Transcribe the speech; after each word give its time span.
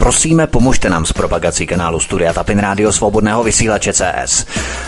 Prosíme, 0.00 0.46
pomožte 0.46 0.90
nám 0.90 1.06
s 1.06 1.12
propagací 1.12 1.66
kanálu 1.66 2.00
Studia 2.00 2.32
Tapin 2.32 2.58
Rádio 2.58 2.92
Svobodného 2.92 3.44
vysílače 3.44 3.92
CS. 3.92 4.46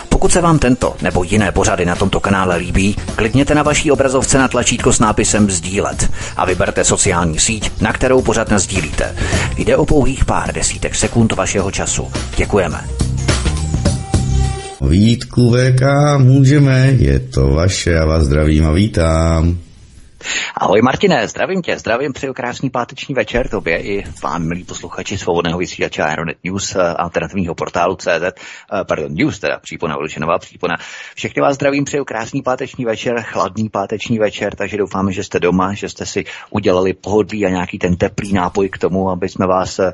Pokud 0.09 0.33
se 0.33 0.41
vám 0.41 0.59
tento 0.59 0.95
nebo 1.03 1.23
jiné 1.23 1.53
pořady 1.53 1.87
na 1.87 1.97
tomto 1.97 2.21
kanále 2.21 2.57
líbí, 2.57 2.97
klikněte 3.17 3.55
na 3.55 3.63
vaší 3.63 3.91
obrazovce 3.91 4.39
na 4.39 4.49
tlačítko 4.49 4.93
s 4.93 4.99
nápisem 4.99 5.51
Sdílet 5.51 6.11
a 6.37 6.47
vyberte 6.47 6.85
sociální 6.85 7.39
síť, 7.39 7.81
na 7.81 7.93
kterou 7.93 8.23
pořád 8.23 8.53
sdílíte. 8.53 9.15
Jde 9.59 9.77
o 9.77 9.87
pouhých 9.87 10.25
pár 10.25 10.55
desítek 10.55 10.95
sekund 10.95 11.33
vašeho 11.33 11.71
času. 11.71 12.09
Děkujeme. 12.37 12.81
Vítku 14.81 15.51
VK 15.51 15.83
můžeme, 16.19 16.87
je 16.99 17.21
to 17.21 17.49
vaše, 17.49 17.91
já 17.91 18.05
vás 18.05 18.23
zdravím 18.23 18.67
a 18.67 18.73
vítám. 18.73 19.59
Ahoj 20.55 20.83
Martine, 20.83 21.29
zdravím 21.29 21.63
tě, 21.63 21.79
zdravím, 21.79 22.13
přeju 22.13 22.33
krásný 22.33 22.71
páteční 22.71 23.15
večer 23.15 23.49
tobě 23.49 23.83
i 23.83 24.05
vám, 24.23 24.49
milí 24.49 24.65
posluchači 24.65 25.19
svobodného 25.19 25.59
vysílače 25.59 26.03
Aeronet 26.03 26.37
News, 26.45 26.77
eh, 26.77 26.83
alternativního 26.83 27.55
portálu 27.55 27.97
CZ, 27.97 28.07
eh, 28.09 28.85
pardon, 28.85 29.15
News 29.15 29.39
teda, 29.39 29.59
přípona, 29.59 29.97
nová 30.21 30.39
přípona. 30.39 30.77
Všechny 31.15 31.43
vás 31.43 31.55
zdravím, 31.55 31.85
přeju 31.85 32.05
krásný 32.05 32.43
páteční 32.43 32.85
večer, 32.85 33.21
chladný 33.21 33.69
páteční 33.69 34.19
večer, 34.19 34.55
takže 34.55 34.77
doufáme, 34.77 35.13
že 35.13 35.25
jste 35.25 35.41
doma, 35.41 35.75
že 35.75 35.89
jste 35.89 36.07
si 36.07 36.25
udělali 36.51 36.93
pohodlí 36.93 37.47
a 37.47 37.49
nějaký 37.49 37.79
ten 37.79 37.97
teplý 37.97 38.33
nápoj 38.33 38.69
k 38.69 38.79
tomu, 38.79 39.11
aby 39.11 39.29
jsme 39.29 39.47
vás 39.47 39.79
eh, 39.79 39.93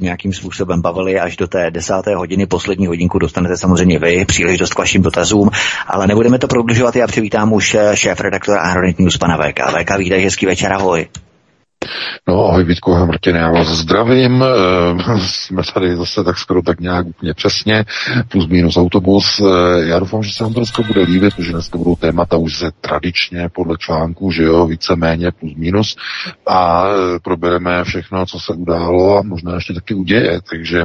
nějakým 0.00 0.32
způsobem 0.32 0.82
bavili 0.82 1.20
až 1.20 1.36
do 1.36 1.48
té 1.48 1.70
desáté 1.70 2.14
hodiny, 2.14 2.46
poslední 2.46 2.86
hodinku 2.86 3.18
dostanete 3.18 3.56
samozřejmě 3.56 3.98
vy, 3.98 4.24
příliš 4.24 4.58
dost 4.58 4.74
k 4.74 4.78
vašim 4.78 5.02
dotazům, 5.02 5.50
ale 5.86 6.06
nebudeme 6.06 6.38
to 6.38 6.48
prodlužovat, 6.48 6.96
já 6.96 7.06
přivítám 7.06 7.52
už 7.52 7.76
šéf 7.94 8.20
redaktora 8.20 8.60
Aeronet 8.60 8.98
News, 8.98 9.16
pana 9.16 9.36
VK. 9.36 9.69
VK, 9.70 9.90
vítej, 9.98 10.20
hezký 10.26 10.46
večer, 10.46 10.72
ahoj. 10.72 11.29
No, 12.28 12.46
ahoj 12.46 12.64
Vítku 12.64 13.06
Martin, 13.06 13.36
já 13.36 13.50
vás 13.50 13.68
zdravím. 13.68 14.44
Eh, 14.44 15.18
jsme 15.18 15.62
tady 15.74 15.96
zase 15.96 16.24
tak 16.24 16.38
skoro 16.38 16.62
tak 16.62 16.80
nějak 16.80 17.06
úplně 17.06 17.34
přesně, 17.34 17.84
plus 18.28 18.46
minus 18.46 18.76
autobus. 18.76 19.40
Eh, 19.40 19.86
já 19.86 19.98
doufám, 19.98 20.22
že 20.22 20.32
se 20.32 20.44
vám 20.44 20.52
to 20.52 20.60
dneska 20.60 20.82
bude 20.82 21.02
líbit, 21.02 21.34
protože 21.34 21.52
dneska 21.52 21.78
budou 21.78 21.96
témata 21.96 22.36
už 22.36 22.56
se 22.56 22.70
tradičně 22.80 23.48
podle 23.48 23.76
článku, 23.78 24.30
že 24.30 24.42
jo, 24.42 24.66
víceméně 24.66 25.30
plus 25.40 25.52
minus. 25.56 25.96
A 26.46 26.84
eh, 26.86 27.18
probereme 27.22 27.84
všechno, 27.84 28.26
co 28.26 28.40
se 28.40 28.52
událo 28.52 29.18
a 29.18 29.22
možná 29.22 29.54
ještě 29.54 29.74
taky 29.74 29.94
uděje, 29.94 30.40
takže 30.50 30.84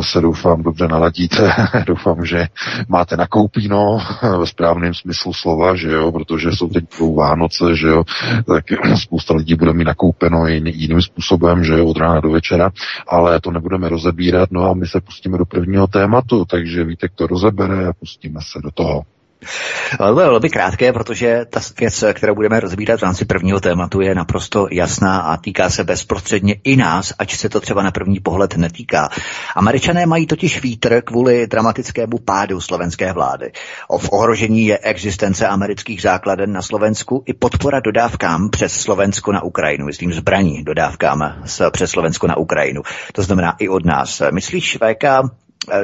se 0.00 0.20
doufám 0.20 0.62
dobře 0.62 0.88
naladíte. 0.88 1.52
doufám, 1.86 2.24
že 2.24 2.46
máte 2.88 3.16
nakoupíno 3.16 3.98
ve 4.38 4.46
správném 4.46 4.94
smyslu 4.94 5.32
slova, 5.32 5.76
že 5.76 5.90
jo, 5.90 6.12
protože 6.12 6.52
jsou 6.52 6.68
teď 6.68 6.84
Vánoce, 7.16 7.64
že 7.76 7.88
jo, 7.88 8.04
tak 8.46 8.64
spousta 8.94 9.34
lidí 9.34 9.54
bude 9.54 9.72
mít 9.72 9.84
nakoupeno 9.98 10.46
jiným 10.46 11.02
způsobem, 11.02 11.64
že 11.64 11.82
od 11.82 11.96
rána 11.96 12.20
do 12.20 12.30
večera, 12.30 12.70
ale 13.08 13.40
to 13.40 13.50
nebudeme 13.50 13.88
rozebírat, 13.88 14.50
no 14.52 14.70
a 14.70 14.74
my 14.74 14.86
se 14.86 15.00
pustíme 15.00 15.38
do 15.38 15.44
prvního 15.44 15.86
tématu, 15.86 16.44
takže 16.44 16.84
Vítek 16.84 17.12
to 17.14 17.26
rozebere 17.26 17.86
a 17.86 17.92
pustíme 17.92 18.40
se 18.42 18.58
do 18.62 18.70
toho. 18.70 19.02
Ale 19.98 20.14
bylo 20.14 20.30
velmi 20.30 20.50
krátké, 20.50 20.92
protože 20.92 21.44
ta 21.50 21.60
věc, 21.80 22.04
kterou 22.12 22.34
budeme 22.34 22.60
rozbírat 22.60 23.00
v 23.00 23.02
rámci 23.02 23.24
prvního 23.24 23.60
tématu, 23.60 24.00
je 24.00 24.14
naprosto 24.14 24.68
jasná 24.70 25.20
a 25.20 25.36
týká 25.36 25.70
se 25.70 25.84
bezprostředně 25.84 26.56
i 26.64 26.76
nás, 26.76 27.12
ať 27.18 27.36
se 27.36 27.48
to 27.48 27.60
třeba 27.60 27.82
na 27.82 27.90
první 27.90 28.20
pohled 28.20 28.56
netýká. 28.56 29.08
Američané 29.56 30.06
mají 30.06 30.26
totiž 30.26 30.62
vítr 30.62 31.02
kvůli 31.04 31.46
dramatickému 31.46 32.18
pádu 32.18 32.60
slovenské 32.60 33.12
vlády. 33.12 33.52
O 33.88 33.98
v 33.98 34.08
ohrožení 34.12 34.66
je 34.66 34.78
existence 34.78 35.46
amerických 35.46 36.02
základen 36.02 36.52
na 36.52 36.62
Slovensku 36.62 37.22
i 37.26 37.34
podpora 37.34 37.80
dodávkám 37.80 38.50
přes 38.50 38.72
Slovensko 38.72 39.32
na 39.32 39.42
Ukrajinu, 39.42 39.86
myslím 39.86 40.12
zbraní 40.12 40.64
dodávkám 40.64 41.42
přes 41.70 41.90
Slovensko 41.90 42.26
na 42.26 42.36
Ukrajinu. 42.36 42.82
To 43.12 43.22
znamená 43.22 43.56
i 43.58 43.68
od 43.68 43.84
nás. 43.84 44.22
Myslíš, 44.30 44.76
VK, 44.76 45.04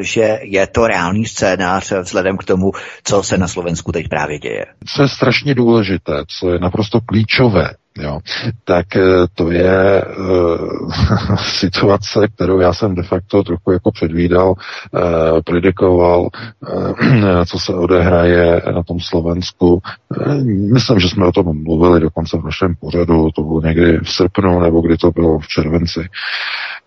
že 0.01 0.39
je 0.43 0.67
to 0.67 0.87
reálný 0.87 1.25
scénář 1.25 1.93
vzhledem 1.93 2.37
k 2.37 2.45
tomu, 2.45 2.73
co 3.05 3.23
se 3.23 3.39
na 3.39 3.49
Slovensku 3.49 3.93
teď 3.93 4.09
právě 4.09 4.39
děje. 4.39 4.65
Co 4.87 5.03
je 5.03 5.09
strašně 5.09 5.55
důležité, 5.55 6.13
co 6.39 6.51
je 6.51 6.59
naprosto 6.59 7.01
klíčové, 7.01 7.71
Jo. 7.99 8.21
Tak 8.65 8.97
eh, 8.97 9.03
to 9.35 9.51
je 9.51 10.05
uh, 10.05 11.37
situace, 11.59 12.29
kterou 12.35 12.61
já 12.61 12.73
jsem 12.73 12.95
de 12.95 13.03
facto 13.03 13.43
trochu 13.43 13.71
jako 13.73 13.91
předvídal, 13.93 14.49
uh, 14.51 15.41
predikoval, 15.45 16.21
uh, 16.21 17.45
co 17.47 17.59
se 17.59 17.75
odehraje 17.75 18.63
na 18.75 18.83
tom 18.83 19.01
Slovensku. 19.01 19.83
Uh, 20.27 20.45
myslím, 20.73 21.01
že 21.01 21.09
jsme 21.09 21.27
o 21.27 21.33
tom 21.33 21.63
mluvili 21.63 22.01
dokonce 22.01 22.39
v 22.39 22.45
našem 22.45 22.75
pořadu, 22.81 23.31
to 23.31 23.43
bylo 23.43 23.61
někdy 23.61 23.99
v 23.99 24.13
srpnu, 24.13 24.61
nebo 24.61 24.81
kdy 24.81 24.97
to 24.97 25.11
bylo 25.11 25.39
v 25.39 25.49
červenci. 25.49 26.01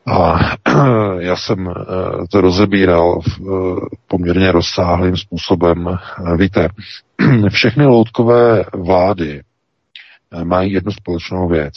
A 0.07 0.39
já 1.19 1.35
jsem 1.35 1.73
to 2.31 2.41
rozebíral 2.41 3.19
poměrně 4.07 4.51
rozsáhlým 4.51 5.17
způsobem. 5.17 5.97
Víte, 6.37 6.69
všechny 7.49 7.85
loutkové 7.85 8.65
vlády 8.73 9.41
Eh, 10.31 10.45
mají 10.45 10.71
jednu 10.71 10.91
společnou 10.91 11.47
věc. 11.47 11.73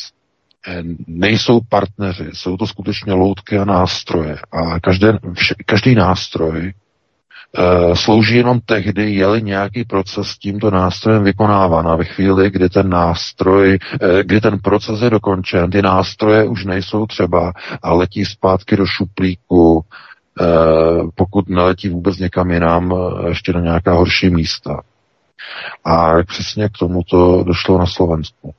Eh, 0.68 0.82
nejsou 1.06 1.60
partneři, 1.68 2.30
jsou 2.32 2.56
to 2.56 2.66
skutečně 2.66 3.12
loutky 3.12 3.58
a 3.58 3.64
nástroje. 3.64 4.38
A 4.52 4.80
každý, 4.80 5.06
každý 5.66 5.94
nástroj 5.94 6.72
slouží 7.94 8.36
jenom 8.36 8.60
tehdy, 8.60 9.14
je 9.14 9.40
nějaký 9.40 9.84
proces 9.84 10.38
tímto 10.38 10.70
nástrojem 10.70 11.24
vykonáván. 11.24 11.88
A 11.88 11.96
ve 11.96 12.04
chvíli, 12.04 12.50
kdy 12.50 12.68
ten 12.68 12.88
nástroj, 12.88 13.78
uh, 14.02 14.08
kdy 14.22 14.40
ten 14.40 14.58
proces 14.58 15.00
je 15.00 15.10
dokončen, 15.10 15.70
ty 15.70 15.82
nástroje 15.82 16.44
už 16.44 16.64
nejsou 16.64 17.06
třeba 17.06 17.52
a 17.82 17.92
letí 17.92 18.24
zpátky 18.24 18.76
do 18.76 18.86
šuplíku, 18.86 19.74
uh, 19.74 21.10
pokud 21.14 21.48
neletí 21.48 21.88
vůbec 21.88 22.18
někam 22.18 22.50
jinam, 22.50 22.94
ještě 23.28 23.52
na 23.52 23.60
nějaká 23.60 23.92
horší 23.92 24.30
místa. 24.30 24.80
A 25.84 26.22
přesně 26.22 26.68
k 26.68 26.78
tomuto 26.78 27.44
došlo 27.44 27.78
na 27.78 27.86
Slovensku. 27.86 28.54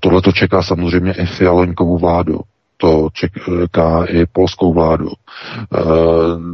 Tohle 0.00 0.22
to 0.22 0.32
čeká 0.32 0.62
samozřejmě 0.62 1.12
i 1.12 1.26
Fialoňkovou 1.26 1.98
vládu. 1.98 2.40
To 2.82 3.08
čeká 3.12 4.04
i 4.04 4.26
polskou 4.26 4.74
vládu. 4.74 5.08
E, 5.08 5.14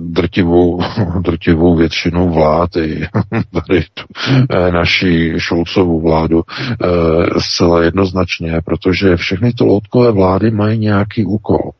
drtivou, 0.05 0.81
drtivou 1.21 1.77
většinu 1.77 2.31
vlád, 2.33 2.77
i 2.77 3.07
tady 3.53 3.85
tu, 3.95 4.05
e, 4.51 4.73
naší 4.73 5.41
Šulcovou 5.41 6.01
vládu, 6.01 6.43
e, 6.43 7.41
zcela 7.41 7.83
jednoznačně, 7.83 8.61
protože 8.65 9.17
všechny 9.17 9.53
ty 9.53 9.65
loutkové 9.65 10.13
vlády 10.13 10.51
mají 10.51 10.79
nějaký 10.79 11.25
úkol. 11.25 11.71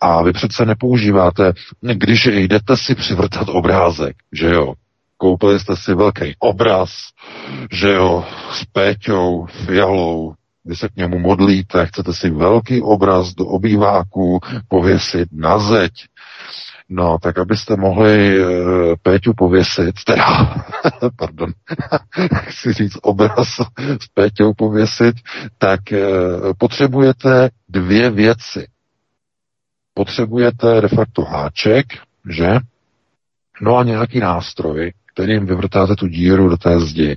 A 0.00 0.22
vy 0.22 0.32
přece 0.32 0.66
nepoužíváte, 0.66 1.52
když 1.80 2.26
jdete 2.26 2.76
si 2.76 2.94
přivrtat 2.94 3.48
obrázek, 3.48 4.16
že 4.32 4.46
jo, 4.50 4.74
koupili 5.16 5.60
jste 5.60 5.76
si 5.76 5.94
velký 5.94 6.34
obraz, 6.38 6.90
že 7.72 7.92
jo, 7.92 8.24
s 8.50 8.64
Péťou, 8.64 9.46
Fialou, 9.46 10.34
vy 10.64 10.76
se 10.76 10.88
k 10.88 10.96
němu 10.96 11.18
modlíte, 11.18 11.86
chcete 11.86 12.12
si 12.14 12.30
velký 12.30 12.82
obraz 12.82 13.34
do 13.34 13.46
obýváku 13.46 14.40
pověsit 14.68 15.28
na 15.32 15.58
zeď, 15.58 15.92
No, 16.88 17.18
tak 17.22 17.38
abyste 17.38 17.76
mohli 17.76 18.38
e, 18.38 18.44
Péťu 19.02 19.34
pověsit, 19.34 19.94
teda, 20.06 20.24
pardon, 21.16 21.52
chci 22.34 22.72
říct 22.72 22.98
obraz 23.02 23.48
s 24.00 24.08
Péťou 24.14 24.54
pověsit, 24.54 25.16
tak 25.58 25.92
e, 25.92 26.06
potřebujete 26.58 27.50
dvě 27.68 28.10
věci. 28.10 28.66
Potřebujete 29.94 30.80
de 30.80 30.88
facto 30.88 31.22
háček, 31.22 31.86
že? 32.30 32.48
No 33.60 33.76
a 33.76 33.84
nějaký 33.84 34.20
nástroj, 34.20 34.92
kterým 35.14 35.46
vyvrtáte 35.46 35.96
tu 35.96 36.06
díru 36.06 36.48
do 36.48 36.56
té 36.56 36.80
zdi. 36.80 37.16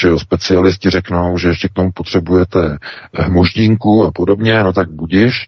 Že 0.00 0.08
jo, 0.08 0.18
specialisti 0.18 0.90
řeknou, 0.90 1.38
že 1.38 1.48
ještě 1.48 1.68
k 1.68 1.72
tomu 1.72 1.92
potřebujete 1.92 2.78
eh, 3.14 3.28
moždínku 3.28 4.04
a 4.04 4.12
podobně, 4.12 4.62
no 4.62 4.72
tak 4.72 4.90
budiš, 4.90 5.46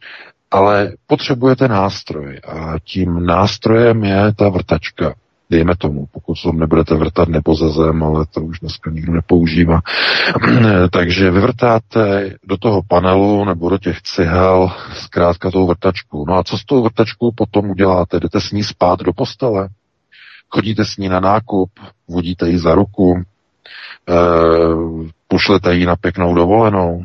ale 0.51 0.93
potřebujete 1.07 1.69
nástroj 1.69 2.41
a 2.49 2.75
tím 2.85 3.27
nástrojem 3.27 4.05
je 4.05 4.33
ta 4.37 4.49
vrtačka. 4.49 5.15
Dejme 5.51 5.77
tomu, 5.77 6.07
pokud 6.13 6.35
se 6.35 6.49
nebudete 6.53 6.95
vrtat 6.95 7.29
nebo 7.29 7.55
ze 7.55 7.69
zem, 7.69 8.03
ale 8.03 8.27
to 8.27 8.41
už 8.41 8.61
dneska 8.61 8.91
nikdo 8.91 9.13
nepoužívá. 9.13 9.81
Takže 10.93 11.31
vyvrtáte 11.31 12.35
do 12.45 12.57
toho 12.57 12.83
panelu 12.89 13.45
nebo 13.45 13.69
do 13.69 13.79
těch 13.79 14.03
cihel 14.03 14.71
zkrátka 14.95 15.51
tou 15.51 15.67
vrtačku. 15.67 16.25
No 16.29 16.35
a 16.35 16.45
co 16.45 16.59
s 16.59 16.65
tou 16.65 16.83
vrtačkou 16.83 17.33
potom 17.33 17.71
uděláte? 17.71 18.21
Jdete 18.21 18.41
s 18.41 18.53
ní 18.53 18.65
spát 18.65 19.01
do 19.01 19.13
postele? 19.13 19.69
chodíte 20.51 20.85
s 20.85 20.97
ní 20.97 21.09
na 21.09 21.21
nákup, 21.21 21.71
vodíte 22.09 22.49
ji 22.49 22.59
za 22.59 22.75
ruku, 22.75 23.23
pošlete 25.29 25.75
ji 25.75 25.87
na 25.87 25.97
pěknou 25.97 26.35
dovolenou. 26.35 27.03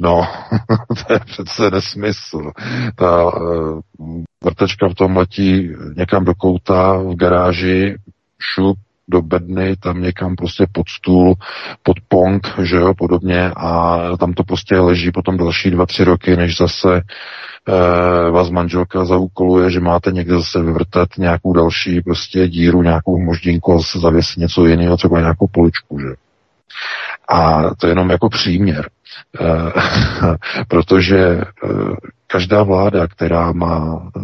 No, 0.00 0.28
to 1.06 1.12
je 1.12 1.18
přece 1.18 1.70
nesmysl. 1.70 2.52
Ta 2.96 3.30
e, 3.30 3.40
vrtečka 4.44 4.88
v 4.88 4.94
tom 4.94 5.16
letí 5.16 5.70
někam 5.96 6.24
do 6.24 6.34
kouta 6.34 6.96
v 6.96 7.14
garáži, 7.14 7.96
šup, 8.38 8.78
do 9.08 9.22
bedny, 9.22 9.76
tam 9.76 10.02
někam 10.02 10.36
prostě 10.36 10.66
pod 10.72 10.88
stůl, 10.88 11.34
pod 11.82 11.96
pong, 12.08 12.48
že 12.62 12.76
jo, 12.76 12.94
podobně 12.94 13.50
a 13.56 13.98
tam 14.16 14.32
to 14.32 14.44
prostě 14.44 14.76
leží 14.76 15.12
potom 15.12 15.36
další 15.36 15.70
dva, 15.70 15.86
tři 15.86 16.04
roky, 16.04 16.36
než 16.36 16.56
zase 16.56 17.02
e, 17.68 18.30
vás 18.30 18.50
manželka 18.50 19.04
zaúkoluje, 19.04 19.70
že 19.70 19.80
máte 19.80 20.12
někde 20.12 20.34
zase 20.34 20.62
vyvrtat 20.62 21.08
nějakou 21.18 21.52
další 21.52 22.00
prostě 22.00 22.48
díru, 22.48 22.82
nějakou 22.82 23.18
moždínku 23.18 23.72
a 23.72 23.76
zase 23.76 23.98
zavěsit 23.98 24.36
něco 24.36 24.66
jiného, 24.66 24.96
třeba 24.96 25.20
nějakou 25.20 25.46
poličku, 25.52 25.98
že? 26.00 26.14
A 27.28 27.62
to 27.74 27.86
je 27.86 27.90
jenom 27.90 28.10
jako 28.10 28.28
příměr. 28.28 28.90
Eh, 29.40 29.72
protože 30.68 31.18
eh, 31.18 31.42
každá 32.26 32.62
vláda, 32.62 33.06
která 33.06 33.52
má 33.52 34.10
eh, 34.16 34.20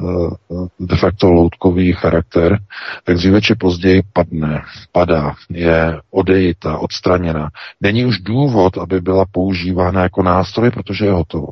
de 0.80 0.96
facto 0.96 1.32
loutkový 1.32 1.92
charakter, 1.92 2.58
tak 3.04 3.16
dříve 3.16 3.40
či 3.40 3.54
později 3.54 4.02
padne, 4.12 4.62
padá, 4.92 5.34
je 5.50 6.00
odejita, 6.10 6.78
odstraněna. 6.78 7.48
Není 7.80 8.04
už 8.04 8.18
důvod, 8.18 8.78
aby 8.78 9.00
byla 9.00 9.24
používána 9.32 10.02
jako 10.02 10.22
nástroj, 10.22 10.70
protože 10.70 11.04
je 11.04 11.12
hotovo. 11.12 11.48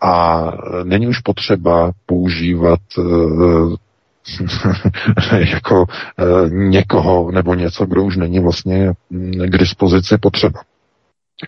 A 0.00 0.42
není 0.84 1.06
už 1.06 1.18
potřeba 1.20 1.92
používat 2.06 2.80
jako 5.38 5.86
někoho 6.48 7.30
nebo 7.30 7.54
něco, 7.54 7.86
kdo 7.86 8.04
už 8.04 8.16
není 8.16 8.40
vlastně 8.40 8.92
mm, 9.10 9.32
k 9.32 9.58
dispozici 9.58 10.18
potřeba. 10.18 10.60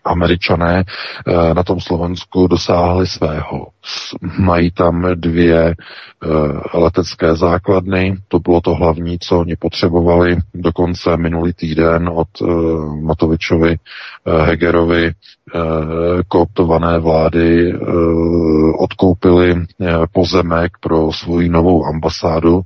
Američané 0.04 0.84
eh, 1.26 1.54
na 1.54 1.62
tom 1.62 1.80
Slovensku 1.80 2.46
dosáhli 2.46 3.06
svého. 3.06 3.66
Mají 4.38 4.70
tam 4.70 5.06
dvě 5.14 5.70
eh, 5.70 5.76
letecké 6.78 7.36
základny, 7.36 8.16
to 8.28 8.38
bylo 8.38 8.60
to 8.60 8.74
hlavní, 8.74 9.18
co 9.18 9.38
oni 9.38 9.56
potřebovali. 9.56 10.36
Dokonce 10.54 11.16
minulý 11.16 11.52
týden 11.52 12.10
od 12.14 12.28
eh, 12.42 12.44
Matovičovi 13.02 13.76
Hegerovi 14.28 15.12
kooptované 16.28 16.98
vlády 16.98 17.74
odkoupili 18.78 19.64
pozemek 20.12 20.72
pro 20.80 21.12
svoji 21.12 21.48
novou 21.48 21.84
ambasádu 21.84 22.62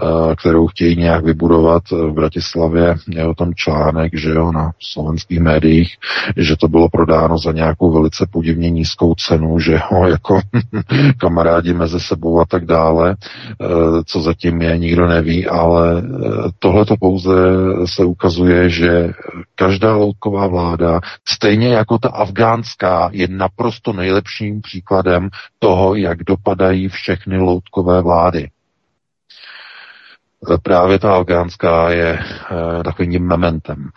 Eh, 0.00 0.36
kterou 0.36 0.66
chtějí 0.66 0.96
nějak 0.96 1.24
vybudovat 1.24 1.82
v 1.90 2.12
Bratislavě. 2.12 2.94
Je 3.08 3.26
o 3.26 3.34
tom 3.34 3.54
článek, 3.54 4.18
že 4.18 4.30
jo, 4.30 4.52
na 4.52 4.72
slovenských 4.80 5.40
médiích, 5.40 5.96
že 6.36 6.56
to 6.56 6.68
bylo 6.68 6.88
prodáno 6.88 7.38
za 7.38 7.52
nějakou 7.52 7.92
velice 7.92 8.26
podivně 8.32 8.70
nízkou 8.70 9.14
cenu, 9.14 9.58
že 9.58 9.72
jo, 9.72 10.04
jako 10.08 10.40
kamarádi 11.18 11.74
mezi 11.74 12.00
sebou 12.00 12.40
a 12.40 12.44
tak 12.44 12.64
dále, 12.64 13.16
eh, 13.60 13.66
co 14.06 14.20
zatím 14.20 14.62
je, 14.62 14.78
nikdo 14.78 15.06
neví, 15.06 15.46
ale 15.46 15.98
eh, 15.98 16.50
tohle 16.58 16.84
to 16.84 16.96
pouze 17.00 17.34
se 17.84 18.04
ukazuje, 18.04 18.68
že 18.70 19.12
každá 19.54 19.96
loutková 19.96 20.46
vláda, 20.46 21.00
stejně 21.28 21.68
jako 21.68 21.98
ta 21.98 22.08
afgánská, 22.08 23.10
je 23.12 23.28
naprosto 23.28 23.92
nejlepším 23.92 24.60
příkladem 24.60 25.28
toho, 25.58 25.94
jak 25.94 26.24
dopadají 26.24 26.88
všechny 26.88 27.38
loutkové 27.38 28.02
vlády. 28.02 28.50
Eh, 30.52 30.58
právě 30.62 30.98
ta 30.98 31.14
afgánská 31.14 31.90
je 31.90 32.18
e, 32.18 32.82
takovým 32.84 33.26
mementem. 33.26 33.90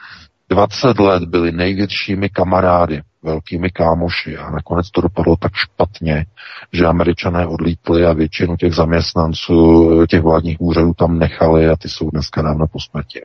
20 0.50 1.00
let 1.00 1.24
byli 1.24 1.52
největšími 1.52 2.30
kamarády, 2.30 3.02
velkými 3.24 3.69
kámoši 3.69 4.38
a 4.38 4.51
nakonec 4.51 4.92
to 4.92 5.01
dopadlo 5.01 5.36
tak 5.36 5.51
špatně, 5.56 6.25
že 6.74 6.86
američané 6.86 7.48
odlítli 7.48 8.06
a 8.06 8.13
většinu 8.13 8.58
těch 8.58 8.74
zaměstnanců 8.74 9.90
eh, 10.04 10.08
těch 10.08 10.22
vládních 10.22 10.62
úřadů 10.62 10.94
tam 10.94 11.19
nechali 11.19 11.69
a 11.69 11.75
ty 11.75 11.90
jsou 11.90 12.10
dneska 12.10 12.42
dávno 12.42 12.68
po 12.68 12.80
smrti. 12.80 13.22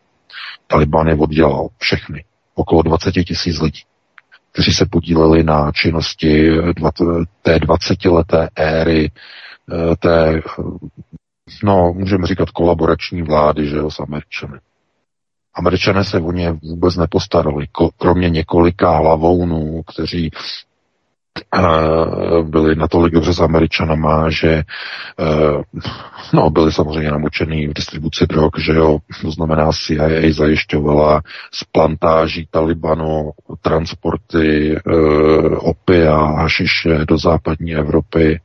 Taliban 0.66 1.08
je 1.08 1.14
oddělal 1.14 1.68
všechny, 1.78 2.24
okolo 2.54 2.82
20 2.82 3.12
tisíc 3.12 3.60
lidí, 3.60 3.80
kteří 4.52 4.72
se 4.72 4.86
podíleli 4.86 5.42
na 5.42 5.72
činnosti 5.72 6.50
té 7.42 7.56
20-leté 7.56 8.48
éry 8.56 9.10
té 9.98 10.42
no, 11.64 11.92
můžeme 11.96 12.26
říkat 12.26 12.50
kolaborační 12.50 13.22
vlády, 13.22 13.66
že 13.68 13.76
jo, 13.76 13.90
s 13.90 14.00
Američany. 14.00 14.58
Američané 15.54 16.04
se 16.04 16.18
o 16.20 16.32
ně 16.32 16.52
vůbec 16.52 16.96
nepostarali, 16.96 17.66
kromě 17.98 18.30
několika 18.30 18.90
hlavounů, 18.96 19.82
kteří 19.82 20.30
byli 22.42 22.76
natolik 22.76 23.14
dobře 23.14 23.32
s 23.34 23.40
Američanama, 23.40 24.30
že 24.30 24.62
uh, 25.20 25.62
no, 26.32 26.50
byli 26.50 26.72
samozřejmě 26.72 27.10
namočený 27.10 27.66
v 27.68 27.72
distribuci 27.72 28.26
drog, 28.26 28.50
že 28.58 28.72
jo, 28.72 28.98
to 29.22 29.30
znamená 29.30 29.70
CIA 29.72 30.32
zajišťovala 30.32 31.22
z 31.52 31.64
plantáží 31.72 32.46
Talibanu 32.50 33.30
transporty 33.62 34.76
uh, 34.76 35.58
opia 35.58 36.16
hašiše 36.16 37.04
do 37.08 37.18
západní 37.18 37.74
Evropy 37.74 38.40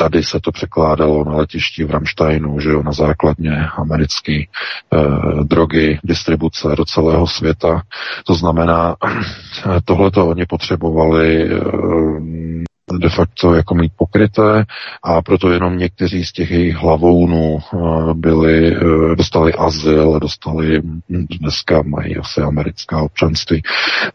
Tady 0.00 0.22
se 0.22 0.40
to 0.40 0.52
překládalo 0.52 1.24
na 1.24 1.36
letišti 1.36 1.84
v 1.84 1.90
Ramsteinu, 1.90 2.60
že 2.60 2.70
jo, 2.70 2.82
na 2.82 2.92
základně 2.92 3.66
americký 3.76 4.48
eh, 4.48 4.98
drogy, 5.44 5.98
distribuce 6.04 6.68
do 6.76 6.84
celého 6.84 7.26
světa. 7.26 7.82
To 8.26 8.34
znamená, 8.34 8.96
tohle 9.84 10.10
to 10.10 10.28
oni 10.28 10.46
potřebovali 10.46 11.50
eh, 11.50 11.58
de 12.92 13.08
facto 13.08 13.54
jako 13.54 13.74
mít 13.74 13.92
pokryté 13.96 14.64
a 15.02 15.22
proto 15.22 15.50
jenom 15.50 15.78
někteří 15.78 16.24
z 16.24 16.32
těch 16.32 16.50
jejich 16.50 16.76
hlavounů 16.76 17.58
eh, 17.58 17.78
byli, 18.14 18.76
eh, 18.76 19.16
dostali 19.16 19.52
azyl, 19.52 20.20
dostali, 20.20 20.80
hm, 20.80 21.00
dneska 21.40 21.82
mají 21.82 22.16
asi 22.16 22.40
americká 22.40 23.02
občanství, 23.02 23.62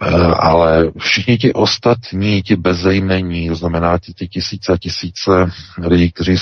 eh, 0.01 0.05
ale 0.39 0.91
všichni 0.97 1.37
ti 1.37 1.53
ostatní, 1.53 2.41
ti 2.41 2.55
bezejmení, 2.55 3.49
to 3.49 3.55
znamená 3.55 3.97
ti, 3.97 4.13
ti 4.13 4.27
tisíce 4.27 4.73
a 4.73 4.77
tisíce 4.77 5.51
lidí, 5.81 6.11
kteří 6.11 6.35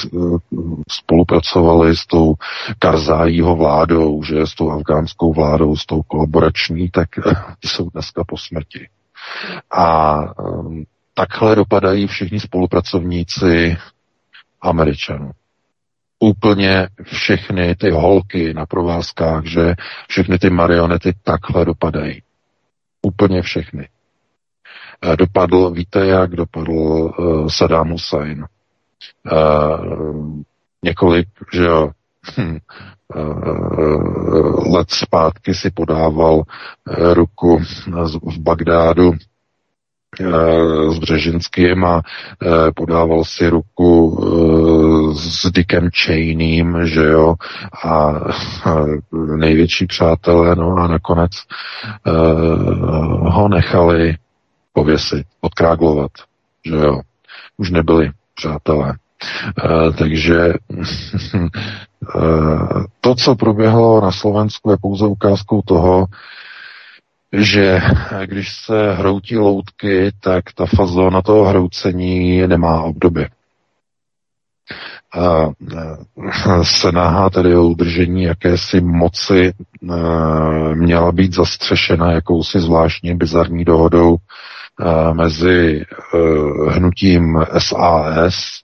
spolupracovali 0.91 1.97
s 1.97 2.05
tou 2.05 2.33
Karzájího 2.79 3.55
vládou, 3.55 4.23
že 4.23 4.47
s 4.47 4.55
tou 4.55 4.71
afgánskou 4.71 5.33
vládou, 5.33 5.75
s 5.75 5.85
tou 5.85 6.01
kolaborační, 6.01 6.89
tak 6.89 7.09
jsou 7.65 7.89
dneska 7.89 8.23
po 8.27 8.37
smrti. 8.37 8.87
A 9.77 10.17
takhle 11.13 11.55
dopadají 11.55 12.07
všichni 12.07 12.39
spolupracovníci 12.39 13.77
Američanů. 14.61 15.31
Úplně 16.19 16.87
všechny 17.03 17.75
ty 17.75 17.89
holky 17.89 18.53
na 18.53 18.65
provázkách, 18.65 19.45
že 19.45 19.73
všechny 20.07 20.39
ty 20.39 20.49
marionety 20.49 21.13
takhle 21.23 21.65
dopadají. 21.65 22.23
Úplně 23.01 23.41
všechny. 23.41 23.89
Eh, 25.05 25.15
dopadl, 25.15 25.71
víte, 25.71 26.05
jak 26.05 26.35
dopadl 26.35 26.71
uh, 26.71 27.47
Saddam 27.47 27.89
Hussein. 27.89 28.45
Uh, 29.31 30.41
několik, 30.83 31.27
že 31.53 31.63
jo, 31.63 31.91
hm, 32.38 32.57
uh, 33.15 34.74
let 34.74 34.91
zpátky 34.91 35.53
si 35.53 35.71
podával 35.71 36.41
ruku 37.13 37.57
v 38.24 38.38
Bagdádu 38.39 39.12
s 40.91 41.00
Břežinským 41.00 41.86
a 41.86 42.01
e, 42.01 42.72
podával 42.72 43.24
si 43.24 43.50
ruku 43.50 44.20
e, 44.20 45.15
s 45.15 45.51
Dickem 45.51 45.89
Cheneym, 46.03 46.88
že 46.88 47.03
jo, 47.03 47.36
a 47.86 48.13
největší 49.38 49.88
přátelé, 49.88 50.56
no 50.56 50.75
a 50.75 50.88
nakonec 50.88 51.32
ho 53.22 53.48
nechali 53.48 54.15
pověsit, 54.74 55.25
odkráglovat, 55.41 56.12
že 56.65 56.75
jo. 56.75 57.01
Už 57.58 57.72
nebyli 57.72 58.12
přátelé. 58.36 58.94
takže 59.98 60.36
to, 63.01 63.15
co 63.15 63.36
proběhlo 63.36 64.01
na 64.01 64.12
Slovensku, 64.12 64.72
je 64.72 64.77
pouze 64.82 65.06
ukázkou 65.06 65.62
toho, 65.65 66.06
že 67.33 67.81
když 68.25 68.53
se 68.65 68.93
hroutí 68.93 69.38
loutky, 69.38 70.11
tak 70.19 70.43
ta 70.55 70.65
fazona 70.65 71.21
toho 71.21 71.45
hroucení 71.45 72.47
nemá 72.47 72.81
obdoby. 72.81 73.27
A 75.13 75.50
snaha 76.63 77.29
tedy 77.29 77.55
o 77.55 77.63
udržení 77.63 78.23
jakési 78.23 78.81
moci 78.81 79.53
měla 80.73 81.11
být 81.11 81.33
zastřešena 81.33 82.11
jakousi 82.11 82.59
zvláštní 82.59 83.15
bizarní 83.15 83.65
dohodou 83.65 84.17
mezi 85.13 85.85
hnutím 86.69 87.39
SAS, 87.57 88.61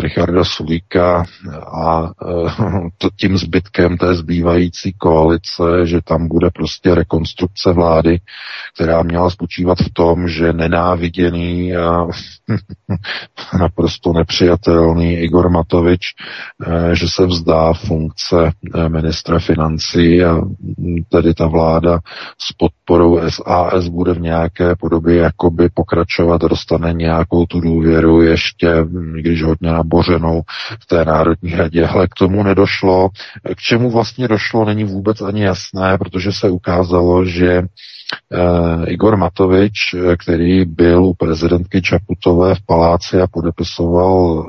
Richarda 0.00 0.44
Sulíka 0.44 1.24
a 1.84 2.10
to 2.98 3.08
tím 3.16 3.38
zbytkem 3.38 3.96
té 3.96 4.14
zbývající 4.14 4.92
koalice, 4.92 5.62
že 5.84 6.00
tam 6.04 6.28
bude 6.28 6.50
prostě 6.50 6.94
rekonstrukce 6.94 7.72
vlády, 7.72 8.20
která 8.74 9.02
měla 9.02 9.30
spočívat 9.30 9.78
v 9.78 9.92
tom, 9.92 10.28
že 10.28 10.52
nenáviděný 10.52 11.76
a 11.76 12.06
naprosto 13.60 14.12
nepřijatelný 14.12 15.14
Igor 15.18 15.50
Matovič, 15.50 16.00
že 16.92 17.06
se 17.08 17.26
vzdá 17.26 17.72
funkce 17.72 18.52
ministra 18.88 19.38
financí 19.38 20.24
a 20.24 20.40
tedy 21.08 21.34
ta 21.34 21.46
vláda 21.46 21.98
s 22.38 22.52
podporou 22.52 23.20
SAS 23.30 23.88
bude 23.88 24.12
v 24.12 24.20
nějaké 24.20 24.76
podobě 24.80 25.16
jakoby 25.16 25.68
pokračovat, 25.74 26.42
dostane 26.42 26.92
nějakou 26.92 27.46
tu 27.46 27.60
důvěru 27.60 28.22
ještě, 28.22 28.68
když 29.20 29.42
hodně 29.52 29.72
nabořenou 29.72 30.42
v 30.80 30.86
té 30.86 31.04
Národní 31.04 31.54
radě, 31.54 31.86
ale 31.86 32.08
k 32.08 32.14
tomu 32.18 32.42
nedošlo. 32.42 33.08
K 33.56 33.60
čemu 33.60 33.90
vlastně 33.90 34.28
došlo, 34.28 34.64
není 34.64 34.84
vůbec 34.84 35.20
ani 35.20 35.42
jasné, 35.44 35.98
protože 35.98 36.32
se 36.32 36.50
ukázalo, 36.50 37.24
že 37.24 37.62
Uh, 38.32 38.84
Igor 38.88 39.16
Matovič, 39.16 39.72
který 40.18 40.64
byl 40.64 41.04
u 41.04 41.14
prezidentky 41.14 41.82
Čaputové 41.82 42.54
v 42.54 42.66
paláci 42.66 43.20
a 43.20 43.26
podepisoval 43.26 44.12
uh, 44.12 44.44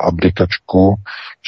abdikačku, 0.00 0.94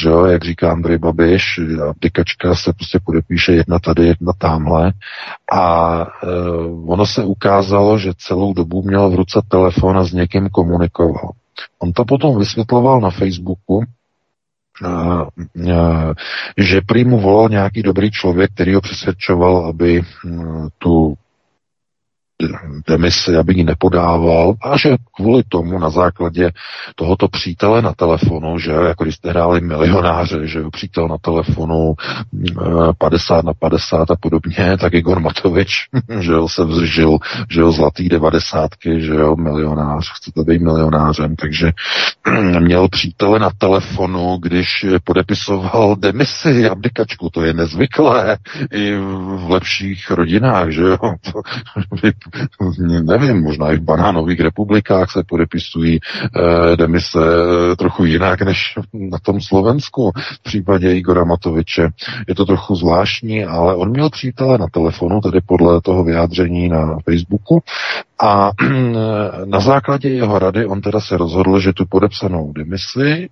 že 0.03 0.09
jo, 0.09 0.25
jak 0.25 0.45
říká 0.45 0.73
Andrej 0.73 0.99
Babiš, 0.99 1.61
abdikačka 1.91 2.55
se 2.55 2.73
prostě 2.73 2.99
podepíše 3.05 3.53
jedna 3.53 3.79
tady, 3.79 4.07
jedna 4.07 4.33
tamhle. 4.39 4.93
A 5.53 6.07
ono 6.87 7.07
se 7.07 7.25
ukázalo, 7.25 7.99
že 7.99 8.13
celou 8.17 8.55
dobu 8.55 8.83
měl 8.83 9.11
v 9.11 9.15
ruce 9.15 9.41
telefon 9.49 9.99
a 9.99 10.05
s 10.05 10.13
někým 10.13 10.49
komunikoval. 10.49 11.31
On 11.79 11.93
to 11.93 12.05
potom 12.05 12.39
vysvětloval 12.39 13.01
na 13.01 13.11
Facebooku, 13.11 13.85
že 16.57 16.81
prý 16.87 17.05
mu 17.05 17.21
volal 17.21 17.49
nějaký 17.49 17.83
dobrý 17.83 18.11
člověk, 18.11 18.51
který 18.55 18.75
ho 18.75 18.81
přesvědčoval, 18.81 19.67
aby 19.67 20.03
tu 20.79 21.15
demisi, 22.89 23.37
aby 23.37 23.55
ji 23.55 23.65
nepodával. 23.65 24.55
A 24.63 24.77
že 24.79 24.97
kvůli 25.17 25.43
tomu 25.49 25.79
na 25.79 25.91
základě 25.91 26.51
tohoto 26.95 27.29
přítele 27.29 27.83
na 27.83 27.93
telefonu, 27.93 28.59
že 28.59 28.73
jako 28.73 29.05
když 29.05 29.15
jste 29.15 29.31
hráli 29.31 29.61
milionáře, 29.61 30.47
že 30.47 30.61
přítel 30.73 31.09
na 31.09 31.17
telefonu 31.19 31.95
50 32.99 33.45
na 33.45 33.55
50 33.55 34.11
a 34.11 34.17
podobně, 34.21 34.77
tak 34.81 34.95
Igor 34.95 35.21
Matovič, 35.21 35.89
že 36.21 36.33
jo, 36.33 36.49
se 36.49 36.65
vzžil, 36.65 37.19
že 37.51 37.61
jo, 37.61 37.73
zlatý 37.73 38.09
devadesátky, 38.09 39.01
že 39.01 39.15
jo, 39.15 39.37
milionář, 39.37 40.13
chcete 40.17 40.45
být 40.45 40.63
milionářem, 40.63 41.37
takže 41.37 41.73
měl 42.61 42.89
přítele 42.89 43.39
na 43.39 43.51
telefonu, 43.59 44.39
když 44.43 44.87
podepisoval 45.05 45.97
demisi, 45.97 46.69
abdikačku, 46.69 47.31
to 47.31 47.43
je 47.43 47.55
nezvyklé 47.55 48.37
i 48.73 48.97
v 48.97 49.51
lepších 49.51 50.11
rodinách, 50.11 50.71
že 50.71 50.83
jo, 50.83 50.99
nevím, 53.03 53.43
možná 53.43 53.73
i 53.73 53.77
v 53.77 53.83
banánových 53.83 54.41
republikách 54.41 55.11
se 55.11 55.23
podepisují 55.29 55.99
eh, 56.01 56.77
demise 56.77 57.19
eh, 57.19 57.77
trochu 57.77 58.05
jinak 58.05 58.43
než 58.43 58.79
na 58.93 59.19
tom 59.19 59.41
Slovensku 59.41 60.13
v 60.17 60.43
případě 60.43 60.95
Igora 60.95 61.25
Matoviče. 61.25 61.89
Je 62.29 62.35
to 62.35 62.45
trochu 62.45 62.75
zvláštní, 62.75 63.45
ale 63.45 63.75
on 63.75 63.91
měl 63.91 64.11
přítele 64.11 64.59
na 64.59 64.67
telefonu, 64.73 65.21
tedy 65.21 65.41
podle 65.47 65.81
toho 65.81 66.05
vyjádření 66.05 66.69
na 66.69 66.97
Facebooku 67.05 67.63
a 68.23 68.51
na 69.45 69.61
základě 69.61 70.09
jeho 70.09 70.39
rady 70.39 70.67
on 70.67 70.81
teda 70.81 71.01
se 71.01 71.17
rozhodl, 71.17 71.61
že 71.61 71.73
tu 71.73 71.85
podepsanou 71.87 72.53
demisi 72.53 73.29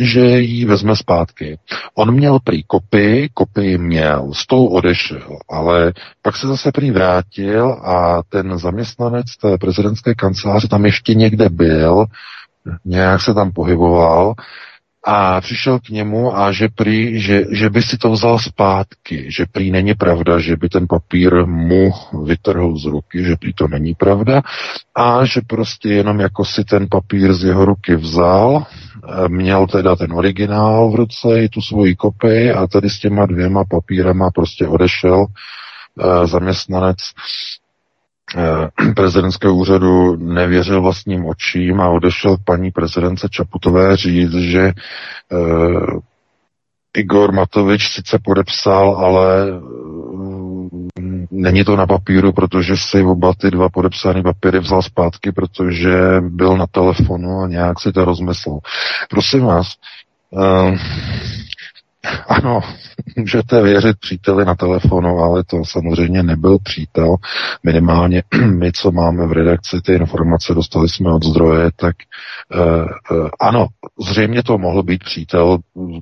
že 0.00 0.20
ji 0.20 0.64
vezme 0.64 0.96
zpátky. 0.96 1.58
On 1.94 2.14
měl 2.14 2.38
prý 2.44 2.62
kopii, 2.62 3.28
kopii 3.34 3.78
měl, 3.78 4.30
s 4.32 4.46
tou 4.46 4.66
odešel, 4.66 5.38
ale 5.50 5.92
pak 6.22 6.36
se 6.36 6.46
zase 6.46 6.72
prý 6.72 6.90
vrátil 6.90 7.72
a 7.72 8.22
ten 8.28 8.58
zaměstnanec 8.58 9.36
té 9.36 9.58
prezidentské 9.58 10.14
kanceláře 10.14 10.68
tam 10.68 10.84
ještě 10.84 11.14
někde 11.14 11.48
byl, 11.48 12.04
nějak 12.84 13.20
se 13.20 13.34
tam 13.34 13.52
pohyboval 13.52 14.34
a 15.10 15.40
přišel 15.40 15.78
k 15.78 15.88
němu 15.88 16.38
a 16.38 16.52
že 16.52 16.68
prý, 16.74 17.20
že, 17.20 17.44
že 17.50 17.70
by 17.70 17.82
si 17.82 17.98
to 17.98 18.10
vzal 18.10 18.38
zpátky, 18.38 19.26
že 19.28 19.46
prý 19.52 19.70
není 19.70 19.94
pravda, 19.94 20.38
že 20.38 20.56
by 20.56 20.68
ten 20.68 20.86
papír 20.88 21.46
mu 21.46 21.92
vytrhl 22.24 22.76
z 22.76 22.84
ruky, 22.84 23.24
že 23.24 23.36
prý 23.36 23.52
to 23.54 23.68
není 23.68 23.94
pravda 23.94 24.42
a 24.94 25.24
že 25.24 25.40
prostě 25.46 25.88
jenom 25.88 26.20
jako 26.20 26.44
si 26.44 26.64
ten 26.64 26.86
papír 26.90 27.34
z 27.34 27.44
jeho 27.44 27.64
ruky 27.64 27.96
vzal, 27.96 28.66
eh, 28.66 29.28
měl 29.28 29.66
teda 29.66 29.96
ten 29.96 30.12
originál 30.12 30.90
v 30.90 30.94
ruce 30.94 31.40
i 31.42 31.48
tu 31.48 31.60
svoji 31.60 31.94
kopii 31.96 32.52
a 32.52 32.66
tady 32.66 32.90
s 32.90 32.98
těma 33.00 33.26
dvěma 33.26 33.64
papírama 33.64 34.30
prostě 34.30 34.66
odešel 34.66 35.26
eh, 35.26 36.26
zaměstnanec 36.26 36.96
prezidentského 38.96 39.54
úřadu 39.54 40.16
nevěřil 40.16 40.82
vlastním 40.82 41.26
očím 41.26 41.80
a 41.80 41.88
odešel 41.88 42.36
k 42.36 42.44
paní 42.44 42.70
prezidence 42.70 43.28
Čaputové 43.30 43.96
říct, 43.96 44.34
že 44.34 44.72
uh, 45.32 46.00
Igor 46.96 47.32
Matovič 47.32 47.92
sice 47.92 48.18
podepsal, 48.24 48.96
ale 48.96 49.52
uh, 49.52 50.68
není 51.30 51.64
to 51.64 51.76
na 51.76 51.86
papíru, 51.86 52.32
protože 52.32 52.76
si 52.76 53.02
oba 53.02 53.32
ty 53.40 53.50
dva 53.50 53.68
podepsané 53.68 54.22
papíry 54.22 54.58
vzal 54.58 54.82
zpátky, 54.82 55.32
protože 55.32 56.20
byl 56.20 56.56
na 56.56 56.66
telefonu 56.66 57.40
a 57.40 57.48
nějak 57.48 57.80
si 57.80 57.92
to 57.92 58.04
rozmyslel. 58.04 58.58
Prosím 59.10 59.44
vás, 59.44 59.66
uh, 60.30 60.76
ano, 62.28 62.60
můžete 63.16 63.62
věřit 63.62 63.96
příteli 64.00 64.44
na 64.44 64.54
telefonu, 64.54 65.18
ale 65.18 65.44
to 65.44 65.56
samozřejmě 65.64 66.22
nebyl 66.22 66.58
přítel. 66.58 67.16
Minimálně 67.62 68.22
my, 68.58 68.72
co 68.72 68.92
máme 68.92 69.26
v 69.26 69.32
redakci, 69.32 69.80
ty 69.84 69.94
informace 69.94 70.54
dostali 70.54 70.88
jsme 70.88 71.12
od 71.12 71.24
zdroje, 71.24 71.70
tak 71.76 71.96
uh, 72.54 73.18
uh, 73.18 73.28
ano, 73.40 73.66
zřejmě 74.08 74.42
to 74.42 74.58
mohl 74.58 74.82
být 74.82 75.04
přítel, 75.04 75.58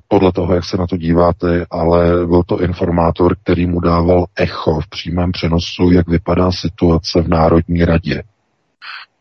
podle 0.07 0.31
toho, 0.31 0.53
jak 0.53 0.65
se 0.65 0.77
na 0.77 0.87
to 0.87 0.97
díváte, 0.97 1.65
ale 1.71 2.25
byl 2.25 2.43
to 2.43 2.61
informátor, 2.61 3.35
který 3.43 3.67
mu 3.67 3.79
dával 3.79 4.25
echo 4.35 4.81
v 4.81 4.89
přímém 4.89 5.31
přenosu, 5.31 5.91
jak 5.91 6.07
vypadá 6.07 6.51
situace 6.51 7.21
v 7.21 7.27
Národní 7.27 7.85
radě 7.85 8.23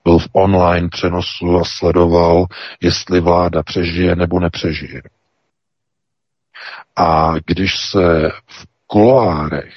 byl 0.04 0.18
v 0.18 0.28
online 0.32 0.88
přenosu 0.88 1.56
a 1.56 1.62
sledoval, 1.64 2.46
jestli 2.80 3.20
vláda 3.20 3.62
přežije 3.62 4.16
nebo 4.16 4.40
nepřežije. 4.40 5.02
A 6.96 7.34
když 7.46 7.78
se 7.90 8.28
v 8.46 8.66
kuloárech 8.86 9.74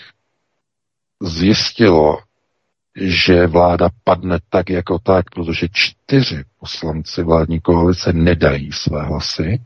zjistilo, 1.22 2.18
že 2.96 3.48
vláda 3.48 3.90
padne 4.04 4.40
tak 4.50 4.70
jako 4.70 5.00
tak, 5.00 5.26
protože 5.30 5.68
čtyři 5.72 6.44
poslanci 6.60 7.24
vládní 7.24 7.60
koalice 7.60 8.14
nedají 8.14 8.72
své 8.72 9.04
hlasy, 9.04 9.62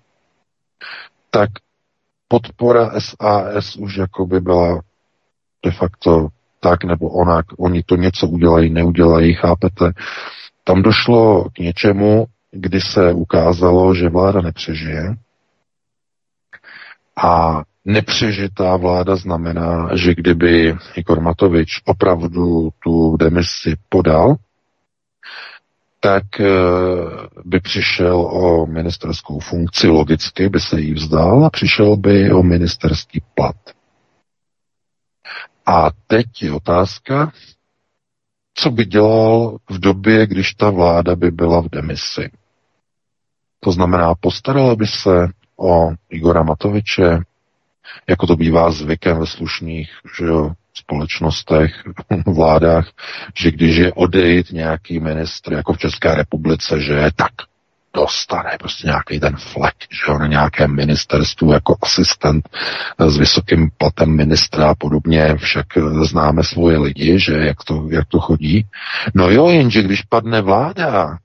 tak 1.29 1.49
podpora 2.27 2.91
SAS 2.99 3.75
už 3.75 3.95
jako 3.97 4.25
by 4.25 4.39
byla 4.39 4.81
de 5.65 5.71
facto 5.71 6.27
tak 6.59 6.83
nebo 6.83 7.09
onak, 7.09 7.45
oni 7.59 7.83
to 7.83 7.95
něco 7.95 8.27
udělají, 8.27 8.69
neudělají, 8.69 9.33
chápete? 9.33 9.91
Tam 10.63 10.81
došlo 10.81 11.49
k 11.49 11.59
něčemu, 11.59 12.25
kdy 12.51 12.81
se 12.81 13.13
ukázalo, 13.13 13.95
že 13.95 14.09
vláda 14.09 14.41
nepřežije, 14.41 15.15
a 17.17 17.61
nepřežitá 17.85 18.77
vláda 18.77 19.15
znamená, 19.15 19.89
že 19.95 20.15
kdyby 20.15 20.75
Igor 20.95 21.21
Matovič 21.21 21.81
opravdu 21.85 22.69
tu 22.83 23.17
demisi 23.17 23.75
podal, 23.89 24.35
tak 25.99 26.39
eh, 26.39 26.45
by 27.45 27.59
přišel 27.59 28.21
o 28.21 28.65
ministerskou 28.65 29.39
funkci, 29.39 29.87
logicky 29.87 30.49
by 30.49 30.59
se 30.59 30.81
jí 30.81 30.93
vzdal 30.93 31.45
a 31.45 31.49
přišel 31.49 31.97
by 31.97 32.31
o 32.31 32.43
ministerský 32.43 33.21
plat. 33.35 33.55
A 35.65 35.89
teď 36.07 36.25
je 36.41 36.51
otázka, 36.53 37.31
co 38.55 38.71
by 38.71 38.85
dělal 38.85 39.57
v 39.69 39.79
době, 39.79 40.27
když 40.27 40.53
ta 40.53 40.69
vláda 40.69 41.15
by 41.15 41.31
byla 41.31 41.61
v 41.61 41.69
demisi. 41.69 42.31
To 43.59 43.71
znamená, 43.71 44.15
postarala 44.15 44.75
by 44.75 44.87
se 44.87 45.27
o 45.57 45.91
Igora 46.09 46.43
Matoviče, 46.43 47.19
jako 48.07 48.27
to 48.27 48.35
bývá 48.35 48.71
zvykem 48.71 49.19
ve 49.19 49.27
slušných 49.27 49.89
že 50.17 50.25
jo, 50.25 50.51
společnostech, 50.73 51.71
vládách, 52.25 52.89
že 53.37 53.51
když 53.51 53.75
je 53.75 53.93
odejít 53.93 54.51
nějaký 54.51 54.99
ministr, 54.99 55.53
jako 55.53 55.73
v 55.73 55.77
České 55.77 56.15
republice, 56.15 56.79
že 56.79 56.93
je 56.93 57.11
tak 57.15 57.31
dostane 57.95 58.57
prostě 58.59 58.87
nějaký 58.87 59.19
ten 59.19 59.35
flek, 59.37 59.75
že 59.91 60.11
jo, 60.11 60.17
na 60.17 60.27
nějakém 60.27 60.75
ministerstvu 60.75 61.53
jako 61.53 61.77
asistent 61.81 62.49
s 62.99 63.17
vysokým 63.17 63.69
platem 63.77 64.15
ministra 64.15 64.69
a 64.69 64.75
podobně, 64.75 65.35
však 65.37 65.65
známe 66.01 66.43
svoje 66.43 66.77
lidi, 66.77 67.19
že 67.19 67.33
jak 67.33 67.63
to, 67.63 67.87
jak 67.91 68.07
to 68.07 68.19
chodí. 68.19 68.65
No 69.13 69.29
jo, 69.29 69.49
jenže 69.49 69.83
když 69.83 70.01
padne 70.01 70.41
vláda, 70.41 71.17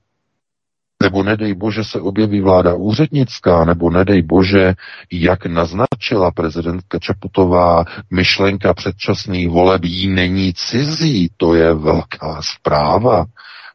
nebo 1.03 1.23
nedej 1.23 1.53
bože 1.53 1.83
se 1.83 2.01
objeví 2.01 2.41
vláda 2.41 2.75
úřednická, 2.75 3.65
nebo 3.65 3.89
nedej 3.89 4.21
bože, 4.21 4.73
jak 5.11 5.45
naznačila 5.45 6.31
prezidentka 6.31 6.99
Čaputová, 6.99 7.85
myšlenka 8.11 8.73
předčasných 8.73 9.49
voleb 9.49 9.83
jí 9.83 10.07
není 10.07 10.53
cizí, 10.53 11.29
to 11.37 11.53
je 11.55 11.73
velká 11.73 12.41
zpráva. 12.41 13.25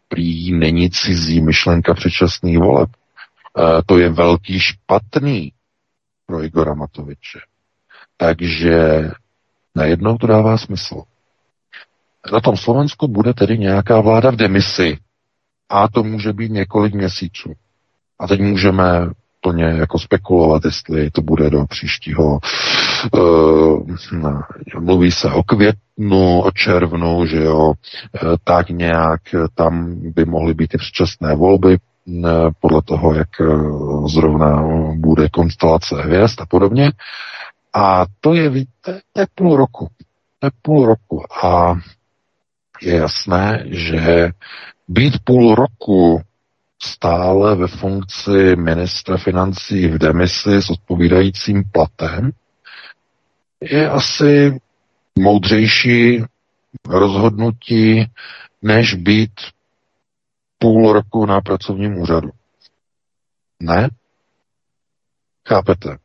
Prý 0.08 0.52
není 0.52 0.90
cizí 0.90 1.40
myšlenka 1.40 1.94
předčasných 1.94 2.58
voleb. 2.58 2.90
E, 3.58 3.82
to 3.86 3.98
je 3.98 4.08
velký 4.10 4.60
špatný 4.60 5.52
pro 6.26 6.44
Igora 6.44 6.74
Matoviče. 6.74 7.38
Takže 8.16 9.10
najednou 9.74 10.16
to 10.16 10.26
dává 10.26 10.58
smysl. 10.58 11.02
Na 12.32 12.40
tom 12.40 12.56
Slovensku 12.56 13.08
bude 13.08 13.34
tedy 13.34 13.58
nějaká 13.58 14.00
vláda 14.00 14.30
v 14.30 14.36
demisi, 14.36 14.98
a 15.68 15.88
to 15.88 16.02
může 16.02 16.32
být 16.32 16.52
několik 16.52 16.94
měsíců. 16.94 17.52
A 18.18 18.26
teď 18.26 18.40
můžeme 18.40 19.10
plně 19.40 19.64
jako 19.64 19.98
spekulovat, 19.98 20.64
jestli 20.64 21.10
to 21.10 21.22
bude 21.22 21.50
do 21.50 21.66
příštího. 21.66 22.38
Uh, 23.12 23.86
mluví 24.80 25.10
se 25.10 25.30
o 25.30 25.42
květnu, 25.42 26.40
o 26.40 26.50
červnu, 26.50 27.26
že 27.26 27.42
jo, 27.44 27.66
uh, 27.66 27.74
tak 28.44 28.68
nějak 28.68 29.20
tam 29.54 29.94
by 30.00 30.24
mohly 30.24 30.54
být 30.54 30.74
i 30.74 30.78
předčasné 30.78 31.34
volby, 31.34 31.78
podle 32.60 32.82
toho, 32.82 33.14
jak 33.14 33.28
zrovna 34.06 34.62
bude 34.96 35.28
konstelace 35.28 36.02
hvězd 36.02 36.40
a 36.40 36.46
podobně. 36.46 36.92
A 37.74 38.04
to 38.20 38.34
je, 38.34 38.48
víte, 38.50 39.00
to 39.12 39.20
je 39.20 39.26
půl 39.34 39.56
roku. 39.56 39.88
To 40.38 40.46
je 40.46 40.50
půl 40.62 40.86
roku. 40.86 41.22
A 41.44 41.74
je 42.82 42.96
jasné, 42.96 43.64
že 43.66 44.30
být 44.88 45.14
půl 45.24 45.54
roku 45.54 46.20
stále 46.82 47.56
ve 47.56 47.68
funkci 47.68 48.56
ministra 48.56 49.16
financí 49.16 49.86
v 49.88 49.98
demisi 49.98 50.62
s 50.62 50.70
odpovídajícím 50.70 51.64
platem 51.72 52.30
je 53.60 53.90
asi 53.90 54.60
moudřejší 55.18 56.24
rozhodnutí, 56.88 58.06
než 58.62 58.94
být 58.94 59.32
půl 60.58 60.92
roku 60.92 61.26
na 61.26 61.40
pracovním 61.40 61.98
úřadu. 61.98 62.30
Ne? 63.60 63.88
Chápete? 65.48 65.98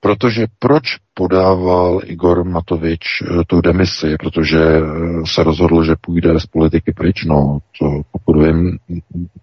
Protože 0.00 0.46
proč 0.58 0.82
podával 1.14 2.00
Igor 2.04 2.44
Matovič 2.44 3.00
eh, 3.22 3.44
tu 3.46 3.60
demisi? 3.60 4.16
Protože 4.18 4.58
eh, 4.58 4.82
se 5.26 5.42
rozhodl, 5.42 5.84
že 5.84 5.94
půjde 6.00 6.40
z 6.40 6.46
politiky 6.46 6.92
pryč. 6.92 7.24
No, 7.24 7.58
to, 7.78 8.02
pokud 8.12 8.36
vím, 8.36 8.78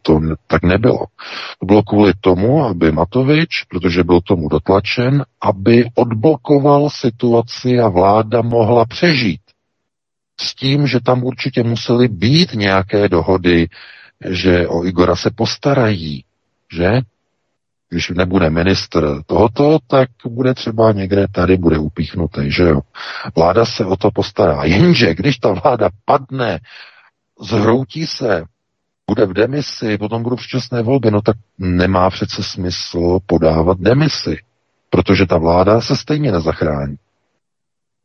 to 0.02 0.20
tak 0.48 0.64
nebylo. 0.64 1.06
To 1.60 1.66
bylo 1.66 1.84
kvůli 1.84 2.14
tomu, 2.22 2.64
aby 2.64 2.92
Matovič, 2.92 3.64
protože 3.70 4.04
byl 4.04 4.22
tomu 4.22 4.50
dotlačen, 4.50 5.26
aby 5.42 5.86
odblokoval 5.96 6.90
situaci 6.90 7.80
a 7.80 7.90
vláda 7.90 8.42
mohla 8.42 8.86
přežít. 8.86 9.42
S 10.42 10.56
tím, 10.56 10.88
že 10.88 11.00
tam 11.00 11.24
určitě 11.24 11.64
musely 11.64 12.08
být 12.08 12.54
nějaké 12.54 13.10
dohody, 13.10 13.68
že 14.30 14.68
o 14.68 14.86
Igora 14.86 15.16
se 15.16 15.30
postarají, 15.36 16.24
že? 16.74 17.02
Když 17.89 18.10
nebude 18.10 18.50
ministr 18.50 19.22
tohoto, 19.25 19.77
tak 19.88 20.10
bude 20.27 20.54
třeba 20.54 20.92
někde 20.92 21.27
tady 21.32 21.58
bude 21.58 21.77
upíchnutý, 21.77 22.51
že 22.51 22.63
jo. 22.63 22.82
Vláda 23.36 23.65
se 23.65 23.86
o 23.86 23.96
to 23.96 24.12
postará. 24.12 24.63
Jenže 24.63 25.13
když 25.15 25.38
ta 25.38 25.51
vláda 25.51 25.89
padne, 26.06 26.60
zhroutí 27.42 28.08
se, 28.08 28.44
bude 29.10 29.25
v 29.25 29.34
demisi, 29.34 29.98
potom 29.98 30.24
budou 30.24 30.36
předčasné 30.36 30.82
volby, 30.82 31.12
no 31.12 31.22
tak 31.22 31.36
nemá 31.58 32.10
přece 32.10 32.44
smysl 32.44 33.20
podávat 33.25 33.80
demisi, 33.80 34.38
protože 34.89 35.25
ta 35.25 35.38
vláda 35.38 35.82
se 35.82 35.96
stejně 35.96 36.32
nezachrání. 36.32 36.96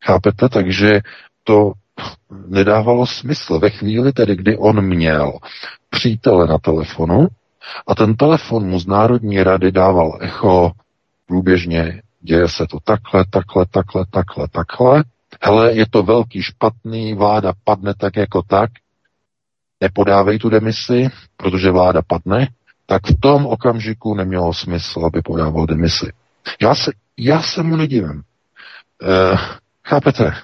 Chápete? 0.04 0.48
Takže 0.48 1.00
to 1.44 1.72
nedávalo 2.46 3.06
smysl. 3.06 3.58
Ve 3.58 3.70
chvíli 3.70 4.12
tedy, 4.12 4.36
kdy 4.36 4.56
on 4.56 4.80
měl 4.80 5.32
přítele 5.90 6.46
na 6.46 6.58
telefonu, 6.58 7.26
a 7.86 7.94
ten 7.94 8.16
telefon 8.16 8.66
mu 8.66 8.80
z 8.80 8.86
Národní 8.86 9.42
rady 9.42 9.72
dával 9.72 10.18
echo 10.20 10.72
průběžně, 11.26 12.02
děje 12.20 12.48
se 12.48 12.66
to 12.70 12.78
takhle, 12.84 13.24
takhle, 13.30 13.66
takhle, 13.70 14.04
takhle, 14.10 14.48
takhle. 14.48 15.04
Hele, 15.42 15.72
je 15.72 15.86
to 15.90 16.02
velký 16.02 16.42
špatný, 16.42 17.14
vláda 17.14 17.52
padne 17.64 17.94
tak 17.94 18.16
jako 18.16 18.42
tak, 18.42 18.70
nepodávej 19.80 20.38
tu 20.38 20.48
demisi, 20.48 21.08
protože 21.36 21.70
vláda 21.70 22.02
padne, 22.02 22.48
tak 22.86 23.06
v 23.06 23.20
tom 23.20 23.46
okamžiku 23.46 24.14
nemělo 24.14 24.54
smysl, 24.54 25.04
aby 25.06 25.22
podával 25.22 25.66
demisi. 25.66 26.12
Já 26.60 26.74
se, 26.74 26.92
já 27.16 27.42
se 27.42 27.62
mu 27.62 27.76
nedivím. 27.76 28.22
E, 29.02 29.36
chápete, 29.84 30.26
e, 30.26 30.34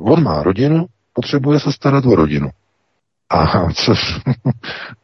on 0.00 0.22
má 0.22 0.42
rodinu, 0.42 0.86
potřebuje 1.12 1.60
se 1.60 1.72
starat 1.72 2.06
o 2.06 2.14
rodinu. 2.14 2.50
A 3.30 3.72
co, 3.72 3.94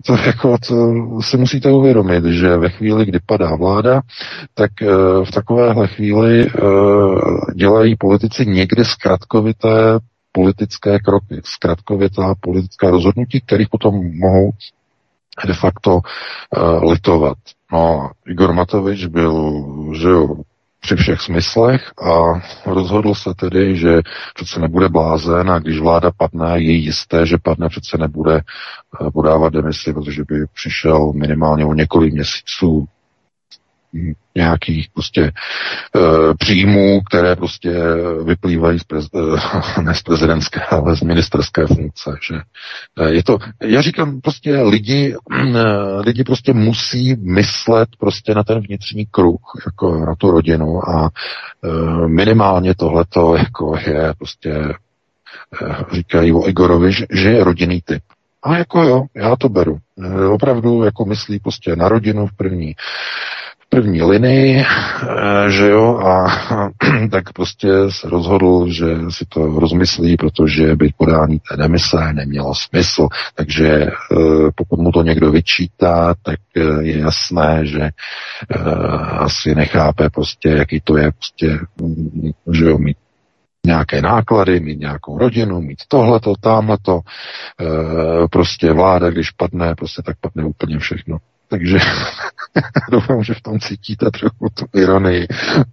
co, 0.03 0.17
jako, 0.27 0.57
co 0.63 0.75
si 1.21 1.37
musíte 1.37 1.71
uvědomit, 1.71 2.25
že 2.25 2.57
ve 2.57 2.69
chvíli, 2.69 3.07
kdy 3.07 3.19
padá 3.27 3.57
vláda, 3.57 4.01
tak 4.55 4.71
eh, 4.83 4.87
v 5.25 5.31
takovéhle 5.35 5.87
chvíli 5.89 6.47
eh, 6.47 6.61
dělají 7.55 7.97
politici 7.97 8.47
někdy 8.47 8.85
zkratkovité 8.85 9.99
politické 10.33 10.99
kroky, 10.99 11.41
zkratkovitá 11.45 12.35
politická 12.41 12.91
rozhodnutí, 12.91 13.41
kterých 13.41 13.69
potom 13.69 14.19
mohou 14.19 14.51
de 15.47 15.55
facto 15.55 15.95
uh, 15.97 16.91
litovat. 16.91 17.39
No, 17.73 18.11
Igor 18.27 18.53
Matovič 18.53 19.07
byl, 19.07 19.55
že 19.95 20.09
jo, 20.09 20.37
při 20.85 20.97
všech 20.97 21.21
smyslech 21.21 21.93
a 22.03 22.41
rozhodl 22.67 23.15
se 23.15 23.31
tedy, 23.37 23.77
že 23.77 24.01
přece 24.35 24.61
nebude 24.61 24.89
blázen 24.89 25.51
a 25.51 25.59
když 25.59 25.81
vláda 25.81 26.11
padne, 26.17 26.63
je 26.63 26.73
jisté, 26.73 27.27
že 27.27 27.37
padne, 27.43 27.69
přece 27.69 27.99
nebude 27.99 28.37
eh, 28.37 29.11
podávat 29.11 29.53
demisi, 29.53 29.93
protože 29.93 30.23
by 30.29 30.35
přišel 30.55 31.13
minimálně 31.13 31.65
o 31.67 31.75
několik 31.75 32.15
měsíců 32.15 32.87
nějakých 34.35 34.89
prostě 34.95 35.23
e, 35.23 35.33
příjmů, 36.39 37.01
které 37.01 37.37
prostě 37.37 37.73
vyplývají 38.25 38.79
z 38.79 38.85
prez, 38.85 39.07
e, 39.15 39.81
ne 39.83 39.95
z 39.95 40.03
prezidentské, 40.03 40.61
ale 40.61 40.97
z 40.97 41.03
ministerské 41.03 41.67
funkce. 41.67 42.11
Že 42.29 42.35
e, 42.99 43.15
je 43.15 43.25
to, 43.25 43.39
já 43.63 43.83
říkám 43.83 44.21
prostě 44.21 44.61
lidi, 44.61 45.17
e, 45.33 45.61
lidi 46.01 46.25
prostě 46.25 46.53
musí 46.53 47.17
myslet 47.17 47.89
prostě 47.99 48.35
na 48.35 48.45
ten 48.45 48.61
vnitřní 48.61 49.07
kruh, 49.07 49.41
jako 49.67 50.07
na 50.07 50.15
tu 50.15 50.31
rodinu 50.31 50.89
a 50.89 51.11
e, 51.65 51.69
minimálně 52.09 52.75
tohleto 52.75 53.37
jako 53.39 53.77
je 53.87 54.15
prostě 54.19 54.51
e, 54.51 54.75
říkají 55.93 56.33
o 56.33 56.49
Igorovi, 56.49 56.93
že, 56.93 57.07
že 57.13 57.31
je 57.31 57.45
rodinný 57.45 57.81
typ. 57.85 58.03
A 58.43 58.57
jako 58.57 58.83
jo, 58.83 59.05
já 59.15 59.37
to 59.37 59.49
beru. 59.49 59.79
Opravdu 60.31 60.85
jako 60.85 61.05
myslí 61.05 61.39
prostě 61.39 61.77
na 61.77 61.89
rodinu 61.89 62.27
v 62.27 62.37
první 62.37 62.75
první 63.75 64.03
linii, 64.03 64.61
eh, 64.61 65.51
že 65.51 65.69
jo, 65.71 65.99
a 65.99 66.27
tak 67.11 67.33
prostě 67.33 67.69
se 67.89 68.09
rozhodl, 68.09 68.67
že 68.69 68.87
si 69.09 69.25
to 69.29 69.47
rozmyslí, 69.47 70.17
protože 70.17 70.77
by 70.77 70.93
podání 70.97 71.39
té 71.39 71.57
demise 71.57 72.13
nemělo 72.13 72.55
smysl. 72.55 73.09
Takže 73.35 73.69
eh, 73.69 73.91
pokud 74.55 74.81
mu 74.81 74.93
to 74.93 75.03
někdo 75.03 75.31
vyčítá, 75.31 76.15
tak 76.23 76.39
eh, 76.57 76.83
je 76.83 76.99
jasné, 76.99 77.67
že 77.67 77.91
asi 79.19 79.55
nechápe 79.55 80.11
prostě, 80.11 80.49
jaký 80.49 80.81
to 80.85 80.97
je 80.97 81.11
prostě, 81.13 81.59
mm, 81.81 82.31
že 82.53 82.65
jo, 82.65 82.79
mít 82.79 82.97
nějaké 83.67 84.03
náklady, 84.03 84.61
mít 84.61 84.81
nějakou 84.81 85.19
rodinu, 85.19 85.61
mít 85.61 85.79
tohleto, 85.89 86.35
tamhleto. 86.41 87.01
Prostě 88.31 88.73
vláda, 88.73 89.11
když 89.11 89.31
padne, 89.31 89.75
prostě 89.75 90.03
tak 90.03 90.17
padne 90.21 90.45
úplně 90.45 90.79
všechno. 90.79 91.19
Takže 91.49 91.79
doufám, 92.91 93.23
že 93.23 93.35
v 93.35 93.41
tom 93.41 93.61
cítíte 93.61 94.11
trochu 94.11 94.49
tu 94.55 94.67
ironii, 94.75 95.27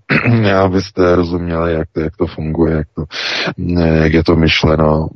abyste 0.64 1.16
rozuměli, 1.16 1.74
jak 1.74 1.88
to, 1.92 2.00
jak 2.00 2.18
to 2.18 2.28
funguje, 2.28 2.74
jak, 2.74 2.88
to, 2.96 3.06
jak 3.84 4.14
je 4.14 4.24
to 4.24 4.36
myšleno. 4.36 5.10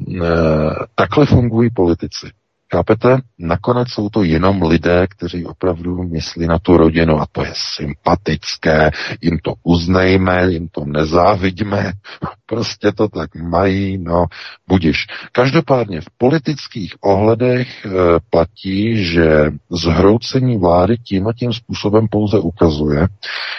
Takhle 0.95 1.25
fungují 1.25 1.69
politici. 1.69 2.31
Chápete? 2.73 3.17
Nakonec 3.39 3.89
jsou 3.89 4.09
to 4.09 4.23
jenom 4.23 4.61
lidé, 4.61 5.07
kteří 5.07 5.45
opravdu 5.45 6.03
myslí 6.03 6.47
na 6.47 6.59
tu 6.59 6.77
rodinu 6.77 7.21
a 7.21 7.25
to 7.31 7.45
je 7.45 7.51
sympatické, 7.75 8.91
jim 9.21 9.39
to 9.43 9.53
uznejme, 9.63 10.51
jim 10.51 10.67
to 10.67 10.85
nezávidíme, 10.85 11.93
prostě 12.45 12.91
to 12.91 13.07
tak 13.07 13.35
mají, 13.35 13.97
no 13.97 14.25
budiš. 14.67 15.07
Každopádně 15.31 16.01
v 16.01 16.09
politických 16.17 16.93
ohledech 17.01 17.85
e, 17.85 17.89
platí, 18.29 19.05
že 19.05 19.51
zhroucení 19.71 20.57
vlády 20.57 20.97
tím 20.97 21.27
a 21.27 21.33
tím 21.33 21.53
způsobem 21.53 22.07
pouze 22.07 22.39
ukazuje, 22.39 23.07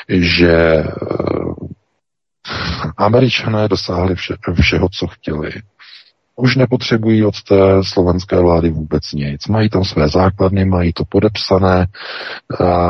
že 0.08 0.52
e, 0.52 0.84
američané 2.96 3.68
dosáhli 3.68 4.14
vše, 4.14 4.34
všeho, 4.60 4.88
co 4.88 5.06
chtěli 5.06 5.50
už 6.36 6.56
nepotřebují 6.56 7.24
od 7.24 7.42
té 7.42 7.84
slovenské 7.84 8.40
vlády 8.40 8.70
vůbec 8.70 9.12
nic. 9.12 9.46
Mají 9.46 9.68
tam 9.68 9.84
své 9.84 10.08
základny, 10.08 10.64
mají 10.64 10.92
to 10.92 11.04
podepsané, 11.04 11.86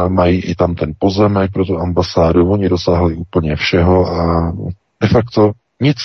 mají 0.09 0.41
i 0.41 0.55
tam 0.55 0.75
ten 0.75 0.93
pozemek 0.99 1.53
pro 1.53 1.65
tu 1.65 1.79
ambasádu, 1.79 2.51
oni 2.51 2.69
dosáhli 2.69 3.15
úplně 3.15 3.57
všeho 3.57 4.07
a 4.13 4.53
de 5.01 5.09
facto 5.09 5.53
nic. 5.81 5.97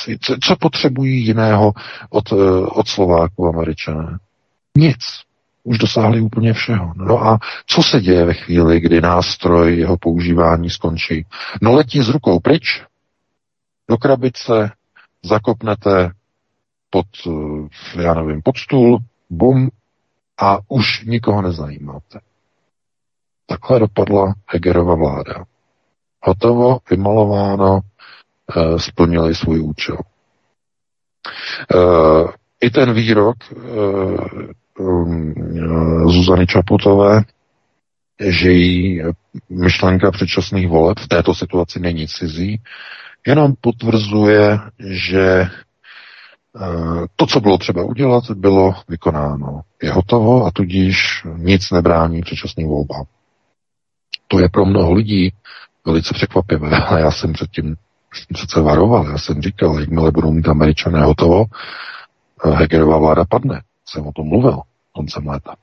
Co 0.43 0.55
potřebují 0.55 1.25
jiného 1.25 1.73
od, 2.09 2.31
eh, 2.31 2.35
od 2.65 2.87
Slováků 2.87 3.47
američané? 3.47 4.17
Nic. 4.77 4.99
Už 5.63 5.77
dosáhli 5.77 6.21
úplně 6.21 6.53
všeho. 6.53 6.93
No 6.95 7.27
a 7.27 7.39
co 7.67 7.83
se 7.83 8.01
děje 8.01 8.25
ve 8.25 8.33
chvíli, 8.33 8.79
kdy 8.79 9.01
nástroj 9.01 9.77
jeho 9.77 9.97
používání 9.97 10.69
skončí? 10.69 11.25
No 11.61 11.73
letí 11.73 12.01
z 12.01 12.09
rukou 12.09 12.39
pryč, 12.39 12.83
do 13.89 13.97
krabice, 13.97 14.71
zakopnete 15.23 16.11
pod, 16.91 17.07
eh, 17.27 18.01
já 18.01 18.13
nevím, 18.13 18.41
pod 18.41 18.57
stůl, 18.57 18.99
bum, 19.29 19.69
a 20.41 20.59
už 20.67 21.03
nikoho 21.05 21.41
nezajímáte. 21.41 22.19
Takhle 23.45 23.79
dopadla 23.79 24.33
Hegerova 24.47 24.95
vláda. 24.95 25.45
Hotovo, 26.23 26.77
vymalováno, 26.89 27.79
e, 28.55 28.79
splnili 28.79 29.35
svůj 29.35 29.59
účel. 29.59 29.97
E, 29.97 31.77
I 32.61 32.69
ten 32.69 32.93
výrok 32.93 33.35
um, 34.79 35.33
Zuzany 36.07 36.47
Čaputové, 36.47 37.21
že 38.19 38.51
její 38.51 39.01
myšlenka 39.49 40.11
předčasných 40.11 40.67
voleb 40.67 40.99
v 40.99 41.07
této 41.07 41.35
situaci 41.35 41.79
není 41.79 42.07
cizí, 42.07 42.61
jenom 43.27 43.53
potvrzuje, 43.61 44.59
že 44.79 45.45
Eh, 45.45 45.70
to, 47.15 47.25
co 47.25 47.39
bylo 47.39 47.57
třeba 47.57 47.83
udělat, 47.83 48.31
bylo 48.31 48.75
vykonáno. 48.87 49.61
Je 49.83 49.91
hotovo 49.91 50.45
a 50.45 50.51
tudíž 50.51 51.25
nic 51.37 51.71
nebrání 51.71 52.21
předčasným 52.21 52.67
volbám. 52.67 53.03
To 54.27 54.39
je 54.39 54.49
pro 54.49 54.65
mnoho 54.65 54.93
lidí 54.93 55.33
velice 55.85 56.13
překvapivé, 56.13 56.69
ale 56.87 57.01
já 57.01 57.11
jsem 57.11 57.33
předtím 57.33 57.75
přece 58.33 58.61
varoval, 58.61 59.09
já 59.09 59.17
jsem 59.17 59.41
říkal, 59.41 59.79
jakmile 59.79 60.11
budou 60.11 60.31
mít 60.31 60.47
američané 60.47 61.03
hotovo, 61.03 61.45
eh, 62.45 62.49
Hegerová 62.49 62.97
vláda 62.97 63.25
padne. 63.29 63.61
Jsem 63.85 64.07
o 64.07 64.11
tom 64.11 64.27
mluvil 64.27 64.59
koncem 64.91 65.27
léta. 65.27 65.55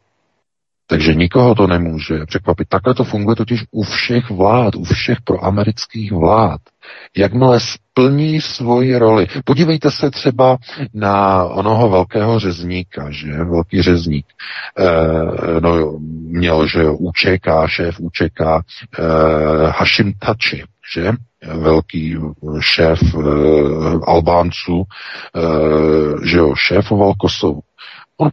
Takže 0.91 1.15
nikoho 1.15 1.55
to 1.55 1.67
nemůže 1.67 2.27
překvapit. 2.27 2.69
Takhle 2.69 2.95
to 2.95 3.05
funguje 3.05 3.37
totiž 3.37 3.65
u 3.71 3.83
všech 3.83 4.31
vlád, 4.31 4.75
u 4.75 4.85
všech 4.85 5.21
proamerických 5.25 6.13
vlád. 6.13 6.61
Jakmile 7.17 7.61
splní 7.61 8.41
svoji 8.41 8.97
roli. 8.97 9.27
Podívejte 9.45 9.91
se 9.91 10.11
třeba 10.11 10.57
na 10.95 11.45
onoho 11.45 11.89
velkého 11.89 12.39
řezníka, 12.39 13.11
že? 13.11 13.33
Velký 13.33 13.83
řezník. 13.83 14.27
E, 14.79 15.61
no, 15.61 15.99
měl, 16.29 16.67
že 16.67 16.91
UČK, 16.91 17.47
šéf 17.67 18.01
UČK, 18.01 18.41
e, 18.41 18.63
Hashim 19.67 20.13
Tači, 20.19 20.65
že? 20.95 21.13
velký 21.55 22.17
šéf 22.61 23.01
e, 23.03 23.19
Albánců, 24.07 24.83
e, 24.83 25.41
že 26.27 26.39
jo, 26.39 26.55
šéfoval 26.57 27.15
Kosovu. 27.15 27.61
On 28.17 28.31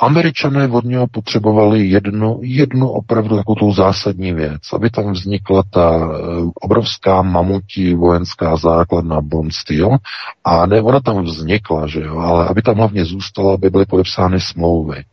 Američané 0.00 0.68
od 0.68 0.84
něho 0.84 1.06
potřebovali 1.06 1.86
jednu, 1.86 2.40
jednu 2.42 2.88
opravdu 2.90 3.36
jako 3.36 3.54
tou 3.54 3.72
zásadní 3.72 4.32
věc, 4.32 4.60
aby 4.72 4.90
tam 4.90 5.12
vznikla 5.12 5.62
ta 5.70 5.96
eh, 5.98 6.18
obrovská 6.60 7.22
mamutí 7.22 7.94
vojenská 7.94 8.56
základna 8.56 9.20
Bond 9.20 9.52
Steel 9.52 9.96
a 10.44 10.66
ne, 10.66 10.82
ona 10.82 11.00
tam 11.00 11.24
vznikla, 11.24 11.86
že 11.86 12.00
jo, 12.00 12.18
ale 12.18 12.48
aby 12.48 12.62
tam 12.62 12.76
hlavně 12.76 13.04
zůstala, 13.04 13.54
aby 13.54 13.70
byly 13.70 13.86
podepsány 13.86 14.40
smlouvy. 14.40 15.04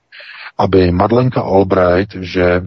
Aby 0.58 0.92
Madlenka 0.92 1.42
Albright, 1.42 2.16
že 2.16 2.62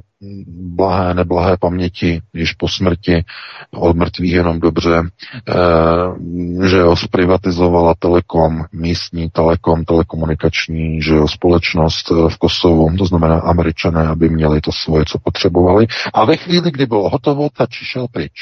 blahé, 0.47 1.15
neblahé 1.15 1.57
paměti, 1.57 2.21
již 2.35 2.53
po 2.53 2.69
smrti, 2.69 3.25
od 3.75 3.97
mrtvých 3.97 4.33
jenom 4.33 4.61
dobře, 4.61 5.03
e, 5.03 5.09
že 6.69 6.77
jo, 6.77 6.97
zprivatizovala 6.97 7.95
telekom, 7.99 8.65
místní 8.73 9.31
telekom, 9.31 9.85
telekomunikační, 9.85 11.03
že 11.03 11.15
jo, 11.15 11.29
společnost 11.29 12.11
eh, 12.11 12.31
v 12.31 12.37
Kosovu, 12.39 12.97
to 12.99 13.05
znamená 13.07 13.41
američané, 13.41 14.07
aby 14.09 14.29
měli 14.29 14.61
to 14.61 14.73
svoje, 14.73 15.05
co 15.05 15.19
potřebovali. 15.19 15.87
A 16.15 16.25
ve 16.25 16.37
chvíli, 16.37 16.71
kdy 16.71 16.87
bylo 16.87 17.09
hotovo, 17.11 17.49
ta 17.57 17.67
šel 17.71 18.07
pryč. 18.13 18.33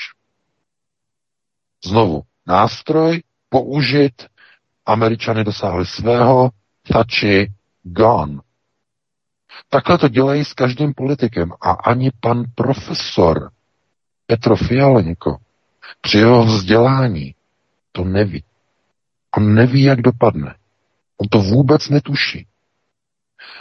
Znovu, 1.85 2.23
nástroj 2.47 3.23
použit, 3.49 4.13
američany 4.87 5.45
dosáhli 5.45 5.87
svého, 5.87 6.51
tači 6.93 7.53
gone. 7.83 8.46
Takhle 9.69 9.99
to 9.99 10.09
dělají 10.09 10.45
s 10.45 10.53
každým 10.53 10.95
politikem 10.95 11.53
a 11.61 11.71
ani 11.71 12.11
pan 12.21 12.45
profesor 12.55 13.51
Petro 14.27 14.57
Fialenko 14.57 15.37
při 16.01 16.19
jeho 16.19 16.45
vzdělání 16.45 17.35
to 17.93 18.05
neví. 18.05 18.45
On 19.37 19.55
neví, 19.55 19.83
jak 19.83 20.03
dopadne. 20.03 20.55
On 21.17 21.29
to 21.29 21.39
vůbec 21.39 21.89
netuší. 21.89 22.47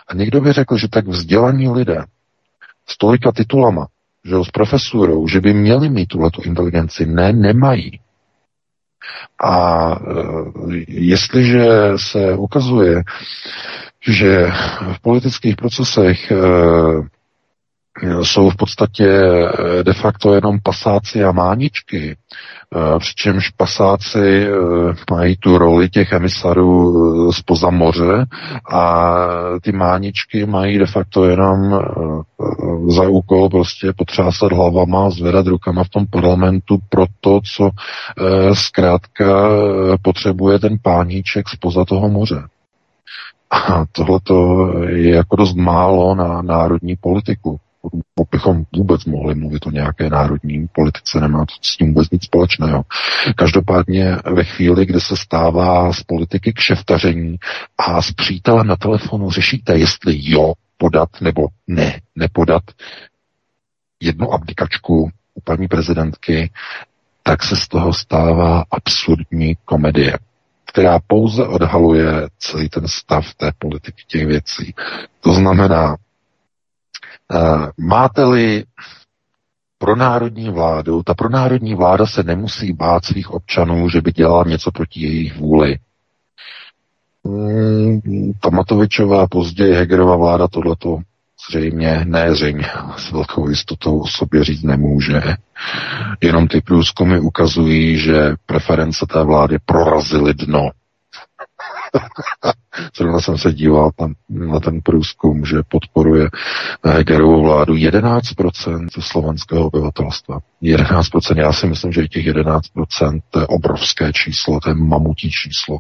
A 0.08 0.14
někdo 0.14 0.42
by 0.42 0.54
řekl, 0.54 0.78
že 0.78 0.88
tak 0.88 1.08
vzdělaní 1.08 1.70
lidé 1.70 2.06
s 2.88 2.98
tolika 2.98 3.32
titulama, 3.32 3.88
že 4.26 4.36
s 4.36 4.52
profesurou, 4.52 5.28
že 5.28 5.42
by 5.42 5.54
měli 5.54 5.90
mít 5.90 6.06
tuhletu 6.06 6.42
inteligenci. 6.42 7.06
Ne, 7.06 7.34
nemají. 7.34 8.00
A 9.44 9.92
e, 9.92 10.00
jestliže 10.88 11.66
se 11.96 12.34
ukazuje, 12.34 13.04
že 14.08 14.52
v 14.94 15.00
politických 15.02 15.56
procesech 15.56 16.32
eh, 16.32 16.36
jsou 18.04 18.50
v 18.50 18.56
podstatě 18.56 19.08
eh, 19.08 19.84
de 19.84 19.94
facto 19.94 20.34
jenom 20.34 20.60
pasáci 20.64 21.24
a 21.24 21.32
máničky, 21.32 22.16
eh, 22.16 23.00
přičemž 23.00 23.50
pasáci 23.50 24.48
mají 25.12 25.38
tu 25.38 25.58
roli 25.58 25.90
těch 25.90 26.12
emisarů 26.12 27.32
spoza 27.32 27.70
moře 27.70 28.26
a 28.72 29.16
ty 29.62 29.72
máničky 29.72 30.46
mají 30.46 30.78
de 30.78 30.86
facto 30.86 31.26
jenom 31.26 31.82
za 32.88 33.10
úkol 33.10 33.50
prostě 33.50 33.94
potřásat 33.98 34.52
hlavama, 34.52 35.10
zvedat 35.10 35.48
rukama 35.48 35.84
v 35.84 35.90
tom 35.90 36.06
parlamentu 36.08 36.78
pro 36.90 37.06
to, 37.22 37.40
co 37.56 37.70
zkrátka 38.54 39.50
potřebuje 40.02 40.60
ten 40.60 40.78
páníček 40.82 41.50
spoza 41.50 41.86
toho 41.86 42.10
moře. 42.10 42.44
A 43.52 43.86
tohle 43.92 44.20
je 44.90 45.16
jako 45.16 45.36
dost 45.36 45.56
málo 45.56 46.16
na 46.16 46.42
národní 46.42 46.96
politiku. 46.96 47.60
Bychom 48.32 48.64
vůbec 48.76 49.06
mohli 49.06 49.36
mluvit 49.36 49.68
o 49.68 49.72
nějaké 49.72 50.10
národní 50.10 50.68
politice, 50.68 51.20
nemá 51.20 51.46
to 51.46 51.54
s 51.62 51.78
tím 51.78 51.88
vůbec 51.88 52.10
nic 52.10 52.24
společného. 52.24 52.84
Každopádně 53.36 54.18
ve 54.36 54.44
chvíli, 54.44 54.86
kdy 54.86 55.02
se 55.02 55.18
stává 55.18 55.94
z 55.94 56.04
politiky 56.04 56.54
k 56.54 56.60
šeftaření 56.60 57.36
a 57.78 58.02
s 58.02 58.12
přítelem 58.12 58.68
na 58.68 58.76
telefonu 58.76 59.32
řešíte, 59.32 59.78
jestli 59.78 60.32
jo 60.32 60.54
podat 60.78 61.10
nebo 61.22 61.48
ne 61.68 62.02
nepodat 62.16 62.64
jednu 64.02 64.34
abdikačku 64.34 65.10
u 65.34 65.42
paní 65.42 65.68
prezidentky, 65.68 66.52
tak 67.24 67.44
se 67.44 67.56
z 67.56 67.68
toho 67.68 67.94
stává 67.94 68.64
absurdní 68.72 69.58
komedie 69.66 70.18
která 70.76 71.00
pouze 71.08 71.48
odhaluje 71.48 72.28
celý 72.38 72.70
ten 72.70 72.88
stav 72.88 73.34
té 73.34 73.52
politiky 73.60 74.04
těch 74.08 74.28
věcí. 74.28 74.74
To 75.22 75.34
znamená, 75.34 75.96
máte-li 77.78 78.64
pro 79.78 79.96
národní 79.96 80.50
vládu, 80.50 81.04
ta 81.04 81.14
pro 81.14 81.30
národní 81.30 81.76
vláda 81.76 82.06
se 82.06 82.24
nemusí 82.24 82.74
bát 82.74 83.06
svých 83.06 83.32
občanů, 83.32 83.90
že 83.90 84.02
by 84.02 84.12
dělala 84.12 84.44
něco 84.48 84.72
proti 84.72 85.02
jejich 85.02 85.38
vůli. 85.38 85.80
Hmm, 87.26 88.34
Tamatovičová, 88.40 89.28
později 89.28 89.74
Hegerova 89.74 90.16
vláda 90.16 90.48
tohleto 90.48 91.00
zřejmě, 91.50 92.02
ne 92.06 92.36
zřejmě, 92.36 92.68
s 92.98 93.12
velkou 93.12 93.50
jistotou 93.50 94.00
o 94.00 94.08
sobě 94.08 94.44
říct 94.44 94.64
nemůže. 94.64 95.22
Jenom 96.22 96.48
ty 96.48 96.62
průzkumy 96.62 97.20
ukazují, 97.20 97.98
že 97.98 98.34
preference 98.46 99.06
té 99.14 99.24
vlády 99.24 99.58
prorazily 99.66 100.34
dno. 100.34 100.70
Zrovna 102.98 103.20
jsem 103.20 103.38
se 103.38 103.54
díval 103.54 103.92
tam 103.96 104.14
na 104.30 104.60
ten 104.60 104.82
průzkum, 104.82 105.46
že 105.46 105.58
podporuje 105.68 106.30
Hegerovu 106.84 107.44
vládu 107.44 107.74
11% 107.74 108.88
slovenského 109.00 109.68
obyvatelstva. 109.68 110.40
11%, 110.64 111.38
já 111.38 111.54
si 111.54 111.68
myslím, 111.68 111.92
že 111.92 112.08
těch 112.08 112.26
11% 112.26 113.22
to 113.30 113.40
je 113.40 113.48
obrovské 113.48 114.14
číslo, 114.14 114.60
to 114.60 114.70
je 114.70 114.76
mamutí 114.76 115.32
číslo. 115.32 115.78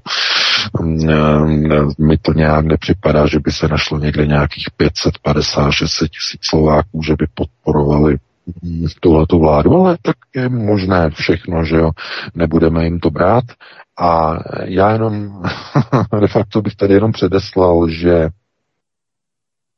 Mm, 0.81 1.91
mi 1.99 2.17
to 2.17 2.33
nějak 2.33 2.65
nepřipadá, 2.65 3.27
že 3.27 3.39
by 3.39 3.51
se 3.51 3.67
našlo 3.67 3.99
někde 3.99 4.27
nějakých 4.27 4.67
550-600 4.79 6.07
tisíc 6.07 6.39
Slováků, 6.41 7.01
že 7.03 7.13
by 7.13 7.25
podporovali 7.33 8.17
tuhletu 8.99 9.39
vládu, 9.39 9.75
ale 9.75 9.97
tak 10.01 10.15
je 10.35 10.49
možné 10.49 11.09
všechno, 11.09 11.65
že 11.65 11.75
jo, 11.75 11.91
nebudeme 12.35 12.83
jim 12.83 12.99
to 12.99 13.09
brát. 13.09 13.43
A 13.99 14.39
já 14.63 14.91
jenom 14.91 15.43
de 16.21 16.27
facto 16.27 16.61
bych 16.61 16.75
tady 16.75 16.93
jenom 16.93 17.11
předeslal, 17.11 17.89
že 17.89 18.29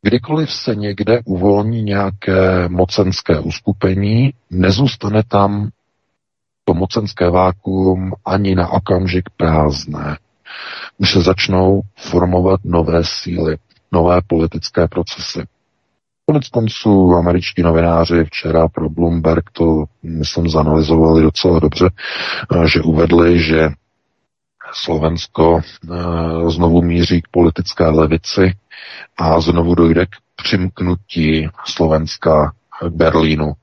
kdykoliv 0.01 0.51
se 0.51 0.75
někde 0.75 1.19
uvolní 1.25 1.83
nějaké 1.83 2.69
mocenské 2.69 3.39
uskupení, 3.39 4.33
nezůstane 4.49 5.23
tam 5.27 5.69
to 6.65 6.73
mocenské 6.73 7.29
vákuum 7.29 8.13
ani 8.25 8.55
na 8.55 8.69
okamžik 8.69 9.29
prázdné. 9.37 10.17
Už 10.97 11.11
se 11.11 11.21
začnou 11.21 11.81
formovat 11.95 12.59
nové 12.63 13.01
síly, 13.03 13.57
nové 13.91 14.21
politické 14.27 14.87
procesy. 14.87 15.43
Konec 16.29 16.49
konců 16.49 17.13
američtí 17.13 17.61
novináři 17.61 18.23
včera 18.23 18.67
pro 18.67 18.89
Bloomberg 18.89 19.49
to, 19.51 19.83
myslím, 20.03 20.49
zanalizovali 20.49 21.21
docela 21.21 21.59
dobře, 21.59 21.89
eh, 22.55 22.67
že 22.67 22.81
uvedli, 22.81 23.39
že 23.39 23.69
Slovensko 24.73 25.59
eh, 25.61 26.49
znovu 26.51 26.81
míří 26.81 27.21
k 27.21 27.27
politické 27.31 27.87
levici 27.87 28.53
a 29.17 29.39
znovu 29.41 29.75
dojde 29.75 30.05
k 30.05 30.09
přimknutí 30.35 31.47
Slovenska 31.65 32.51
k 32.81 32.89
Berlínu, 32.89 33.53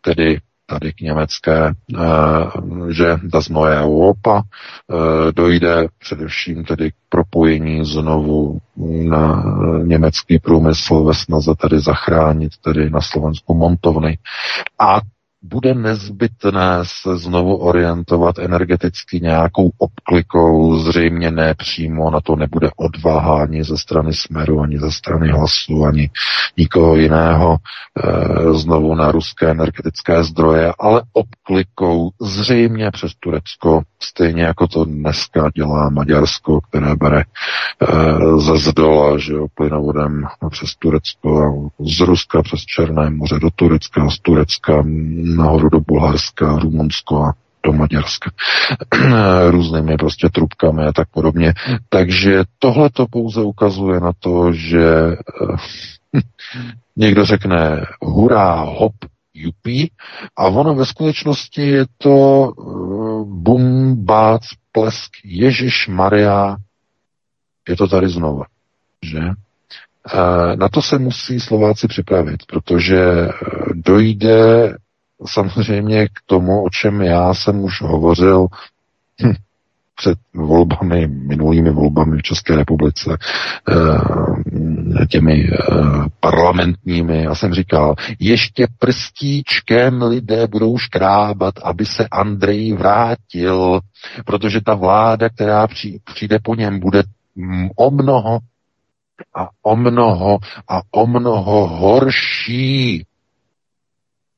tedy 0.00 0.40
tady 0.66 0.92
k 0.92 1.00
německé, 1.00 1.66
eh, 1.68 2.00
že 2.90 3.16
das 3.22 3.48
neue 3.48 3.80
Europa 3.82 4.42
eh, 4.42 5.32
dojde 5.32 5.86
především 5.98 6.64
tedy 6.64 6.90
k 6.90 6.94
propojení 7.08 7.84
znovu 7.84 8.58
na 9.08 9.44
německý 9.82 10.38
průmysl 10.38 11.04
ve 11.04 11.14
snaze 11.14 11.52
tady 11.58 11.80
zachránit 11.80 12.52
tedy 12.64 12.90
na 12.90 13.00
Slovensku 13.00 13.54
montovny. 13.54 14.18
A 14.80 15.00
bude 15.44 15.74
nezbytné 15.74 16.78
se 16.82 17.16
znovu 17.16 17.56
orientovat 17.56 18.38
energeticky 18.38 19.20
nějakou 19.20 19.70
obklikou, 19.78 20.78
zřejmě 20.78 21.30
ne 21.30 21.54
přímo, 21.54 22.10
na 22.10 22.20
to 22.20 22.36
nebude 22.36 22.70
odvaha 22.76 23.42
ani 23.42 23.64
ze 23.64 23.78
strany 23.78 24.14
Smeru, 24.14 24.60
ani 24.60 24.78
ze 24.78 24.92
strany 24.92 25.28
hlasu, 25.28 25.84
ani 25.84 26.10
nikoho 26.56 26.96
jiného 26.96 27.56
e, 27.56 28.54
znovu 28.54 28.94
na 28.94 29.12
ruské 29.12 29.50
energetické 29.50 30.24
zdroje, 30.24 30.72
ale 30.78 31.02
obklikou 31.12 32.10
zřejmě 32.20 32.90
přes 32.90 33.12
Turecko, 33.20 33.82
stejně 34.02 34.42
jako 34.42 34.66
to 34.66 34.84
dneska 34.84 35.50
dělá 35.54 35.90
Maďarsko, 35.90 36.60
které 36.60 36.96
bere 36.96 37.20
e, 37.20 37.24
ze 38.40 38.56
zdola, 38.58 39.18
že 39.18 39.32
jo, 39.32 39.46
plynovodem 39.54 40.26
přes 40.50 40.74
Turecko 40.78 41.52
z 41.80 42.00
Ruska 42.00 42.42
přes 42.42 42.60
Černé 42.60 43.10
moře 43.10 43.38
do 43.42 43.50
Turecka, 43.50 44.10
z 44.10 44.18
Turecka 44.18 44.82
nahoru 45.36 45.68
do 45.68 45.80
Bulharska, 45.80 46.58
Rumunsko 46.58 47.24
a 47.24 47.32
do 47.64 47.72
Maďarska. 47.72 48.30
Různými 49.50 49.96
prostě 49.96 50.28
trubkami 50.28 50.84
a 50.84 50.92
tak 50.92 51.08
podobně. 51.08 51.54
Takže 51.88 52.42
tohle 52.58 52.90
to 52.90 53.06
pouze 53.06 53.42
ukazuje 53.42 54.00
na 54.00 54.12
to, 54.18 54.52
že 54.52 54.86
eh, 54.86 55.56
někdo 56.96 57.24
řekne 57.24 57.86
hurá, 58.02 58.54
hop, 58.54 58.92
jupí, 59.34 59.90
a 60.36 60.46
ono 60.46 60.74
ve 60.74 60.86
skutečnosti 60.86 61.62
je 61.62 61.84
to 61.98 62.08
uh, 62.10 63.28
bum, 63.28 63.96
bác, 64.04 64.42
plesk, 64.72 65.10
Ježíš 65.24 65.88
Maria, 65.88 66.56
je 67.68 67.76
to 67.76 67.88
tady 67.88 68.08
znova, 68.08 68.44
že? 69.02 69.18
Uh, 69.18 70.56
na 70.56 70.68
to 70.68 70.82
se 70.82 70.98
musí 70.98 71.40
Slováci 71.40 71.88
připravit, 71.88 72.46
protože 72.46 73.28
dojde 73.74 74.74
samozřejmě 75.26 76.06
k 76.08 76.12
tomu, 76.26 76.64
o 76.64 76.70
čem 76.70 77.02
já 77.02 77.34
jsem 77.34 77.60
už 77.60 77.82
hovořil 77.82 78.46
hm, 79.22 79.34
před 79.96 80.18
volbami, 80.34 81.06
minulými 81.06 81.70
volbami 81.70 82.18
v 82.18 82.22
České 82.22 82.56
republice, 82.56 83.16
eh, 83.68 85.06
těmi 85.06 85.48
eh, 85.52 85.56
parlamentními. 86.20 87.22
Já 87.22 87.34
jsem 87.34 87.54
říkal, 87.54 87.94
ještě 88.18 88.66
prstíčkem 88.78 90.02
lidé 90.02 90.46
budou 90.46 90.78
škrábat, 90.78 91.54
aby 91.62 91.86
se 91.86 92.08
Andrej 92.08 92.72
vrátil, 92.72 93.80
protože 94.24 94.60
ta 94.60 94.74
vláda, 94.74 95.28
která 95.28 95.66
přijde 96.04 96.38
po 96.42 96.54
něm, 96.54 96.80
bude 96.80 97.02
hm, 97.36 97.68
o 97.76 97.90
mnoho 97.90 98.38
a 99.36 99.48
o 99.62 99.76
mnoho 99.76 100.38
a 100.68 100.80
o 100.90 101.06
mnoho 101.06 101.66
horší. 101.66 103.06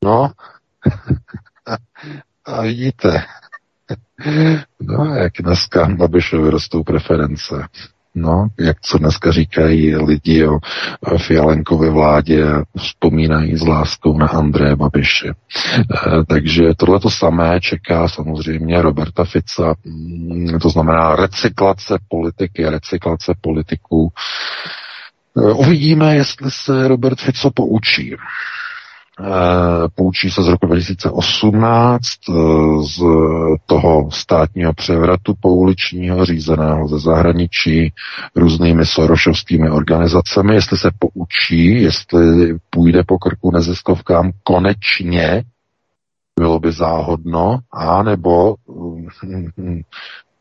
No, 0.05 0.31
a 2.45 2.63
vidíte, 2.63 3.25
no 4.81 5.15
jak 5.15 5.33
dneska 5.41 5.89
Babišovi 5.89 6.51
rostou 6.51 6.85
preference. 6.85 7.69
No, 8.19 8.49
jak 8.59 8.81
co 8.81 8.99
dneska 8.99 9.33
říkají 9.33 9.97
lidi 9.97 10.47
o 10.47 10.59
Fialenkově 11.19 11.91
vládě, 11.91 12.47
vzpomínají 12.79 13.57
s 13.57 13.67
láskou 13.67 14.19
na 14.19 14.27
Andreje 14.27 14.77
Babiše. 14.77 15.29
E, 15.29 15.35
takže 16.29 16.63
tohle 16.77 17.01
to 17.01 17.11
samé 17.11 17.61
čeká 17.61 18.09
samozřejmě 18.09 18.83
Roberta 18.83 19.25
Fica, 19.25 19.75
mm, 19.85 20.59
to 20.59 20.71
znamená 20.71 21.17
recyklace 21.17 21.99
politiky, 22.09 22.69
recyklace 22.69 23.35
politiků. 23.41 24.13
E, 25.39 25.53
uvidíme, 25.53 26.17
jestli 26.17 26.51
se 26.51 26.89
Robert 26.89 27.21
Fico 27.21 27.51
poučí. 27.51 28.17
Eh, 29.21 29.89
poučí 29.95 30.31
se 30.31 30.43
z 30.43 30.49
roku 30.49 30.67
2018 30.67 32.03
eh, 32.29 32.33
z 32.83 33.03
toho 33.67 34.11
státního 34.11 34.73
převratu 34.73 35.35
pouličního 35.41 36.25
řízeného 36.25 36.89
ze 36.89 36.99
zahraničí 36.99 37.93
různými 38.35 38.87
sorošovskými 38.87 39.71
organizacemi, 39.71 40.55
jestli 40.55 40.77
se 40.77 40.91
poučí, 40.99 41.83
jestli 41.83 42.55
půjde 42.71 43.03
po 43.07 43.19
krku 43.19 43.51
neziskovkám 43.51 44.31
konečně, 44.43 45.43
bylo 46.41 46.61
by 46.61 46.73
záhodno, 46.73 47.59
a 47.73 48.03
nebo 48.03 48.55
hm, 49.59 49.81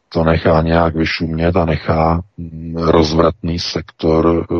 to 0.10 0.24
nechá 0.24 0.62
nějak 0.62 0.96
vyšumět 0.96 1.56
a 1.56 1.66
nechá 1.66 2.22
hm, 2.38 2.76
rozvratný 2.78 3.60
sektor 3.60 4.48
eh, 4.52 4.56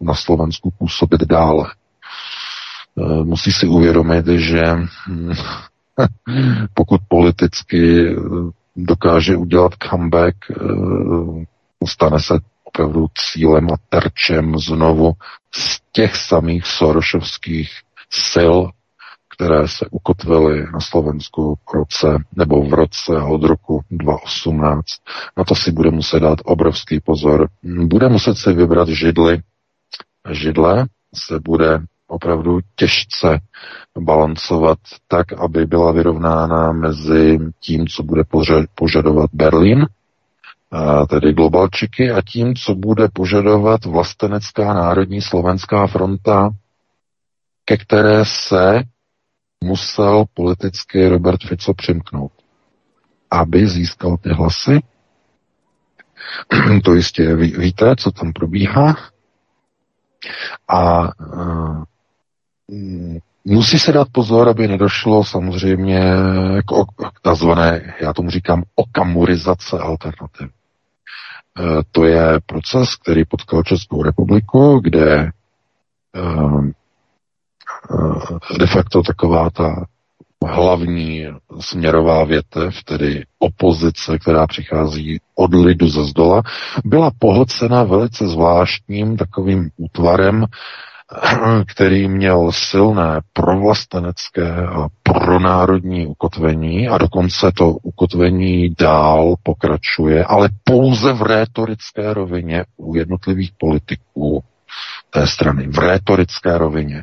na 0.00 0.14
Slovensku 0.14 0.70
působit 0.78 1.20
dále. 1.20 1.64
Eh, 2.98 3.24
musí 3.24 3.52
si 3.52 3.66
uvědomit, 3.66 4.26
že 4.26 4.62
hm, 5.08 5.32
pokud 6.74 7.00
politicky 7.08 8.08
eh, 8.10 8.14
dokáže 8.76 9.36
udělat 9.36 9.72
comeback, 9.90 10.36
eh, 10.50 10.54
stane 11.86 12.20
se 12.20 12.34
opravdu 12.64 13.06
cílem 13.14 13.68
a 13.72 13.76
terčem 13.88 14.58
znovu 14.58 15.12
z 15.54 15.80
těch 15.92 16.16
samých 16.16 16.66
sorošovských 16.66 17.70
sil, 18.30 18.56
které 19.36 19.68
se 19.68 19.86
ukotvily 19.90 20.66
na 20.72 20.80
Slovensku 20.80 21.58
v 21.70 21.74
roce 21.74 22.24
nebo 22.36 22.62
v 22.62 22.74
roce 22.74 23.12
od 23.12 23.42
roku 23.44 23.80
2018. 23.90 24.84
Na 25.36 25.44
to 25.44 25.54
si 25.54 25.72
bude 25.72 25.90
muset 25.90 26.20
dát 26.20 26.38
obrovský 26.44 27.00
pozor. 27.00 27.48
Bude 27.62 28.08
muset 28.08 28.34
si 28.34 28.52
vybrat 28.52 28.88
židly. 28.88 29.42
Židle 30.30 30.86
se 31.14 31.40
bude 31.40 31.80
opravdu 32.08 32.58
těžce 32.76 33.40
balancovat 33.98 34.78
tak, 35.08 35.32
aby 35.32 35.66
byla 35.66 35.92
vyrovnána 35.92 36.72
mezi 36.72 37.38
tím, 37.60 37.86
co 37.86 38.02
bude 38.02 38.22
požadovat 38.74 39.30
Berlín, 39.32 39.86
tedy 41.08 41.32
globalčiky, 41.32 42.10
a 42.10 42.22
tím, 42.22 42.54
co 42.54 42.74
bude 42.74 43.08
požadovat 43.12 43.84
vlastenecká 43.84 44.74
národní 44.74 45.22
slovenská 45.22 45.86
fronta, 45.86 46.50
ke 47.64 47.76
které 47.76 48.24
se 48.24 48.82
musel 49.64 50.24
politicky 50.34 51.08
Robert 51.08 51.40
Fico 51.48 51.74
přimknout, 51.74 52.32
aby 53.30 53.68
získal 53.68 54.16
ty 54.16 54.28
hlasy. 54.28 54.80
to 56.84 56.94
jistě 56.94 57.36
ví, 57.36 57.54
víte, 57.58 57.96
co 57.96 58.10
tam 58.10 58.32
probíhá. 58.32 58.96
A 60.68 61.08
musí 63.44 63.78
se 63.78 63.92
dát 63.92 64.08
pozor, 64.12 64.48
aby 64.48 64.68
nedošlo 64.68 65.24
samozřejmě 65.24 66.00
k, 66.68 67.02
k 67.14 67.20
takzvané, 67.20 67.94
já 68.00 68.12
tomu 68.12 68.30
říkám, 68.30 68.62
okamurizace 68.74 69.78
alternativ. 69.78 70.48
E, 70.48 70.50
to 71.92 72.04
je 72.04 72.40
proces, 72.46 72.96
který 72.96 73.24
potkal 73.24 73.62
Českou 73.62 74.02
republiku, 74.02 74.80
kde 74.84 75.20
e, 75.20 75.30
e, 78.54 78.58
de 78.58 78.66
facto 78.66 79.02
taková 79.02 79.50
ta 79.50 79.86
hlavní 80.46 81.26
směrová 81.60 82.24
větev, 82.24 82.74
tedy 82.84 83.24
opozice, 83.38 84.18
která 84.18 84.46
přichází 84.46 85.20
od 85.34 85.54
lidu 85.54 85.88
ze 85.88 86.04
zdola, 86.04 86.42
byla 86.84 87.10
pohlcena 87.18 87.82
velice 87.82 88.28
zvláštním 88.28 89.16
takovým 89.16 89.70
útvarem, 89.76 90.46
který 91.66 92.08
měl 92.08 92.52
silné 92.52 93.20
provlastenecké 93.32 94.66
a 94.66 94.88
pronárodní 95.02 96.06
ukotvení 96.06 96.88
a 96.88 96.98
dokonce 96.98 97.52
to 97.56 97.70
ukotvení 97.70 98.74
dál 98.80 99.34
pokračuje, 99.42 100.24
ale 100.24 100.48
pouze 100.64 101.12
v 101.12 101.22
rétorické 101.22 102.14
rovině 102.14 102.64
u 102.76 102.94
jednotlivých 102.94 103.52
politiků 103.58 104.42
té 105.10 105.26
strany, 105.26 105.66
v 105.66 105.78
rétorické 105.78 106.58
rovině. 106.58 107.02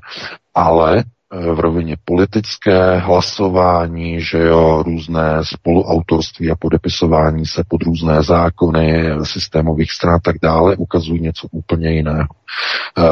Ale 0.56 1.04
v 1.32 1.60
rovině 1.60 1.98
politické, 2.06 2.98
hlasování, 2.98 4.22
že 4.22 4.38
jo, 4.38 4.84
různé 4.84 5.40
spoluautorství 5.44 6.52
a 6.52 6.56
podepisování 6.56 7.46
se 7.46 7.64
pod 7.68 7.84
různé 7.84 8.24
zákony, 8.24 9.10
systémových 9.24 9.92
stran 9.92 10.16
a 10.16 10.20
tak 10.20 10.36
dále, 10.42 10.76
ukazují 10.76 11.22
něco 11.22 11.48
úplně 11.52 11.92
jiného. 11.92 12.28
E, 12.98 13.04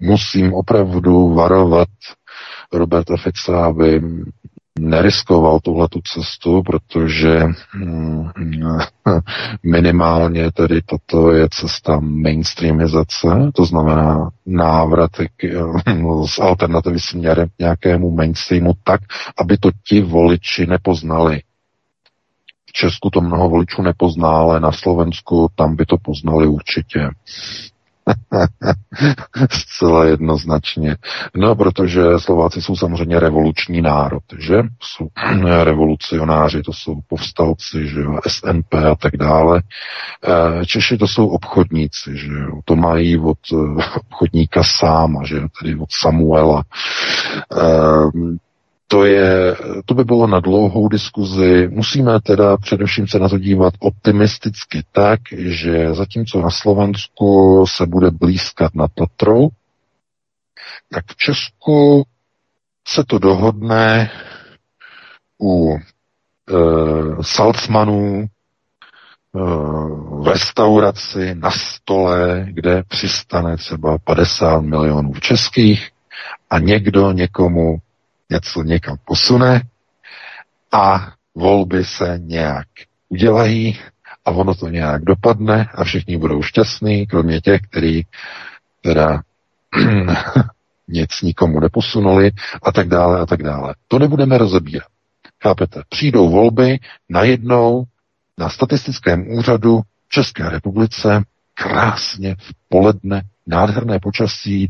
musím 0.00 0.54
opravdu 0.54 1.34
varovat 1.34 1.88
Roberta 2.72 3.16
Fixa, 3.16 3.64
aby 3.64 4.02
neriskoval 4.78 5.60
tuhle 5.60 5.88
tu 5.88 6.00
cestu, 6.00 6.62
protože 6.62 7.40
hm, 7.76 8.28
minimálně 9.62 10.52
tedy 10.52 10.82
toto 10.82 11.32
je 11.32 11.48
cesta 11.50 12.00
mainstreamizace, 12.00 13.28
to 13.54 13.64
znamená 13.64 14.30
návrat 14.46 15.10
z 16.26 16.38
alternativy 16.38 17.00
směrem 17.00 17.48
k 17.48 17.58
nějakému 17.58 18.10
mainstreamu 18.10 18.72
tak, 18.84 19.00
aby 19.38 19.58
to 19.58 19.70
ti 19.88 20.00
voliči 20.00 20.66
nepoznali. 20.66 21.40
V 22.66 22.72
Česku 22.72 23.10
to 23.10 23.20
mnoho 23.20 23.48
voličů 23.48 23.82
nepozná, 23.82 24.28
ale 24.28 24.60
na 24.60 24.72
Slovensku 24.72 25.48
tam 25.54 25.76
by 25.76 25.86
to 25.86 25.96
poznali 26.02 26.46
určitě. 26.46 27.10
Zcela 29.50 30.04
jednoznačně. 30.04 30.96
No, 31.36 31.54
protože 31.54 32.02
Slováci 32.18 32.62
jsou 32.62 32.76
samozřejmě 32.76 33.20
revoluční 33.20 33.82
národ, 33.82 34.22
že? 34.38 34.62
Jsou 34.82 35.08
revolucionáři, 35.64 36.62
to 36.62 36.72
jsou 36.72 36.94
povstalci, 37.08 37.86
že 37.88 38.00
jo, 38.00 38.18
SNP 38.28 38.74
a 38.74 38.94
tak 38.94 39.16
dále. 39.16 39.62
Eh, 40.28 40.66
Češi 40.66 40.98
to 40.98 41.08
jsou 41.08 41.28
obchodníci, 41.28 42.16
že 42.16 42.32
jo? 42.32 42.60
To 42.64 42.76
mají 42.76 43.18
od 43.18 43.38
eh, 43.52 43.56
obchodníka 43.96 44.62
sáma, 44.80 45.24
že 45.24 45.36
jo? 45.36 45.48
Tedy 45.60 45.76
od 45.76 45.88
Samuela. 46.00 46.62
Eh, 48.82 48.94
to, 48.94 49.04
je, 49.04 49.56
to 49.86 49.94
by 49.94 50.04
bylo 50.04 50.26
na 50.26 50.40
dlouhou 50.40 50.88
diskuzi. 50.88 51.68
Musíme 51.70 52.20
teda 52.20 52.56
především 52.56 53.08
se 53.08 53.18
na 53.18 53.28
to 53.28 53.38
dívat 53.38 53.74
optimisticky 53.78 54.82
tak, 54.92 55.20
že 55.38 55.94
zatímco 55.94 56.40
na 56.40 56.50
Slovensku 56.50 57.64
se 57.68 57.86
bude 57.86 58.10
blízkat 58.10 58.74
na 58.74 58.88
Tatrou, 58.88 59.48
tak 60.90 61.04
v 61.06 61.16
Česku 61.16 62.04
se 62.88 63.04
to 63.04 63.18
dohodne 63.18 64.10
u 65.42 65.76
e, 65.76 65.80
salcmanů 67.22 68.22
e, 68.22 68.28
v 70.22 70.28
restauraci 70.32 71.34
na 71.34 71.50
stole, 71.50 72.46
kde 72.50 72.82
přistane 72.88 73.56
třeba 73.56 73.98
50 73.98 74.60
milionů 74.60 75.14
českých 75.14 75.90
a 76.50 76.58
někdo 76.58 77.12
někomu 77.12 77.78
něco 78.32 78.62
někam 78.62 78.96
posune 79.04 79.62
a 80.72 81.12
volby 81.34 81.84
se 81.84 82.18
nějak 82.18 82.66
udělají 83.08 83.78
a 84.24 84.30
ono 84.30 84.54
to 84.54 84.68
nějak 84.68 85.04
dopadne 85.04 85.68
a 85.74 85.84
všichni 85.84 86.16
budou 86.16 86.42
šťastní, 86.42 87.06
kromě 87.06 87.40
těch, 87.40 87.60
kteří 87.60 88.06
teda 88.80 89.20
nic 90.88 91.22
nikomu 91.22 91.60
neposunuli 91.60 92.30
a 92.62 92.72
tak 92.72 92.88
dále 92.88 93.20
a 93.20 93.26
tak 93.26 93.42
dále. 93.42 93.74
To 93.88 93.98
nebudeme 93.98 94.38
rozebírat. 94.38 94.88
Chápete? 95.42 95.82
Přijdou 95.88 96.30
volby 96.30 96.78
najednou 97.08 97.84
na 98.38 98.48
statistickém 98.48 99.30
úřadu 99.30 99.80
v 99.80 100.08
České 100.08 100.48
republice 100.48 101.22
krásně 101.54 102.36
v 102.38 102.52
poledne, 102.68 103.22
nádherné 103.46 103.98
počasí, 104.00 104.68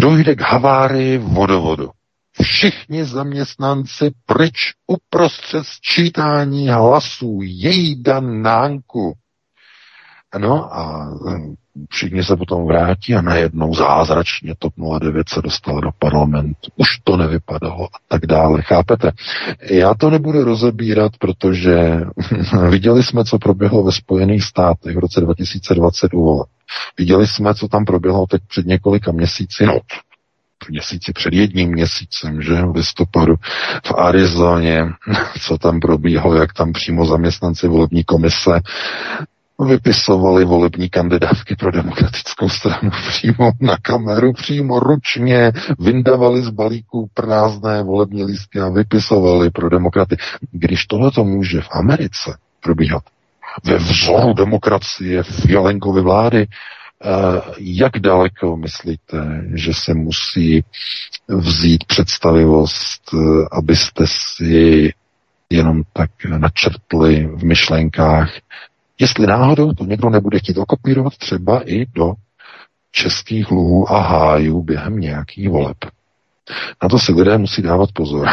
dojde 0.00 0.34
k 0.34 0.40
havárii 0.40 1.18
vodovodu 1.18 1.90
všichni 2.42 3.04
zaměstnanci 3.04 4.10
pryč 4.26 4.72
uprostřed 4.86 5.64
sčítání 5.66 6.68
hlasů, 6.68 7.40
jejda 7.42 8.20
nánku. 8.20 9.14
No 10.38 10.76
a 10.76 11.04
hm, 11.04 11.54
všichni 11.90 12.24
se 12.24 12.36
potom 12.36 12.66
vrátí 12.66 13.14
a 13.14 13.22
najednou 13.22 13.74
zázračně 13.74 14.54
TOP 14.58 14.72
09 15.00 15.28
se 15.28 15.42
dostal 15.42 15.80
do 15.80 15.90
parlamentu. 15.98 16.70
Už 16.76 16.98
to 17.04 17.16
nevypadalo 17.16 17.84
a 17.84 17.98
tak 18.08 18.26
dále. 18.26 18.62
Chápete? 18.62 19.12
Já 19.70 19.94
to 19.94 20.10
nebudu 20.10 20.44
rozebírat, 20.44 21.12
protože 21.18 22.00
viděli 22.70 23.02
jsme, 23.02 23.24
co 23.24 23.38
proběhlo 23.38 23.82
ve 23.82 23.92
Spojených 23.92 24.44
státech 24.44 24.96
v 24.96 24.98
roce 24.98 25.20
2020 25.20 26.14
u 26.14 26.44
Viděli 26.98 27.26
jsme, 27.26 27.54
co 27.54 27.68
tam 27.68 27.84
proběhlo 27.84 28.26
teď 28.26 28.42
před 28.48 28.66
několika 28.66 29.12
měsíci. 29.12 29.66
No, 29.66 29.80
měsíci 30.68 31.12
před 31.12 31.32
jedním 31.34 31.70
měsícem, 31.70 32.42
že 32.42 32.62
v 32.62 32.74
listopadu 32.74 33.34
v 33.86 33.92
Arizoně, 33.96 34.84
co 35.40 35.58
tam 35.58 35.80
probíhalo, 35.80 36.34
jak 36.34 36.52
tam 36.52 36.72
přímo 36.72 37.06
zaměstnanci 37.06 37.68
volební 37.68 38.04
komise 38.04 38.60
vypisovali 39.64 40.44
volební 40.44 40.90
kandidátky 40.90 41.56
pro 41.56 41.72
demokratickou 41.72 42.48
stranu 42.48 42.90
přímo 43.08 43.52
na 43.60 43.76
kameru, 43.82 44.32
přímo 44.32 44.80
ručně, 44.80 45.52
vyndavali 45.78 46.42
z 46.42 46.48
balíků 46.48 47.10
prázdné 47.14 47.82
volební 47.82 48.24
lístky 48.24 48.60
a 48.60 48.68
vypisovali 48.68 49.50
pro 49.50 49.68
demokraty. 49.68 50.16
Když 50.52 50.86
tohle 50.86 51.10
to 51.10 51.24
může 51.24 51.60
v 51.60 51.68
Americe 51.70 52.38
probíhat, 52.60 53.02
ve 53.64 53.76
vzoru 53.76 54.32
demokracie 54.32 55.22
v 55.22 55.50
Jelenkovi 55.50 56.00
vlády, 56.00 56.46
jak 57.58 57.98
daleko 57.98 58.56
myslíte, 58.56 59.44
že 59.54 59.74
se 59.74 59.94
musí 59.94 60.64
vzít 61.28 61.84
představivost, 61.84 63.02
eh, 63.14 63.18
abyste 63.52 64.04
si 64.06 64.92
jenom 65.50 65.82
tak 65.92 66.10
načrtli 66.24 67.26
v 67.26 67.44
myšlenkách, 67.44 68.32
jestli 69.00 69.26
náhodou 69.26 69.72
to 69.72 69.84
někdo 69.84 70.10
nebude 70.10 70.38
chtít 70.38 70.58
okopírovat 70.58 71.16
třeba 71.16 71.62
i 71.70 71.86
do 71.94 72.12
českých 72.92 73.50
luhů 73.50 73.92
a 73.92 74.00
hájů 74.00 74.62
během 74.62 75.00
nějakých 75.00 75.48
voleb. 75.48 75.76
Na 76.82 76.88
to 76.88 76.98
si 76.98 77.12
lidé 77.12 77.38
musí 77.38 77.62
dávat 77.62 77.92
pozor. 77.92 78.28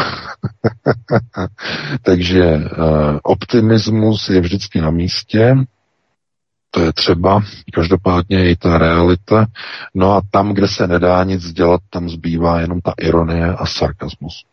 Takže 2.01 2.55
uh, 2.55 2.61
optimismus 3.23 4.29
je 4.29 4.41
vždycky 4.41 4.81
na 4.81 4.91
místě, 4.91 5.55
to 6.77 6.83
je 6.83 6.93
třeba, 6.93 7.41
každopádně 7.73 8.49
i 8.49 8.55
ta 8.55 8.77
realita. 8.77 9.45
No 9.93 10.13
a 10.13 10.21
tam, 10.31 10.53
kde 10.53 10.67
se 10.67 10.87
nedá 10.87 11.23
nic 11.23 11.51
dělat, 11.53 11.81
tam 11.89 12.09
zbývá 12.09 12.59
jenom 12.59 12.81
ta 12.81 12.93
ironie 12.97 13.45
a 13.53 13.65
sarkazmus. 13.65 14.45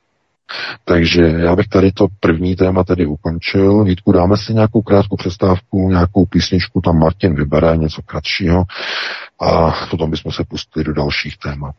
Takže 0.85 1.23
já 1.23 1.57
bych 1.57 1.69
tady 1.69 1.93
to 1.93 2.07
první 2.21 2.57
téma 2.57 2.85
tedy 2.85 3.07
ukončil. 3.07 3.85
Vítku, 3.85 4.13
dáme 4.13 4.37
si 4.37 4.55
nějakou 4.55 4.83
krátkou 4.83 5.17
přestávku, 5.17 5.89
nějakou 5.89 6.27
písničku, 6.27 6.81
tam 6.81 6.99
Martin 6.99 7.35
vybere 7.35 7.77
něco 7.77 8.03
kratšího 8.03 8.65
a 9.41 9.73
potom 9.91 10.11
bychom 10.11 10.33
se 10.33 10.45
pustili 10.49 10.85
do 10.85 10.93
dalších 10.93 11.39
témat. 11.39 11.75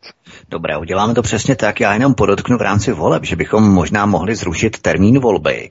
Dobré, 0.48 0.76
uděláme 0.76 1.14
to 1.14 1.22
přesně 1.22 1.56
tak. 1.56 1.80
Já 1.80 1.92
jenom 1.92 2.14
podotknu 2.14 2.58
v 2.58 2.62
rámci 2.62 2.92
voleb, 2.92 3.24
že 3.24 3.36
bychom 3.36 3.70
možná 3.70 4.06
mohli 4.06 4.34
zrušit 4.34 4.78
termín 4.78 5.18
volby. 5.18 5.70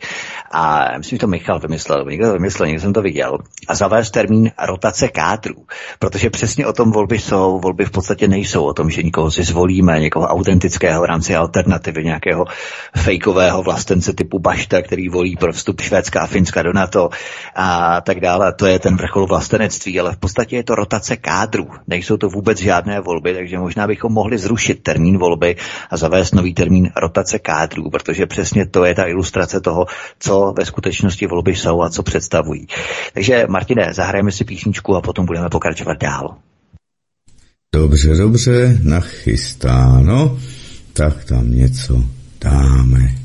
A 0.52 0.98
myslím, 0.98 1.16
že 1.16 1.20
to 1.20 1.28
Michal 1.28 1.60
vymyslel, 1.60 2.06
někdo 2.10 2.28
to 2.28 2.34
vymyslel, 2.34 2.68
někdo 2.68 2.82
jsem 2.82 2.94
to 2.94 3.02
viděl. 3.02 3.38
A 3.68 3.76
zavést 3.76 4.12
termín 4.12 4.52
rotace 4.66 5.08
kádrů. 5.08 5.66
Protože 6.00 6.30
přesně 6.30 6.68
o 6.68 6.74
tom 6.74 6.92
volby 6.92 7.20
jsou. 7.20 7.60
Volby 7.60 7.86
v 7.86 7.92
podstatě 7.92 8.28
nejsou 8.28 8.64
o 8.66 8.74
tom, 8.74 8.90
že 8.90 9.04
někoho 9.04 9.32
si 9.32 9.44
zvolíme, 9.44 10.00
někoho 10.00 10.28
autentického 10.28 11.02
v 11.02 11.06
rámci 11.06 11.36
alternativy, 11.36 12.04
nějakého 12.04 12.46
fejkového 12.98 13.64
vlastence 13.64 14.14
typu 14.14 14.40
Bašta, 14.40 14.82
který 14.82 15.10
volí 15.10 15.36
pro 15.36 15.54
vstup 15.54 15.82
Švédska 15.82 16.22
a 16.22 16.28
Finska 16.28 16.64
do 16.64 16.74
NATO 16.74 17.10
a 17.56 18.02
tak 18.02 18.20
dále. 18.20 18.54
To 18.54 18.66
je 18.66 18.80
ten 18.80 18.98
vrchol 18.98 19.28
vlastenectví, 19.28 20.00
ale 20.00 20.12
v 20.12 20.18
podstatě 20.18 20.56
je 20.56 20.64
to 20.64 20.76
rotace 20.76 21.18
kádrů. 21.18 21.75
Nejsou 21.88 22.18
to 22.18 22.30
vůbec 22.30 22.60
žádné 22.60 23.00
volby, 23.00 23.34
takže 23.34 23.58
možná 23.58 23.88
bychom 23.88 24.14
mohli 24.14 24.38
zrušit 24.38 24.84
termín 24.84 25.18
volby 25.18 25.56
a 25.90 25.98
zavést 25.98 26.36
nový 26.36 26.54
termín 26.54 26.92
rotace 26.96 27.40
kádrů, 27.40 27.90
protože 27.90 28.26
přesně 28.26 28.66
to 28.66 28.86
je 28.86 28.96
ta 28.96 29.06
ilustrace 29.08 29.62
toho, 29.62 29.86
co 30.20 30.54
ve 30.58 30.66
skutečnosti 30.66 31.28
volby 31.28 31.56
jsou 31.56 31.82
a 31.82 31.90
co 31.90 32.04
představují. 32.04 32.68
Takže 33.14 33.46
Martine, 33.50 33.94
zahrajeme 33.94 34.32
si 34.32 34.44
písničku 34.44 34.96
a 34.96 35.02
potom 35.02 35.26
budeme 35.26 35.50
pokračovat 35.50 35.98
dál. 35.98 36.36
Dobře, 37.76 38.16
dobře, 38.16 38.80
nachystáno. 38.84 40.40
Tak 40.94 41.26
tam 41.26 41.52
něco 41.52 42.04
dáme. 42.42 43.25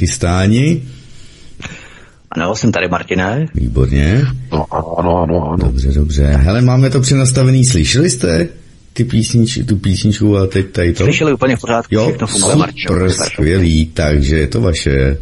Nachystáni. 0.00 0.82
Ano, 2.30 2.56
jsem 2.56 2.72
tady, 2.72 2.88
Martine. 2.88 3.46
Výborně. 3.54 4.22
No, 4.52 4.66
ano, 4.70 4.98
ano, 4.98 5.18
ano. 5.22 5.56
Dobře, 5.56 5.92
dobře. 5.92 6.26
Hele, 6.26 6.60
máme 6.60 6.90
to 6.90 7.00
přenastavený, 7.00 7.64
slyšeli 7.64 8.10
jste? 8.10 8.48
ty 8.92 9.04
písnič, 9.04 9.58
tu 9.68 9.76
písničku 9.76 10.36
a 10.36 10.46
teď 10.46 10.70
tady 10.70 10.92
to? 10.92 11.04
Slyšeli 11.04 11.32
úplně 11.32 11.56
v 11.56 11.60
pořádku, 11.60 11.94
jo, 11.94 12.06
všechno 12.08 12.26
funguje, 12.26 12.68
super, 12.86 13.12
skvělý, 13.12 13.86
takže 13.86 14.36
je 14.38 14.46
to 14.46 14.60
vaše. 14.60 15.18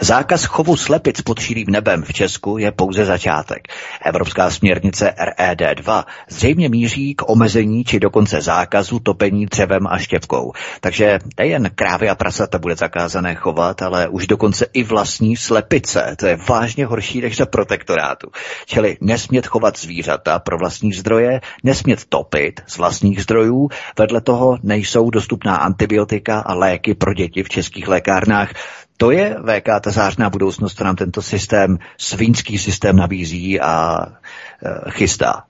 Zákaz 0.00 0.44
chovu 0.44 0.76
slepic 0.76 1.20
pod 1.20 1.40
širým 1.40 1.66
nebem 1.68 2.02
v 2.02 2.12
Česku 2.12 2.58
je 2.58 2.72
pouze 2.72 3.04
začátek. 3.04 3.68
Evropská 4.04 4.50
směrnice 4.50 5.14
RED 5.18 5.58
2 5.74 6.06
zřejmě 6.28 6.68
míří 6.68 7.14
k 7.14 7.28
omezení 7.28 7.84
či 7.84 8.00
dokonce 8.00 8.40
zákazu 8.40 8.98
topení 8.98 9.46
dřevem 9.46 9.86
a 9.86 9.98
štěpkou. 9.98 10.52
Takže 10.80 11.18
nejen 11.38 11.70
krávy 11.74 12.08
a 12.08 12.14
prasata 12.14 12.58
bude 12.58 12.76
zakázané 12.76 13.34
chovat, 13.34 13.82
ale 13.82 14.08
už 14.08 14.26
dokonce 14.26 14.66
i 14.72 14.84
vlastní 14.84 15.36
slepice. 15.36 16.16
To 16.18 16.26
je 16.26 16.36
vážně 16.48 16.86
horší 16.86 17.20
než 17.20 17.36
za 17.36 17.46
protektorátu. 17.46 18.30
Čili 18.66 18.96
nesmět 19.00 19.46
chovat 19.46 19.78
zvířata 19.78 20.38
pro 20.38 20.58
vlastní 20.58 20.92
zdroje, 20.92 21.40
nesmět 21.64 22.04
topit 22.04 22.60
z 22.66 22.76
vlastních 22.76 23.22
zdrojů, 23.22 23.68
vedle 23.98 24.20
toho 24.20 24.58
nejsou 24.62 25.10
dostupná 25.10 25.56
antibiotika 25.56 26.40
a 26.40 26.54
léky 26.54 26.94
pro 26.94 27.14
děti 27.14 27.42
v 27.42 27.48
českých 27.48 27.88
lékárnách. 27.88 28.52
To 28.96 29.10
je 29.10 29.36
VK 29.36 29.66
ta 29.80 29.90
zářná 29.90 30.30
budoucnost, 30.30 30.74
která 30.74 30.88
nám 30.88 30.96
tento 30.96 31.22
systém, 31.22 31.78
svínský 31.98 32.58
systém 32.58 32.96
nabízí 32.96 33.60
a 33.60 33.98
e, 34.06 34.90
chystá. 34.90 35.42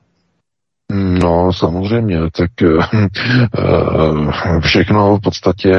No, 0.93 1.53
samozřejmě, 1.53 2.19
tak 2.21 2.63
e, 2.63 2.79
všechno 4.61 5.17
v 5.17 5.21
podstatě 5.21 5.75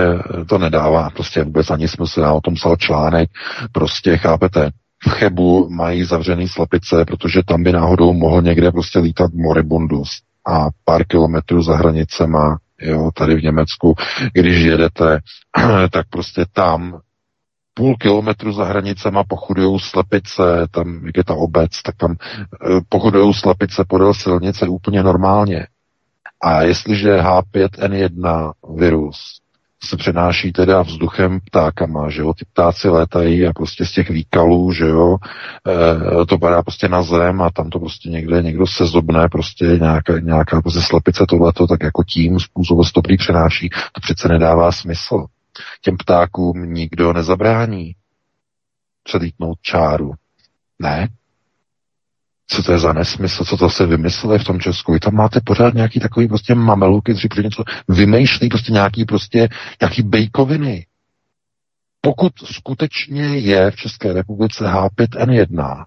to 0.50 0.58
nedává 0.58 1.10
prostě 1.10 1.44
vůbec 1.44 1.70
ani 1.70 1.88
smysl. 1.88 2.22
Já 2.22 2.34
o 2.34 2.42
tom 2.42 2.54
psal 2.54 2.76
článek, 2.76 3.30
prostě 3.72 4.18
chápete, 4.18 4.70
v 5.04 5.10
Chebu 5.10 5.70
mají 5.70 6.04
zavřený 6.04 6.48
slepice, 6.48 7.06
protože 7.06 7.42
tam 7.46 7.64
by 7.64 7.72
náhodou 7.72 8.14
mohl 8.14 8.42
někde 8.42 8.72
prostě 8.72 9.00
lítat 9.00 9.34
moribundus 9.34 10.10
a 10.48 10.68
pár 10.86 11.06
kilometrů 11.06 11.62
za 11.62 11.76
hranicema, 11.76 12.58
jo, 12.82 13.12
tady 13.14 13.36
v 13.36 13.44
Německu, 13.44 13.96
když 14.34 14.60
jedete, 14.60 15.20
tak 15.92 16.08
prostě 16.10 16.46
tam 16.54 17.00
půl 17.78 17.96
kilometru 17.96 18.54
za 18.54 18.66
hranicema 18.66 19.24
pochodují 19.24 19.80
slepice, 19.80 20.68
tam, 20.72 21.06
jak 21.06 21.18
je 21.18 21.24
ta 21.24 21.34
obec, 21.34 21.82
tak 21.82 21.96
tam 21.96 22.16
eh, 22.16 22.80
pochodují 22.90 23.34
slepice 23.34 23.86
podél 23.88 24.14
silnice 24.14 24.68
úplně 24.68 25.04
normálně. 25.04 25.68
A 26.42 26.62
jestliže 26.62 27.18
H5N1 27.18 28.52
virus 28.78 29.42
se 29.84 29.98
přenáší 29.98 30.52
teda 30.52 30.82
vzduchem 30.82 31.40
ptákama, 31.46 32.10
že 32.10 32.22
jo, 32.22 32.34
ty 32.34 32.46
ptáci 32.54 32.90
létají 32.90 33.48
a 33.48 33.54
prostě 33.54 33.86
z 33.86 33.92
těch 33.92 34.10
výkalů, 34.10 34.72
že 34.72 34.86
jo, 34.86 35.18
e, 36.22 36.26
to 36.26 36.38
padá 36.38 36.64
prostě 36.64 36.88
na 36.88 37.04
zem 37.04 37.42
a 37.42 37.50
tam 37.52 37.70
to 37.70 37.80
prostě 37.80 38.10
někde 38.10 38.42
někdo 38.42 38.68
se 38.68 38.86
zobne, 38.86 39.30
prostě 39.32 39.66
nějaká, 39.66 40.20
nějaká 40.20 40.62
prostě 40.62 40.82
slepice 40.82 41.26
tohleto, 41.30 41.68
tak 41.68 41.84
jako 41.84 42.04
tím 42.04 42.40
způsobem 42.40 42.84
se 42.84 42.92
to 42.94 43.02
přenáší, 43.18 43.70
to 43.70 44.02
přece 44.02 44.28
nedává 44.28 44.72
smysl 44.72 45.26
těm 45.82 45.98
ptákům 45.98 46.74
nikdo 46.74 47.14
nezabrání 47.14 47.96
předlítnout 49.04 49.58
čáru. 49.62 50.14
Ne? 50.80 51.08
Co 52.48 52.64
to 52.64 52.72
je 52.72 52.80
za 52.80 52.94
nesmysl, 52.94 53.46
co 53.46 53.58
to 53.58 53.70
se 53.70 53.86
vymysleli 53.86 54.40
v 54.40 54.44
tom 54.44 54.60
Česku? 54.60 54.94
Vy 54.94 55.00
tam 55.00 55.16
máte 55.16 55.42
pořád 55.42 55.74
nějaký 55.74 56.00
takový 56.00 56.28
prostě 56.28 56.56
mameluky, 56.56 57.12
kteří 57.14 57.28
prostě 57.28 57.44
něco 57.44 57.64
vymýšlí, 57.88 58.50
prostě 58.50 58.72
nějaký 58.72 59.06
prostě, 59.06 59.50
nějaký 59.82 60.04
bejkoviny. 60.04 60.86
Pokud 62.02 62.34
skutečně 62.46 63.38
je 63.38 63.72
v 63.72 63.76
České 63.76 64.14
republice 64.14 64.64
H5N1, 64.66 65.86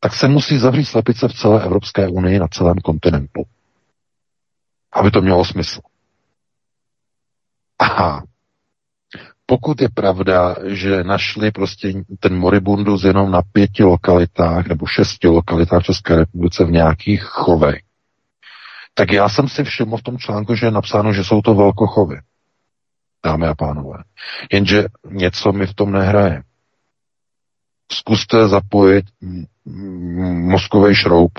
tak 0.00 0.14
se 0.14 0.28
musí 0.28 0.58
zavřít 0.58 0.84
slepice 0.84 1.28
v 1.28 1.32
celé 1.32 1.64
Evropské 1.64 2.08
unii 2.08 2.38
na 2.38 2.48
celém 2.48 2.76
kontinentu. 2.76 3.42
Aby 4.92 5.10
to 5.10 5.22
mělo 5.22 5.44
smysl. 5.44 5.80
Aha. 7.78 8.24
Pokud 9.50 9.80
je 9.80 9.88
pravda, 9.88 10.56
že 10.66 11.04
našli 11.04 11.50
prostě 11.50 11.92
ten 12.20 12.38
moribundus 12.38 13.04
jenom 13.04 13.30
na 13.30 13.42
pěti 13.52 13.84
lokalitách 13.84 14.66
nebo 14.66 14.86
šesti 14.86 15.28
lokalitách 15.28 15.82
České 15.82 16.16
republice 16.16 16.64
v 16.64 16.70
nějakých 16.70 17.22
chovech, 17.22 17.80
tak 18.94 19.12
já 19.12 19.28
jsem 19.28 19.48
si 19.48 19.64
všiml 19.64 19.96
v 19.96 20.02
tom 20.02 20.18
článku, 20.18 20.54
že 20.54 20.66
je 20.66 20.70
napsáno, 20.70 21.12
že 21.12 21.24
jsou 21.24 21.42
to 21.42 21.54
velkochovy. 21.54 22.20
Dámy 23.24 23.46
a 23.46 23.54
pánové. 23.54 23.98
Jenže 24.52 24.84
něco 25.10 25.52
mi 25.52 25.66
v 25.66 25.74
tom 25.74 25.92
nehraje. 25.92 26.42
Zkuste 27.92 28.48
zapojit 28.48 29.04
mozkový 30.44 30.94
šroub, 30.94 31.38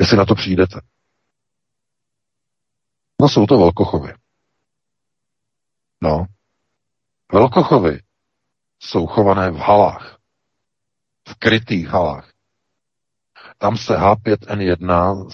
jestli 0.00 0.16
na 0.16 0.24
to 0.24 0.34
přijdete. 0.34 0.80
No 3.20 3.28
jsou 3.28 3.46
to 3.46 3.58
velkochovy. 3.58 4.12
No. 6.02 6.26
Velkochovy 7.34 7.98
jsou 8.80 9.06
chované 9.06 9.50
v 9.50 9.56
halách. 9.56 10.18
V 11.28 11.34
krytých 11.34 11.88
halách. 11.88 12.30
Tam 13.58 13.76
se 13.76 13.96
H5N1 13.96 15.28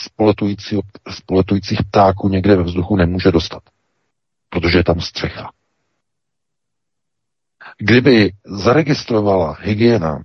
z 1.10 1.20
poletujících, 1.26 1.78
ptáků 1.88 2.28
někde 2.28 2.56
ve 2.56 2.62
vzduchu 2.62 2.96
nemůže 2.96 3.32
dostat. 3.32 3.62
Protože 4.48 4.78
je 4.78 4.84
tam 4.84 5.00
střecha. 5.00 5.50
Kdyby 7.78 8.32
zaregistrovala 8.44 9.56
hygiena 9.60 10.22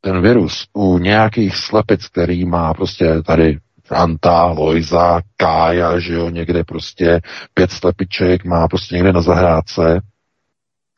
ten 0.00 0.22
virus 0.22 0.68
u 0.72 0.98
nějakých 0.98 1.56
slepic, 1.56 2.08
který 2.08 2.44
má 2.44 2.74
prostě 2.74 3.22
tady 3.22 3.58
Anta, 3.90 4.46
Lojza, 4.46 5.20
Kája, 5.36 6.00
že 6.00 6.14
jo, 6.14 6.30
někde 6.30 6.64
prostě 6.64 7.20
pět 7.54 7.70
slepiček 7.70 8.44
má 8.44 8.68
prostě 8.68 8.94
někde 8.94 9.12
na 9.12 9.20
zahrádce, 9.20 10.00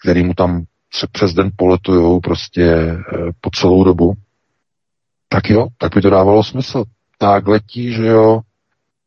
který 0.03 0.25
mu 0.25 0.35
tam 0.35 0.65
přes 1.13 1.33
den 1.33 1.51
poletujou 1.57 2.21
prostě 2.21 2.65
e, 2.65 3.03
po 3.41 3.51
celou 3.51 3.85
dobu, 3.85 4.15
tak 5.29 5.51
jo, 5.51 5.67
tak 5.79 5.95
by 5.95 6.03
to 6.03 6.11
dávalo 6.11 6.45
smysl. 6.45 6.85
Tak 7.19 7.49
letí, 7.49 7.93
že 7.93 8.07
jo, 8.07 8.41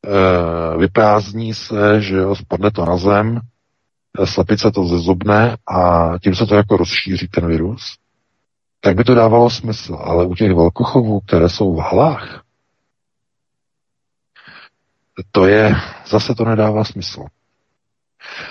e, 0.06 0.78
vyprázdní 0.78 1.54
se, 1.54 2.02
že 2.02 2.16
jo, 2.16 2.36
spadne 2.36 2.72
to 2.72 2.86
na 2.86 2.98
zem, 2.98 3.40
e, 4.20 4.28
slepice 4.28 4.72
to 4.72 4.86
zezubne 4.86 5.58
a 5.68 6.12
tím 6.24 6.36
se 6.36 6.46
to 6.46 6.56
jako 6.56 6.78
rozšíří 6.78 7.28
ten 7.28 7.48
virus 7.48 8.02
tak 8.82 8.96
by 8.96 9.04
to 9.04 9.16
dávalo 9.16 9.50
smysl. 9.50 9.96
Ale 10.02 10.26
u 10.26 10.36
těch 10.36 10.54
velkochovů, 10.54 11.20
které 11.20 11.50
jsou 11.50 11.76
v 11.76 11.80
halách, 11.80 12.44
to 15.32 15.46
je, 15.46 15.76
zase 16.08 16.36
to 16.36 16.46
nedává 16.46 16.84
smysl. 16.84 17.26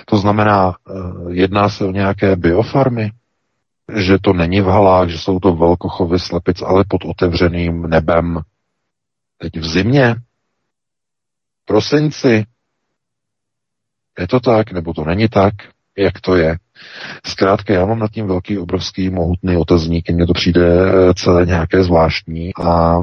To 0.05 0.17
znamená, 0.17 0.73
eh, 0.73 0.93
jedná 1.29 1.69
se 1.69 1.85
o 1.85 1.91
nějaké 1.91 2.35
biofarmy, 2.35 3.11
že 3.95 4.17
to 4.21 4.33
není 4.33 4.61
v 4.61 4.65
halách, 4.65 5.09
že 5.09 5.17
jsou 5.17 5.39
to 5.39 5.55
velkochovy 5.55 6.19
slepic, 6.19 6.61
ale 6.61 6.83
pod 6.87 7.05
otevřeným 7.05 7.81
nebem. 7.81 8.39
Teď 9.37 9.57
v 9.59 9.65
zimě, 9.67 10.15
prosinci, 11.65 12.45
je 14.19 14.27
to 14.27 14.39
tak, 14.39 14.71
nebo 14.71 14.93
to 14.93 15.03
není 15.05 15.27
tak, 15.27 15.53
jak 15.97 16.21
to 16.21 16.35
je. 16.35 16.57
Zkrátka, 17.25 17.73
já 17.73 17.85
mám 17.85 17.99
nad 17.99 18.11
tím 18.11 18.27
velký, 18.27 18.57
obrovský, 18.57 19.09
mohutný 19.09 19.57
otazník, 19.57 20.09
mně 20.09 20.27
to 20.27 20.33
přijde 20.33 20.67
eh, 20.69 21.13
celé 21.13 21.45
nějaké 21.45 21.83
zvláštní 21.83 22.51
a 22.55 22.97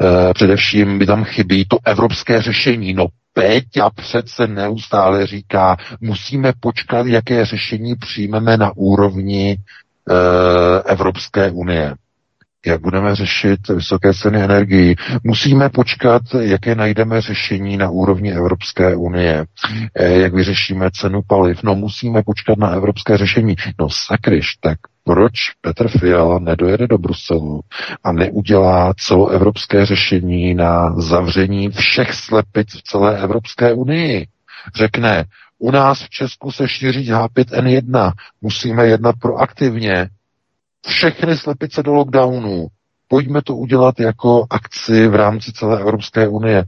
e, 0.00 0.34
především 0.34 0.98
by 0.98 1.06
tam 1.06 1.24
chybí 1.24 1.64
to 1.68 1.78
evropské 1.84 2.42
řešení. 2.42 2.94
No 2.94 3.06
Péťa 3.36 3.90
přece 3.90 4.46
neustále 4.46 5.26
říká, 5.26 5.76
musíme 6.00 6.52
počkat, 6.60 7.06
jaké 7.06 7.44
řešení 7.44 7.94
přijmeme 7.96 8.56
na 8.56 8.72
úrovni 8.76 9.50
e, 9.52 9.56
Evropské 10.92 11.50
unie 11.50 11.94
jak 12.66 12.80
budeme 12.80 13.14
řešit 13.14 13.68
vysoké 13.68 14.14
ceny 14.14 14.42
energií. 14.42 14.94
Musíme 15.24 15.68
počkat, 15.68 16.22
jaké 16.40 16.74
najdeme 16.74 17.20
řešení 17.20 17.76
na 17.76 17.90
úrovni 17.90 18.32
Evropské 18.32 18.96
unie, 18.96 19.44
eh, 19.94 20.12
jak 20.12 20.34
vyřešíme 20.34 20.90
cenu 20.90 21.20
paliv. 21.26 21.62
No 21.62 21.74
musíme 21.74 22.22
počkat 22.22 22.58
na 22.58 22.68
evropské 22.70 23.16
řešení. 23.16 23.56
No 23.80 23.88
sakryš, 23.90 24.46
tak 24.60 24.78
proč 25.06 25.32
Petr 25.60 25.88
Fiala 25.88 26.38
nedojede 26.38 26.86
do 26.86 26.98
Bruselu 26.98 27.60
a 28.04 28.12
neudělá 28.12 28.94
celoevropské 28.94 29.86
řešení 29.86 30.54
na 30.54 31.00
zavření 31.00 31.70
všech 31.70 32.14
slepic 32.14 32.74
v 32.74 32.82
celé 32.82 33.18
Evropské 33.22 33.72
unii? 33.72 34.26
Řekne, 34.74 35.24
u 35.58 35.70
nás 35.70 36.02
v 36.02 36.08
Česku 36.10 36.52
se 36.52 36.68
šíří 36.68 37.12
H5N1, 37.12 38.12
musíme 38.40 38.86
jednat 38.86 39.14
proaktivně, 39.20 40.08
všechny 40.86 41.36
slepice 41.36 41.82
do 41.82 41.94
lockdownu. 41.94 42.66
Pojďme 43.08 43.42
to 43.42 43.56
udělat 43.56 44.00
jako 44.00 44.46
akci 44.50 45.08
v 45.08 45.14
rámci 45.14 45.52
celé 45.52 45.80
Evropské 45.80 46.28
unie. 46.28 46.64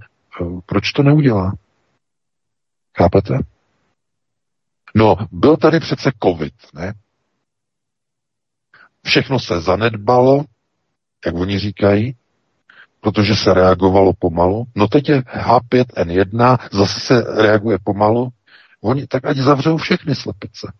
Proč 0.67 0.93
to 0.93 1.03
neudělá? 1.03 1.53
Chápete? 2.99 3.39
No, 4.95 5.17
byl 5.33 5.57
tady 5.57 5.81
přece 5.81 6.11
covid, 6.23 6.55
ne? 6.75 6.95
Všechno 9.09 9.39
se 9.39 9.61
zanedbalo, 9.61 10.45
jak 11.27 11.35
oni 11.35 11.59
říkají, 11.59 12.15
protože 13.01 13.37
se 13.37 13.55
reagovalo 13.55 14.13
pomalu. 14.19 14.65
No 14.75 14.89
teď 14.89 15.09
je 15.09 15.21
H5N1, 15.21 16.59
zase 16.73 17.01
se 17.01 17.43
reaguje 17.43 17.79
pomalu. 17.85 18.29
Oni 18.83 19.07
tak 19.07 19.25
ať 19.25 19.37
zavřou 19.37 19.77
všechny 19.77 20.15
slepice. 20.15 20.73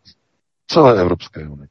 Celé 0.67 1.01
Evropské 1.01 1.49
unie. 1.49 1.69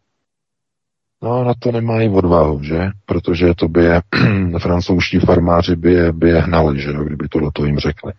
No, 1.24 1.43
na 1.43 1.53
to 1.60 1.72
nemají 1.72 2.10
odvahu, 2.10 2.64
že? 2.64 2.89
Protože 3.05 3.53
to 3.55 3.68
by 3.68 3.84
je, 3.84 4.01
francouzští 4.60 5.20
farmáři 5.20 5.76
by 5.76 5.93
je, 5.93 6.14
by 6.14 6.30
je 6.30 6.41
hnali, 6.41 6.82
že 6.82 6.89
jo, 6.89 7.03
kdyby 7.03 7.28
tohle 7.28 7.51
to 7.53 7.66
jim 7.66 7.80
řekli. 7.80 8.14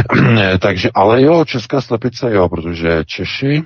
Takže, 0.60 0.90
ale 0.94 1.22
jo, 1.22 1.44
česká 1.44 1.80
slepice 1.80 2.34
jo, 2.34 2.48
protože 2.48 3.04
Češi 3.04 3.62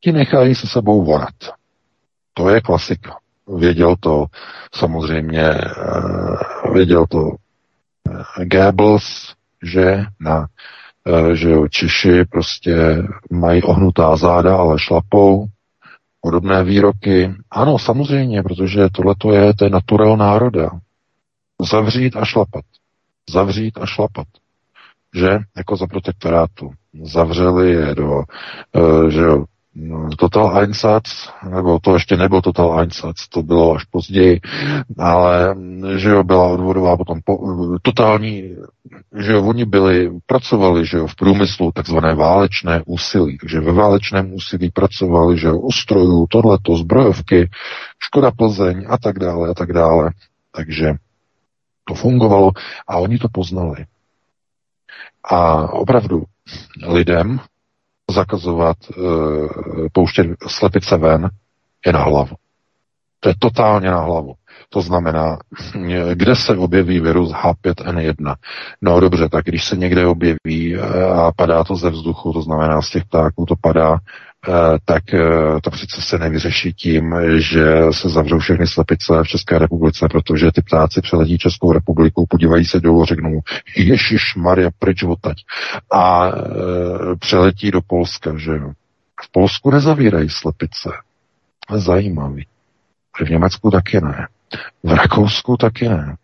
ti 0.00 0.12
nechají 0.12 0.54
se 0.54 0.66
sebou 0.66 1.04
vorat. 1.04 1.34
To 2.38 2.48
je 2.48 2.60
klasika. 2.60 3.16
Věděl 3.58 3.96
to 4.00 4.26
samozřejmě, 4.74 5.42
eh, 5.42 6.70
věděl 6.72 7.06
to 7.06 7.30
eh, 8.38 8.44
Goebbels, 8.44 9.34
že 9.62 10.04
na 10.20 10.46
eh, 11.06 11.36
že 11.36 11.50
jo, 11.50 11.68
Češi 11.68 12.24
prostě 12.24 13.02
mají 13.30 13.62
ohnutá 13.62 14.16
záda, 14.16 14.56
ale 14.56 14.78
šlapou, 14.78 15.46
podobné 16.20 16.64
výroky. 16.64 17.34
Ano, 17.50 17.78
samozřejmě, 17.78 18.42
protože 18.42 18.88
tohle 18.92 19.14
je, 19.32 19.54
to 19.54 19.64
je 19.64 19.70
naturel 19.70 20.16
národa. 20.16 20.70
Zavřít 21.70 22.16
a 22.16 22.24
šlapat. 22.24 22.64
Zavřít 23.30 23.78
a 23.78 23.86
šlapat. 23.86 24.26
Že? 25.14 25.38
Jako 25.56 25.76
za 25.76 25.86
protektorátu. 25.86 26.70
Zavřeli 27.02 27.70
je 27.70 27.94
do, 27.94 28.22
že 29.08 29.20
jo, 29.20 29.44
Total 30.18 30.58
Einsatz, 30.58 31.28
nebo 31.50 31.78
to 31.78 31.94
ještě 31.94 32.16
nebyl 32.16 32.40
Total 32.40 32.80
Einsatz, 32.80 33.28
to 33.28 33.42
bylo 33.42 33.74
až 33.74 33.84
později, 33.84 34.40
ale 34.98 35.56
že 35.96 36.10
jo, 36.10 36.24
byla 36.24 36.46
odvodová 36.46 36.96
potom 36.96 37.20
po, 37.24 37.38
totální, 37.82 38.56
že 39.16 39.32
jo, 39.32 39.44
oni 39.44 39.64
byli, 39.64 40.10
pracovali, 40.26 40.86
že 40.86 40.96
jo, 40.96 41.06
v 41.06 41.14
průmyslu 41.14 41.72
takzvané 41.72 42.14
válečné 42.14 42.82
úsilí, 42.86 43.38
takže 43.38 43.60
ve 43.60 43.72
válečném 43.72 44.34
úsilí 44.34 44.70
pracovali, 44.70 45.38
že 45.38 45.46
jo, 45.46 45.58
ustrojů, 45.58 46.26
tohleto, 46.30 46.76
zbrojovky, 46.76 47.50
Škoda 47.98 48.30
Plzeň 48.30 48.86
a 48.88 48.98
tak 48.98 49.18
dále 49.18 49.48
a 49.48 49.54
tak 49.54 49.72
dále. 49.72 50.10
Takže 50.56 50.94
to 51.84 51.94
fungovalo 51.94 52.50
a 52.88 52.96
oni 52.96 53.18
to 53.18 53.28
poznali. 53.28 53.86
A 55.24 55.68
opravdu 55.72 56.24
lidem, 56.86 57.40
zakazovat 58.10 58.76
e, 58.90 58.94
pouštět 59.92 60.26
slepice 60.46 60.96
ven, 60.96 61.28
je 61.86 61.92
na 61.92 62.02
hlavu. 62.02 62.36
To 63.20 63.28
je 63.28 63.34
totálně 63.38 63.90
na 63.90 64.00
hlavu. 64.00 64.34
To 64.68 64.80
znamená, 64.80 65.38
kde 66.14 66.36
se 66.36 66.56
objeví 66.56 67.00
virus 67.00 67.32
H5N1? 67.32 68.34
No 68.82 69.00
dobře, 69.00 69.28
tak 69.28 69.44
když 69.44 69.64
se 69.64 69.76
někde 69.76 70.06
objeví 70.06 70.76
eh, 70.76 71.04
a 71.04 71.32
padá 71.36 71.64
to 71.64 71.76
ze 71.76 71.90
vzduchu, 71.90 72.32
to 72.32 72.42
znamená 72.42 72.82
z 72.82 72.90
těch 72.90 73.04
ptáků 73.04 73.46
to 73.46 73.54
padá, 73.60 73.98
tak 74.84 75.14
eh, 75.14 75.60
to 75.62 75.70
přece 75.70 76.02
se 76.02 76.18
nevyřeší 76.18 76.72
tím, 76.72 77.14
že 77.36 77.82
se 77.90 78.08
zavřou 78.08 78.38
všechny 78.38 78.66
slepice 78.66 79.12
v 79.22 79.28
České 79.28 79.58
republice, 79.58 80.08
protože 80.10 80.52
ty 80.52 80.62
ptáci 80.62 81.00
přeletí 81.00 81.38
Českou 81.38 81.72
republiku, 81.72 82.26
podívají 82.28 82.64
se 82.64 82.80
dolů, 82.80 83.04
řeknou 83.04 83.40
Ježíš 83.76 84.36
Maria, 84.36 84.70
pryč 84.78 85.02
odtaď. 85.02 85.36
A 85.92 86.28
e, 86.28 86.32
přeletí 87.18 87.70
do 87.70 87.80
Polska, 87.82 88.38
že 88.38 88.50
jo. 88.50 88.72
V 89.22 89.32
Polsku 89.32 89.70
nezavírají 89.70 90.28
slepice. 90.30 90.90
Zajímavý. 91.76 92.46
V 93.24 93.30
Německu 93.30 93.70
taky 93.70 94.00
ne. 94.00 94.28
V 94.82 94.92
Rakousku 94.92 95.56
taky 95.56 95.88
ne. 95.88 96.16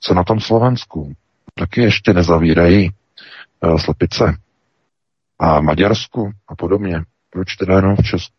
Co 0.00 0.14
na 0.14 0.24
tom 0.24 0.40
Slovensku? 0.40 1.12
Taky 1.54 1.82
ještě 1.82 2.12
nezavírají 2.12 2.90
slepice. 3.76 4.36
A 5.38 5.60
Maďarsku 5.60 6.30
a 6.48 6.56
podobně. 6.56 7.02
Proč 7.30 7.56
teda 7.56 7.76
jenom 7.76 7.96
v 7.96 8.02
Česku? 8.02 8.34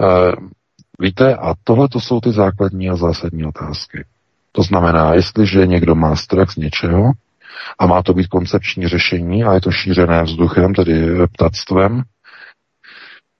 Uh, 0.00 0.48
víte, 1.00 1.36
a 1.36 1.54
tohle 1.64 1.88
to 1.88 2.00
jsou 2.00 2.20
ty 2.20 2.32
základní 2.32 2.90
a 2.90 2.96
zásadní 2.96 3.44
otázky. 3.44 4.04
To 4.52 4.62
znamená, 4.62 5.14
jestliže 5.14 5.66
někdo 5.66 5.94
má 5.94 6.16
strach 6.16 6.50
z 6.50 6.56
něčeho 6.56 7.12
a 7.78 7.86
má 7.86 8.02
to 8.02 8.14
být 8.14 8.26
koncepční 8.26 8.88
řešení 8.88 9.44
a 9.44 9.54
je 9.54 9.60
to 9.60 9.70
šířené 9.70 10.22
vzduchem, 10.22 10.74
tedy 10.74 11.26
ptactvem, 11.32 12.02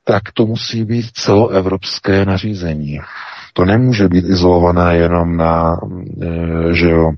tak 0.05 0.22
to 0.35 0.47
musí 0.47 0.85
být 0.85 1.11
celoevropské 1.11 2.24
nařízení. 2.24 3.01
To 3.53 3.64
nemůže 3.64 4.09
být 4.09 4.24
izolované 4.24 4.97
jenom 4.97 5.37
na, 5.37 5.77
e, 6.22 6.74
že 6.74 6.91
jo, 6.91 7.12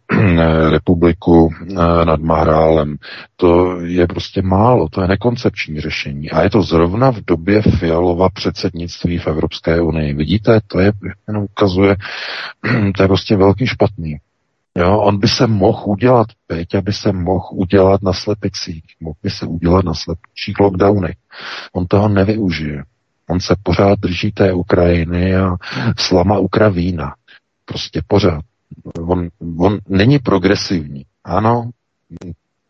republiku 0.70 1.50
e, 1.70 1.74
nad 2.04 2.20
Mahrálem. 2.20 2.96
To 3.36 3.80
je 3.80 4.06
prostě 4.06 4.42
málo, 4.42 4.88
to 4.88 5.02
je 5.02 5.08
nekoncepční 5.08 5.80
řešení. 5.80 6.30
A 6.30 6.42
je 6.42 6.50
to 6.50 6.62
zrovna 6.62 7.12
v 7.12 7.20
době 7.26 7.62
Fialova 7.62 8.28
předsednictví 8.28 9.18
v 9.18 9.26
Evropské 9.26 9.80
unii. 9.80 10.14
Vidíte, 10.14 10.60
to 10.66 10.80
je, 10.80 10.92
jenom 11.28 11.44
ukazuje, 11.44 11.96
to 12.96 13.02
je 13.02 13.08
prostě 13.08 13.36
velký 13.36 13.66
špatný. 13.66 14.16
Jo, 14.78 14.98
on 14.98 15.18
by 15.18 15.28
se 15.28 15.46
mohl 15.46 15.82
udělat, 15.86 16.26
Peťa 16.46 16.80
by 16.80 16.92
se 16.92 17.12
mohl 17.12 17.46
udělat 17.52 18.02
na 18.02 18.12
slepicích, 18.12 18.84
mohl 19.00 19.16
by 19.22 19.30
se 19.30 19.46
udělat 19.46 19.84
na 19.84 19.94
slepicích 19.94 20.60
lockdowny. 20.60 21.16
On 21.72 21.86
toho 21.86 22.08
nevyužije. 22.08 22.84
On 23.30 23.40
se 23.40 23.56
pořád 23.62 23.98
drží 24.00 24.32
té 24.32 24.52
Ukrajiny 24.52 25.36
a 25.36 25.56
slama 25.98 26.38
Ukravína. 26.38 27.14
Prostě 27.64 28.02
pořád. 28.06 28.42
On, 28.98 29.28
on 29.58 29.78
není 29.88 30.18
progresivní. 30.18 31.04
Ano, 31.24 31.70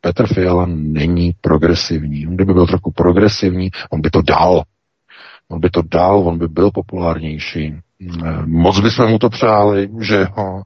Petr 0.00 0.26
Fiala 0.26 0.66
není 0.68 1.34
progresivní. 1.40 2.26
On 2.26 2.34
kdyby 2.34 2.52
byl 2.52 2.66
trochu 2.66 2.92
progresivní, 2.92 3.70
on 3.90 4.00
by 4.00 4.10
to 4.10 4.22
dal. 4.22 4.62
On 5.48 5.60
by 5.60 5.70
to 5.70 5.82
dal, 5.82 6.18
on 6.18 6.38
by 6.38 6.48
byl 6.48 6.70
populárnější. 6.70 7.74
Moc 8.46 8.80
bychom 8.80 9.10
mu 9.10 9.18
to 9.18 9.28
přáli, 9.28 9.88
že 10.00 10.24
ho 10.24 10.62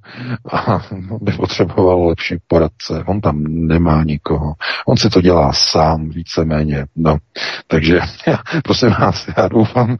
a 0.52 0.82
by 1.20 1.32
potřeboval 1.32 2.06
lepší 2.08 2.36
poradce. 2.46 3.04
On 3.06 3.20
tam 3.20 3.44
nemá 3.44 4.02
nikoho. 4.02 4.54
On 4.86 4.96
si 4.96 5.10
to 5.10 5.20
dělá 5.20 5.52
sám, 5.52 6.08
víceméně. 6.08 6.86
No. 6.96 7.16
Takže 7.66 8.00
já, 8.26 8.38
prosím 8.64 8.90
vás, 9.00 9.28
já 9.36 9.48
doufám, 9.48 9.96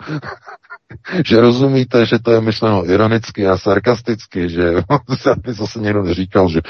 že 1.26 1.40
rozumíte, 1.40 2.06
že 2.06 2.18
to 2.18 2.32
je 2.32 2.40
myšleno 2.40 2.90
ironicky 2.90 3.46
a 3.46 3.58
sarkasticky, 3.58 4.48
že 4.48 4.72
zase 5.48 5.80
někdo 5.80 6.02
neříkal, 6.02 6.48
že 6.48 6.60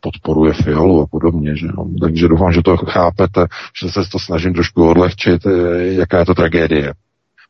podporuje 0.00 0.52
Fialu 0.52 1.02
a 1.02 1.06
podobně, 1.06 1.56
že 1.56 1.66
no. 1.66 1.90
takže 2.00 2.28
doufám, 2.28 2.52
že 2.52 2.62
to 2.62 2.76
chápete, 2.76 3.46
že 3.82 3.90
se 3.90 4.10
to 4.12 4.18
snažím 4.18 4.54
trošku 4.54 4.88
odlehčit, 4.88 5.42
jaká 5.80 6.18
je 6.18 6.24
to 6.24 6.34
tragédie 6.34 6.92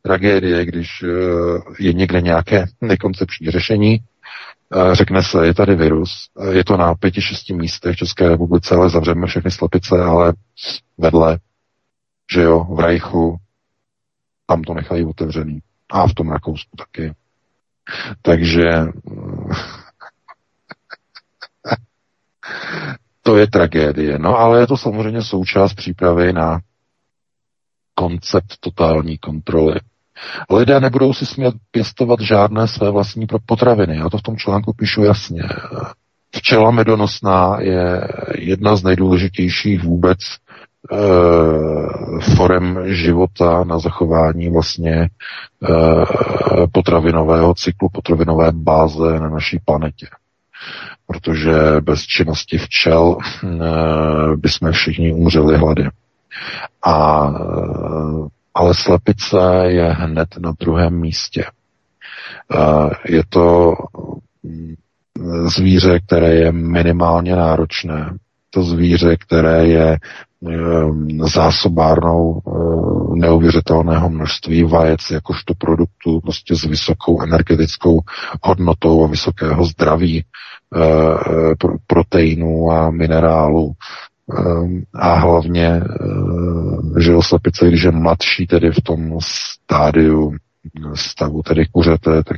tragédie, 0.01 0.65
když 0.65 1.03
eh, 1.03 1.07
je 1.79 1.93
někde 1.93 2.21
nějaké 2.21 2.65
nekoncepční 2.81 3.51
řešení, 3.51 3.99
řekne 4.91 5.23
se, 5.23 5.45
je 5.45 5.53
tady 5.53 5.75
virus, 5.75 6.29
je 6.51 6.63
to 6.63 6.77
na 6.77 6.95
pěti, 6.95 7.21
šesti 7.21 7.53
místech 7.53 7.95
v 7.95 7.97
České 7.97 8.29
republice, 8.29 8.75
ale 8.75 8.89
zavřeme 8.89 9.27
všechny 9.27 9.51
slepice, 9.51 9.95
ale 10.03 10.33
vedle, 10.97 11.39
že 12.33 12.41
jo, 12.41 12.63
v 12.75 12.79
Rajchu, 12.79 13.37
tam 14.45 14.61
to 14.61 14.73
nechají 14.73 15.05
otevřený. 15.05 15.59
A 15.91 16.07
v 16.07 16.13
tom 16.13 16.29
Rakousku 16.31 16.77
taky. 16.77 17.13
Takže 18.21 18.69
to 23.23 23.37
je 23.37 23.47
tragédie. 23.47 24.19
No 24.19 24.37
ale 24.37 24.59
je 24.59 24.67
to 24.67 24.77
samozřejmě 24.77 25.21
součást 25.21 25.73
přípravy 25.73 26.33
na 26.33 26.59
koncept 27.95 28.57
totální 28.59 29.17
kontroly. 29.17 29.75
Lidé 30.49 30.79
nebudou 30.79 31.13
si 31.13 31.25
smět 31.25 31.55
pěstovat 31.71 32.19
žádné 32.21 32.67
své 32.67 32.91
vlastní 32.91 33.27
potraviny. 33.45 33.97
Já 33.97 34.09
to 34.09 34.17
v 34.17 34.21
tom 34.21 34.37
článku 34.37 34.73
píšu 34.73 35.03
jasně. 35.03 35.43
Včela 36.35 36.71
medonosná 36.71 37.57
je 37.59 38.07
jedna 38.37 38.75
z 38.75 38.83
nejdůležitějších 38.83 39.83
vůbec 39.83 40.17
forem 42.35 42.79
života 42.85 43.63
na 43.63 43.79
zachování 43.79 44.49
vlastně 44.49 44.93
e, 44.93 45.07
potravinového 46.71 47.53
cyklu, 47.53 47.89
potravinové 47.89 48.51
báze 48.51 49.19
na 49.19 49.29
naší 49.29 49.59
planetě. 49.65 50.07
Protože 51.07 51.55
bez 51.81 52.01
činnosti 52.01 52.57
včel 52.57 53.17
e, 53.17 53.47
bychom 54.35 54.71
všichni 54.71 55.13
umřeli 55.13 55.57
hlady. 55.57 55.89
A 56.85 57.27
ale 58.57 58.73
slepice 58.73 59.37
je 59.65 59.93
hned 59.93 60.27
na 60.39 60.53
druhém 60.59 60.99
místě. 61.01 61.45
Je 63.05 63.23
to 63.29 63.73
mm, 64.43 64.75
zvíře, 65.45 65.99
které 65.99 66.35
je 66.35 66.51
minimálně 66.51 67.35
náročné. 67.35 68.13
To 68.49 68.63
zvíře, 68.63 69.17
které 69.17 69.67
je 69.67 69.97
zásobárnou 71.25 72.41
mm, 72.45 73.19
neuvěřitelného 73.19 74.09
množství 74.09 74.63
vajec 74.63 74.99
jakožto 75.11 75.53
produktů 75.57 76.19
prostě 76.21 76.55
s 76.55 76.63
vysokou 76.63 77.21
energetickou 77.21 77.99
hodnotou 78.43 79.03
a 79.03 79.07
vysokého 79.07 79.65
zdraví 79.65 80.23
proteinů 81.87 82.71
a 82.71 82.91
minerálů. 82.91 83.73
Ehm, 84.37 84.83
a 84.93 85.13
hlavně, 85.13 85.67
ehm, 85.67 86.93
že 86.99 87.13
slepice, 87.21 87.67
když 87.67 87.83
je 87.83 87.91
mladší, 87.91 88.47
tedy 88.47 88.71
v 88.71 88.81
tom 88.81 89.17
stádiu 89.21 90.33
stavu 90.93 91.41
tedy 91.43 91.65
kuřete, 91.65 92.23
tak 92.23 92.37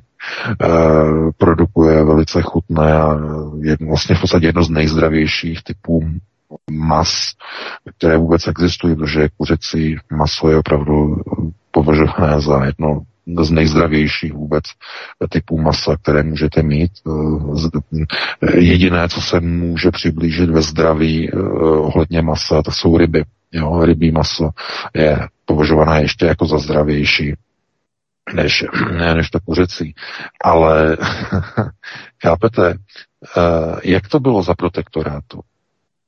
produkuje 1.38 2.04
velice 2.04 2.42
chutné 2.42 2.94
a 2.94 3.18
je 3.62 3.78
vlastně 3.88 4.16
v 4.16 4.22
podstatě 4.22 4.46
jedno 4.46 4.64
z 4.64 4.70
nejzdravějších 4.70 5.64
typů 5.64 6.04
mas, 6.72 7.32
které 7.98 8.18
vůbec 8.18 8.48
existují, 8.48 8.96
protože 8.96 9.30
kuřecí 9.38 9.98
maso 10.12 10.50
je 10.50 10.58
opravdu 10.58 11.16
považované 11.72 12.42
za 12.42 12.66
jedno 12.66 13.02
z 13.42 13.52
nejzdravějších 13.52 14.34
vůbec 14.34 14.64
typů 15.30 15.62
masa, 15.62 15.98
které 16.02 16.24
můžete 16.24 16.64
mít. 16.64 16.92
Jediné, 18.54 19.10
co 19.10 19.22
se 19.22 19.40
může 19.40 19.92
přiblížit 19.92 20.50
ve 20.50 20.62
zdraví 20.62 21.30
eh, 21.30 21.40
ohledně 21.62 22.22
masa, 22.22 22.62
to 22.62 22.72
jsou 22.72 22.98
ryby. 22.98 23.24
Jo, 23.52 23.86
rybí 23.86 24.12
maso 24.12 24.50
je 24.96 25.20
považované 25.46 26.02
ještě 26.02 26.26
jako 26.26 26.46
za 26.46 26.58
zdravější 26.58 27.34
než, 28.34 28.66
ne, 28.92 29.16
než 29.16 29.30
to 29.30 29.40
kuřecí. 29.40 29.96
Ale 30.44 30.98
chápete, 32.24 32.74
eh, 33.38 33.80
jak 33.84 34.08
to 34.08 34.20
bylo 34.20 34.44
za 34.44 34.54
protektorátu? 34.54 35.40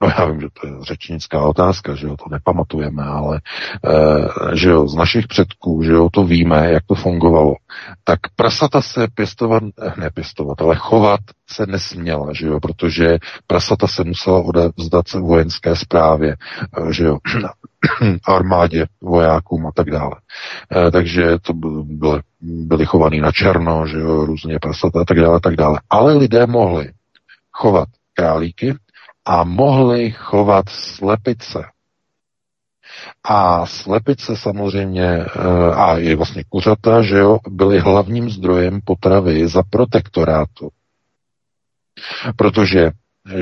No 0.02 0.10
já 0.18 0.26
vím, 0.26 0.42
že 0.42 0.48
to 0.62 0.68
je 0.68 0.74
řečnická 0.82 1.42
otázka, 1.42 1.96
že 1.96 2.08
jo, 2.08 2.16
to 2.18 2.26
nepamatujeme, 2.32 3.04
ale 3.04 3.42
e, 3.86 4.58
že 4.58 4.70
jo, 4.70 4.88
z 4.88 4.96
našich 4.96 5.28
předků, 5.28 5.84
že 5.84 5.92
jo, 5.92 6.10
to 6.14 6.24
víme, 6.24 6.72
jak 6.72 6.84
to 6.86 6.96
fungovalo. 6.96 7.56
Tak 8.04 8.20
prasata 8.36 8.82
se 8.82 9.08
pěstovat, 9.14 9.64
eh, 9.82 9.94
ne 9.98 10.10
pěstovat, 10.10 10.62
ale 10.62 10.76
chovat 10.76 11.20
se 11.50 11.66
nesměla, 11.66 12.28
že 12.34 12.48
jo, 12.48 12.60
protože 12.60 13.18
prasata 13.48 13.88
se 13.88 14.04
musela 14.04 14.40
odevzdat 14.40 15.08
se 15.08 15.20
vojenské 15.20 15.76
zprávě, 15.76 16.32
e, 16.32 16.94
že 16.94 17.04
jo, 17.04 17.18
armádě, 18.28 18.86
vojákům 19.02 19.68
a 19.68 19.72
tak 19.76 19.90
dále. 19.90 20.16
E, 20.88 20.92
takže 20.92 21.40
to 21.42 21.54
byly, 21.84 22.22
byly 22.42 22.86
chovaný 22.86 23.20
na 23.20 23.32
černo, 23.32 23.88
že 23.88 24.00
jo, 24.00 24.26
různě 24.26 24.60
prasata 24.60 25.02
a 25.02 25.06
tak 25.06 25.20
dále, 25.20 25.40
tak 25.40 25.56
dále. 25.56 25.80
Ale 25.90 26.14
lidé 26.14 26.48
mohli 26.48 26.92
chovat 27.52 27.88
králíky, 28.14 28.76
a 29.26 29.44
mohli 29.44 30.12
chovat 30.12 30.70
slepice. 30.70 31.66
A 33.24 33.66
slepice 33.66 34.38
samozřejmě, 34.38 35.06
eh, 35.06 35.74
a 35.76 35.98
i 35.98 36.16
vlastně 36.16 36.44
kuřata, 36.50 37.02
že 37.02 37.18
jo, 37.18 37.40
byly 37.50 37.80
hlavním 37.80 38.30
zdrojem 38.30 38.82
potravy 38.86 39.48
za 39.48 39.64
protektorátu. 39.70 40.70
Protože, 42.36 42.92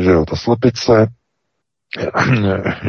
že 0.01 0.11
jo, 0.11 0.25
ta 0.25 0.35
slepice, 0.35 1.07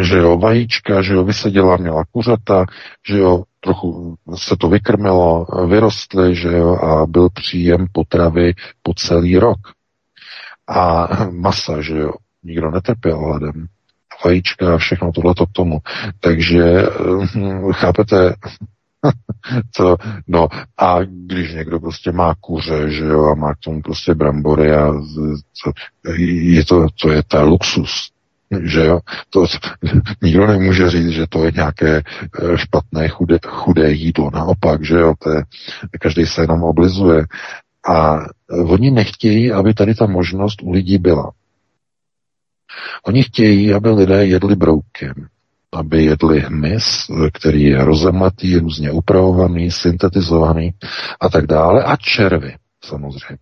že 0.01 0.19
jo, 0.19 0.39
vajíčka, 0.39 1.03
že 1.03 1.15
jo, 1.15 1.25
vyseděla, 1.25 1.77
měla 1.77 2.05
kuřata, 2.13 2.65
že 3.09 3.19
jo, 3.19 3.45
trochu 3.61 4.17
se 4.35 4.57
to 4.57 4.69
vykrmilo, 4.69 5.47
vyrostly, 5.67 6.37
že 6.37 6.49
jo, 6.49 6.77
a 6.77 7.07
byl 7.07 7.29
příjem 7.31 7.87
potravy 7.93 8.55
po 8.83 8.95
celý 8.95 9.39
rok. 9.39 9.59
A 10.69 11.09
masa, 11.31 11.81
že 11.81 11.99
jo, 11.99 12.13
nikdo 12.45 12.71
netrpěl 12.71 13.19
hladem. 13.19 13.67
Vajíčka 14.25 14.75
a 14.75 14.79
všechno 14.79 15.13
tohleto 15.13 15.47
k 15.47 15.53
tomu. 15.53 15.79
Takže 16.21 16.87
hm, 17.35 17.73
chápete, 17.73 18.35
to, 19.77 19.97
no 20.29 20.49
a 20.79 20.99
když 21.05 21.55
někdo 21.55 21.81
prostě 21.81 22.13
má 22.13 22.35
kuře, 22.41 22.91
že 22.91 23.05
jo, 23.05 23.25
a 23.25 23.35
má 23.35 23.55
k 23.55 23.59
tomu 23.59 23.83
prostě 23.83 24.15
brambory 24.15 24.75
a 24.75 24.93
to, 25.65 25.73
je 26.17 26.65
to, 26.65 26.87
to 27.03 27.13
je 27.13 27.23
ta 27.23 27.43
luxus, 27.43 28.11
že 28.63 28.85
jo, 28.85 29.01
to 29.31 29.47
nikdo 30.23 30.47
nemůže 30.47 30.91
říct, 30.91 31.09
že 31.09 31.27
to 31.29 31.45
je 31.45 31.53
nějaké 31.55 31.97
eh, 31.97 32.59
špatné 32.59 33.09
chudé, 33.09 33.39
chudé 33.47 33.93
jídlo, 33.93 34.31
naopak, 34.35 34.85
že 34.85 34.95
jo, 34.95 35.15
to 35.19 35.31
je, 35.31 35.43
každý 36.01 36.27
se 36.27 36.41
jenom 36.41 36.63
oblizuje 36.63 37.25
a 37.89 38.19
oni 38.51 38.91
nechtějí, 38.91 39.53
aby 39.53 39.75
tady 39.75 39.95
ta 39.95 40.07
možnost 40.07 40.63
u 40.63 40.71
lidí 40.71 40.99
byla. 40.99 41.31
Oni 43.03 43.23
chtějí, 43.23 43.75
aby 43.75 43.91
lidé 43.91 44.27
jedli 44.27 44.57
broukem, 44.57 45.15
aby 45.73 46.05
jedli 46.05 46.41
hmyz, 46.41 47.11
který 47.33 47.63
je 47.63 47.85
rozemletý, 47.85 48.57
různě 48.57 48.91
upravovaný, 48.91 49.71
syntetizovaný 49.71 50.75
a 51.21 51.29
tak 51.29 51.47
dále, 51.47 51.85
a 51.85 51.97
červy, 51.97 52.57
samozřejmě. 52.85 53.39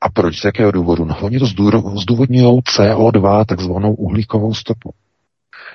A 0.00 0.08
proč? 0.08 0.40
Z 0.40 0.44
jakého 0.44 0.70
důvodu? 0.70 1.04
No, 1.04 1.18
oni 1.20 1.38
to 1.38 1.46
zdůvodňují 2.02 2.60
CO2, 2.60 3.44
takzvanou 3.44 3.94
uhlíkovou 3.94 4.54
stopu. 4.54 4.94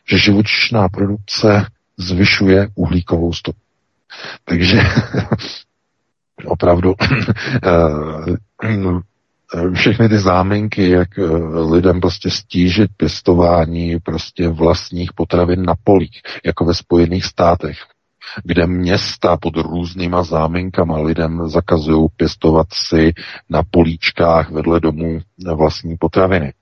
Že 0.10 0.18
živočišná 0.18 0.90
produkce 0.90 1.66
zvyšuje 1.98 2.68
uhlíkovou 2.76 3.34
stopu. 3.34 3.60
Takže 4.46 4.82
opravdu 6.46 6.94
eh, 7.64 8.80
všechny 9.74 10.10
ty 10.10 10.20
záminky, 10.20 10.90
jak 10.90 11.20
eh, 11.20 11.24
lidem 11.74 12.02
prostě 12.02 12.30
stížit 12.30 12.92
pěstování 12.98 14.00
prostě 14.00 14.50
vlastních 14.50 15.14
potravin 15.14 15.64
na 15.64 15.74
polích, 15.84 16.22
jako 16.46 16.66
ve 16.66 16.74
Spojených 16.74 17.26
státech, 17.26 17.78
kde 18.44 18.68
města 18.68 19.38
pod 19.38 19.58
různýma 19.58 20.24
záminkama 20.24 21.00
lidem 21.00 21.50
zakazují 21.50 22.08
pěstovat 22.18 22.68
si 22.74 23.14
na 23.50 23.64
políčkách 23.72 24.52
vedle 24.52 24.80
domů 24.80 25.20
vlastní 25.56 25.98
potraviny. 25.98 26.54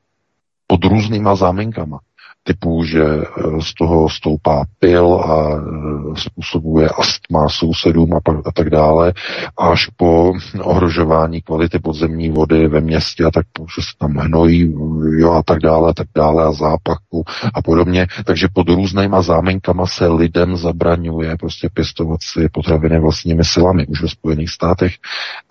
Pod 0.68 0.86
různýma 0.86 1.36
záminkama 1.36 2.00
typu, 2.48 2.84
že 2.84 3.04
eh, 3.04 3.62
z 3.62 3.74
toho 3.74 4.10
stoupá 4.10 4.64
pil 4.80 5.14
a 5.14 5.36
eh, 5.52 6.16
způsobuje 6.16 6.90
astma 6.90 7.50
sousedům 7.50 8.14
a, 8.14 8.20
a 8.46 8.52
tak 8.52 8.70
dále, 8.70 9.14
až 9.58 9.88
po 9.98 10.34
ohrožování 10.62 11.42
kvality 11.42 11.80
podzemní 11.80 12.30
vody 12.30 12.68
ve 12.68 12.82
městě 12.82 13.24
a 13.24 13.32
tak, 13.32 13.46
že 13.76 13.82
se 13.82 13.94
tam 14.00 14.16
hnojí 14.16 14.74
jo, 15.18 15.32
a 15.32 15.44
tak 15.44 15.60
dále, 15.60 15.90
a 15.90 15.94
tak 15.94 16.08
dále 16.16 16.46
a 16.46 16.52
zápachu 16.52 17.24
a 17.54 17.62
podobně. 17.62 18.08
Takže 18.26 18.48
pod 18.54 18.70
různýma 18.70 19.22
zámenkama 19.22 19.86
se 19.86 20.08
lidem 20.08 20.58
zabraňuje 20.58 21.38
prostě 21.38 21.70
pěstovat 21.74 22.20
si 22.22 22.50
potraviny 22.50 23.00
vlastními 23.00 23.44
silami 23.44 23.88
už 23.88 24.02
ve 24.02 24.08
Spojených 24.08 24.50
státech. 24.50 24.94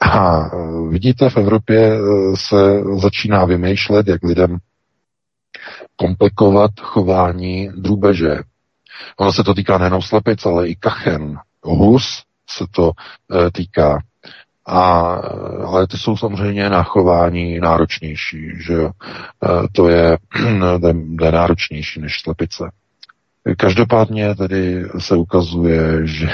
A 0.01 0.41
eh, 0.45 0.49
vidíte, 0.89 1.31
v 1.31 1.37
Evropě 1.37 1.99
se 2.35 2.83
začíná 3.01 3.45
vymýšlet, 3.45 4.09
jak 4.09 4.23
lidem 4.23 4.59
komplikovat 5.97 6.71
chování 6.81 7.69
drůbeže. 7.77 8.37
Ono 9.17 9.33
se 9.33 9.45
to 9.45 9.55
týká 9.55 9.79
nejenom 9.79 10.03
slepic, 10.03 10.47
ale 10.47 10.69
i 10.69 10.77
kachen, 10.77 11.39
hus 11.63 12.23
se 12.51 12.65
to 12.71 12.93
e, 12.93 13.51
týká. 13.51 14.03
A, 14.67 14.81
ale 15.67 15.87
ty 15.87 15.99
jsou 15.99 16.17
samozřejmě 16.17 16.71
na 16.71 16.83
chování 16.83 17.61
náročnější, 17.61 18.51
že 18.67 18.73
jo. 18.73 18.91
E, 18.91 19.69
to 19.73 19.89
je, 19.89 20.19
je 21.23 21.33
náročnější 21.33 22.01
než 22.01 22.21
slepice. 22.21 22.71
Každopádně 23.59 24.35
tedy 24.35 24.85
se 24.99 25.17
ukazuje, 25.17 26.07
že 26.07 26.29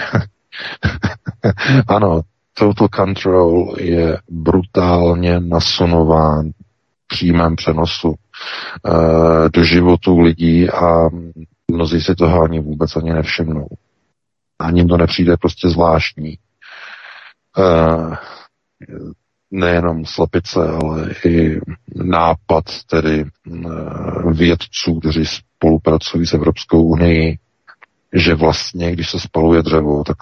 ano, 1.88 2.20
total 2.54 2.88
control 2.94 3.74
je 3.78 4.18
brutálně 4.30 5.40
nasunován 5.40 6.50
přímém 7.06 7.56
přenosu 7.56 8.14
do 9.52 9.64
životu 9.64 10.20
lidí 10.20 10.70
a 10.70 11.08
mnozí 11.70 12.00
si 12.00 12.14
toho 12.14 12.42
ani 12.42 12.60
vůbec 12.60 12.96
ani 12.96 13.12
nevšimnou. 13.12 13.66
Ani 14.58 14.84
to 14.84 14.96
nepřijde 14.96 15.36
prostě 15.36 15.68
zvláštní. 15.68 16.38
E, 17.58 18.16
nejenom 19.50 20.04
slepice, 20.06 20.60
ale 20.82 21.10
i 21.24 21.60
nápad 21.94 22.64
tedy 22.90 23.24
vědců, 24.32 25.00
kteří 25.00 25.24
spolupracují 25.26 26.26
s 26.26 26.34
Evropskou 26.34 26.82
unii, 26.82 27.38
že 28.12 28.34
vlastně, 28.34 28.92
když 28.92 29.10
se 29.10 29.20
spaluje 29.20 29.62
dřevo, 29.62 30.04
tak 30.04 30.16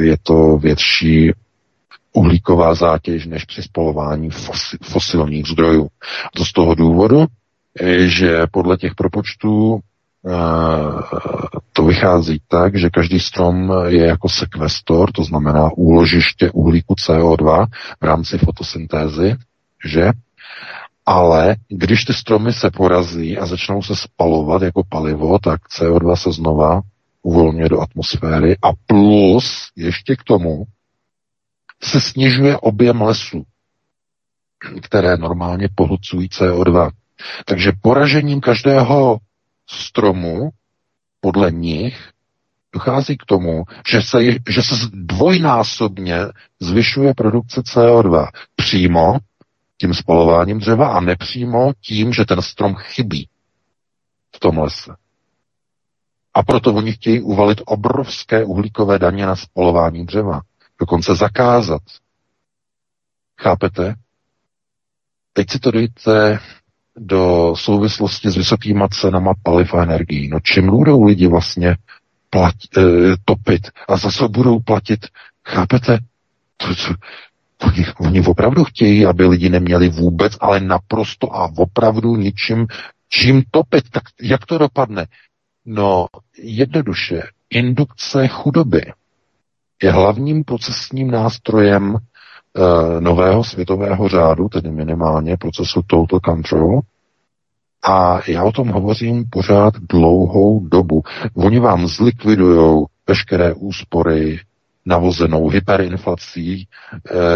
je 0.00 0.16
to 0.22 0.58
větší 0.58 1.32
uhlíková 2.12 2.74
zátěž 2.74 3.26
než 3.26 3.44
při 3.44 3.62
spalování 3.62 4.30
fosilních 4.82 5.46
zdrojů. 5.46 5.86
A 6.24 6.28
to 6.36 6.44
z 6.44 6.52
toho 6.52 6.74
důvodu, 6.74 7.26
že 8.06 8.46
podle 8.50 8.76
těch 8.76 8.94
propočtů 8.94 9.80
eh, 10.26 10.32
to 11.72 11.84
vychází 11.84 12.40
tak, 12.48 12.78
že 12.78 12.90
každý 12.90 13.20
strom 13.20 13.72
je 13.86 14.06
jako 14.06 14.28
sekvestor, 14.28 15.12
to 15.12 15.24
znamená 15.24 15.70
úložiště 15.76 16.50
uhlíku 16.50 16.94
CO2 16.94 17.66
v 18.00 18.04
rámci 18.04 18.38
fotosyntézy, 18.38 19.36
že? 19.84 20.10
Ale 21.06 21.56
když 21.68 22.04
ty 22.04 22.14
stromy 22.14 22.52
se 22.52 22.70
porazí 22.70 23.38
a 23.38 23.46
začnou 23.46 23.82
se 23.82 23.96
spalovat 23.96 24.62
jako 24.62 24.82
palivo, 24.88 25.38
tak 25.38 25.60
CO2 25.78 26.14
se 26.14 26.32
znova 26.32 26.80
uvolňuje 27.22 27.68
do 27.68 27.80
atmosféry 27.80 28.56
a 28.62 28.68
plus 28.86 29.68
ještě 29.76 30.16
k 30.16 30.22
tomu 30.22 30.64
se 31.82 32.00
snižuje 32.00 32.56
objem 32.56 33.02
lesů, 33.02 33.42
které 34.82 35.16
normálně 35.16 35.68
pohlcují 35.74 36.28
CO2. 36.28 36.90
Takže 37.44 37.72
poražením 37.82 38.40
každého 38.40 39.18
stromu 39.70 40.50
podle 41.20 41.50
nich 41.50 42.10
dochází 42.72 43.16
k 43.16 43.24
tomu, 43.24 43.64
že 43.90 44.02
se, 44.02 44.18
že 44.48 44.62
se 44.62 44.74
dvojnásobně 44.92 46.18
zvyšuje 46.60 47.14
produkce 47.14 47.60
CO2 47.60 48.28
přímo 48.56 49.18
tím 49.80 49.94
spalováním 49.94 50.58
dřeva 50.58 50.88
a 50.88 51.00
nepřímo 51.00 51.72
tím, 51.80 52.12
že 52.12 52.24
ten 52.24 52.42
strom 52.42 52.74
chybí 52.74 53.28
v 54.36 54.40
tom 54.40 54.58
lese. 54.58 54.96
A 56.34 56.42
proto 56.42 56.74
oni 56.74 56.92
chtějí 56.92 57.20
uvalit 57.20 57.60
obrovské 57.66 58.44
uhlíkové 58.44 58.98
daně 58.98 59.26
na 59.26 59.36
spalování 59.36 60.06
dřeva 60.06 60.40
dokonce 60.80 61.14
zakázat. 61.16 61.82
Chápete? 63.40 63.94
Teď 65.32 65.50
si 65.50 65.58
to 65.58 65.70
dojte 65.70 66.38
do 66.98 67.54
souvislosti 67.56 68.30
s 68.30 68.36
vysokýma 68.36 68.88
cenama 68.88 69.32
paliv 69.42 69.74
a 69.74 69.82
energií. 69.82 70.28
No 70.28 70.40
čím 70.40 70.66
budou 70.66 71.04
lidi 71.04 71.26
vlastně 71.26 71.76
platit, 72.30 72.76
e, 72.76 72.82
topit 73.24 73.70
a 73.88 73.96
zase 73.96 74.28
budou 74.28 74.60
platit, 74.60 75.06
chápete? 75.44 75.98
To, 76.56 76.66
to, 76.66 76.94
oni, 77.66 77.86
oni 78.00 78.20
opravdu 78.20 78.64
chtějí, 78.64 79.06
aby 79.06 79.26
lidi 79.26 79.48
neměli 79.48 79.88
vůbec, 79.88 80.32
ale 80.40 80.60
naprosto 80.60 81.36
a 81.36 81.52
opravdu 81.56 82.16
ničím, 82.16 82.66
čím 83.08 83.42
topit. 83.50 83.90
Tak 83.90 84.02
jak 84.22 84.46
to 84.46 84.58
dopadne? 84.58 85.06
No, 85.66 86.06
jednoduše, 86.38 87.22
indukce 87.50 88.28
chudoby 88.28 88.92
je 89.82 89.92
hlavním 89.92 90.44
procesním 90.44 91.10
nástrojem 91.10 91.96
nového 93.00 93.44
světového 93.44 94.08
řádu, 94.08 94.48
tedy 94.48 94.70
minimálně 94.70 95.36
procesu 95.36 95.80
Total 95.86 96.20
Control. 96.24 96.80
A 97.82 98.20
já 98.26 98.44
o 98.44 98.52
tom 98.52 98.68
hovořím 98.68 99.24
pořád 99.30 99.74
dlouhou 99.76 100.68
dobu. 100.68 101.02
Oni 101.34 101.60
vám 101.60 101.86
zlikvidují 101.86 102.84
veškeré 103.08 103.54
úspory 103.54 104.40
navozenou 104.86 105.48
hyperinflací, 105.48 106.62
e, 106.62 106.66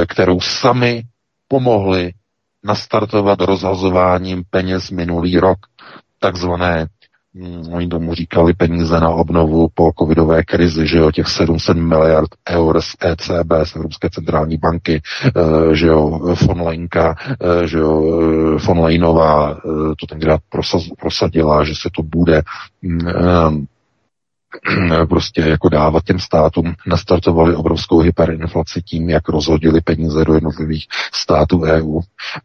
kterou 0.07 0.41
sami 0.41 1.03
pomohli 1.49 2.13
nastartovat 2.65 3.41
rozhazováním 3.41 4.43
peněz 4.51 4.91
minulý 4.91 5.39
rok, 5.39 5.59
takzvané 6.19 6.87
oni 7.73 7.89
tomu 7.89 8.15
říkali 8.15 8.55
peníze 8.55 9.01
na 9.01 9.09
obnovu 9.09 9.69
po 9.75 9.93
covidové 9.99 10.43
krizi, 10.43 10.87
že 10.87 10.99
jo, 10.99 11.11
těch 11.11 11.29
700 11.29 11.77
miliard 11.77 12.31
eur 12.49 12.81
z 12.81 12.97
ECB, 13.05 13.53
z 13.65 13.77
Evropské 13.77 14.11
centrální 14.11 14.57
banky, 14.57 15.03
eh, 15.27 15.75
že 15.75 15.87
jo, 15.87 16.35
von 16.47 16.63
Lenka, 16.63 17.17
eh, 17.21 17.67
že 17.67 17.79
jo, 17.79 18.03
eh, 18.05 18.67
von 18.67 18.79
Leinová 18.81 19.55
to 19.99 20.07
tenkrát 20.09 20.41
prosadila, 20.99 21.65
že 21.65 21.75
se 21.75 21.89
to 21.97 22.03
bude 22.03 22.43
mm, 22.83 23.67
prostě 25.09 25.41
jako 25.41 25.69
dávat 25.69 26.05
těm 26.05 26.19
státům, 26.19 26.75
nastartovali 26.87 27.55
obrovskou 27.55 27.99
hyperinflaci 27.99 28.83
tím, 28.83 29.11
jak 29.11 29.29
rozhodili 29.29 29.81
peníze 29.81 30.25
do 30.25 30.35
jednotlivých 30.35 30.87
států 31.15 31.63
EU 31.63 32.01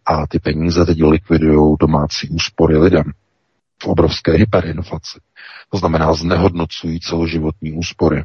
a 0.06 0.28
ty 0.28 0.40
peníze 0.40 0.86
teď 0.86 1.04
likvidují 1.04 1.76
domácí 1.80 2.30
úspory 2.30 2.78
lidem 2.78 3.04
v 3.82 3.86
obrovské 3.86 4.32
hyperinflaci. 4.32 5.20
To 5.70 5.78
znamená, 5.78 6.14
znehodnocují 6.14 7.00
celoživotní 7.00 7.72
úspory. 7.72 8.24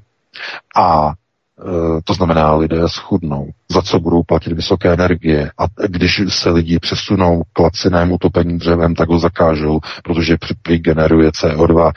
A 0.77 1.13
Eh, 1.61 2.01
to 2.05 2.15
znamená, 2.15 2.55
lidé 2.55 2.89
schudnou, 2.89 3.51
za 3.71 3.83
co 3.83 4.01
budou 4.01 4.23
platit 4.23 4.53
vysoké 4.53 4.93
energie 4.93 5.51
a 5.59 5.65
když 5.89 6.23
se 6.29 6.51
lidi 6.51 6.79
přesunou 6.79 7.43
k 7.53 7.59
lacinému 7.59 8.19
topení 8.19 8.59
dřevem, 8.59 8.95
tak 8.95 9.09
ho 9.09 9.19
zakážou, 9.19 9.81
protože 10.05 10.37
prý 10.63 10.79
generuje 10.79 11.31
CO2. 11.31 11.93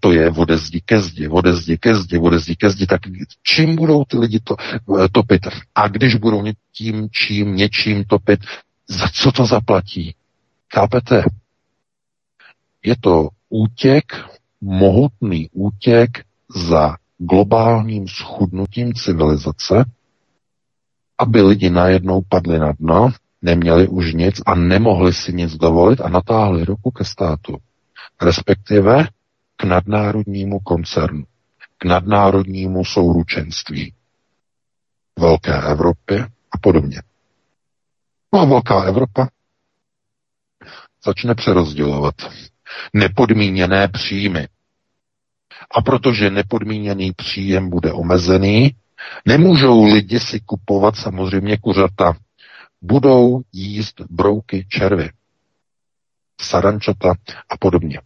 To 0.00 0.12
je 0.12 0.30
ode 0.30 0.56
zdi 0.56 0.80
ke 0.84 1.00
zdi, 1.00 1.28
ode 1.28 1.52
zdi 1.56 1.78
ke 1.78 1.94
zdi, 1.94 2.18
ode 2.18 2.38
zdi 2.38 2.56
ke 2.56 2.70
zdi, 2.70 2.86
tak 2.86 3.00
čím 3.42 3.76
budou 3.76 4.04
ty 4.04 4.18
lidi 4.18 4.40
to, 4.44 4.56
eh, 4.60 5.08
topit? 5.12 5.46
A 5.74 5.88
když 5.88 6.14
budou 6.14 6.44
tím, 6.72 7.08
čím, 7.10 7.56
něčím 7.56 8.04
topit, 8.04 8.40
za 8.88 9.08
co 9.08 9.32
to 9.32 9.46
zaplatí? 9.46 10.14
Chápete? 10.74 11.24
Je 12.84 12.96
to 13.00 13.28
útěk, 13.48 14.04
mohutný 14.60 15.48
útěk 15.52 16.24
za 16.70 16.96
globálním 17.18 18.08
schudnutím 18.08 18.94
civilizace, 18.94 19.84
aby 21.18 21.42
lidi 21.42 21.70
najednou 21.70 22.22
padli 22.28 22.58
na 22.58 22.72
dno, 22.72 23.10
neměli 23.42 23.88
už 23.88 24.14
nic 24.14 24.40
a 24.46 24.54
nemohli 24.54 25.12
si 25.12 25.32
nic 25.32 25.56
dovolit 25.56 26.00
a 26.00 26.08
natáhli 26.08 26.64
ruku 26.64 26.90
ke 26.90 27.04
státu, 27.04 27.56
respektive 28.22 29.08
k 29.56 29.64
nadnárodnímu 29.64 30.60
koncernu, 30.60 31.24
k 31.78 31.84
nadnárodnímu 31.84 32.84
souručenství 32.84 33.94
Velké 35.18 35.62
Evropy 35.62 36.20
a 36.52 36.58
podobně. 36.60 37.02
No 38.32 38.40
a 38.40 38.44
Velká 38.44 38.82
Evropa 38.82 39.28
začne 41.04 41.34
přerozdělovat 41.34 42.14
nepodmíněné 42.94 43.88
příjmy 43.88 44.48
a 45.70 45.82
protože 45.82 46.30
nepodmíněný 46.30 47.12
příjem 47.12 47.70
bude 47.70 47.92
omezený, 47.92 48.74
nemůžou 49.26 49.84
lidi 49.84 50.20
si 50.20 50.40
kupovat 50.40 50.96
samozřejmě 50.96 51.56
kuřata. 51.56 52.16
Budou 52.82 53.42
jíst 53.52 54.00
brouky 54.10 54.66
červy, 54.68 55.10
sarančata 56.40 57.14
a 57.48 57.56
podobně. 57.56 58.00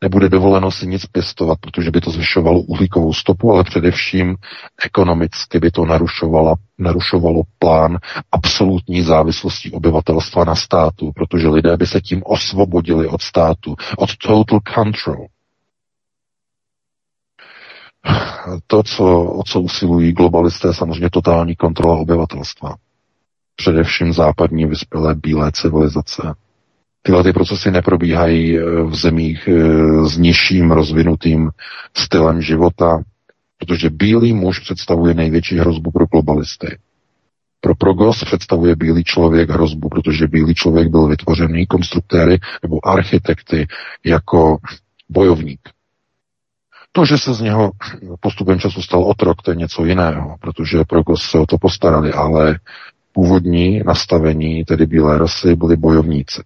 Nebude 0.00 0.28
dovoleno 0.28 0.70
si 0.70 0.86
nic 0.86 1.06
pěstovat, 1.06 1.58
protože 1.60 1.90
by 1.90 2.00
to 2.00 2.10
zvyšovalo 2.10 2.60
uhlíkovou 2.60 3.12
stopu, 3.12 3.52
ale 3.52 3.64
především 3.64 4.36
ekonomicky 4.84 5.58
by 5.58 5.70
to 5.70 5.84
narušovalo, 5.84 6.54
narušovalo 6.78 7.42
plán 7.58 7.98
absolutní 8.32 9.02
závislosti 9.02 9.70
obyvatelstva 9.70 10.44
na 10.44 10.54
státu, 10.54 11.12
protože 11.14 11.48
lidé 11.48 11.76
by 11.76 11.86
se 11.86 12.00
tím 12.00 12.22
osvobodili 12.24 13.06
od 13.08 13.22
státu, 13.22 13.74
od 13.98 14.16
total 14.16 14.60
control. 14.74 15.26
To, 18.66 18.82
co, 18.82 19.24
o 19.24 19.42
co 19.42 19.60
usilují 19.60 20.12
globalisté, 20.12 20.68
je 20.68 20.74
samozřejmě 20.74 21.10
totální 21.10 21.56
kontrola 21.56 21.96
obyvatelstva. 21.96 22.74
Především 23.56 24.12
západní 24.12 24.66
vyspělé 24.66 25.14
bílé 25.14 25.52
civilizace. 25.52 26.22
Tyhle 27.02 27.22
ty 27.22 27.32
procesy 27.32 27.70
neprobíhají 27.70 28.58
eh, 28.58 28.62
v 28.82 28.94
zemích 28.94 29.48
eh, 29.48 30.06
s 30.06 30.18
nižším 30.18 30.70
rozvinutým 30.70 31.50
stylem 31.96 32.42
života, 32.42 33.02
protože 33.58 33.90
bílý 33.90 34.32
muž 34.32 34.58
představuje 34.58 35.14
největší 35.14 35.58
hrozbu 35.58 35.90
pro 35.90 36.06
globalisty. 36.06 36.78
Pro 37.60 37.74
progos 37.74 38.24
představuje 38.24 38.76
bílý 38.76 39.04
člověk 39.04 39.50
hrozbu, 39.50 39.88
protože 39.88 40.28
bílý 40.28 40.54
člověk 40.54 40.88
byl 40.88 41.06
vytvořený 41.06 41.66
konstruktéry 41.66 42.38
nebo 42.62 42.88
architekty 42.88 43.66
jako 44.04 44.56
bojovník. 45.08 45.60
To, 46.92 47.04
že 47.04 47.18
se 47.18 47.34
z 47.34 47.40
něho 47.40 47.70
postupem 48.20 48.58
času 48.58 48.82
stal 48.82 49.04
otrok, 49.04 49.42
to 49.42 49.50
je 49.50 49.56
něco 49.56 49.84
jiného, 49.84 50.36
protože 50.40 50.84
Prokos 50.88 51.22
se 51.22 51.38
o 51.38 51.46
to 51.46 51.58
postarali, 51.58 52.12
ale 52.12 52.58
původní 53.12 53.82
nastavení, 53.86 54.64
tedy 54.64 54.86
bílé 54.86 55.18
rasy, 55.18 55.56
byli 55.56 55.76
bojovníci. 55.76 56.42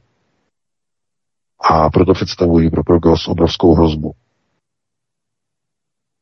A 1.60 1.90
proto 1.90 2.12
představují 2.14 2.70
pro 2.70 2.84
Progos 2.84 3.28
obrovskou 3.28 3.74
hrozbu. 3.74 4.14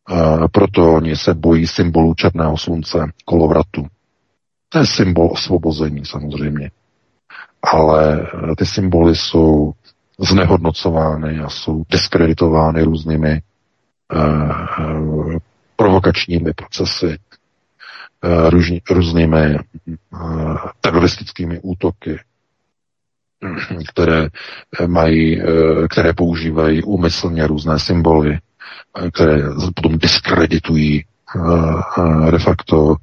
A 0.06 0.48
proto 0.48 0.94
oni 0.94 1.16
se 1.16 1.34
bojí 1.34 1.66
symbolu 1.66 2.14
černého 2.14 2.56
slunce, 2.56 2.98
kolovratu. 3.24 3.86
To 4.68 4.78
je 4.78 4.86
symbol 4.86 5.30
osvobození 5.32 6.04
samozřejmě. 6.04 6.70
Ale 7.62 8.30
ty 8.58 8.66
symboly 8.66 9.16
jsou 9.16 9.72
znehodnocovány 10.18 11.40
a 11.40 11.48
jsou 11.48 11.82
diskreditovány 11.90 12.82
různými 12.82 13.42
Eh, 14.12 15.38
provokačními 15.76 16.52
procesy, 16.52 17.18
eh, 18.24 18.50
různý, 18.50 18.82
různými 18.90 19.38
eh, 19.38 19.58
teroristickými 20.80 21.60
útoky, 21.62 22.20
které 23.88 24.28
mají, 24.86 25.42
které 25.90 26.12
používají 26.12 26.82
úmyslně 26.82 27.46
různé 27.46 27.78
symboly, 27.78 28.38
které 29.12 29.42
potom 29.74 29.98
diskreditují 29.98 31.04
de 32.30 32.38
facto 32.38 32.96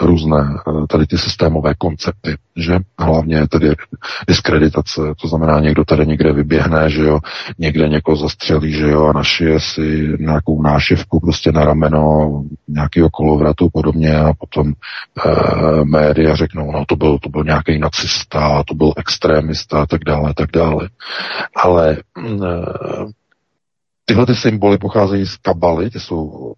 různé 0.00 0.56
tady 0.88 1.06
ty 1.06 1.18
systémové 1.18 1.74
koncepty, 1.74 2.36
že 2.56 2.78
hlavně 2.98 3.48
tedy 3.48 3.74
diskreditace, 4.28 5.00
to 5.20 5.28
znamená 5.28 5.60
někdo 5.60 5.84
tady 5.84 6.06
někde 6.06 6.32
vyběhne, 6.32 6.90
že 6.90 7.02
jo, 7.02 7.18
někde 7.58 7.88
někoho 7.88 8.16
zastřelí, 8.16 8.72
že 8.72 8.88
jo, 8.88 9.06
a 9.06 9.12
našije 9.12 9.60
si 9.60 10.16
nějakou 10.18 10.62
nášivku 10.62 11.20
prostě 11.20 11.52
na 11.52 11.64
rameno 11.64 12.42
nějakého 12.68 13.10
kolovratu 13.10 13.68
podobně 13.72 14.16
a 14.16 14.32
potom 14.38 14.68
e, 14.68 14.74
média 15.84 16.34
řeknou, 16.34 16.72
no 16.72 16.84
to 16.88 16.96
byl, 16.96 17.18
to 17.18 17.28
byl 17.28 17.44
nějaký 17.44 17.78
nacista, 17.78 18.62
to 18.62 18.74
byl 18.74 18.92
extrémista 18.96 19.82
a 19.82 19.86
tak 19.86 20.04
dále, 20.04 20.34
tak 20.34 20.50
dále. 20.52 20.88
Ale 21.56 21.92
e, 21.92 21.98
tyhle 24.04 24.26
ty 24.26 24.34
symboly 24.34 24.78
pocházejí 24.78 25.26
z 25.26 25.36
kabaly, 25.36 25.90
ty 25.90 26.00
jsou 26.00 26.54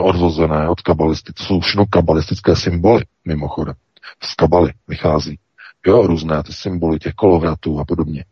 odvozené 0.00 0.68
od 0.68 0.80
kabalisty. 0.80 1.32
To 1.32 1.44
jsou 1.44 1.60
všechno 1.60 1.86
kabalistické 1.86 2.56
symboly, 2.56 3.04
mimochodem. 3.24 3.74
Z 4.22 4.34
kabaly 4.34 4.72
vychází. 4.88 5.38
Jo, 5.86 6.06
různé 6.06 6.42
ty 6.42 6.52
symboly 6.52 6.98
těch 6.98 7.12
kolovratů 7.12 7.80
a 7.80 7.84
podobně. 7.84 8.24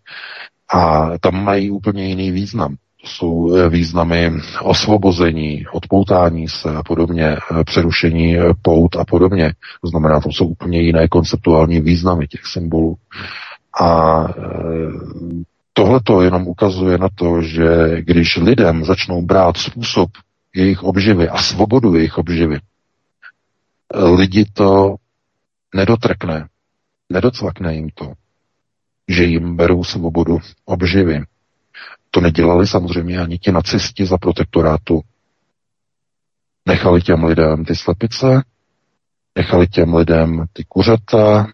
A 0.74 1.08
tam 1.20 1.44
mají 1.44 1.70
úplně 1.70 2.04
jiný 2.04 2.30
význam. 2.30 2.76
To 3.02 3.08
jsou 3.08 3.56
eh, 3.56 3.68
významy 3.68 4.32
osvobození, 4.62 5.64
odpoutání 5.72 6.48
se 6.48 6.76
a 6.76 6.82
podobně, 6.82 7.26
eh, 7.26 7.64
přerušení 7.64 8.38
eh, 8.38 8.42
pout 8.62 8.96
a 8.96 9.04
podobně. 9.04 9.52
To 9.82 9.88
znamená, 9.88 10.20
to 10.20 10.28
jsou 10.28 10.46
úplně 10.46 10.80
jiné 10.80 11.08
konceptuální 11.08 11.80
významy 11.80 12.26
těch 12.28 12.46
symbolů. 12.46 12.96
A 13.80 14.24
tohle 15.72 16.00
to 16.04 16.22
jenom 16.22 16.48
ukazuje 16.48 16.98
na 16.98 17.08
to, 17.14 17.42
že 17.42 17.66
když 18.00 18.36
lidem 18.36 18.84
začnou 18.84 19.22
brát 19.22 19.56
způsob 19.56 20.10
jejich 20.54 20.82
obživy 20.82 21.28
a 21.28 21.42
svobodu 21.42 21.94
jejich 21.94 22.18
obživy. 22.18 22.60
Lidi 23.94 24.44
to 24.44 24.96
nedotrkne, 25.74 26.48
nedocvakne 27.12 27.74
jim 27.74 27.90
to, 27.94 28.12
že 29.08 29.24
jim 29.24 29.56
berou 29.56 29.84
svobodu 29.84 30.38
obživy. 30.64 31.24
To 32.10 32.20
nedělali 32.20 32.66
samozřejmě 32.66 33.20
ani 33.20 33.38
ti 33.38 33.52
nacisti 33.52 34.06
za 34.06 34.18
protektorátu. 34.18 35.00
Nechali 36.66 37.02
těm 37.02 37.24
lidem 37.24 37.64
ty 37.64 37.76
slepice, 37.76 38.44
nechali 39.36 39.66
těm 39.66 39.94
lidem 39.94 40.44
ty 40.52 40.64
kuřata, 40.68 41.46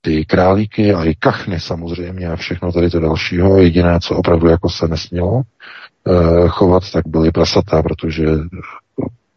ty 0.00 0.24
králíky 0.24 0.94
a 0.94 1.04
i 1.04 1.14
kachny 1.14 1.60
samozřejmě 1.60 2.28
a 2.28 2.36
všechno 2.36 2.72
tady 2.72 2.90
to 2.90 3.00
dalšího. 3.00 3.58
Jediné, 3.58 4.00
co 4.00 4.16
opravdu 4.16 4.48
jako 4.48 4.70
se 4.70 4.88
nesmělo, 4.88 5.42
chovat, 6.48 6.82
tak 6.92 7.08
byly 7.08 7.30
prasata, 7.30 7.82
protože 7.82 8.26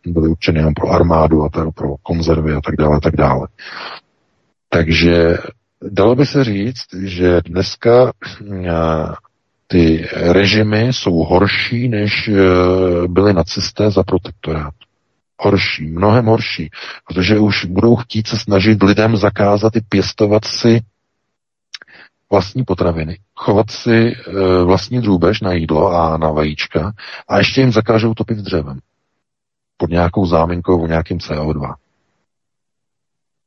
byly 0.05 0.29
určeny 0.29 0.59
jenom 0.59 0.73
pro 0.73 0.89
armádu 0.89 1.43
a 1.43 1.49
pro 1.49 1.95
konzervy 2.03 2.53
a 2.53 2.61
tak 2.61 2.75
dále, 2.75 2.99
tak 3.01 3.15
dále. 3.15 3.47
Takže 4.69 5.37
dalo 5.91 6.15
by 6.15 6.25
se 6.25 6.43
říct, 6.43 6.85
že 7.03 7.41
dneska 7.45 8.11
eh, 8.51 8.73
ty 9.67 10.07
režimy 10.13 10.93
jsou 10.93 11.13
horší, 11.13 11.89
než 11.89 12.27
eh, 12.27 13.07
byly 13.07 13.33
nacisté 13.33 13.91
za 13.91 14.03
protektorát. 14.03 14.73
Horší, 15.39 15.85
mnohem 15.87 16.25
horší, 16.25 16.69
protože 17.07 17.39
už 17.39 17.65
budou 17.65 17.95
chtít 17.95 18.27
se 18.27 18.39
snažit 18.39 18.83
lidem 18.83 19.17
zakázat 19.17 19.75
i 19.75 19.81
pěstovat 19.89 20.45
si 20.45 20.81
vlastní 22.31 22.63
potraviny, 22.63 23.19
chovat 23.35 23.71
si 23.71 23.91
e, 23.91 24.13
vlastní 24.63 25.01
drůbež 25.01 25.41
na 25.41 25.53
jídlo 25.53 25.91
a 25.91 26.17
na 26.17 26.31
vajíčka 26.31 26.93
a 27.27 27.37
ještě 27.37 27.61
jim 27.61 27.71
zakážou 27.71 28.13
topit 28.13 28.37
dřevem. 28.37 28.79
Pod 29.77 29.89
nějakou 29.89 30.25
záminkou 30.25 30.83
o 30.83 30.87
nějakým 30.87 31.17
CO2. 31.17 31.75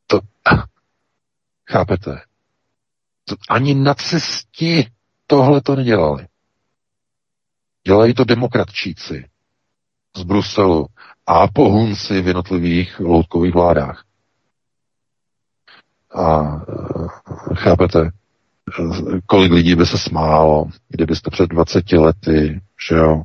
To, 0.06 0.20
chápete? 1.70 2.20
To, 3.24 3.36
ani 3.50 3.74
nacisti 3.74 4.90
tohle 5.26 5.60
to 5.60 5.76
nedělali. 5.76 6.26
Dělají 7.86 8.14
to 8.14 8.24
demokratčíci 8.24 9.28
z 10.16 10.22
Bruselu 10.22 10.86
a 11.26 11.48
pohunci 11.48 12.22
v 12.22 12.26
jednotlivých 12.26 13.00
loutkových 13.00 13.54
vládách. 13.54 14.04
A 16.14 16.42
e, 16.42 17.54
chápete, 17.54 18.10
kolik 19.26 19.52
lidí 19.52 19.74
by 19.74 19.86
se 19.86 19.98
smálo, 19.98 20.66
kdybyste 20.88 21.30
před 21.30 21.46
20 21.46 21.92
lety, 21.92 22.60
že 22.88 22.96
jo, 22.96 23.22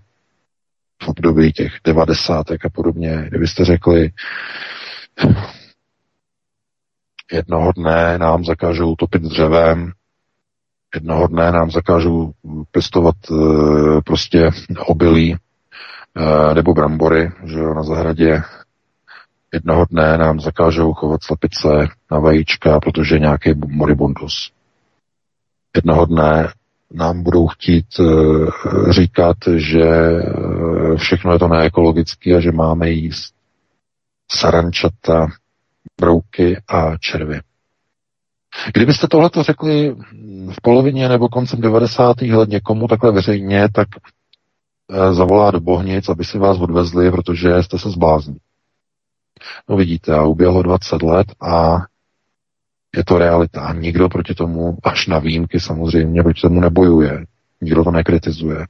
v 1.03 1.07
období 1.07 1.51
těch 1.51 1.71
devadesátek 1.83 2.65
a 2.65 2.69
podobně, 2.69 3.25
kdybyste 3.27 3.65
řekli, 3.65 4.11
jednoho 7.31 7.71
dne 7.71 8.17
nám 8.17 8.45
zakážou 8.45 8.95
topit 8.95 9.21
dřevem, 9.21 9.91
jednoho 10.95 11.27
dne 11.27 11.51
nám 11.51 11.71
zakážou 11.71 12.31
pěstovat 12.71 13.15
e, 13.31 13.35
prostě 14.01 14.49
obilí 14.85 15.33
e, 15.33 16.53
nebo 16.53 16.73
brambory, 16.73 17.31
že 17.43 17.59
jo, 17.59 17.73
na 17.73 17.83
zahradě. 17.83 18.41
Jednoho 19.53 19.85
dne 19.89 20.17
nám 20.17 20.39
zakážou 20.39 20.93
chovat 20.93 21.23
slepice 21.23 21.87
na 22.11 22.19
vajíčka, 22.19 22.79
protože 22.79 23.19
nějaký 23.19 23.53
moribundus. 23.67 24.51
Jednoho 25.75 26.05
dne 26.05 26.47
nám 26.91 27.23
budou 27.23 27.47
chtít 27.47 27.85
e, 27.99 28.03
říkat, 28.91 29.37
že 29.55 29.85
všechno 30.95 31.33
je 31.33 31.39
to 31.39 31.47
neekologické 31.47 32.35
a 32.35 32.39
že 32.39 32.51
máme 32.51 32.89
jíst 32.89 33.33
sarančata, 34.31 35.27
brouky 36.01 36.61
a 36.67 36.97
červy. 36.97 37.39
Kdybyste 38.73 39.07
tohleto 39.07 39.43
řekli 39.43 39.95
v 40.51 40.61
polovině 40.61 41.09
nebo 41.09 41.29
koncem 41.29 41.61
90. 41.61 42.21
let 42.21 42.49
někomu 42.49 42.87
takhle 42.87 43.11
veřejně, 43.11 43.67
tak 43.73 43.87
eh, 44.91 45.13
zavolá 45.13 45.51
do 45.51 45.59
Bohnic, 45.59 46.09
aby 46.09 46.25
si 46.25 46.37
vás 46.37 46.57
odvezli, 46.57 47.11
protože 47.11 47.63
jste 47.63 47.79
se 47.79 47.89
zblázni. 47.89 48.35
No 49.69 49.77
vidíte, 49.77 50.15
a 50.15 50.23
uběhlo 50.23 50.63
20 50.63 51.01
let 51.01 51.27
a 51.41 51.77
je 52.95 53.05
to 53.05 53.17
realita. 53.17 53.73
Nikdo 53.73 54.09
proti 54.09 54.35
tomu, 54.35 54.77
až 54.83 55.07
na 55.07 55.19
výjimky 55.19 55.59
samozřejmě, 55.59 56.23
proti 56.23 56.41
tomu 56.41 56.59
nebojuje. 56.59 57.25
Nikdo 57.61 57.83
to 57.83 57.91
nekritizuje. 57.91 58.65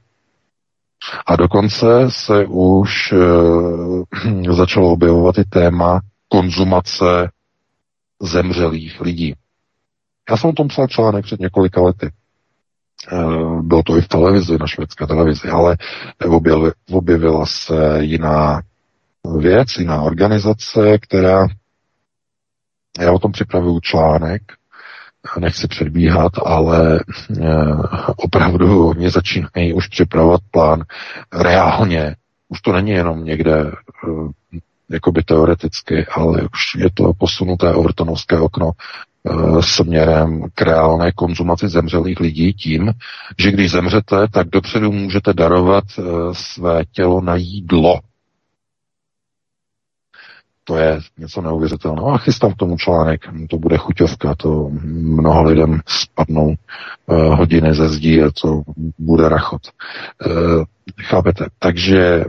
A 1.26 1.36
dokonce 1.36 1.86
se 2.08 2.44
už 2.46 3.12
e, 3.12 3.16
začalo 4.52 4.92
objevovat 4.92 5.38
i 5.38 5.44
téma 5.44 6.00
konzumace 6.28 7.30
zemřelých 8.22 9.00
lidí. 9.00 9.34
Já 10.30 10.36
jsem 10.36 10.50
o 10.50 10.52
tom 10.52 10.68
psal 10.68 10.88
článek 10.88 11.24
před 11.24 11.40
několika 11.40 11.80
lety. 11.82 12.10
Eh, 13.12 13.62
bylo 13.62 13.82
to 13.82 13.96
i 13.96 14.00
v 14.00 14.08
televizi, 14.08 14.58
na 14.60 14.66
švédské 14.66 15.06
televizi, 15.06 15.48
ale 15.48 15.76
objevila 16.90 17.46
se 17.46 17.98
jiná 18.00 18.62
věc, 19.38 19.68
jiná 19.78 20.02
organizace, 20.02 20.98
která, 20.98 21.46
já 23.00 23.12
o 23.12 23.18
tom 23.18 23.32
připravuju 23.32 23.80
článek, 23.80 24.42
nechci 25.38 25.68
předbíhat, 25.68 26.32
ale 26.44 27.00
eh, 27.00 27.44
opravdu 28.16 28.88
oni 28.88 29.10
začínají 29.10 29.72
už 29.74 29.88
připravovat 29.88 30.40
plán 30.50 30.84
reálně. 31.32 32.16
Už 32.48 32.60
to 32.60 32.72
není 32.72 32.90
jenom 32.90 33.24
někde 33.24 33.60
eh, 33.60 34.60
jakoby 34.90 35.22
teoreticky, 35.22 36.06
ale 36.06 36.42
už 36.42 36.74
je 36.78 36.90
to 36.94 37.12
posunuté 37.18 37.74
overtonovské 37.74 38.38
okno 38.38 38.70
e, 38.70 39.62
směrem 39.62 40.42
k 40.54 40.62
reálné 40.62 41.12
konzumaci 41.12 41.68
zemřelých 41.68 42.20
lidí 42.20 42.52
tím, 42.52 42.92
že 43.38 43.52
když 43.52 43.70
zemřete, 43.70 44.16
tak 44.30 44.48
dopředu 44.48 44.92
můžete 44.92 45.32
darovat 45.32 45.84
své 46.32 46.84
tělo 46.92 47.20
na 47.20 47.36
jídlo. 47.36 48.00
To 50.64 50.76
je 50.76 50.98
něco 51.18 51.42
neuvěřitelného. 51.42 52.08
A 52.08 52.18
chystám 52.18 52.52
k 52.52 52.56
tomu 52.56 52.76
článek, 52.76 53.20
to 53.50 53.58
bude 53.58 53.76
chuťovka, 53.76 54.34
to 54.34 54.70
mnoho 54.92 55.42
lidem 55.42 55.80
spadnou 55.86 56.46
uh, 57.06 57.16
hodiny 57.16 57.74
ze 57.74 57.88
zdí 57.88 58.22
a 58.22 58.30
to 58.42 58.62
bude 58.98 59.28
rachot. 59.28 59.62
Uh, 60.26 60.64
chápete? 61.02 61.46
Takže 61.58 62.24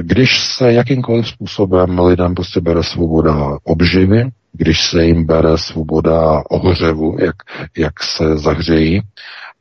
když 0.00 0.46
se 0.46 0.72
jakýmkoliv 0.72 1.28
způsobem 1.28 1.98
lidem 1.98 2.34
prostě 2.34 2.60
bere 2.60 2.82
svoboda 2.82 3.58
obživy, 3.64 4.30
když 4.52 4.90
se 4.90 5.04
jim 5.04 5.26
bere 5.26 5.58
svoboda 5.58 6.42
ohřevu, 6.50 7.16
jak, 7.20 7.36
jak 7.76 8.02
se 8.02 8.38
zahřejí, 8.38 9.02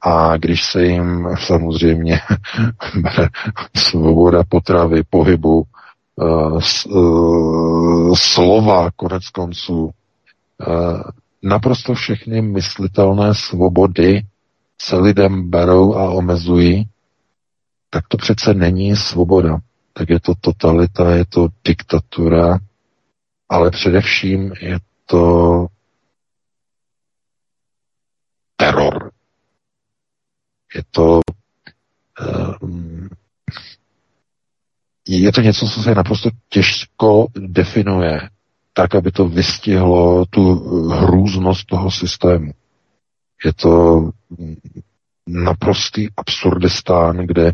a 0.02 0.38
když 0.38 0.66
se 0.66 0.84
jim 0.84 1.28
samozřejmě 1.39 2.20
bere 2.95 3.30
svoboda 3.76 4.43
potravy, 4.50 5.04
pohybu, 5.10 5.56
uh, 5.56 5.60
uh, 5.60 5.76
slova, 8.15 8.91
konec 8.95 9.30
konců, 9.30 9.86
uh, 9.86 9.91
naprosto 11.43 11.93
všechny 11.93 12.41
myslitelné 12.41 13.34
svobody 13.36 14.22
se 14.82 14.95
lidem 14.95 15.49
berou 15.49 15.95
a 15.95 16.09
omezují, 16.11 16.89
tak 17.89 18.07
to 18.07 18.18
přece 18.18 18.53
není 18.53 18.95
svoboda. 18.95 19.59
Tak 19.93 20.09
je 20.09 20.20
to 20.20 20.34
totalita, 20.41 21.15
je 21.15 21.26
to 21.26 21.47
diktatura, 21.65 22.59
ale 23.49 23.72
především 23.72 24.53
je 24.61 24.80
to 25.05 25.65
teror. 28.55 29.11
Je 30.76 30.84
to 30.91 31.20
je 35.08 35.32
to 35.32 35.41
něco, 35.41 35.68
co 35.68 35.84
se 35.84 35.95
naprosto 35.95 36.30
těžko 36.49 37.28
definuje, 37.39 38.30
tak, 38.74 38.95
aby 38.95 39.12
to 39.12 39.28
vystihlo 39.28 40.26
tu 40.26 40.53
hrůznost 40.89 41.66
toho 41.66 41.91
systému. 41.91 42.51
Je 43.45 43.53
to 43.53 44.01
naprostý 45.28 46.08
absurdistán, 46.18 47.18
kde 47.18 47.53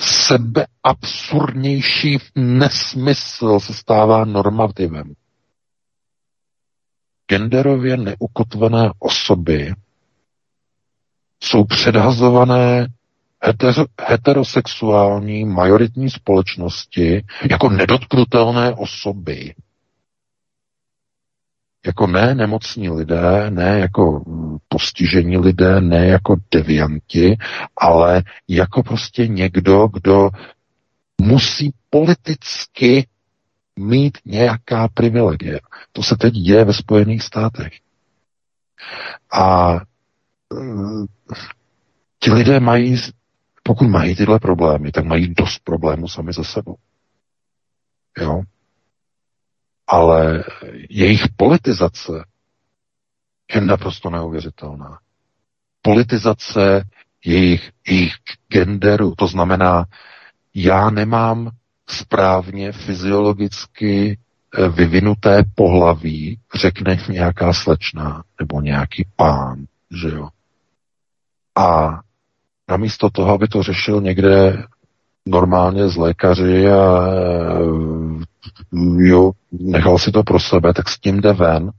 sebeabsurdnější 0.00 2.18
nesmysl 2.34 3.60
se 3.60 3.74
stává 3.74 4.24
normativem. 4.24 5.14
Genderově 7.28 7.96
neukotvené 7.96 8.90
osoby 8.98 9.74
jsou 11.42 11.64
předhazované 11.64 12.86
heter- 13.42 13.86
heterosexuální 14.08 15.44
majoritní 15.44 16.10
společnosti 16.10 17.24
jako 17.50 17.68
nedotknutelné 17.68 18.74
osoby 18.74 19.54
jako 21.86 22.06
ne 22.06 22.34
nemocní 22.34 22.90
lidé, 22.90 23.50
ne 23.50 23.78
jako 23.78 24.24
postižení 24.68 25.38
lidé, 25.38 25.80
ne 25.80 26.06
jako 26.06 26.36
devianti, 26.50 27.36
ale 27.76 28.22
jako 28.48 28.82
prostě 28.82 29.28
někdo, 29.28 29.88
kdo 29.92 30.30
musí 31.20 31.72
politicky 31.90 33.06
mít 33.78 34.18
nějaká 34.24 34.88
privilegie. 34.88 35.60
To 35.92 36.02
se 36.02 36.16
teď 36.16 36.34
děje 36.34 36.64
ve 36.64 36.72
Spojených 36.72 37.22
státech. 37.22 37.72
A 39.32 39.72
mm, 40.54 41.06
ti 42.18 42.30
lidé 42.32 42.60
mají, 42.60 42.96
pokud 43.62 43.88
mají 43.88 44.16
tyhle 44.16 44.38
problémy, 44.38 44.92
tak 44.92 45.04
mají 45.04 45.34
dost 45.34 45.58
problémů 45.64 46.08
sami 46.08 46.32
ze 46.32 46.44
sebou. 46.44 46.76
Jo? 48.18 48.42
ale 49.92 50.44
jejich 50.90 51.22
politizace 51.36 52.12
je 53.54 53.60
naprosto 53.60 54.10
neuvěřitelná. 54.10 54.98
Politizace 55.82 56.84
jejich, 57.24 57.70
jejich 57.88 58.14
genderu, 58.48 59.14
to 59.14 59.26
znamená, 59.26 59.84
já 60.54 60.90
nemám 60.90 61.50
správně 61.88 62.72
fyziologicky 62.72 64.18
eh, 64.18 64.68
vyvinuté 64.68 65.42
pohlaví, 65.54 66.40
řekne 66.54 66.96
nějaká 67.08 67.52
slečna 67.52 68.24
nebo 68.40 68.60
nějaký 68.60 69.06
pán, 69.16 69.64
že 70.02 70.08
jo. 70.08 70.28
A 71.54 72.00
namísto 72.72 73.10
toho, 73.10 73.34
aby 73.34 73.48
to 73.48 73.62
řešil 73.62 74.00
někde 74.00 74.62
normálně 75.26 75.88
z 75.88 75.96
lékaři 75.96 76.70
a 76.70 77.08
jo, 78.98 79.30
nechal 79.52 79.98
si 79.98 80.12
to 80.12 80.22
pro 80.22 80.40
sebe, 80.40 80.72
tak 80.74 80.88
s 80.88 80.98
tím 80.98 81.20
jde 81.20 81.32
ven 81.32 81.70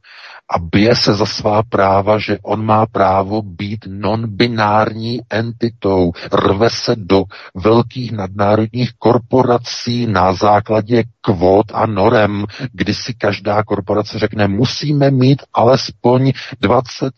a 0.50 0.60
bije 0.60 0.96
se 0.96 1.14
za 1.14 1.26
svá 1.26 1.64
práva, 1.64 2.20
že 2.20 2.39
on 2.44 2.66
má 2.66 2.86
právo 2.86 3.41
být 3.41 3.86
non-binární 3.88 5.22
entitou. 5.30 6.12
Rve 6.34 6.70
se 6.70 6.96
do 6.96 7.24
velkých 7.56 8.12
nadnárodních 8.12 8.91
korporací 9.00 10.08
na 10.08 10.34
základě 10.34 11.04
kvót 11.22 11.66
a 11.74 11.86
norem, 11.86 12.46
kdy 12.74 12.94
si 12.94 13.14
každá 13.14 13.64
korporace 13.64 14.20
řekne, 14.20 14.48
musíme 14.48 15.12
mít 15.12 15.41
alespoň 15.54 16.32
20% 16.64 17.12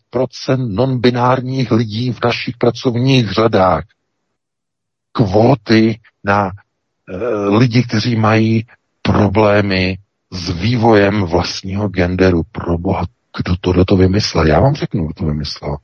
non-binárních 0.75 1.71
lidí 1.71 2.11
v 2.11 2.19
našich 2.23 2.57
pracovních 2.57 3.31
řadách. 3.31 3.83
Kvóty 5.11 5.99
na 6.23 6.51
lidi, 7.49 7.83
kteří 7.83 8.15
mají 8.15 8.65
problémy 9.01 9.97
s 10.31 10.49
vývojem 10.49 11.23
vlastního 11.23 11.87
genderu. 11.87 12.41
Pro 12.51 12.77
boha, 12.77 13.05
kdo 13.37 13.55
to, 13.61 13.71
kdo 13.71 13.85
to 13.85 13.95
vymyslel? 13.95 14.47
Já 14.47 14.59
vám 14.59 14.75
řeknu, 14.75 15.05
kdo 15.05 15.13
to 15.13 15.25
vymyslel. 15.25 15.77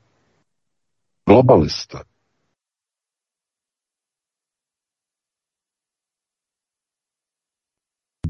Globalista. 1.28 2.04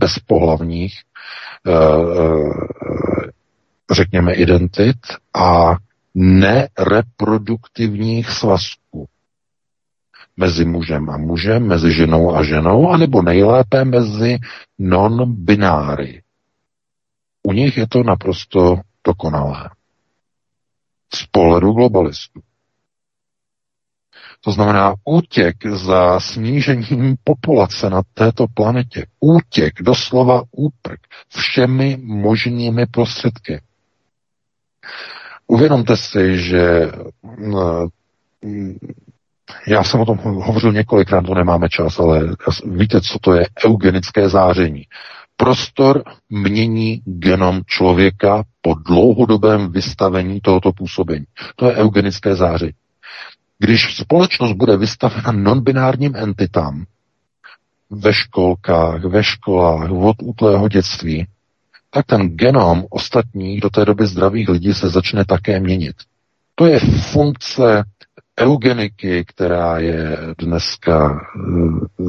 bezpohlavních, 0.02 0.94
eh, 1.68 1.72
eh, 1.72 2.54
řekněme, 3.92 4.34
identit 4.34 4.98
a 5.34 5.76
nereproduktivních 6.16 8.30
svazků 8.30 9.08
mezi 10.38 10.66
mužem 10.66 11.10
a 11.10 11.18
mužem, 11.18 11.68
mezi 11.68 11.94
ženou 11.94 12.36
a 12.36 12.44
ženou, 12.44 12.90
anebo 12.90 13.22
nejlépe 13.22 13.86
mezi 13.86 14.38
non-bináry. 14.80 16.22
U 17.44 17.54
nich 17.54 17.78
je 17.78 17.88
to 17.88 18.04
naprosto 18.04 18.82
dokonalé. 19.08 19.70
Z 21.14 21.26
pohledu 21.26 21.72
globalistů. 21.72 22.42
To 24.44 24.52
znamená 24.52 24.94
útěk 25.06 25.66
za 25.66 26.20
snížením 26.20 27.16
populace 27.24 27.90
na 27.90 28.02
této 28.14 28.46
planetě. 28.54 29.06
Útěk, 29.20 29.82
doslova 29.82 30.44
úprk, 30.52 31.00
všemi 31.30 31.98
možnými 32.02 32.86
prostředky. 32.86 33.62
Uvědomte 35.48 35.98
si, 35.98 36.38
že 36.38 36.92
mm, 38.44 38.78
já 39.68 39.84
jsem 39.84 40.00
o 40.00 40.06
tom 40.06 40.18
hovořil 40.18 40.74
několikrát, 40.74 41.26
to 41.26 41.34
nemáme 41.34 41.70
čas, 41.70 42.00
ale 42.00 42.36
víte, 42.66 43.02
co 43.02 43.20
to 43.22 43.34
je 43.34 43.46
eugenické 43.66 44.30
záření. 44.30 44.84
Prostor 45.42 46.04
mění 46.30 47.02
genom 47.06 47.62
člověka 47.66 48.44
po 48.62 48.74
dlouhodobém 48.74 49.72
vystavení 49.72 50.42
tohoto 50.42 50.72
působení. 50.72 51.26
To 51.56 51.66
je 51.70 51.76
eugenické 51.76 52.36
záření. 52.36 52.72
Když 53.60 53.96
společnost 53.98 54.54
bude 54.54 54.78
vystavena 54.78 55.32
nonbinárním 55.32 56.16
entitám 56.16 56.86
ve 57.90 58.14
školkách, 58.14 59.04
ve 59.04 59.24
školách, 59.24 59.92
od 59.92 60.16
útlého 60.24 60.68
dětství, 60.68 61.28
tak 61.90 62.06
ten 62.06 62.22
genom 62.22 62.86
ostatních 62.90 63.62
do 63.62 63.70
té 63.70 63.86
doby 63.86 64.06
zdravých 64.06 64.50
lidí 64.50 64.74
se 64.74 64.90
začne 64.90 65.26
také 65.26 65.60
měnit. 65.60 65.96
To 66.56 66.66
je 66.66 66.80
funkce 66.80 67.84
eugeniky, 68.40 69.26
která 69.28 69.80
je 69.80 70.18
dneska 70.38 71.10
e, 71.10 71.20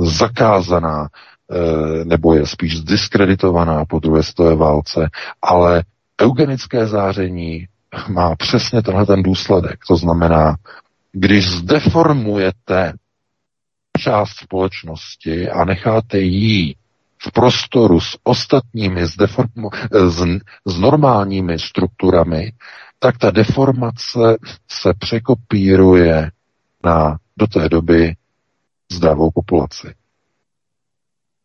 zakázaná, 0.05 1.09
nebo 2.05 2.35
je 2.35 2.47
spíš 2.47 2.79
zdiskreditovaná 2.79 3.85
po 3.85 3.99
druhé 3.99 4.23
světové 4.23 4.57
válce, 4.57 5.11
ale 5.43 5.85
eugenické 6.23 6.87
záření 6.87 7.67
má 8.09 8.37
přesně 8.37 8.83
tenhle 8.83 9.07
ten 9.07 9.23
důsledek. 9.23 9.81
To 9.89 9.97
znamená, 9.97 10.57
když 11.13 11.51
zdeformujete 11.51 12.93
část 13.99 14.31
společnosti 14.31 15.51
a 15.51 15.65
necháte 15.65 16.19
jí 16.19 16.77
v 17.19 17.33
prostoru 17.33 18.01
s 18.01 18.19
ostatními, 18.23 19.07
s, 19.07 19.17
deformu, 19.17 19.71
s, 20.09 20.25
s 20.67 20.79
normálními 20.79 21.59
strukturami, 21.59 22.53
tak 22.99 23.19
ta 23.19 23.31
deformace 23.31 24.37
se 24.69 24.93
překopíruje 24.99 26.31
na 26.85 27.19
do 27.37 27.47
té 27.47 27.69
doby 27.69 28.15
zdravou 28.93 29.31
populaci. 29.31 29.95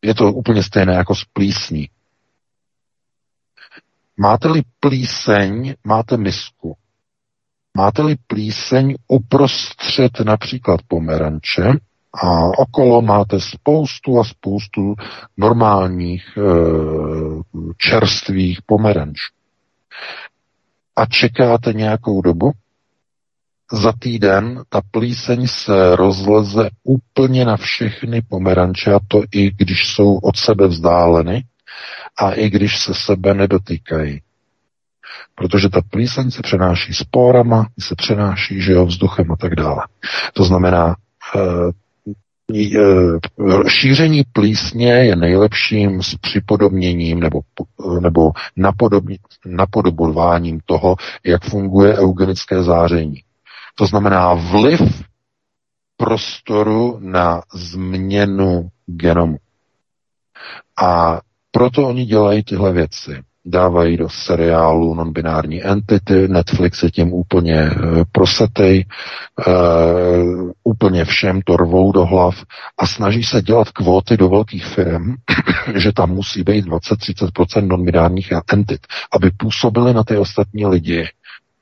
Je 0.01 0.13
to 0.13 0.33
úplně 0.33 0.63
stejné 0.63 0.93
jako 0.93 1.15
s 1.15 1.25
plísní. 1.33 1.89
Máte-li 4.17 4.61
plíseň, 4.79 5.75
máte 5.83 6.17
misku. 6.17 6.77
Máte-li 7.77 8.15
plíseň 8.27 8.95
uprostřed 9.07 10.19
například 10.19 10.79
pomeranče 10.87 11.63
a 12.23 12.45
okolo 12.57 13.01
máte 13.01 13.39
spoustu 13.39 14.19
a 14.19 14.23
spoustu 14.23 14.95
normálních 15.37 16.37
e, 16.37 16.41
čerstvých 17.77 18.61
pomerančů 18.65 19.37
a 20.97 21.05
čekáte 21.05 21.73
nějakou 21.73 22.21
dobu, 22.21 22.51
za 23.71 23.93
týden 23.99 24.63
ta 24.69 24.81
plíseň 24.91 25.47
se 25.47 25.95
rozleze 25.95 26.69
úplně 26.83 27.45
na 27.45 27.57
všechny 27.57 28.21
pomeranče, 28.21 28.93
a 28.93 28.99
to 29.07 29.23
i 29.31 29.51
když 29.51 29.87
jsou 29.87 30.17
od 30.17 30.37
sebe 30.37 30.67
vzdáleny 30.67 31.43
a 32.19 32.31
i 32.31 32.49
když 32.49 32.79
se 32.79 32.93
sebe 32.93 33.33
nedotýkají. 33.33 34.21
Protože 35.35 35.69
ta 35.69 35.81
plíseň 35.81 36.31
se 36.31 36.41
přenáší 36.41 36.93
spórama, 36.93 37.67
se 37.79 37.95
přenáší 37.95 38.61
že 38.61 38.71
jo, 38.71 38.85
vzduchem 38.85 39.31
a 39.31 39.35
tak 39.35 39.55
dále. 39.55 39.81
To 40.33 40.43
znamená, 40.43 40.95
eh, 41.35 41.71
šíření 43.67 44.23
plísně 44.33 44.93
je 44.93 45.15
nejlepším 45.15 46.01
s 46.03 46.15
připodobněním 46.15 47.19
nebo, 47.19 47.39
nebo 47.99 48.31
napodobováním 49.45 50.59
toho, 50.65 50.95
jak 51.25 51.43
funguje 51.43 51.97
eugenické 51.97 52.63
záření. 52.63 53.23
To 53.77 53.85
znamená 53.85 54.33
vliv 54.33 54.81
prostoru 55.97 56.97
na 57.01 57.41
změnu 57.53 58.69
genomu. 58.85 59.37
A 60.81 61.21
proto 61.51 61.87
oni 61.87 62.05
dělají 62.05 62.43
tyhle 62.43 62.73
věci 62.73 63.23
dávají 63.47 63.97
do 63.97 64.09
seriálu 64.09 64.93
non-binární 64.93 65.63
entity, 65.65 66.27
Netflix 66.27 66.83
je 66.83 66.91
tím 66.91 67.13
úplně 67.13 67.55
e, 67.55 67.71
prosetej, 68.11 68.79
e, 68.79 68.85
úplně 70.63 71.05
všem 71.05 71.41
to 71.41 71.57
rvou 71.57 71.91
do 71.91 72.05
hlav 72.05 72.35
a 72.77 72.87
snaží 72.87 73.23
se 73.23 73.41
dělat 73.41 73.69
kvóty 73.71 74.17
do 74.17 74.29
velkých 74.29 74.65
firm, 74.65 75.15
že 75.75 75.91
tam 75.93 76.09
musí 76.09 76.43
být 76.43 76.65
20-30% 76.65 77.67
non-binárních 77.67 78.31
entit, 78.53 78.87
aby 79.11 79.31
působily 79.37 79.93
na 79.93 80.03
ty 80.03 80.17
ostatní 80.17 80.65
lidi 80.65 81.07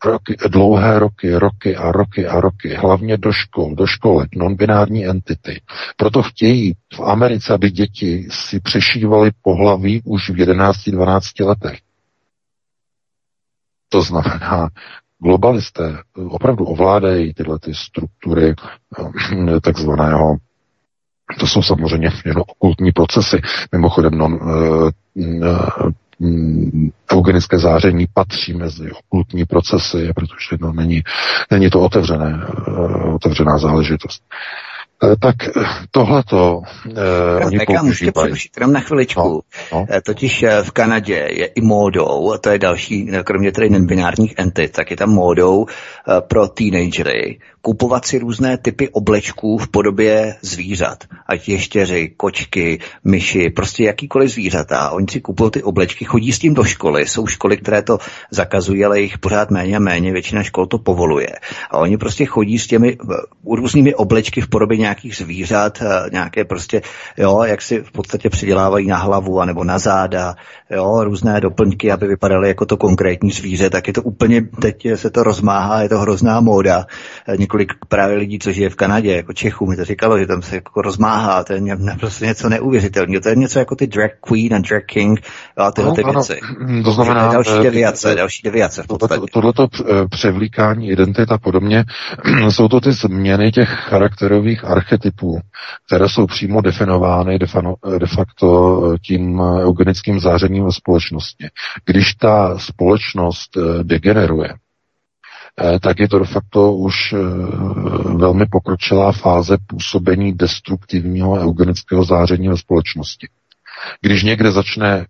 roky, 0.06 0.36
dlouhé 0.50 1.00
roky, 1.00 1.36
roky 1.36 1.76
a 1.76 1.92
roky 1.92 2.28
a 2.28 2.42
roky, 2.42 2.74
hlavně 2.74 3.18
do 3.18 3.32
škol, 3.32 3.76
do 3.76 3.88
školek, 3.88 4.36
non-binární 4.36 5.06
entity. 5.08 5.62
Proto 5.98 6.24
chtějí 6.24 6.74
v 6.94 7.00
Americe, 7.00 7.54
aby 7.54 7.72
děti 7.72 8.28
si 8.32 8.60
přešívaly 8.60 9.32
pohlaví 9.42 10.02
už 10.06 10.30
v 10.30 10.34
11-12 10.34 11.46
letech. 11.48 11.80
To 13.90 14.02
znamená, 14.02 14.70
globalisté 15.20 15.98
opravdu 16.30 16.66
ovládají 16.66 17.34
tyhle 17.34 17.60
ty 17.60 17.74
struktury 17.74 18.54
eh, 19.56 19.62
takzvaného 19.62 20.36
to 21.40 21.48
jsou 21.48 21.62
samozřejmě 21.62 22.12
jenom 22.26 22.44
okultní 22.48 22.92
procesy. 22.92 23.42
Mimochodem, 23.72 24.12
non, 24.18 24.40
Mm, 25.16 25.42
eugenické 27.14 27.60
záření 27.60 28.08
patří 28.14 28.54
mezi 28.54 28.92
okultní 28.92 29.46
procesy, 29.46 30.10
protože 30.16 30.58
no, 30.60 30.74
není, 30.74 31.02
není 31.52 31.70
to 31.70 31.82
otevřené, 31.82 32.42
eh, 32.68 33.12
otevřená 33.14 33.58
záležitost. 33.58 34.24
Eh, 35.04 35.16
tak 35.22 35.36
tohleto 35.92 36.62
eh, 36.90 37.46
oni 37.46 37.60
používají. 37.60 37.88
Můžete 37.88 38.12
přerušit 38.12 38.52
jenom 38.58 38.74
na 38.74 38.80
chviličku. 38.80 39.22
No, 39.22 39.42
no. 39.80 39.86
Eh, 39.90 40.02
totiž 40.02 40.46
v 40.64 40.72
Kanadě 40.72 41.28
je 41.32 41.46
i 41.46 41.62
módou, 41.62 42.34
a 42.34 42.38
to 42.38 42.50
je 42.50 42.60
další, 42.60 43.12
kromě 43.24 43.52
tedy 43.52 43.70
nebinárních 43.70 44.34
entit, 44.38 44.72
tak 44.72 44.92
je 44.92 44.98
tam 44.98 45.10
módou 45.10 45.66
pro 46.28 46.48
teenagery 46.48 47.40
kupovat 47.66 48.06
si 48.06 48.20
různé 48.20 48.58
typy 48.58 48.90
oblečků 48.90 49.58
v 49.58 49.68
podobě 49.68 50.36
zvířat. 50.42 51.04
Ať 51.28 51.50
ještěři, 51.50 52.14
kočky, 52.18 52.80
myši, 53.04 53.50
prostě 53.50 53.84
jakýkoliv 53.84 54.30
zvířata. 54.30 54.90
Oni 54.90 55.06
si 55.10 55.22
kupují 55.22 55.52
ty 55.52 55.64
oblečky, 55.64 56.06
chodí 56.06 56.32
s 56.32 56.40
tím 56.40 56.54
do 56.54 56.64
školy. 56.64 57.08
Jsou 57.08 57.28
školy, 57.28 57.58
které 57.58 57.82
to 57.82 57.98
zakazují, 58.32 58.86
ale 58.86 59.02
jich 59.02 59.18
pořád 59.18 59.52
méně 59.52 59.76
a 59.76 59.80
méně. 59.80 60.14
Většina 60.14 60.44
škol 60.44 60.66
to 60.66 60.78
povoluje. 60.78 61.30
A 61.72 61.78
oni 61.78 61.98
prostě 61.98 62.26
chodí 62.26 62.60
s 62.60 62.68
těmi 62.68 62.98
různými 63.46 63.96
oblečky 63.96 64.42
v 64.42 64.48
podobě 64.48 64.78
nějakých 64.78 64.95
zvířat, 65.04 65.84
nějaké 66.12 66.46
prostě, 66.46 66.82
jo, 67.18 67.44
jak 67.44 67.62
si 67.62 67.80
v 67.80 67.92
podstatě 67.92 68.30
přidělávají 68.30 68.88
na 68.88 68.98
hlavu 68.98 69.42
anebo 69.42 69.64
na 69.64 69.80
záda, 69.80 70.36
jo, 70.70 71.04
různé 71.04 71.42
doplňky, 71.42 71.92
aby 71.92 72.08
vypadaly 72.08 72.48
jako 72.48 72.66
to 72.66 72.78
konkrétní 72.78 73.32
zvíře, 73.32 73.70
tak 73.70 73.88
je 73.88 73.94
to 73.94 74.02
úplně, 74.02 74.42
teď 74.62 74.88
se 74.96 75.10
to 75.10 75.24
rozmáhá, 75.24 75.82
je 75.82 75.90
to 75.90 76.00
hrozná 76.00 76.40
móda. 76.40 76.86
Několik 77.38 77.66
několik 77.66 77.86
právě 77.88 78.18
lidí, 78.18 78.40
co 78.40 78.52
žije 78.52 78.70
v 78.70 78.76
Kanadě, 78.76 79.16
jako 79.16 79.34
Čechů, 79.34 79.66
mi 79.66 79.76
to 79.76 79.86
říkalo, 79.86 80.20
že 80.20 80.28
tam 80.28 80.42
se 80.42 80.56
jako 80.56 80.82
rozmáhá, 80.82 81.44
to 81.44 81.54
je 81.54 81.62
prostě 82.00 82.26
něco 82.26 82.50
neuvěřitelného. 82.50 83.22
To 83.22 83.30
je 83.30 83.36
něco 83.36 83.60
jako 83.60 83.76
ty 83.76 83.88
drag 83.88 84.12
queen 84.22 84.54
a 84.54 84.60
drag 84.60 84.84
king 84.86 85.20
a 85.58 85.72
tyhle 85.72 85.90
no, 85.90 85.96
ty 85.96 86.04
věci. 86.04 86.40
To 86.84 86.92
znamená... 86.92 87.32
Další 87.32 87.52
eh, 87.60 87.64
deviace, 87.64 88.16
další 88.16 88.42
deviace 88.44 88.84
v 88.84 88.88
podstatě. 88.88 89.22
Tohleto 89.34 89.68
eh, 89.80 90.08
převlíkání 90.10 90.90
identit 90.90 91.32
a 91.32 91.38
podobně, 91.38 91.84
jsou 92.50 92.68
to 92.68 92.82
ty 92.82 92.92
změny 92.92 93.52
těch 93.52 93.70
charakterových 93.70 94.64
archetypů, 94.76 95.40
které 95.88 96.10
jsou 96.10 96.26
přímo 96.28 96.62
definovány 96.62 97.40
de 98.00 98.08
facto 98.08 98.80
tím 99.02 99.40
eugenickým 99.40 100.20
zářením 100.20 100.66
ve 100.66 100.72
společnosti. 100.72 101.48
Když 101.86 102.14
ta 102.14 102.58
společnost 102.60 103.58
degeneruje, 103.84 104.50
Eh, 105.62 105.80
tak 105.80 106.00
je 106.00 106.08
to 106.08 106.20
de 106.20 106.26
facto 106.26 106.74
už 106.74 107.14
eh, 107.14 107.18
velmi 108.18 108.46
pokročilá 108.46 109.12
fáze 109.12 109.58
působení 109.68 110.34
destruktivního 110.34 111.34
eugenického 111.40 112.04
záření 112.04 112.48
ve 112.48 112.58
společnosti. 112.58 113.28
Když 114.02 114.24
někde 114.24 114.52
začne 114.52 115.06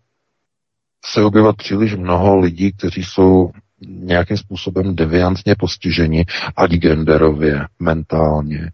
se 1.06 1.24
objevovat 1.24 1.56
příliš 1.56 1.96
mnoho 1.96 2.40
lidí, 2.40 2.72
kteří 2.72 3.04
jsou 3.04 3.52
nějakým 3.88 4.38
způsobem 4.38 4.96
deviantně 4.96 5.56
postiženi, 5.60 6.26
ať 6.58 6.72
genderově, 6.72 7.68
mentálně, 7.80 8.60
e, 8.60 8.72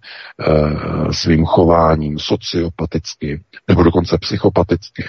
svým 1.13 1.45
chováním, 1.45 2.19
sociopaticky, 2.19 3.41
nebo 3.67 3.83
dokonce 3.83 4.17
psychopaticky, 4.17 5.03
e, 5.03 5.07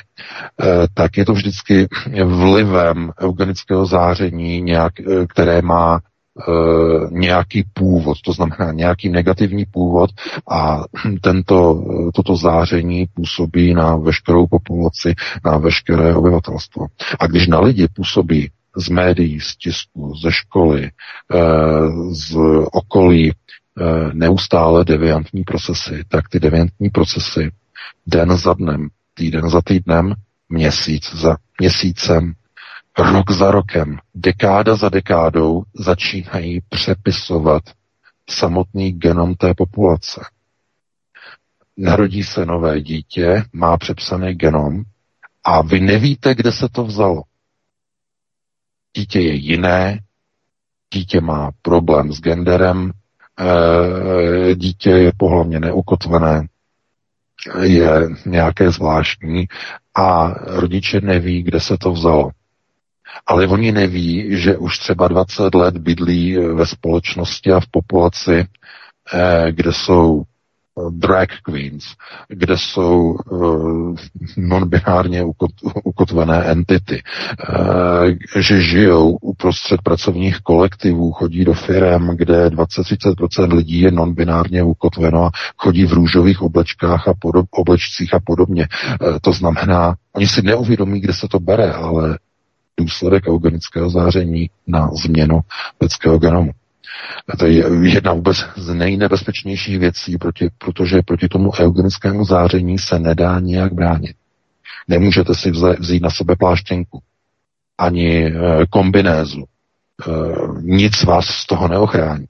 tak 0.94 1.16
je 1.16 1.24
to 1.24 1.32
vždycky 1.32 1.88
vlivem 2.24 3.12
eugenického 3.20 3.86
záření, 3.86 4.60
nějak, 4.60 4.92
které 5.28 5.62
má 5.62 6.00
Eh, 6.38 7.06
nějaký 7.10 7.64
původ, 7.72 8.20
to 8.24 8.32
znamená 8.32 8.72
nějaký 8.72 9.08
negativní 9.08 9.64
původ 9.64 10.10
a 10.50 10.84
tento, 11.20 11.84
toto 12.14 12.36
záření 12.36 13.06
působí 13.14 13.74
na 13.74 13.96
veškerou 13.96 14.46
populaci, 14.46 15.14
na 15.44 15.56
veškeré 15.58 16.14
obyvatelstvo. 16.14 16.86
A 17.20 17.26
když 17.26 17.46
na 17.46 17.60
lidi 17.60 17.88
působí 17.96 18.50
z 18.76 18.88
médií, 18.88 19.40
z 19.40 19.56
tisku, 19.56 20.14
ze 20.22 20.32
školy, 20.32 20.90
eh, 21.34 21.38
z 22.10 22.36
okolí 22.72 23.32
eh, 23.32 23.84
neustále 24.12 24.84
deviantní 24.84 25.44
procesy, 25.44 26.04
tak 26.08 26.28
ty 26.28 26.40
deviantní 26.40 26.90
procesy 26.90 27.50
den 28.06 28.36
za 28.36 28.54
dnem, 28.54 28.88
týden 29.14 29.50
za 29.50 29.60
týdnem, 29.64 30.14
měsíc 30.48 31.14
za 31.14 31.36
měsícem, 31.60 32.32
rok 32.98 33.30
za 33.30 33.50
rokem, 33.50 33.98
dekáda 34.14 34.76
za 34.76 34.88
dekádou 34.88 35.62
začínají 35.74 36.60
přepisovat 36.68 37.62
samotný 38.30 38.92
genom 38.92 39.34
té 39.34 39.54
populace. 39.54 40.20
Narodí 41.76 42.22
se 42.24 42.46
nové 42.46 42.80
dítě, 42.80 43.44
má 43.52 43.76
přepsaný 43.76 44.34
genom 44.34 44.82
a 45.44 45.62
vy 45.62 45.80
nevíte, 45.80 46.34
kde 46.34 46.52
se 46.52 46.68
to 46.68 46.84
vzalo. 46.84 47.22
Dítě 48.96 49.20
je 49.20 49.34
jiné, 49.34 49.98
dítě 50.94 51.20
má 51.20 51.50
problém 51.62 52.12
s 52.12 52.20
genderem, 52.20 52.90
eh, 53.40 54.54
dítě 54.54 54.90
je 54.90 55.12
pohlavně 55.16 55.60
neukotvené, 55.60 56.46
je 57.62 58.08
nějaké 58.26 58.70
zvláštní 58.70 59.46
a 59.94 60.34
rodiče 60.46 61.00
neví, 61.00 61.42
kde 61.42 61.60
se 61.60 61.78
to 61.78 61.92
vzalo. 61.92 62.30
Ale 63.26 63.46
oni 63.46 63.72
neví, 63.72 64.36
že 64.42 64.56
už 64.56 64.78
třeba 64.78 65.08
20 65.08 65.54
let 65.54 65.76
bydlí 65.76 66.36
ve 66.36 66.66
společnosti 66.66 67.52
a 67.52 67.60
v 67.60 67.66
populaci, 67.66 68.46
eh, 69.14 69.52
kde 69.52 69.72
jsou 69.72 70.22
drag 70.90 71.28
queens, 71.42 71.84
kde 72.28 72.58
jsou 72.58 73.12
uh, 73.30 73.96
non-binárně 74.36 75.24
ukotvené 75.84 76.44
entity, 76.44 77.02
uh, 77.58 78.40
že 78.42 78.60
žijou 78.60 79.10
uprostřed 79.20 79.82
pracovních 79.82 80.40
kolektivů, 80.40 81.12
chodí 81.12 81.44
do 81.44 81.54
firm, 81.54 82.08
kde 82.16 82.46
20-30% 82.48 83.54
lidí 83.54 83.80
je 83.80 83.90
non-binárně 83.90 84.62
ukotveno 84.62 85.24
a 85.24 85.30
chodí 85.56 85.84
v 85.86 85.92
růžových 85.92 86.42
oblečkách 86.42 87.08
a 87.08 87.14
podob, 87.18 87.46
oblečcích 87.50 88.14
a 88.14 88.20
podobně. 88.24 88.68
To 89.20 89.32
znamená, 89.32 89.94
oni 90.12 90.26
si 90.26 90.42
neuvědomí, 90.42 91.00
kde 91.00 91.12
se 91.12 91.28
to 91.28 91.40
bere, 91.40 91.72
ale 91.72 92.18
důsledek 92.80 93.28
eugenického 93.28 93.90
záření 93.90 94.50
na 94.66 94.90
změnu 95.04 95.40
lidského 95.80 96.18
genomu. 96.18 96.50
To 97.38 97.46
je 97.46 97.64
jedna 97.82 98.12
vůbec 98.12 98.36
z 98.56 98.74
nejnebezpečnějších 98.74 99.78
věcí, 99.78 100.18
proti, 100.18 100.48
protože 100.58 101.02
proti 101.02 101.28
tomu 101.28 101.50
eugenickému 101.60 102.24
záření 102.24 102.78
se 102.78 102.98
nedá 102.98 103.40
nijak 103.40 103.72
bránit. 103.72 104.16
Nemůžete 104.88 105.34
si 105.34 105.50
vzít 105.78 106.02
na 106.02 106.10
sebe 106.10 106.36
pláštěnku, 106.36 107.02
ani 107.78 108.26
e, 108.26 108.32
kombinézu. 108.70 109.44
E, 109.44 110.10
nic 110.60 111.02
vás 111.04 111.26
z 111.26 111.46
toho 111.46 111.68
neochrání, 111.68 112.26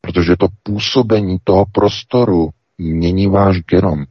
protože 0.00 0.36
to 0.36 0.46
působení 0.62 1.36
toho 1.44 1.64
prostoru 1.72 2.50
mění 2.78 3.26
váš 3.26 3.58
genom. 3.58 4.04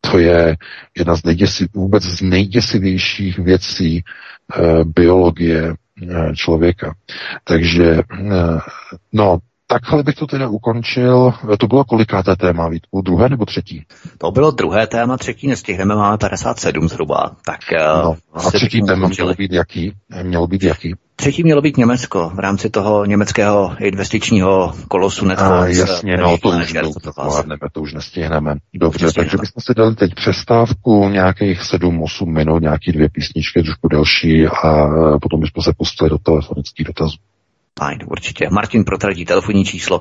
To 0.00 0.18
je 0.18 0.56
jedna 0.98 1.16
z 1.16 1.24
nejděsiv, 1.24 1.68
vůbec 1.74 2.02
z 2.02 2.22
nejděsivějších 2.22 3.38
věcí 3.38 3.96
e, 3.96 4.02
biologie 4.84 5.74
člověka. 6.34 6.94
Takže, 7.44 7.84
e, 7.94 8.02
no, 9.12 9.38
takhle 9.70 10.02
bych 10.02 10.14
to 10.14 10.26
teda 10.26 10.48
ukončil. 10.48 11.32
To 11.58 11.66
bylo 11.66 11.84
kolikáté 11.84 12.36
téma, 12.36 12.68
Vítku? 12.68 13.02
Druhé 13.02 13.28
nebo 13.28 13.44
třetí? 13.44 13.84
To 14.18 14.30
bylo 14.30 14.50
druhé 14.50 14.86
téma, 14.86 15.16
třetí 15.16 15.48
nestihneme, 15.48 15.94
máme 15.94 16.18
57 16.18 16.88
zhruba. 16.88 17.30
Tak, 17.44 17.60
no, 18.04 18.16
a 18.34 18.50
třetí 18.50 18.82
téma 18.82 19.08
mělo 19.08 19.34
být 19.34 19.52
jaký? 19.52 19.92
Mělo 20.22 20.46
být 20.46 20.62
jaký? 20.62 20.94
Třetí 21.16 21.42
mělo 21.42 21.62
být 21.62 21.76
Německo 21.76 22.30
v 22.34 22.38
rámci 22.38 22.70
toho 22.70 23.04
německého 23.04 23.76
investičního 23.80 24.72
kolosu 24.88 25.24
Netflix. 25.24 25.52
A 25.52 25.66
jasně, 25.66 26.16
no 26.16 26.38
to 26.38 26.48
už 26.48 26.74
zvládneme, 27.02 27.66
to 27.72 27.80
už 27.80 27.94
nestihneme. 27.94 28.54
Dobře, 28.74 29.12
takže 29.12 29.36
bychom 29.40 29.60
si 29.60 29.74
dali 29.76 29.94
teď 29.94 30.14
přestávku 30.14 31.08
nějakých 31.08 31.60
7-8 31.60 32.26
minut, 32.26 32.62
nějaký 32.62 32.92
dvě 32.92 33.08
písničky, 33.08 33.62
trošku 33.62 33.88
delší 33.88 34.46
a 34.46 34.88
potom 35.22 35.40
bychom 35.40 35.62
se 35.62 35.72
pustili 35.78 36.10
do 36.10 36.18
telefonických 36.18 36.86
dotazů. 36.86 37.16
Fajn, 37.78 37.98
určitě. 38.06 38.48
Martin 38.50 38.84
protradí 38.84 39.24
telefonní 39.24 39.64
číslo, 39.64 40.00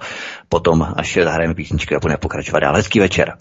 potom 0.50 0.88
až 0.96 1.18
zahrajeme 1.24 1.54
písničky 1.54 1.96
a 1.96 2.00
budeme 2.00 2.18
pokračovat 2.18 2.60
dál. 2.60 2.76
Hezký 2.76 3.00
večer. 3.00 3.34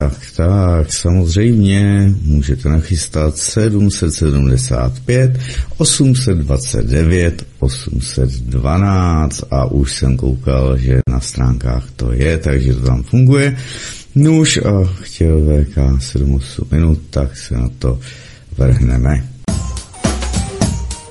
Tak, 0.00 0.12
tak, 0.36 0.92
samozřejmě 0.92 2.10
můžete 2.22 2.68
nachystat 2.68 3.36
775, 3.36 5.38
829, 5.78 7.46
812 7.58 9.44
a 9.50 9.64
už 9.64 9.92
jsem 9.92 10.16
koukal, 10.16 10.76
že 10.76 10.98
na 11.10 11.20
stránkách 11.20 11.90
to 11.96 12.12
je, 12.12 12.38
takže 12.38 12.74
to 12.74 12.86
tam 12.86 13.02
funguje. 13.02 13.56
Nuž 14.14 14.56
a 14.56 14.84
chtěl 15.02 15.40
VK 15.40 15.76
7-8 15.76 16.64
minut, 16.70 17.00
tak 17.10 17.36
se 17.36 17.54
na 17.54 17.68
to 17.78 18.00
vrhneme. 18.56 19.37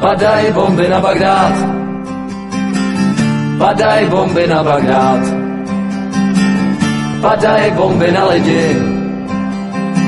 Padaj 0.00 0.52
bomby 0.56 0.88
na 0.88 0.96
Bagdád. 0.96 1.54
Padaj 3.60 4.02
bomby 4.08 4.44
na 4.48 4.64
Bagdád. 4.64 5.22
Padaj 7.20 7.70
bomby 7.76 8.08
na 8.08 8.24
lidi. 8.32 8.66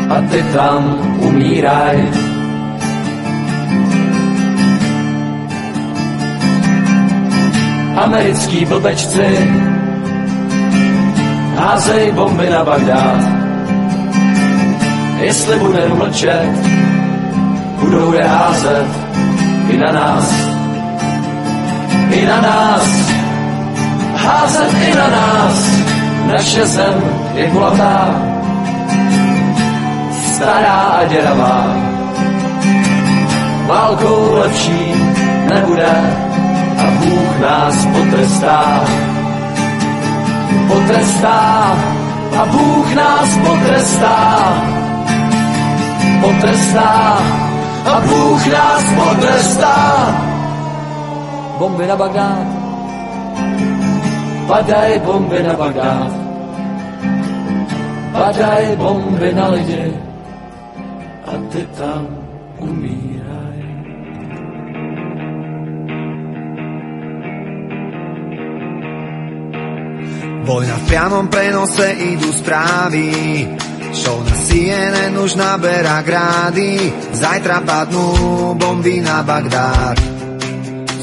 A 0.09 0.17
ty 0.33 0.41
tam 0.57 0.97
umíraj. 1.21 1.97
Americký 8.01 8.65
blbečci 8.65 9.29
házej 11.61 12.17
bomby 12.17 12.49
na 12.49 12.65
Bagdád. 12.65 13.21
Jestli 15.21 15.55
budeme 15.61 15.95
mlčet, 15.95 16.53
budou 17.79 18.13
je 18.13 18.25
házet 18.25 19.02
i 19.73 19.77
na 19.79 19.93
nás. 19.93 20.27
I 22.13 22.27
na 22.27 22.41
nás, 22.41 22.87
házet 24.17 24.73
i 24.89 24.97
na 24.97 25.09
nás, 25.09 25.57
naše 26.27 26.67
zem 26.67 26.97
je 27.35 27.47
kulatá, 27.51 28.15
stará 30.35 30.81
a 31.01 31.05
děravá. 31.05 31.67
Válkou 33.67 34.35
lepší 34.35 34.95
nebude 35.49 35.93
a 36.79 36.91
Bůh 36.91 37.41
nás 37.41 37.87
potrestá. 37.87 38.85
Potrestá 40.69 41.41
a 42.41 42.47
Bůh 42.47 42.95
nás 42.95 43.29
potrestá. 43.45 44.19
Potrestá 46.21 47.19
a 47.85 47.95
Bůh 48.01 48.47
nás 48.47 48.85
potrestá. 48.95 49.79
Bomby 51.59 51.87
na 51.87 51.97
Bagdád, 51.97 52.47
padaj 54.47 54.99
bomby 54.99 55.43
na 55.43 55.55
Bagdád, 55.55 56.13
padaj 58.13 58.77
bomby 58.77 59.31
na 59.35 59.47
lidi 59.49 59.95
a 61.23 61.33
ty 61.55 61.63
tam 61.79 62.03
umíraj. 62.59 63.59
Vojna 70.43 70.77
v 70.83 70.85
priamom 70.91 71.27
prenose 71.31 71.95
idú 71.95 72.35
správy, 72.35 73.07
show 73.93 74.19
na 74.25 74.35
CNN 74.35 75.15
už 75.17 75.37
naberá 75.37 76.03
grády, 76.03 76.93
zajtra 77.13 77.61
padnú 77.63 78.57
bomby 78.57 79.01
na 79.05 79.23
Bagdád, 79.23 79.97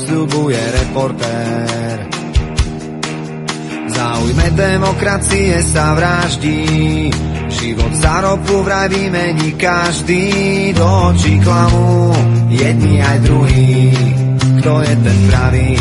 sľubuje 0.05 0.59
reportér. 0.59 1.97
V 3.85 3.89
záujme 3.93 4.47
demokracie 4.57 5.61
sa 5.65 5.93
vraždí, 5.93 7.09
život 7.49 7.93
za 7.93 8.21
ropu 8.21 8.61
vraj 8.65 8.89
vymení 8.89 9.53
každý, 9.57 10.25
do 10.73 10.85
očí 11.13 11.37
klamú 11.41 12.13
jedni 12.49 12.97
aj 13.01 13.17
druhý, 13.21 13.93
kto 14.59 14.71
je 14.81 14.93
ten 14.97 15.19
pravý. 15.29 15.73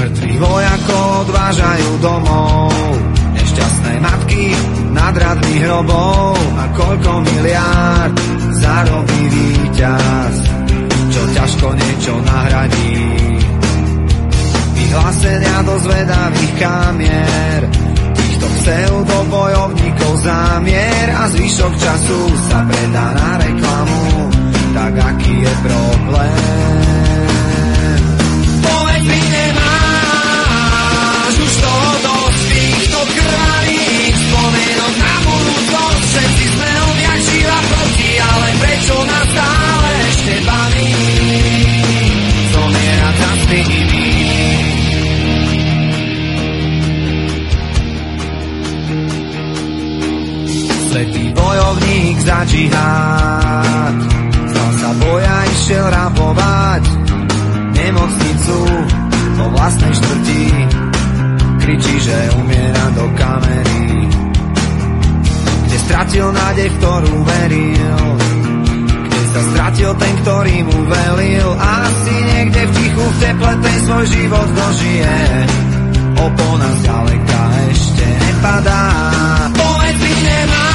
Mŕtvi 0.00 0.32
vojakov 0.40 1.28
odvážajú 1.28 1.90
domov, 2.00 2.72
nešťastné 3.36 3.92
matky 4.00 4.19
nad 5.00 5.16
radmi 5.16 5.56
hrobov 5.64 6.36
a 6.36 6.64
koľko 6.76 7.12
miliárd 7.24 8.16
zarobí 8.60 9.22
víťaz, 9.32 10.34
čo 11.08 11.22
ťažko 11.32 11.66
niečo 11.72 12.14
nahradí. 12.20 13.00
Vyhlásenia 14.76 15.56
do 15.64 15.74
zvedavých 15.80 16.54
kamier, 16.60 17.60
týchto 18.12 18.46
pseudobojovníkov 18.60 20.12
zámier 20.20 21.06
a 21.16 21.24
zvyšok 21.32 21.72
času 21.80 22.20
sa 22.52 22.60
predá 22.68 23.06
na 23.16 23.30
reklamu, 23.40 24.04
tak 24.76 24.92
aký 25.00 25.34
je 25.40 25.54
problém? 25.64 26.89
Prečo 38.80 38.96
nás 39.04 39.26
stále 39.28 39.90
ešte 40.08 40.34
baví? 40.48 40.92
Zomierať 42.48 43.14
za 43.20 43.32
tými. 43.44 44.08
Svetý 50.90 51.24
bojovník 51.36 52.16
za 52.26 52.40
džihad 52.48 53.96
Stal 54.50 54.70
sa 54.74 54.90
boja, 54.98 55.36
išiel 55.46 55.86
rabovať 55.86 56.84
Nemocnicu 57.78 58.58
po 59.38 59.44
vlastnej 59.54 59.92
štvrti 59.94 60.44
Kričí, 61.62 61.94
že 62.02 62.18
umiera 62.42 62.84
do 62.98 63.06
kamery 63.14 63.86
Kde 65.68 65.78
stratil 65.78 66.26
nádej, 66.34 66.68
v 66.74 66.76
ktorú 66.82 67.16
veril 67.22 68.39
stratil 69.50 69.90
ten, 69.98 70.14
ktorý 70.22 70.56
mu 70.66 70.78
velil. 70.86 71.50
Asi 71.58 72.14
niekde 72.14 72.62
v 72.66 72.72
tichu, 72.74 73.04
v 73.04 73.16
teple 73.20 73.52
ten 73.62 73.78
svoj 73.86 74.04
život 74.06 74.48
dožije. 74.54 75.18
Opona 76.20 76.70
zďaleka 76.84 77.42
ešte 77.72 78.06
nepadá. 78.06 78.82
Povedz 79.56 80.00
mi, 80.04 80.14
nemáš 80.26 80.68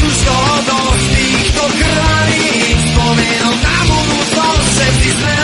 už 0.00 0.16
toho 0.24 0.54
dosť 0.68 1.04
týchto 1.10 1.64
krvaných 1.76 2.78
spomienok 2.94 3.56
na 3.60 3.78
budúcnosť 3.88 4.68
Všetci 4.70 5.10
sme 5.12 5.34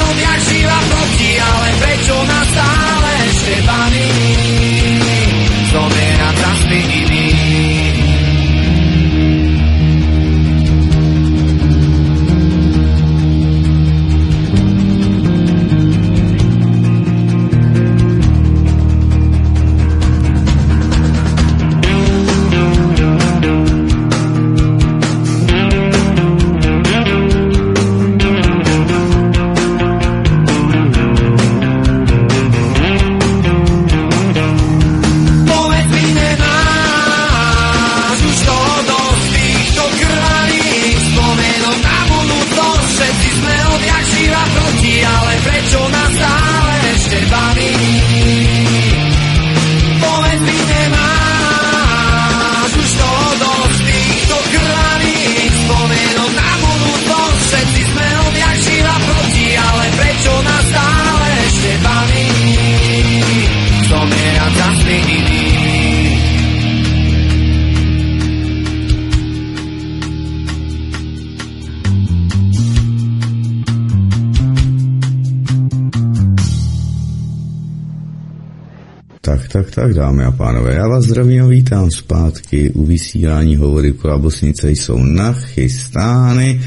dámy 80.06 80.24
a 80.24 80.30
pánové, 80.30 80.74
já 80.74 80.88
vás 80.88 81.04
zdravím 81.04 81.44
a 81.44 81.46
vítám 81.46 81.90
zpátky 81.90 82.70
u 82.70 82.84
vysílání 82.86 83.56
hovory 83.56 83.92
Kolabosnice 83.92 84.70
jsou 84.70 84.98
nachystány. 84.98 86.60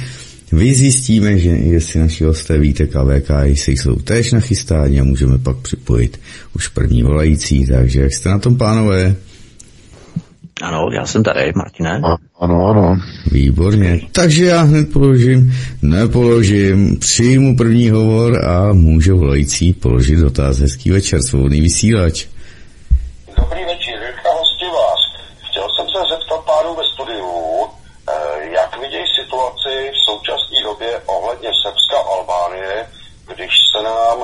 Vy 0.51 0.73
zjistíme, 0.73 1.37
že 1.37 1.49
jestli 1.49 1.99
naši 1.99 2.23
hosté 2.23 2.57
víte 2.57 2.87
KVK, 2.87 3.29
jestli 3.43 3.77
jsou 3.77 3.95
též 3.95 4.31
nachystáni 4.31 4.99
a 4.99 5.03
můžeme 5.03 5.37
pak 5.37 5.57
připojit 5.57 6.19
už 6.55 6.67
první 6.67 7.03
volající, 7.03 7.67
takže 7.67 8.01
jak 8.01 8.13
jste 8.13 8.29
na 8.29 8.39
tom, 8.39 8.57
pánové? 8.57 9.15
Ano, 10.61 10.89
já 10.93 11.05
jsem 11.05 11.23
tady, 11.23 11.51
Martine. 11.55 12.01
A, 12.03 12.17
ano, 12.39 12.65
ano. 12.65 12.97
Výborně. 13.31 14.01
Takže 14.11 14.45
já 14.45 14.61
hned 14.61 14.93
položím, 14.93 15.53
nepoložím, 15.81 16.99
přijmu 16.99 17.57
první 17.57 17.89
hovor 17.89 18.45
a 18.45 18.73
může 18.73 19.13
volající 19.13 19.73
položit 19.73 20.15
dotaz. 20.15 20.59
Hezký 20.59 20.91
večer, 20.91 21.21
svobodný 21.21 21.61
vysílač. 21.61 22.25
Dobrý 23.39 23.65
večer, 23.65 23.95
Jirka 24.03 24.31
Hostivás. 24.39 25.01
Chtěl 25.47 25.67
jsem 25.75 25.87
se 25.89 25.99
zeptat 26.13 26.41
pánů 26.45 26.75
ve 26.75 26.83
studiu, 26.93 27.31
eh, 27.67 28.45
jak 28.57 28.79
vidějí 28.81 29.05
situaci 29.19 29.91
v 29.95 29.99
současné 30.09 30.59
době 30.63 31.01
ohledně 31.05 31.49
Srbska 31.61 31.97
a 31.97 32.09
Albánie, 32.15 32.87
když 33.33 33.51
se 33.79 33.83
nám 33.83 34.19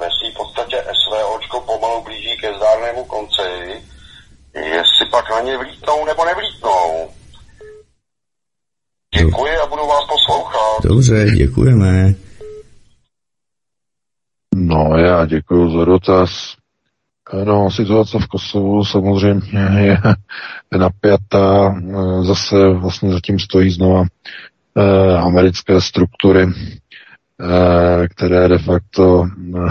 ve 0.00 0.08
své 0.16 0.30
podstatě 0.36 0.76
SVOčko 0.76 1.60
pomalu 1.60 2.04
blíží 2.04 2.36
ke 2.40 2.54
zdárnému 2.56 3.04
konci, 3.04 3.82
jestli 4.54 5.06
pak 5.10 5.30
na 5.30 5.40
ně 5.40 5.58
vlítnou 5.58 6.04
nebo 6.06 6.24
nevlítnou. 6.24 7.08
Děkuji 9.16 9.52
a 9.62 9.66
budu 9.66 9.86
vás 9.86 10.04
poslouchat. 10.04 10.82
Dobře, 10.82 11.30
děkujeme. 11.36 12.14
No, 14.54 14.96
já 14.96 15.26
děkuji 15.26 15.78
za 15.78 15.84
dotaz. 15.84 16.30
No, 17.44 17.70
situace 17.70 18.18
v 18.18 18.26
Kosovu 18.26 18.84
samozřejmě 18.84 19.60
je 19.60 19.98
napjatá. 20.78 21.74
Zase 22.22 22.68
vlastně 22.68 23.12
zatím 23.12 23.38
stojí 23.38 23.70
znova 23.70 24.02
eh, 24.78 25.16
americké 25.18 25.80
struktury, 25.80 26.46
které 28.08 28.48
de 28.48 28.58
facto 28.58 29.26
eh, 29.56 29.70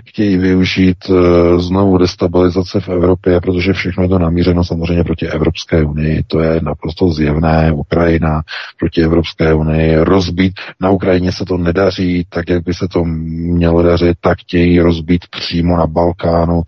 chtějí 0.06 0.36
využít 0.36 0.96
eh, 1.10 1.60
znovu 1.60 1.98
destabilizace 1.98 2.80
v 2.80 2.88
Evropě, 2.88 3.40
protože 3.40 3.72
všechno 3.72 4.02
je 4.02 4.08
to 4.08 4.18
namířeno 4.18 4.64
samozřejmě 4.64 5.04
proti 5.04 5.26
Evropské 5.28 5.84
unii. 5.84 6.22
To 6.26 6.40
je 6.40 6.60
naprosto 6.60 7.10
zjevné. 7.10 7.72
Ukrajina 7.72 8.42
proti 8.78 9.02
Evropské 9.02 9.54
unii 9.54 9.96
rozbít. 9.96 10.52
Na 10.80 10.90
Ukrajině 10.90 11.32
se 11.32 11.44
to 11.44 11.56
nedaří 11.58 12.26
tak, 12.28 12.48
jak 12.48 12.64
by 12.64 12.74
se 12.74 12.88
to 12.88 13.04
mělo 13.04 13.82
dařit, 13.82 14.16
tak 14.20 14.38
chtějí 14.38 14.80
rozbít 14.80 15.24
přímo 15.30 15.76
na 15.76 15.86
Balkánu, 15.86 16.62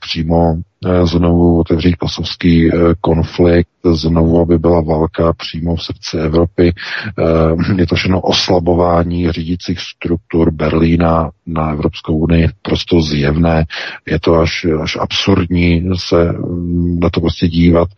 přímo 0.00 0.54
Eh, 0.54 0.71
znovu 1.04 1.58
otevřít 1.60 1.96
kosovský 1.96 2.68
eh, 2.74 2.76
konflikt, 3.00 3.68
znovu, 3.92 4.40
aby 4.40 4.58
byla 4.58 4.80
válka 4.80 5.32
přímo 5.32 5.76
v 5.76 5.82
srdci 5.82 6.16
Evropy. 6.18 6.72
Eh, 7.18 7.74
je 7.80 7.86
to 7.86 7.94
všechno 7.94 8.20
oslabování 8.20 9.32
řídících 9.32 9.80
struktur 9.80 10.50
Berlína 10.50 11.30
na 11.46 11.70
Evropskou 11.70 12.16
unii, 12.18 12.48
prosto 12.62 13.02
zjevné. 13.02 13.64
Je 14.06 14.20
to 14.20 14.34
až, 14.34 14.66
až 14.82 14.96
absurdní 15.00 15.84
se 15.96 16.32
mm, 16.32 16.98
na 17.00 17.10
to 17.10 17.20
prostě 17.20 17.48
dívat. 17.48 17.88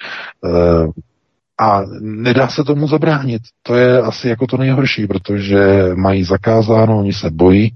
A 1.58 1.82
nedá 2.00 2.48
se 2.48 2.64
tomu 2.64 2.88
zabránit. 2.88 3.42
To 3.62 3.74
je 3.74 4.00
asi 4.00 4.28
jako 4.28 4.46
to 4.46 4.56
nejhorší, 4.56 5.06
protože 5.06 5.90
mají 5.94 6.24
zakázáno, 6.24 6.98
oni 6.98 7.12
se 7.12 7.30
bojí, 7.30 7.72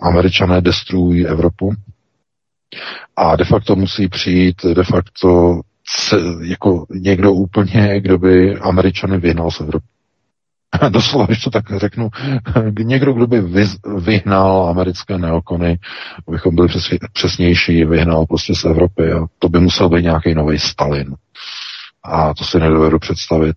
američané 0.00 0.60
destruují 0.60 1.26
Evropu, 1.26 1.72
a 3.16 3.36
de 3.36 3.44
facto 3.44 3.76
musí 3.76 4.08
přijít 4.08 4.56
de 4.74 4.84
facto 4.84 5.60
jako 6.42 6.86
někdo 6.90 7.32
úplně, 7.32 8.00
kdo 8.00 8.18
by 8.18 8.56
Američany 8.58 9.18
vyhnal 9.18 9.50
z 9.50 9.60
Evropy. 9.60 9.86
Doslova, 10.88 11.26
když 11.26 11.42
to 11.42 11.50
tak 11.50 11.64
řeknu, 11.76 12.08
někdo, 12.82 13.12
kdo 13.12 13.26
by 13.26 13.42
vyhnal 13.96 14.66
americké 14.68 15.18
neokony, 15.18 15.78
abychom 16.28 16.54
byli 16.54 16.68
přesnější, 17.12 17.84
vyhnal 17.84 18.26
prostě 18.26 18.54
z 18.54 18.64
Evropy 18.64 19.12
a 19.12 19.26
to 19.38 19.48
by 19.48 19.60
musel 19.60 19.88
být 19.88 20.02
nějaký 20.02 20.34
nový 20.34 20.58
Stalin. 20.58 21.14
A 22.04 22.34
to 22.34 22.44
si 22.44 22.58
nedovedu 22.58 22.98
představit. 22.98 23.56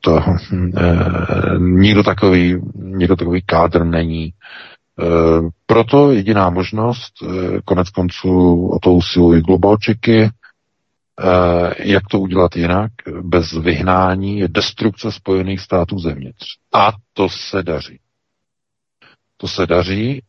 To, 0.00 0.20
eh, 0.76 1.58
nikdo 1.58 2.02
takový, 2.02 2.56
nikdo 2.74 3.16
takový 3.16 3.42
kádr 3.46 3.84
není. 3.84 4.32
Eh, 5.00 5.48
proto 5.66 6.12
jediná 6.12 6.50
možnost, 6.50 7.12
eh, 7.22 7.60
konec 7.64 7.90
konců 7.90 8.66
o 8.68 8.78
to 8.78 8.92
usilují 8.92 9.42
globalčiky, 9.42 10.22
eh, 10.22 10.30
jak 11.78 12.02
to 12.10 12.20
udělat 12.20 12.56
jinak, 12.56 12.90
bez 13.22 13.52
vyhnání, 13.52 14.38
je 14.38 14.48
destrukce 14.48 15.12
Spojených 15.12 15.60
států 15.60 15.98
zevnitř. 15.98 16.46
A 16.74 16.92
to 17.12 17.28
se 17.28 17.62
daří. 17.62 17.98
To 19.36 19.48
se 19.48 19.66
daří, 19.66 20.22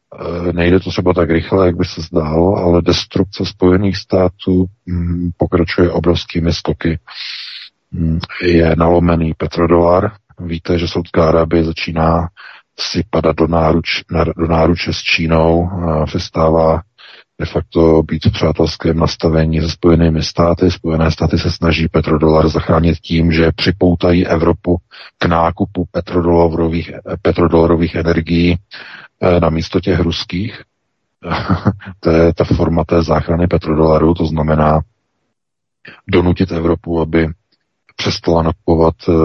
nejde 0.52 0.80
to 0.80 0.90
třeba 0.90 1.14
tak 1.14 1.30
rychle, 1.30 1.66
jak 1.66 1.76
by 1.76 1.86
se 1.86 2.02
zdálo, 2.02 2.56
ale 2.56 2.82
destrukce 2.82 3.46
Spojených 3.46 3.98
států 3.98 4.66
hm, 4.90 5.32
pokračuje 5.38 5.92
obrovskými 5.92 6.54
skoky. 6.54 7.00
Hm, 7.94 8.20
je 8.42 8.76
nalomený 8.76 9.34
petrodolar. 9.34 10.12
Víte, 10.40 10.80
že 10.80 10.88
Saudská 10.88 11.28
Arábie 11.28 11.64
začíná 11.64 12.28
si 12.82 13.04
padat 13.10 13.36
do, 13.36 13.48
náruč, 13.48 14.04
do 14.38 14.48
náruče 14.48 14.94
s 14.94 14.98
Čínou, 14.98 15.70
a 15.70 16.06
přestává 16.06 16.82
de 17.42 17.46
facto 17.46 18.04
být 18.04 18.26
v 18.26 18.32
přátelském 18.32 19.00
nastavení 19.00 19.62
se 19.62 19.70
Spojenými 19.70 20.24
státy. 20.24 20.72
Spojené 20.72 21.12
státy 21.12 21.38
se 21.38 21.52
snaží 21.52 21.88
petrodolar 21.88 22.50
zachránit 22.50 23.00
tím, 23.00 23.32
že 23.32 23.52
připoutají 23.52 24.28
Evropu 24.28 24.78
k 25.18 25.26
nákupu 25.26 25.86
petrodolarových, 25.92 26.92
petrodolarových 27.22 27.96
energií 27.96 28.58
eh, 29.22 29.40
na 29.40 29.50
místo 29.50 29.80
těch 29.80 30.00
ruských. 30.00 30.62
to 32.00 32.10
je 32.10 32.34
ta 32.34 32.44
forma 32.44 32.84
té 32.84 33.04
záchrany 33.04 33.48
petrodolaru, 33.48 34.14
to 34.14 34.26
znamená 34.26 34.82
donutit 36.08 36.52
Evropu, 36.52 37.02
aby 37.02 37.28
přestala 38.02 38.44
nakupovat 38.44 38.96
uh, 39.08 39.16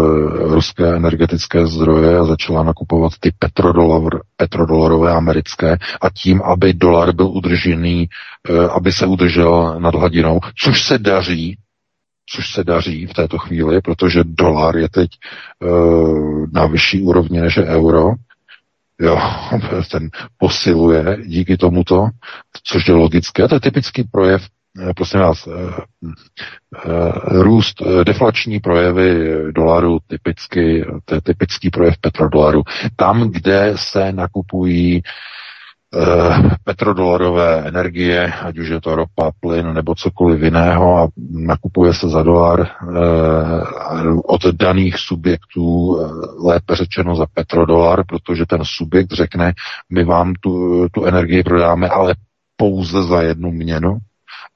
ruské 0.55 0.97
energetické 0.97 1.67
zdroje 1.67 2.19
a 2.19 2.25
začala 2.25 2.63
nakupovat 2.63 3.13
ty 3.21 3.33
petrodolar, 3.39 4.21
petrodolarové 4.37 5.13
americké 5.13 5.77
a 6.01 6.11
tím, 6.11 6.43
aby 6.43 6.75
dolar 6.75 7.13
byl 7.13 7.27
udržený, 7.27 8.09
uh, 8.51 8.73
aby 8.73 8.93
se 8.93 9.07
udržel 9.07 9.81
nad 9.81 9.95
hladinou, 9.95 10.41
což 10.59 10.83
se 10.83 10.99
daří, 10.99 11.59
což 12.31 12.53
se 12.53 12.65
daří 12.65 13.07
v 13.07 13.15
této 13.15 13.39
chvíli, 13.39 13.81
protože 13.81 14.25
dolar 14.25 14.77
je 14.77 14.89
teď 14.89 15.11
uh, 15.65 16.47
na 16.53 16.67
vyšší 16.67 17.03
úrovni 17.03 17.41
než 17.41 17.57
euro, 17.59 18.13
jo, 19.01 19.19
ten 19.91 20.11
posiluje 20.39 21.17
díky 21.27 21.57
tomuto, 21.57 22.09
což 22.65 22.89
je 22.89 22.95
logické. 22.95 23.49
To 23.49 23.55
je 23.55 23.61
typický 23.61 24.05
projev 24.05 24.43
Eh, 24.43 24.66
prosím 24.97 25.21
vás, 25.21 25.47
eh, 25.47 25.53
eh, 26.85 27.43
růst, 27.43 27.83
deflační 28.05 28.61
projevy 28.61 29.33
dolaru, 29.53 29.99
typicky, 30.07 30.87
to 31.05 31.15
je 31.15 31.21
typický 31.21 31.71
projev 31.71 31.95
petrodolaru. 32.01 32.63
Tam, 32.97 33.31
kde 33.31 33.73
se 33.77 34.13
nakupují 34.13 35.03
petrodolarové 36.65 37.69
energie, 37.69 38.33
ať 38.33 38.59
už 38.59 38.69
je 38.69 38.81
to 38.81 38.97
ropa, 38.97 39.31
plyn 39.41 39.73
nebo 39.73 39.95
cokoliv 39.95 40.43
jiného 40.43 40.99
a 40.99 41.09
nakupuje 41.31 41.95
se 41.95 42.09
za 42.09 42.23
dolar 42.23 42.69
od 44.25 44.45
daných 44.45 44.99
subjektů, 44.99 45.99
lépe 46.45 46.77
řečeno 46.77 47.17
za 47.17 47.27
petrodolar, 47.35 48.07
protože 48.07 48.47
ten 48.47 48.61
subjekt 48.65 49.13
řekne, 49.13 49.53
my 49.93 50.05
vám 50.05 50.35
tu, 50.41 50.87
tu 50.93 51.05
energii 51.05 51.43
prodáme, 51.43 51.89
ale 51.89 52.15
pouze 52.57 53.03
za 53.03 53.23
jednu 53.23 53.51
měnu, 53.51 53.99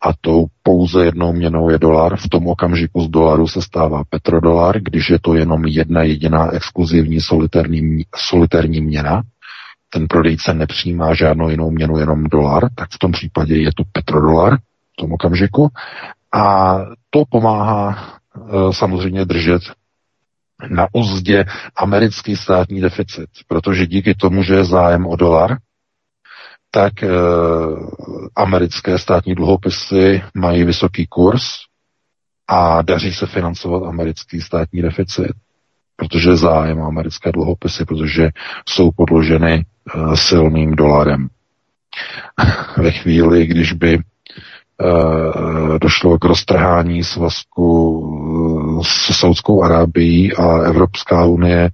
a 0.02 0.12
tou 0.20 0.46
pouze 0.62 1.04
jednou 1.04 1.32
měnou 1.32 1.70
je 1.70 1.78
dolar. 1.78 2.16
V 2.16 2.28
tom 2.28 2.46
okamžiku 2.46 3.00
z 3.00 3.08
dolaru 3.08 3.48
se 3.48 3.62
stává 3.62 4.02
petrodolar, 4.08 4.80
když 4.80 5.10
je 5.10 5.18
to 5.20 5.34
jenom 5.34 5.64
jedna 5.64 6.02
jediná 6.02 6.50
exkluzivní 6.50 7.20
solitérní, 7.20 8.04
solitérní 8.16 8.80
měna, 8.80 9.22
ten 9.92 10.08
prodejce 10.08 10.54
nepřijímá 10.54 11.14
žádnou 11.14 11.48
jinou 11.48 11.70
měnu, 11.70 11.98
jenom 11.98 12.24
dolar, 12.24 12.62
tak 12.74 12.88
v 12.90 12.98
tom 12.98 13.12
případě 13.12 13.56
je 13.56 13.70
to 13.76 13.82
petrodolar 13.92 14.56
v 14.56 14.96
tom 15.00 15.12
okamžiku. 15.12 15.68
A 16.32 16.76
to 17.10 17.22
pomáhá 17.30 17.90
e, 17.90 18.72
samozřejmě 18.72 19.24
držet 19.24 19.62
na 20.70 20.86
uzdě 20.92 21.44
americký 21.76 22.36
státní 22.36 22.80
deficit, 22.80 23.28
protože 23.48 23.86
díky 23.86 24.14
tomu, 24.14 24.42
že 24.42 24.54
je 24.54 24.64
zájem 24.64 25.06
o 25.06 25.16
dolar, 25.16 25.56
tak 26.70 27.02
e, 27.02 27.08
americké 28.36 28.98
státní 28.98 29.34
dluhopisy 29.34 30.22
mají 30.34 30.64
vysoký 30.64 31.06
kurz 31.06 31.42
a 32.48 32.82
daří 32.82 33.12
se 33.12 33.26
financovat 33.26 33.88
americký 33.88 34.40
státní 34.40 34.82
deficit, 34.82 35.32
protože 35.96 36.36
zájem 36.36 36.82
americké 36.82 37.32
dluhopisy, 37.32 37.84
protože 37.84 38.28
jsou 38.68 38.90
podloženy 38.96 39.54
e, 39.54 40.16
silným 40.16 40.76
dolarem. 40.76 41.28
Ve 42.76 42.90
chvíli, 42.90 43.46
když 43.46 43.72
by 43.72 43.94
e, 43.94 44.00
došlo 45.78 46.18
k 46.18 46.24
roztrhání 46.24 47.04
svazku 47.04 48.06
s 48.82 49.18
Saudskou 49.18 49.62
Arábií 49.62 50.32
a 50.32 50.62
Evropská 50.62 51.24
unie 51.24 51.70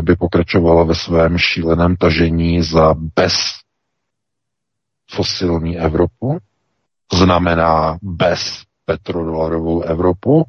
by 0.00 0.16
pokračovala 0.16 0.84
ve 0.84 0.94
svém 0.94 1.38
šíleném 1.38 1.96
tažení 1.96 2.62
za 2.62 2.94
bez 3.16 3.34
fosilní 5.10 5.78
Evropu, 5.78 6.38
znamená 7.12 7.98
bez 8.02 8.62
petrodolarovou 8.84 9.82
Evropu, 9.82 10.44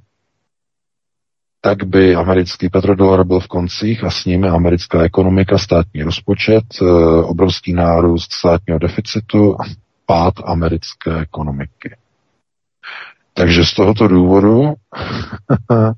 tak 1.62 1.84
by 1.84 2.16
americký 2.16 2.70
petrodolar 2.70 3.24
byl 3.24 3.40
v 3.40 3.48
koncích 3.48 4.04
a 4.04 4.10
s 4.12 4.26
ním 4.26 4.46
americká 4.46 5.02
ekonomika, 5.04 5.58
státní 5.58 6.04
rozpočet, 6.04 6.64
eh, 6.82 6.86
obrovský 7.24 7.74
nárůst 7.74 8.34
státního 8.34 8.80
deficitu 8.80 9.62
a 9.62 9.66
pád 10.06 10.34
americké 10.46 11.20
ekonomiky. 11.20 11.96
Takže 13.40 13.66
z 13.66 13.74
tohoto 13.74 14.08
důvodu 14.08 14.64
eh, 15.72 15.94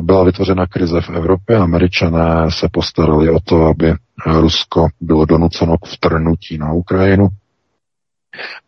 byla 0.00 0.24
vytvořena 0.24 0.66
krize 0.66 1.00
v 1.00 1.10
Evropě. 1.10 1.56
Američané 1.56 2.50
se 2.50 2.68
postarali 2.72 3.30
o 3.30 3.40
to, 3.40 3.66
aby 3.66 3.94
Rusko 4.26 4.88
bylo 5.00 5.24
donuceno 5.24 5.78
k 5.78 5.86
vtrnutí 5.86 6.58
na 6.58 6.72
Ukrajinu. 6.72 7.28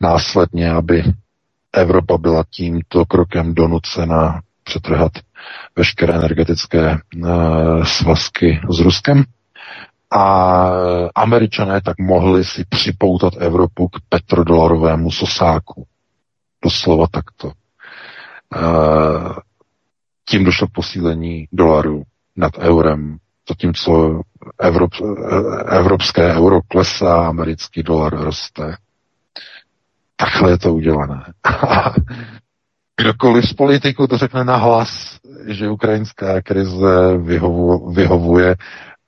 Následně, 0.01 0.71
aby 0.71 1.05
Evropa 1.73 2.19
byla 2.19 2.45
tímto 2.51 3.07
krokem 3.07 3.55
donucena 3.55 4.41
přetrhat 4.65 5.13
veškeré 5.77 6.15
energetické 6.15 6.99
svazky 7.85 8.61
s 8.71 8.81
Ruskem 8.81 9.25
a 10.11 10.71
američané 11.15 11.81
tak 11.81 11.99
mohli 11.99 12.45
si 12.45 12.65
připoutat 12.69 13.33
Evropu 13.39 13.89
k 13.89 13.97
petrodolarovému 14.09 15.11
sosáku. 15.11 15.87
Doslova 16.65 17.07
takto. 17.11 17.53
Tím 20.29 20.45
došlo 20.45 20.67
k 20.67 20.73
posílení 20.73 21.49
dolaru 21.53 22.03
nad 22.37 22.59
eurem, 22.59 23.17
zatímco 23.49 24.23
Evrop, 24.61 24.91
evropské 25.69 26.35
euro 26.35 26.61
klesá, 26.69 27.29
americký 27.29 27.83
dolar 27.83 28.21
roste. 28.21 28.77
Takhle 30.17 30.51
je 30.51 30.59
to 30.59 30.75
udělané. 30.75 31.25
Kdokoliv 33.01 33.45
z 33.45 33.53
politiků 33.53 34.07
to 34.07 34.19
řekne 34.19 34.45
nahlas, 34.45 35.19
že 35.47 35.71
ukrajinská 35.71 36.43
krize 36.43 37.19
vyhovu, 37.19 37.93
vyhovuje 37.93 38.57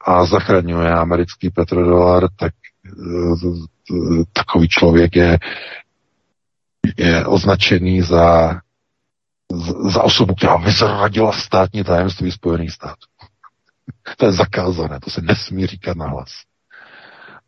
a 0.07 0.25
zachraňuje 0.25 0.91
americký 0.91 1.51
petrodolar, 1.51 2.29
tak 2.37 2.53
eh, 2.87 4.25
takový 4.33 4.69
člověk 4.69 5.17
je, 5.17 5.39
je 6.97 7.27
označený 7.27 8.03
za, 8.03 8.55
za 9.89 10.03
osobu, 10.03 10.35
která 10.35 10.57
vyzradila 10.57 11.33
státní 11.33 11.85
tajemství 11.85 12.33
Spojených 12.33 12.71
států. 12.71 13.07
to 14.17 14.27
je 14.27 14.33
zakázané, 14.33 15.01
to 15.01 15.11
se 15.11 15.21
nesmí 15.23 15.67
říkat 15.67 15.97
nahlas. 15.97 16.29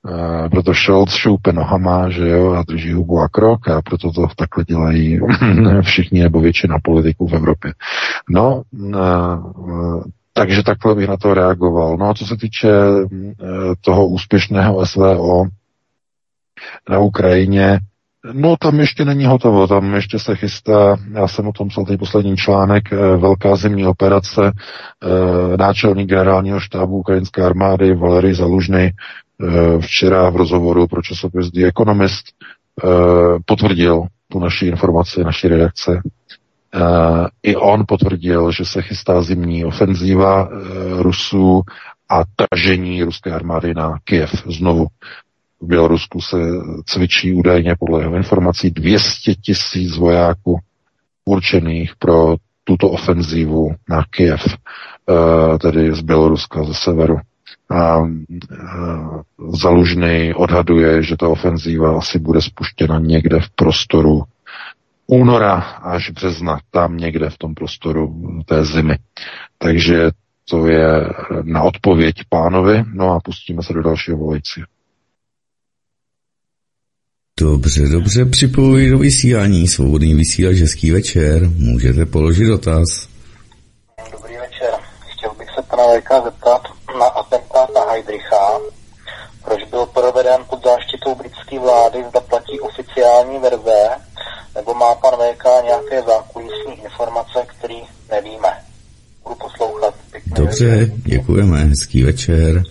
Uh, 0.08 0.48
proto 0.48 0.74
Scholz 0.74 1.14
šoupe 1.14 1.52
nohama, 1.52 2.10
že 2.10 2.28
jo, 2.28 2.52
a 2.52 2.62
drží 2.62 2.92
hubu 2.92 3.20
a 3.20 3.28
krok 3.28 3.68
a 3.68 3.82
proto 3.82 4.12
to 4.12 4.26
takhle 4.36 4.64
dělají 4.64 5.20
všichni 5.82 6.22
nebo 6.22 6.40
většina 6.40 6.78
politiků 6.82 7.28
v 7.28 7.34
Evropě. 7.34 7.74
No, 8.30 8.62
uh, 8.72 10.04
takže 10.32 10.62
takhle 10.62 10.94
bych 10.94 11.08
na 11.08 11.16
to 11.16 11.34
reagoval. 11.34 11.96
No 11.96 12.10
a 12.10 12.14
co 12.14 12.26
se 12.26 12.36
týče 12.36 12.68
uh, 12.88 13.08
toho 13.80 14.06
úspěšného 14.06 14.86
SVO 14.86 15.44
na 16.90 16.98
Ukrajině, 16.98 17.80
No, 18.24 18.56
tam 18.56 18.80
ještě 18.80 19.04
není 19.04 19.24
hotovo, 19.26 19.66
tam 19.66 19.94
ještě 19.94 20.18
se 20.18 20.36
chystá, 20.36 20.96
já 21.12 21.28
jsem 21.28 21.48
o 21.48 21.52
tom 21.52 21.68
psal 21.68 21.84
teď 21.84 21.98
poslední 21.98 22.36
článek, 22.36 22.92
eh, 22.92 22.96
velká 22.96 23.56
zimní 23.56 23.86
operace, 23.86 24.52
eh, 24.52 25.56
náčelník 25.56 26.08
generálního 26.08 26.60
štábu 26.60 26.98
ukrajinské 26.98 27.42
armády 27.42 27.94
Valery 27.94 28.34
Zalužny 28.34 28.92
eh, 28.92 29.78
včera 29.78 30.30
v 30.30 30.36
rozhovoru 30.36 30.86
pro 30.86 31.02
časopis 31.02 31.50
The 31.50 31.66
Economist 31.66 32.24
potvrdil 33.46 34.06
tu 34.28 34.38
naši 34.38 34.66
informaci, 34.66 35.24
naší 35.24 35.48
redakce. 35.48 36.00
I 37.42 37.56
on 37.56 37.84
potvrdil, 37.88 38.52
že 38.52 38.64
se 38.64 38.82
chystá 38.82 39.22
zimní 39.22 39.64
ofenzíva 39.64 40.48
Rusů 40.98 41.62
a 42.10 42.22
tažení 42.50 43.02
ruské 43.02 43.32
armády 43.32 43.74
na 43.74 43.98
Kiev 44.04 44.30
znovu. 44.46 44.86
V 45.62 45.66
Bělorusku 45.66 46.20
se 46.20 46.36
cvičí 46.86 47.32
údajně 47.32 47.76
podle 47.78 48.02
jeho 48.02 48.16
informací 48.16 48.70
200 48.70 49.34
tisíc 49.34 49.96
vojáků 49.96 50.58
určených 51.24 51.92
pro 51.98 52.36
tuto 52.64 52.90
ofenzívu 52.90 53.74
na 53.88 54.04
Kiev, 54.10 54.46
eh, 54.46 55.58
tedy 55.58 55.94
z 55.94 56.00
Běloruska, 56.00 56.64
ze 56.64 56.74
severu. 56.74 57.16
A 57.70 57.98
eh, 57.98 58.46
Zalužný 59.48 60.34
odhaduje, 60.34 61.02
že 61.02 61.16
ta 61.16 61.28
ofenzíva 61.28 61.98
asi 61.98 62.18
bude 62.18 62.42
spuštěna 62.42 62.98
někde 62.98 63.40
v 63.40 63.50
prostoru 63.50 64.22
února 65.06 65.54
až 65.82 66.10
března, 66.10 66.58
tam 66.70 66.96
někde 66.96 67.30
v 67.30 67.38
tom 67.38 67.54
prostoru 67.54 68.16
té 68.46 68.64
zimy. 68.64 68.98
Takže 69.58 70.10
to 70.50 70.66
je 70.66 71.08
na 71.42 71.62
odpověď 71.62 72.14
pánovi, 72.28 72.84
no 72.94 73.10
a 73.10 73.20
pustíme 73.20 73.62
se 73.62 73.72
do 73.72 73.82
dalšího 73.82 74.16
volajícího. 74.16 74.66
Dobře, 77.42 77.82
dobře, 77.88 78.24
připojuji 78.24 78.90
do 78.90 78.98
vysílání. 78.98 79.68
Svobodný 79.68 80.14
vysílač, 80.14 80.56
hezký 80.56 80.90
večer. 80.90 81.48
Můžete 81.56 82.06
položit 82.06 82.44
dotaz. 82.46 83.08
Dobrý 84.12 84.34
večer. 84.36 84.70
Chtěl 85.12 85.30
bych 85.38 85.48
se 85.54 85.62
pana 85.62 85.86
Vejka 85.86 86.22
zeptat 86.24 86.62
na 86.98 87.04
atentát 87.06 87.68
na 87.74 87.80
Heidricha. 87.90 88.58
Proč 89.44 89.64
byl 89.70 89.86
proveden 89.86 90.40
pod 90.50 90.64
záštitou 90.64 91.14
britské 91.14 91.58
vlády, 91.58 91.98
zda 92.10 92.20
platí 92.20 92.60
oficiální 92.60 93.38
verze, 93.38 93.80
nebo 94.54 94.74
má 94.74 94.94
pan 94.94 95.14
VK 95.14 95.44
nějaké 95.64 96.02
zákulisní 96.06 96.84
informace, 96.84 97.38
které 97.56 97.80
nevíme. 98.10 98.52
Budu 99.22 99.34
poslouchat. 99.34 99.94
Pěkný 100.10 100.32
Dobře, 100.36 100.66
večer. 100.68 100.88
děkujeme, 100.96 101.58
hezký 101.64 102.02
večer. 102.02 102.62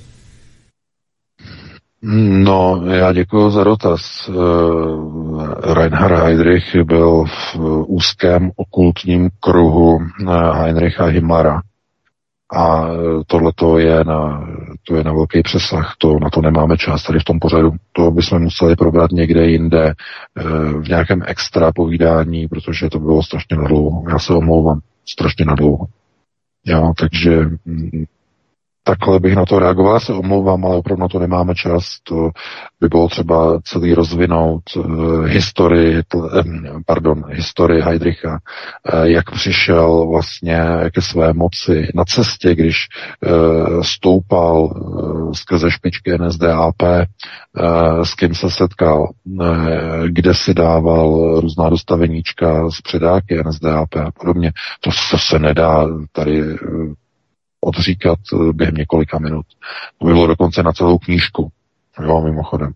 No, 2.03 2.81
já 2.85 3.13
děkuji 3.13 3.49
za 3.49 3.63
dotaz. 3.63 4.29
Uh, 4.29 5.73
Reinhard 5.73 6.23
Heydrich 6.23 6.75
byl 6.83 7.25
v 7.25 7.57
úzkém 7.87 8.51
okultním 8.55 9.29
kruhu 9.39 9.95
uh, 9.95 10.01
Heinricha 10.33 11.05
Himmlera. 11.05 11.61
A 12.53 12.87
tohle 13.27 13.51
je 13.77 14.03
na, 14.03 14.47
to 14.87 14.95
je 14.95 15.03
na 15.03 15.13
velký 15.13 15.41
přesah, 15.43 15.95
to, 15.97 16.19
na 16.19 16.29
to 16.29 16.41
nemáme 16.41 16.77
čas 16.77 17.03
tady 17.03 17.19
v 17.19 17.23
tom 17.23 17.39
pořadu. 17.39 17.71
To 17.91 18.11
bychom 18.11 18.41
museli 18.41 18.75
probrat 18.75 19.11
někde 19.11 19.45
jinde, 19.45 19.93
v 20.81 20.89
nějakém 20.89 21.23
extra 21.25 21.71
povídání, 21.71 22.47
protože 22.47 22.89
to 22.89 22.99
bylo 22.99 23.23
strašně 23.23 23.57
nadlouho. 23.57 24.03
Já 24.09 24.19
se 24.19 24.33
omlouvám, 24.33 24.79
strašně 25.05 25.45
nadlouho. 25.45 25.85
Jo, 26.65 26.93
takže 26.99 27.45
mm, 27.65 28.05
takhle 28.83 29.19
bych 29.19 29.35
na 29.35 29.45
to 29.45 29.59
reagoval. 29.59 29.93
Já 29.93 29.99
se 29.99 30.13
omlouvám, 30.13 30.65
ale 30.65 30.75
opravdu 30.75 31.01
na 31.01 31.07
to 31.07 31.19
nemáme 31.19 31.55
čas. 31.55 31.83
To 32.03 32.29
by 32.81 32.87
bylo 32.87 33.07
třeba 33.07 33.59
celý 33.63 33.93
rozvinout 33.93 34.61
uh, 34.75 35.25
historii, 35.25 36.01
um, 36.13 36.83
pardon, 36.85 37.23
historii 37.29 37.81
Heidricha, 37.81 38.29
uh, 38.93 39.03
jak 39.03 39.31
přišel 39.31 40.07
vlastně 40.07 40.59
ke 40.93 41.01
své 41.01 41.33
moci 41.33 41.87
na 41.95 42.05
cestě, 42.05 42.55
když 42.55 42.75
stoupal 43.81 44.69
skrze 45.33 45.71
špičky 45.71 46.17
NSDAP, 46.17 46.75
s 48.03 48.13
kým 48.13 48.35
se 48.35 48.49
setkal, 48.49 49.09
kde 50.07 50.33
si 50.33 50.53
dával 50.53 51.39
různá 51.39 51.69
dostaveníčka 51.69 52.69
z 52.69 52.81
předáky 52.81 53.43
NSDAP 53.47 53.95
a 53.95 54.11
podobně. 54.19 54.51
To 54.81 54.91
se 55.17 55.39
nedá 55.39 55.87
tady 56.11 56.43
odříkat 57.61 58.19
eh, 58.33 58.53
během 58.53 58.75
několika 58.75 59.19
minut. 59.19 59.45
To 59.97 60.05
by 60.05 60.13
bylo 60.13 60.27
dokonce 60.27 60.63
na 60.63 60.71
celou 60.71 60.97
knížku. 60.97 61.51
Jo, 62.03 62.21
mimochodem. 62.21 62.71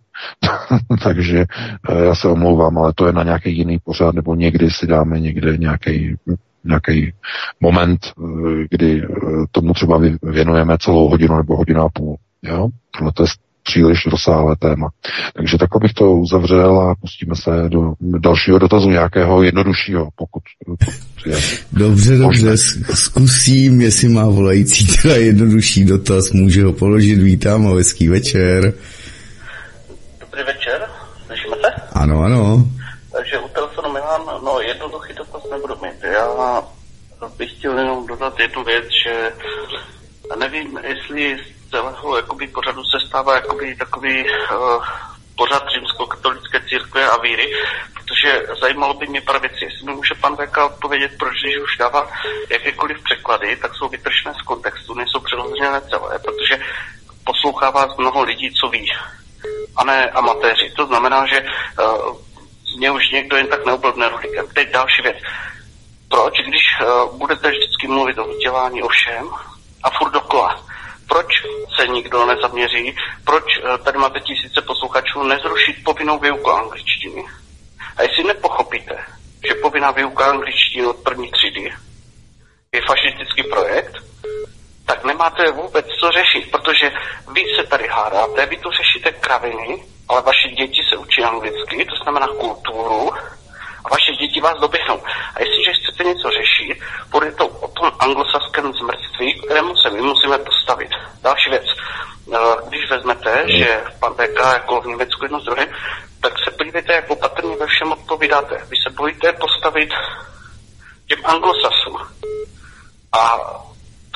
Takže 1.04 1.46
eh, 1.90 2.06
já 2.06 2.16
se 2.16 2.28
omlouvám, 2.28 2.78
ale 2.78 2.94
to 2.96 3.08
je 3.08 3.14
na 3.14 3.24
nějaký 3.24 3.58
jiný 3.58 3.80
pořád, 3.84 4.16
nebo 4.16 4.36
někdy 4.36 4.72
si 4.72 4.88
dáme 4.88 5.20
někde 5.20 5.58
nějaký 5.58 6.16
nějaký 6.64 7.14
moment, 7.60 8.00
eh, 8.06 8.68
kdy 8.70 9.08
tomu 9.52 9.74
třeba 9.74 10.02
věnujeme 10.24 10.78
celou 10.78 11.10
hodinu 11.10 11.38
nebo 11.38 11.58
hodinu 11.58 11.82
a 11.82 11.90
půl. 11.90 12.16
Jo? 12.44 12.70
To 13.14 13.24
je 13.24 13.28
příliš 13.66 14.00
rozsáhlé 14.12 14.56
téma. 14.56 14.90
Takže 15.36 15.58
takhle 15.58 15.80
bych 15.80 15.94
to 15.94 16.12
uzavřel 16.12 16.80
a 16.80 16.96
pustíme 17.02 17.36
se 17.36 17.52
do 17.70 17.94
dalšího 18.00 18.60
dotazu, 18.60 18.90
nějakého 18.90 19.44
jednoduššího, 19.44 20.10
pokud, 20.16 20.44
je. 21.26 21.38
Dobře, 21.72 22.18
dobře, 22.18 22.58
zkusím, 22.94 23.82
jestli 23.82 24.10
má 24.10 24.26
volající 24.30 24.88
teda 24.88 25.16
jednodušší 25.16 25.86
dotaz, 25.86 26.32
může 26.32 26.64
ho 26.64 26.74
položit, 26.74 27.16
vítám 27.16 27.68
a 27.68 27.76
hezký 27.76 28.10
večer. 28.10 28.74
Dobrý 30.20 30.44
večer, 30.44 30.86
slyšíme 31.26 31.56
se? 31.56 31.82
Ano, 31.94 32.22
ano. 32.22 32.66
Takže 33.12 33.38
u 33.38 33.48
telefonu 33.48 33.94
Milan, 33.94 34.22
no 34.46 34.60
jednoduchý 34.60 35.14
dotaz 35.14 35.42
nebudu 35.52 35.74
mít. 35.84 36.04
Já 36.04 36.62
bych 37.38 37.52
chtěl 37.52 37.80
jenom 37.80 38.08
dodat 38.08 38.40
jednu 38.40 38.64
věc, 38.64 38.86
že 39.06 39.32
nevím, 40.40 40.80
jestli 40.88 41.38
celého 41.70 42.18
jakoby, 42.18 42.48
pořadu 42.48 42.84
se 42.84 43.08
stává 43.08 43.36
jakoby, 43.36 43.76
takový 43.76 44.24
uh, 44.24 44.84
pořad 45.38 45.64
římskokatolické 45.70 46.62
církve 46.70 47.10
a 47.10 47.18
víry, 47.18 47.54
protože 47.94 48.48
zajímalo 48.62 48.94
by 48.94 49.08
mě 49.08 49.22
právě, 49.22 49.50
jestli 49.62 49.86
mi 49.86 49.96
může 49.96 50.16
pan 50.16 50.36
VK 50.36 50.58
odpovědět, 50.58 51.12
proč 51.20 51.34
když 51.44 51.58
už 51.58 51.78
dává 51.78 52.10
jakékoliv 52.50 53.04
překlady, 53.04 53.56
tak 53.56 53.76
jsou 53.76 53.90
vytržené 53.90 54.36
z 54.36 54.42
kontextu, 54.42 54.94
nejsou 54.94 55.20
přeložené 55.20 55.82
celé, 55.82 56.20
protože 56.20 56.60
poslouchá 57.24 57.70
vás 57.70 57.98
mnoho 57.98 58.24
lidí, 58.24 58.54
co 58.54 58.70
ví, 58.70 58.92
a 59.76 59.84
ne 59.84 60.10
amatéři. 60.10 60.74
To 60.76 60.86
znamená, 60.86 61.26
že 61.26 61.42
uh, 61.42 62.18
mě 62.78 62.92
už 62.92 63.10
někdo 63.10 63.38
jen 63.38 63.48
tak 63.48 63.66
neoblbne 63.66 64.10
rohlíkem. 64.10 64.48
Teď 64.54 64.72
další 64.72 65.02
věc. 65.02 65.18
Proč, 66.10 66.34
když 66.48 66.64
uh, 66.82 67.18
budete 67.18 67.50
vždycky 67.50 67.88
mluvit 67.88 68.18
o 68.18 68.28
vzdělání 68.28 68.84
o 68.84 68.88
všem 68.88 69.30
a 69.84 69.90
furt 69.90 70.12
dokola, 70.12 70.66
proč 71.08 71.28
se 71.80 71.88
nikdo 71.88 72.26
nezaměří, 72.26 72.96
proč 73.26 73.44
eh, 73.58 73.78
tady 73.78 73.98
máte 73.98 74.20
tisíce 74.20 74.62
posluchačů, 74.62 75.24
nezrušit 75.24 75.84
povinnou 75.84 76.20
výuku 76.20 76.52
angličtiny. 76.52 77.26
A 77.98 78.04
jestli 78.04 78.24
nepochopíte, 78.24 78.98
že 79.48 79.54
povinná 79.54 79.92
výuka 79.92 80.26
angličtiny 80.26 80.86
od 80.86 80.98
první 80.98 81.32
třídy 81.32 81.74
je 82.72 82.82
fašistický 82.88 83.44
projekt, 83.44 83.96
tak 84.86 85.04
nemáte 85.04 85.52
vůbec 85.52 85.86
co 85.86 86.12
řešit, 86.12 86.52
protože 86.52 86.92
vy 87.34 87.44
se 87.56 87.64
tady 87.68 87.88
hádáte, 87.88 88.46
vy 88.46 88.58
tu 88.58 88.70
řešíte 88.72 89.12
kraviny, 89.12 89.84
ale 90.08 90.22
vaše 90.22 90.50
děti 90.50 90.82
se 90.90 90.98
učí 90.98 91.24
anglicky, 91.24 91.86
to 91.86 91.96
znamená 92.04 92.28
kulturu, 92.28 93.12
a 93.86 93.90
vaše 93.90 94.12
děti 94.12 94.42
vás 94.42 94.60
doběhnou. 94.60 95.04
A 95.36 95.40
jestliže 95.40 95.72
chcete 95.74 96.04
něco 96.04 96.30
řešit, 96.30 96.78
bude 97.12 97.32
to 97.32 97.48
o 97.48 97.68
tom 97.68 97.92
anglosaském 98.00 98.74
zmrtví, 98.74 99.42
kterému 99.46 99.76
se 99.76 99.90
my 99.90 100.02
musíme 100.02 100.38
postavit. 100.38 100.90
Další 101.22 101.50
věc. 101.50 101.66
Eh, 102.34 102.38
když 102.70 102.90
vezmete, 102.90 103.44
že 103.48 103.84
pan 104.00 104.14
BK 104.14 104.40
jako 104.54 104.82
v 104.82 104.86
Německu 104.86 105.26
jedno 105.26 105.40
z 105.40 105.46
druhým, 105.46 105.68
tak 106.22 106.34
se 106.44 106.52
podívejte, 106.58 106.94
jak 106.94 107.10
opatrně 107.10 107.56
ve 107.58 107.68
všem 107.68 107.92
odpovídáte. 107.92 108.56
Vy 108.70 108.78
se 108.88 108.90
bojíte 108.90 109.34
postavit 109.34 109.90
těm 111.08 111.20
anglosasům. 111.26 111.98
A 113.12 113.40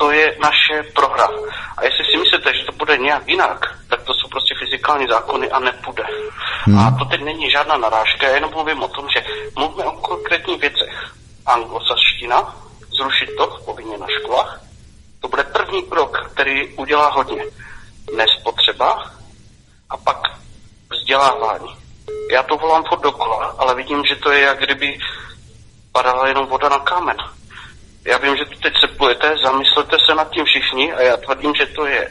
to 0.00 0.10
je 0.10 0.36
naše 0.42 0.82
prohra. 0.94 1.28
A 1.76 1.84
jestli 1.84 2.04
si 2.04 2.16
myslíte, 2.16 2.54
že 2.54 2.64
to 2.64 2.72
bude 2.72 2.98
nějak 2.98 3.28
jinak, 3.28 3.60
tak 3.88 4.02
to 4.02 4.14
jsou 4.14 4.28
prostě 4.28 4.54
fyzikální 4.58 5.06
zákony 5.06 5.50
a 5.50 5.58
nepůjde. 5.58 6.04
Hmm. 6.64 6.78
A 6.78 6.96
to 6.98 7.04
teď 7.04 7.20
není 7.20 7.50
žádná 7.50 7.76
narážka, 7.76 8.26
já 8.26 8.34
jenom 8.34 8.50
mluvím 8.50 8.82
o 8.82 8.88
tom, 8.88 9.08
že 9.14 9.24
mluvíme 9.56 9.84
o 9.84 9.92
konkrétních 9.92 10.60
věcech. 10.60 11.12
Anglosaština, 11.46 12.56
zrušit 12.98 13.36
to 13.36 13.46
povinně 13.64 13.98
na 13.98 14.06
školách, 14.18 14.60
to 15.20 15.28
bude 15.28 15.44
první 15.44 15.82
krok, 15.82 16.30
který 16.32 16.68
udělá 16.74 17.10
hodně. 17.10 17.44
Nespotřeba 18.16 19.10
a 19.90 19.96
pak 19.96 20.18
vzdělávání. 20.90 21.76
Já 22.32 22.42
to 22.42 22.56
volám 22.56 22.84
furt 22.88 23.00
dokola, 23.00 23.54
ale 23.58 23.74
vidím, 23.74 24.04
že 24.04 24.16
to 24.16 24.30
je 24.30 24.40
jak 24.40 24.58
kdyby 24.58 24.98
padala 25.92 26.28
jenom 26.28 26.46
voda 26.46 26.68
na 26.68 26.78
kámen. 26.78 27.16
Já 28.04 28.18
vím, 28.18 28.36
že 28.36 28.44
tu 28.44 28.58
teď 28.60 28.74
cepujete, 29.00 29.26
zamyslete 29.44 29.96
se 30.06 30.14
nad 30.14 30.30
tím 30.30 30.44
všichni 30.44 30.92
a 30.92 31.02
já 31.02 31.16
tvrdím, 31.16 31.52
že 31.60 31.66
to 31.66 31.86
je 31.86 32.08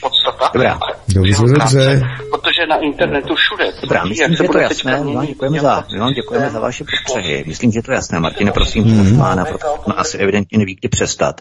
podstata. 0.00 0.50
Dobrá. 0.54 0.78
Dobře, 1.14 1.34
dobře. 1.58 2.00
Protože 2.30 2.66
na 2.68 2.76
internetu 2.76 3.34
všude. 3.34 3.64
Dobrá, 3.82 4.04
myslím, 4.04 4.36
že 4.36 4.44
je 4.44 4.48
to 4.48 4.58
jasné. 4.58 5.00
Vám 5.14 5.26
děkujeme 5.26 5.60
za, 5.60 5.84
vám 5.98 6.12
děkujeme 6.12 6.50
za 6.50 6.60
vaše 6.60 6.84
postřehy. 6.84 7.44
Myslím, 7.46 7.72
že 7.72 7.78
je 7.78 7.82
to 7.82 7.92
jasné. 7.92 8.20
Martine, 8.20 8.52
prosím, 8.52 8.84
hmm. 8.84 9.18
má 9.18 9.34
na 9.34 9.44
no, 9.86 9.98
asi 9.98 10.18
evidentně 10.18 10.58
neví, 10.58 10.74
kdy 10.74 10.88
přestat. 10.88 11.40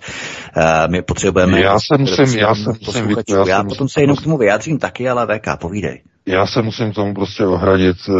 Uh, 0.57 0.64
my 0.91 1.02
potřebujeme... 1.02 1.61
Já 1.61 1.78
se 1.80 1.98
musím, 1.98 2.40
já 2.40 2.56
se 2.56 2.69
musím, 2.86 3.15
já, 3.30 3.48
já 3.48 3.64
potom 3.64 3.90
se 3.90 4.02
jenom 4.02 4.18
k 4.18 4.22
tomu 4.24 4.38
vyjádřím 4.38 4.80
taky, 4.80 5.10
ale 5.10 5.28
VK, 5.28 5.60
povídej. 5.61 6.02
Já 6.28 6.45
se 6.45 6.61
musím 6.61 6.91
tomu 6.91 7.14
prostě 7.14 7.45
ohradit, 7.45 7.98
eh, 8.10 8.14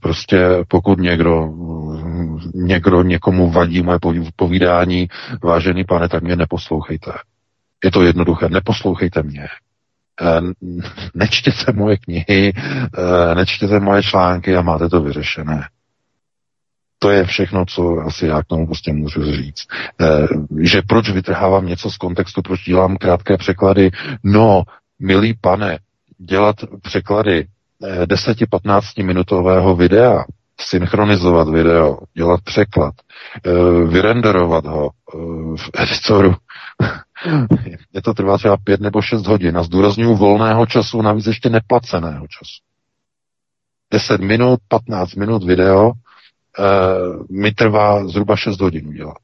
prostě 0.00 0.36
pokud 0.68 0.98
někdo, 0.98 1.30
někdo 2.54 3.02
někomu 3.02 3.50
vadí 3.50 3.82
moje 3.82 3.98
povídání, 4.36 5.08
vážený 5.42 5.84
pane, 5.84 6.08
tak 6.08 6.22
mě 6.22 6.36
neposlouchejte. 6.36 7.12
Je 7.84 7.90
to 7.90 8.02
jednoduché, 8.02 8.48
neposlouchejte 8.48 9.22
mě. 9.22 9.48
Eh, 10.22 10.40
nečtěte 11.14 11.72
moje 11.72 11.96
knihy, 11.96 12.52
eh, 12.54 13.34
nečtěte 13.34 13.80
moje 13.80 14.02
články 14.02 14.56
a 14.56 14.62
máte 14.62 14.88
to 14.88 15.02
vyřešené. 15.02 15.62
To 16.98 17.10
je 17.10 17.24
všechno, 17.24 17.64
co 17.66 17.98
asi 17.98 18.26
já 18.26 18.42
k 18.42 18.46
tomu 18.46 18.66
prostě 18.66 18.92
můžu 18.92 19.24
říct. 19.24 19.66
Že 20.60 20.82
proč 20.88 21.10
vytrhávám 21.10 21.66
něco 21.66 21.90
z 21.90 21.96
kontextu, 21.96 22.42
proč 22.42 22.64
dělám 22.64 22.96
krátké 22.96 23.36
překlady? 23.36 23.90
No, 24.24 24.62
milý 24.98 25.34
pane, 25.40 25.78
dělat 26.18 26.56
překlady 26.82 27.46
10-15 28.06 28.80
eh, 28.98 29.02
minutového 29.02 29.76
videa, 29.76 30.24
synchronizovat 30.66 31.48
video, 31.48 31.98
dělat 32.14 32.40
překlad, 32.44 32.94
eh, 33.44 33.50
vyrenderovat 33.84 34.66
ho 34.66 34.90
eh, 34.90 35.18
v 35.56 35.70
editoru. 35.74 36.34
Je 37.92 38.02
to 38.04 38.14
trvá 38.14 38.38
třeba 38.38 38.56
5 38.56 38.80
nebo 38.80 39.02
6 39.02 39.26
hodin 39.26 39.58
a 39.58 39.62
zdůraznuju 39.62 40.16
volného 40.16 40.66
času, 40.66 41.02
navíc 41.02 41.26
ještě 41.26 41.48
neplaceného 41.48 42.26
času. 42.28 42.62
10 43.90 44.20
minut, 44.20 44.60
15 44.68 45.14
minut 45.14 45.44
video 45.44 45.92
mi 47.30 47.52
trvá 47.52 48.08
zhruba 48.08 48.36
6 48.36 48.60
hodin 48.60 48.88
udělat. 48.88 49.16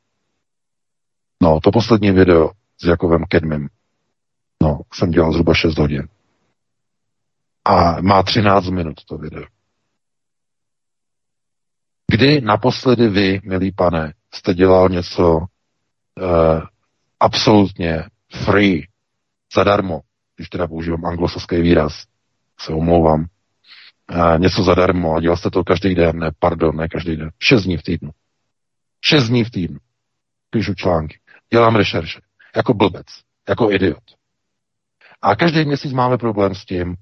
No, 1.43 1.61
to 1.61 1.71
poslední 1.71 2.11
video 2.11 2.51
s 2.83 2.87
Jakovem 2.87 3.25
Kedmem, 3.29 3.69
no, 4.63 4.81
jsem 4.95 5.11
dělal 5.11 5.33
zhruba 5.33 5.55
6 5.55 5.79
hodin 5.79 6.09
a 7.69 8.01
má 8.01 8.23
13 8.23 8.71
minut 8.71 9.05
to 9.05 9.19
video. 9.19 9.45
Kdy 12.11 12.41
naposledy 12.41 13.09
vy, 13.09 13.41
milý 13.45 13.73
pane, 13.73 14.15
jste 14.35 14.55
dělal 14.55 14.89
něco 14.89 15.37
uh, 15.39 15.47
absolutně 17.21 18.05
free, 18.45 18.87
zadarmo, 19.55 20.01
když 20.37 20.49
teda 20.49 20.67
používám 20.67 21.07
anglosaský 21.07 21.57
výraz, 21.57 22.05
se 22.61 22.73
omlouvám, 22.73 23.21
uh, 23.21 24.39
něco 24.39 24.63
zadarmo 24.63 25.15
a 25.15 25.21
dělal 25.21 25.37
jste 25.37 25.51
to 25.51 25.65
každý 25.65 25.95
den, 25.95 26.19
ne, 26.19 26.31
pardon, 26.39 26.77
ne 26.77 26.89
každý 26.89 27.17
den, 27.17 27.31
šest 27.39 27.65
dní 27.65 27.77
v 27.77 27.83
týdnu. 27.83 28.11
Šest 29.05 29.29
dní 29.29 29.45
v 29.45 29.51
týdnu. 29.51 29.79
Píšu 30.51 30.75
články, 30.75 31.19
dělám 31.53 31.77
rešerše, 31.77 32.21
jako 32.57 32.75
blbec, 32.75 33.07
jako 33.49 33.71
idiot. 33.71 34.03
A 35.23 35.37
každý 35.37 35.65
měsíc 35.65 35.93
máme 35.93 36.19
problém 36.19 36.55
s 36.55 36.65
tím, 36.65 36.95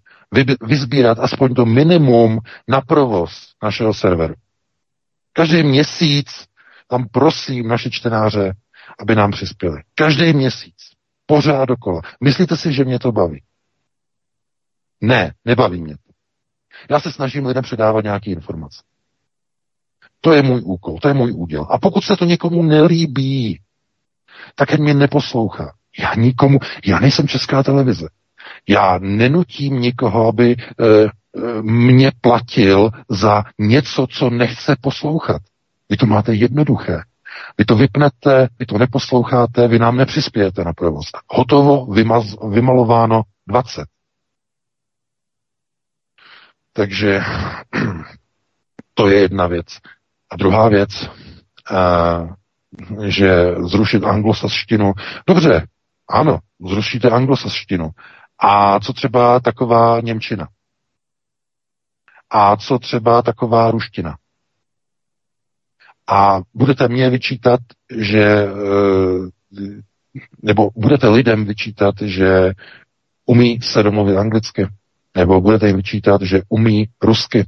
vyzbírat 0.60 1.18
aspoň 1.18 1.54
to 1.54 1.66
minimum 1.66 2.38
na 2.68 2.80
provoz 2.80 3.54
našeho 3.62 3.94
serveru. 3.94 4.34
Každý 5.36 5.62
měsíc 5.62 6.46
tam 6.88 7.08
prosím 7.08 7.68
naše 7.68 7.90
čtenáře, 7.90 8.54
aby 8.98 9.14
nám 9.14 9.30
přispěli. 9.30 9.82
Každý 9.94 10.32
měsíc. 10.32 10.74
Pořád 11.26 11.64
dokola. 11.64 12.00
Myslíte 12.24 12.56
si, 12.56 12.72
že 12.72 12.84
mě 12.84 12.98
to 12.98 13.12
baví? 13.12 13.42
Ne, 15.00 15.34
nebaví 15.44 15.82
mě 15.82 15.96
to. 15.96 16.12
Já 16.90 17.00
se 17.00 17.12
snažím 17.12 17.46
lidem 17.46 17.62
předávat 17.62 18.04
nějaké 18.04 18.30
informace. 18.30 18.82
To 20.20 20.32
je 20.32 20.42
můj 20.42 20.60
úkol, 20.64 20.98
to 20.98 21.08
je 21.08 21.14
můj 21.14 21.32
úděl. 21.32 21.66
A 21.70 21.78
pokud 21.78 22.04
se 22.04 22.16
to 22.16 22.24
někomu 22.24 22.62
nelíbí, 22.62 23.60
tak 24.54 24.78
mě 24.78 24.94
neposlouchá. 24.94 25.74
Já 25.98 26.14
nikomu, 26.14 26.58
já 26.86 27.00
nejsem 27.00 27.28
česká 27.28 27.62
televize. 27.62 28.08
Já 28.68 28.98
nenutím 28.98 29.80
nikoho, 29.80 30.28
aby 30.28 30.52
e, 30.52 30.56
mě 31.62 32.12
platil 32.20 32.90
za 33.08 33.44
něco, 33.58 34.06
co 34.06 34.30
nechce 34.30 34.76
poslouchat. 34.80 35.42
Vy 35.90 35.96
to 35.96 36.06
máte 36.06 36.34
jednoduché. 36.34 37.02
Vy 37.58 37.64
to 37.64 37.76
vypnete, 37.76 38.48
vy 38.58 38.66
to 38.66 38.78
neposloucháte, 38.78 39.68
vy 39.68 39.78
nám 39.78 39.96
nepřispějete 39.96 40.64
na 40.64 40.72
provoz. 40.72 41.06
Hotovo, 41.28 41.86
vymaz, 41.86 42.36
vymalováno 42.50 43.22
20. 43.48 43.84
Takže 46.72 47.20
to 48.94 49.08
je 49.08 49.20
jedna 49.20 49.46
věc. 49.46 49.66
A 50.30 50.36
druhá 50.36 50.68
věc, 50.68 50.90
že 53.06 53.54
zrušit 53.64 54.04
anglosaštinu. 54.04 54.92
Dobře, 55.26 55.66
ano, 56.08 56.38
zrušíte 56.68 57.10
anglosaštinu, 57.10 57.90
a 58.38 58.80
co 58.80 58.92
třeba 58.92 59.40
taková 59.40 60.00
Němčina? 60.00 60.48
A 62.30 62.56
co 62.56 62.78
třeba 62.78 63.22
taková 63.22 63.70
ruština? 63.70 64.16
A 66.08 66.40
budete 66.54 66.88
mě 66.88 67.10
vyčítat, 67.10 67.60
že 67.96 68.22
eh, 68.22 69.80
nebo 70.42 70.70
budete 70.76 71.08
lidem 71.08 71.44
vyčítat, 71.44 71.94
že 72.02 72.52
umí 73.26 73.60
se 73.62 73.82
domluvit 73.82 74.16
anglicky, 74.16 74.68
nebo 75.16 75.40
budete 75.40 75.66
jim 75.66 75.76
vyčítat, 75.76 76.22
že 76.22 76.42
umí 76.48 76.88
rusky, 77.02 77.46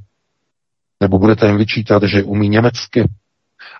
nebo 1.00 1.18
budete 1.18 1.46
jim 1.46 1.56
vyčítat, 1.56 2.02
že 2.02 2.22
umí 2.22 2.48
německy? 2.48 3.08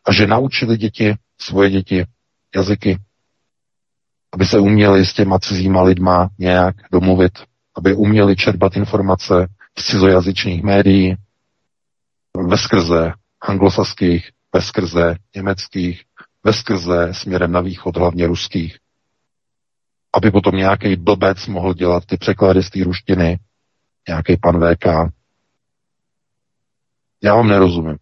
A 0.07 0.13
že 0.13 0.27
naučili 0.27 0.77
děti, 0.77 1.15
svoje 1.41 1.71
děti, 1.71 2.05
jazyky? 2.57 2.99
Aby 4.33 4.47
se 4.47 4.59
uměli 4.59 5.07
s 5.07 5.15
těma 5.15 5.39
cizíma 5.39 5.83
lidma 5.83 6.29
nějak 6.39 6.77
domluvit, 6.93 7.33
aby 7.77 7.95
uměli 7.95 8.37
čerpat 8.37 8.77
informace 8.77 9.47
cizojazyčných 9.83 10.63
médií, 10.63 11.17
ve 12.49 12.59
skrze 12.59 13.13
anglosaských, 13.41 14.31
ve 14.55 14.63
skrze 14.63 15.17
německých, 15.35 16.05
ve 16.45 16.53
skrze 16.53 17.15
směrem 17.15 17.53
na 17.53 17.61
východ, 17.61 17.97
hlavně 17.97 18.27
ruských. 18.27 18.79
Aby 20.13 20.31
potom 20.31 20.57
nějaký 20.57 20.97
blbec 20.97 21.47
mohl 21.47 21.75
dělat 21.75 22.05
ty 22.07 22.17
překlady 22.17 22.63
z 22.63 22.71
té 22.71 22.85
ruštiny, 22.85 23.39
nějaký 24.09 24.37
pan 24.37 24.61
VK. 24.61 25.13
Já 27.23 27.35
vám 27.35 27.49
nerozumím. 27.49 27.97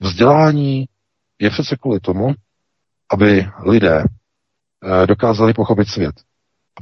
Vzdělání 0.00 0.88
je 1.38 1.50
přece 1.50 1.76
kvůli 1.76 2.00
tomu, 2.00 2.34
aby 3.10 3.46
lidé 3.66 4.04
Eh, 4.84 5.06
dokázali 5.06 5.54
pochopit 5.54 5.88
svět. 5.88 6.14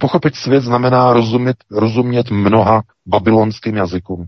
Pochopit 0.00 0.36
svět 0.36 0.60
znamená 0.60 1.12
rozumět, 1.12 1.56
rozumět 1.70 2.30
mnoha 2.30 2.82
babylonským 3.06 3.76
jazykům. 3.76 4.26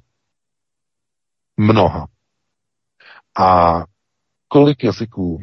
Mnoha. 1.57 2.07
A 3.39 3.83
kolik 4.49 4.85
jazyků 4.85 5.43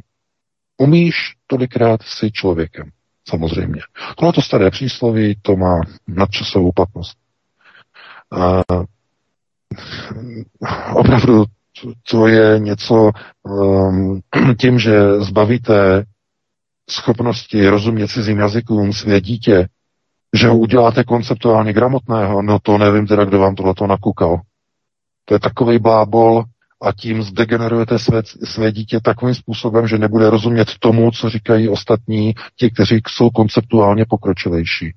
umíš, 0.78 1.16
tolikrát 1.48 2.04
si 2.04 2.32
člověkem. 2.32 2.90
Samozřejmě. 3.30 3.82
Tohle 4.18 4.34
to 4.34 4.42
staré 4.42 4.72
přísloví, 4.72 5.40
to 5.42 5.56
má 5.56 5.80
nadčasovou 6.08 6.72
platnost. 6.72 7.18
A 8.32 8.64
opravdu 10.96 11.46
to 12.12 12.28
je 12.28 12.60
něco 12.60 13.12
um, 13.44 14.22
tím, 14.60 14.80
že 14.80 15.20
zbavíte 15.20 16.06
schopnosti 16.90 17.68
rozumět 17.68 18.08
cizím 18.08 18.38
jazykům 18.40 18.94
své 18.94 19.22
dítě, 19.22 19.68
že 20.36 20.48
ho 20.48 20.58
uděláte 20.58 21.04
konceptuálně 21.04 21.74
gramotného, 21.74 22.42
no 22.42 22.60
to 22.60 22.78
nevím 22.78 23.08
teda, 23.08 23.26
kdo 23.26 23.40
vám 23.40 23.56
tohleto 23.56 23.88
nakukal. 23.88 24.42
To 25.26 25.34
je 25.34 25.40
takový 25.40 25.80
blábol 25.80 26.44
a 26.82 26.92
tím 26.92 27.24
zdegenerujete 27.24 28.00
své, 28.00 28.22
své 28.44 28.72
dítě 28.72 29.00
takovým 29.00 29.36
způsobem, 29.36 29.88
že 29.88 29.98
nebude 29.98 30.30
rozumět 30.30 30.68
tomu, 30.80 31.12
co 31.12 31.30
říkají 31.30 31.70
ostatní, 31.70 32.34
ti, 32.56 32.72
kteří 32.72 33.02
jsou 33.08 33.30
konceptuálně 33.30 34.06
pokročilejší. 34.10 34.94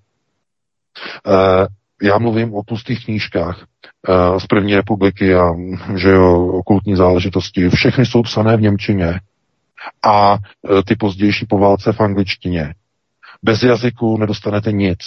Uh, 1.27 1.67
já 2.03 2.19
mluvím 2.19 2.55
o 2.55 2.63
pustých 2.63 3.05
knížkách 3.05 3.65
uh, 4.09 4.39
z 4.39 4.47
první 4.47 4.77
republiky 4.77 5.35
a 5.35 5.51
že 5.97 6.11
jo, 6.11 6.47
okultní 6.47 6.97
záležitosti. 6.97 7.69
Všechny 7.69 8.07
jsou 8.07 8.23
psané 8.23 8.57
v 8.57 8.61
Němčině 8.61 9.21
a 10.03 10.33
uh, 10.33 10.39
ty 10.87 10.97
pozdější 10.97 11.47
po 11.47 11.59
válce 11.59 11.93
v 11.93 12.01
angličtině. 12.01 12.75
Bez 13.43 13.63
jazyku 13.63 14.19
nedostanete 14.19 14.73
nic, 14.73 14.99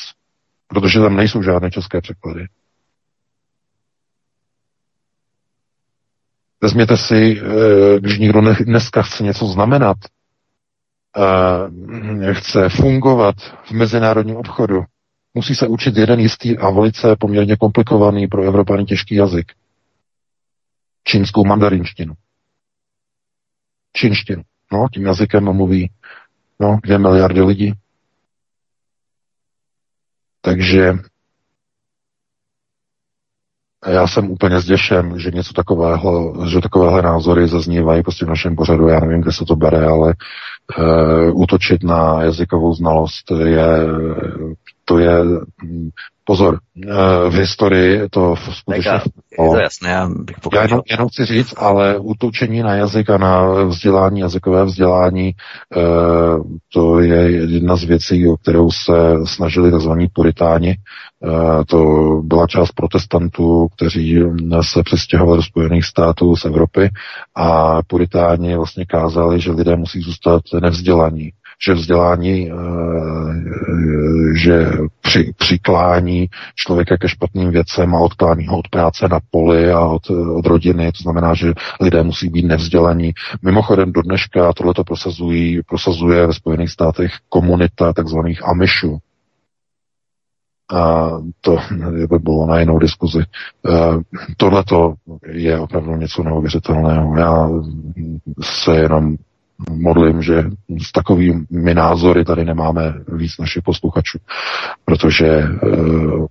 protože 0.67 0.99
tam 0.99 1.15
nejsou 1.15 1.43
žádné 1.43 1.71
české 1.71 2.01
překlady. 2.01 2.47
Vezměte 6.61 6.97
si, 6.97 7.41
eh, 7.41 7.99
když 7.99 8.19
někdo 8.19 8.41
dneska 8.65 9.01
chce 9.01 9.23
něco 9.23 9.45
znamenat, 9.45 9.97
chce 12.33 12.69
fungovat 12.69 13.35
v 13.65 13.71
mezinárodním 13.71 14.35
obchodu, 14.35 14.83
musí 15.33 15.55
se 15.55 15.67
učit 15.67 15.97
jeden 15.97 16.19
jistý 16.19 16.57
a 16.57 16.69
velice 16.69 17.15
poměrně 17.19 17.55
komplikovaný 17.55 18.27
pro 18.27 18.43
Evropany 18.43 18.85
těžký 18.85 19.15
jazyk. 19.15 19.51
Čínskou 21.03 21.45
mandarinštinu. 21.45 22.13
Čínštinu. 23.93 24.43
No, 24.71 24.87
tím 24.93 25.05
jazykem 25.05 25.53
mluví 25.53 25.91
no, 26.59 26.79
dvě 26.83 26.97
miliardy 26.97 27.41
lidí. 27.41 27.73
Takže 30.45 30.93
já 33.87 34.07
jsem 34.07 34.31
úplně 34.31 34.59
zděšen, 34.59 35.19
že 35.19 35.31
něco 35.31 35.53
takového, 35.53 36.35
že 36.47 36.61
takovéhle 36.61 37.01
názory 37.01 37.47
zaznívají 37.47 38.03
prostě 38.03 38.25
v 38.25 38.29
našem 38.29 38.55
pořadu. 38.55 38.87
Já 38.87 38.99
nevím, 38.99 39.21
kde 39.21 39.31
se 39.31 39.45
to 39.45 39.55
bere, 39.55 39.85
ale 39.85 40.13
uh, 40.79 41.41
útočit 41.41 41.83
na 41.83 42.23
jazykovou 42.23 42.73
znalost 42.73 43.31
je, 43.45 43.67
to 44.85 44.99
je 44.99 45.13
Pozor, 46.25 46.59
eh, 46.83 47.29
v 47.29 47.33
historii 47.33 48.09
to 48.09 48.35
skutečně... 48.35 48.91
je 48.91 49.49
to 49.51 49.59
jasné, 49.59 49.89
já 49.89 50.09
bych 50.09 50.35
Já 50.53 50.61
jenom, 50.61 50.81
jenom 50.91 51.07
chci 51.07 51.25
říct, 51.25 51.53
ale 51.57 51.97
útočení 51.97 52.61
na 52.61 52.75
jazyk 52.75 53.09
a 53.09 53.17
na 53.17 53.63
vzdělání, 53.63 54.19
jazykové 54.19 54.65
vzdělání, 54.65 55.31
eh, 55.77 55.81
to 56.73 56.99
je 56.99 57.31
jedna 57.31 57.75
z 57.75 57.83
věcí, 57.83 58.27
o 58.27 58.37
kterou 58.37 58.71
se 58.71 58.93
snažili 59.25 59.71
tzv. 59.71 59.91
puritáni. 60.13 60.75
Eh, 61.25 61.65
to 61.65 61.85
byla 62.23 62.47
část 62.47 62.71
protestantů, 62.71 63.67
kteří 63.75 64.19
se 64.61 64.83
přestěhovali 64.83 65.37
do 65.37 65.43
Spojených 65.43 65.85
států 65.85 66.35
z 66.35 66.45
Evropy 66.45 66.89
a 67.35 67.79
puritáni 67.87 68.55
vlastně 68.55 68.85
kázali, 68.85 69.41
že 69.41 69.51
lidé 69.51 69.75
musí 69.75 70.01
zůstat 70.01 70.41
nevzdělaní 70.61 71.31
že 71.61 71.73
vzdělání, 71.73 72.51
eh, 72.51 72.55
že 74.35 74.69
při, 75.01 75.33
přiklání 75.37 76.29
člověka 76.55 76.97
ke 76.97 77.09
špatným 77.09 77.51
věcem 77.51 77.95
a 77.95 77.99
odklání 77.99 78.47
ho 78.47 78.57
od 78.57 78.67
práce 78.67 79.07
na 79.07 79.19
poli 79.31 79.71
a 79.71 79.79
od, 79.79 80.09
od 80.09 80.45
rodiny, 80.45 80.91
to 80.91 81.03
znamená, 81.03 81.33
že 81.33 81.53
lidé 81.81 82.03
musí 82.03 82.29
být 82.29 82.45
nevzdělaní. 82.45 83.13
Mimochodem 83.41 83.91
do 83.91 84.01
dneška 84.01 84.53
tohleto 84.53 84.83
prosazují, 84.83 85.61
prosazuje 85.67 86.27
ve 86.27 86.33
Spojených 86.33 86.69
státech 86.69 87.11
komunita 87.29 87.93
takzvaných 87.93 88.47
Amishů, 88.47 88.99
a 90.73 91.09
to 91.41 91.57
by 92.09 92.19
bylo 92.19 92.45
na 92.45 92.59
jinou 92.59 92.79
diskuzi. 92.79 93.19
E, 93.19 93.25
Tohle 94.37 94.63
je 95.27 95.59
opravdu 95.59 95.95
něco 95.95 96.23
neuvěřitelného. 96.23 97.17
Já 97.17 97.49
se 98.41 98.75
jenom 98.75 99.15
modlím, 99.69 100.21
že 100.21 100.43
s 100.87 100.91
takovými 100.91 101.73
názory 101.73 102.25
tady 102.25 102.45
nemáme 102.45 102.93
víc 103.07 103.37
našich 103.39 103.63
posluchačů, 103.63 104.17
protože 104.85 105.43
uh, 105.63 106.25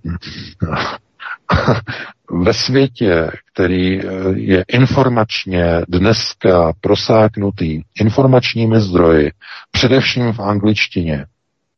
ve 2.31 2.53
světě, 2.53 3.31
který 3.53 3.99
eh, 4.01 4.05
je 4.35 4.65
informačně 4.67 5.81
dneska 5.87 6.73
prosáknutý 6.81 7.81
informačními 7.99 8.81
zdroji, 8.81 9.31
především 9.71 10.33
v 10.33 10.39
angličtině, 10.39 11.25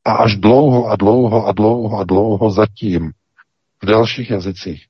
a 0.06 0.12
až 0.12 0.36
dlouho 0.36 0.88
a 0.88 0.96
dlouho 0.96 1.48
a 1.48 1.52
dlouho 1.52 2.00
a 2.00 2.04
dlouho 2.04 2.50
zatím 2.52 3.12
v 3.84 3.86
dalších 3.86 4.30
jazycích, 4.30 4.86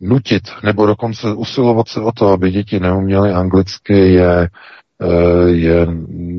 nutit 0.00 0.42
nebo 0.64 0.86
dokonce 0.86 1.34
usilovat 1.34 1.88
se 1.88 2.00
o 2.00 2.12
to, 2.12 2.28
aby 2.28 2.50
děti 2.50 2.80
neuměly 2.80 3.32
anglicky, 3.32 4.12
je 4.12 4.48
Eh, 5.02 5.50
je 5.50 5.86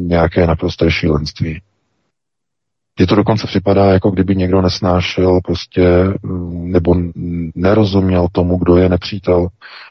nějaké 0.08 0.48
naprosté 0.48 0.92
šílenství. 0.92 1.62
Je 3.00 3.08
to 3.08 3.16
dokonce 3.16 3.48
připadá, 3.48 3.86
jako 3.86 4.12
kdyby 4.12 4.36
někdo 4.36 4.62
nesnášel 4.62 5.40
prostě, 5.46 6.14
mm, 6.24 6.72
nebo 6.72 6.96
nerozuměl 7.56 8.28
tomu, 8.32 8.58
kdo 8.58 8.78
je 8.78 8.90
nepřítel. 8.90 9.48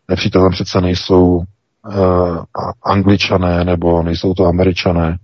Nepřítelem 0.09 0.53
přece 0.53 0.81
nejsou 0.81 1.25
uh, 1.37 1.45
angličané, 2.85 3.65
nebo 3.65 4.03
nejsou 4.03 4.35
to 4.35 4.45
američané, 4.47 5.17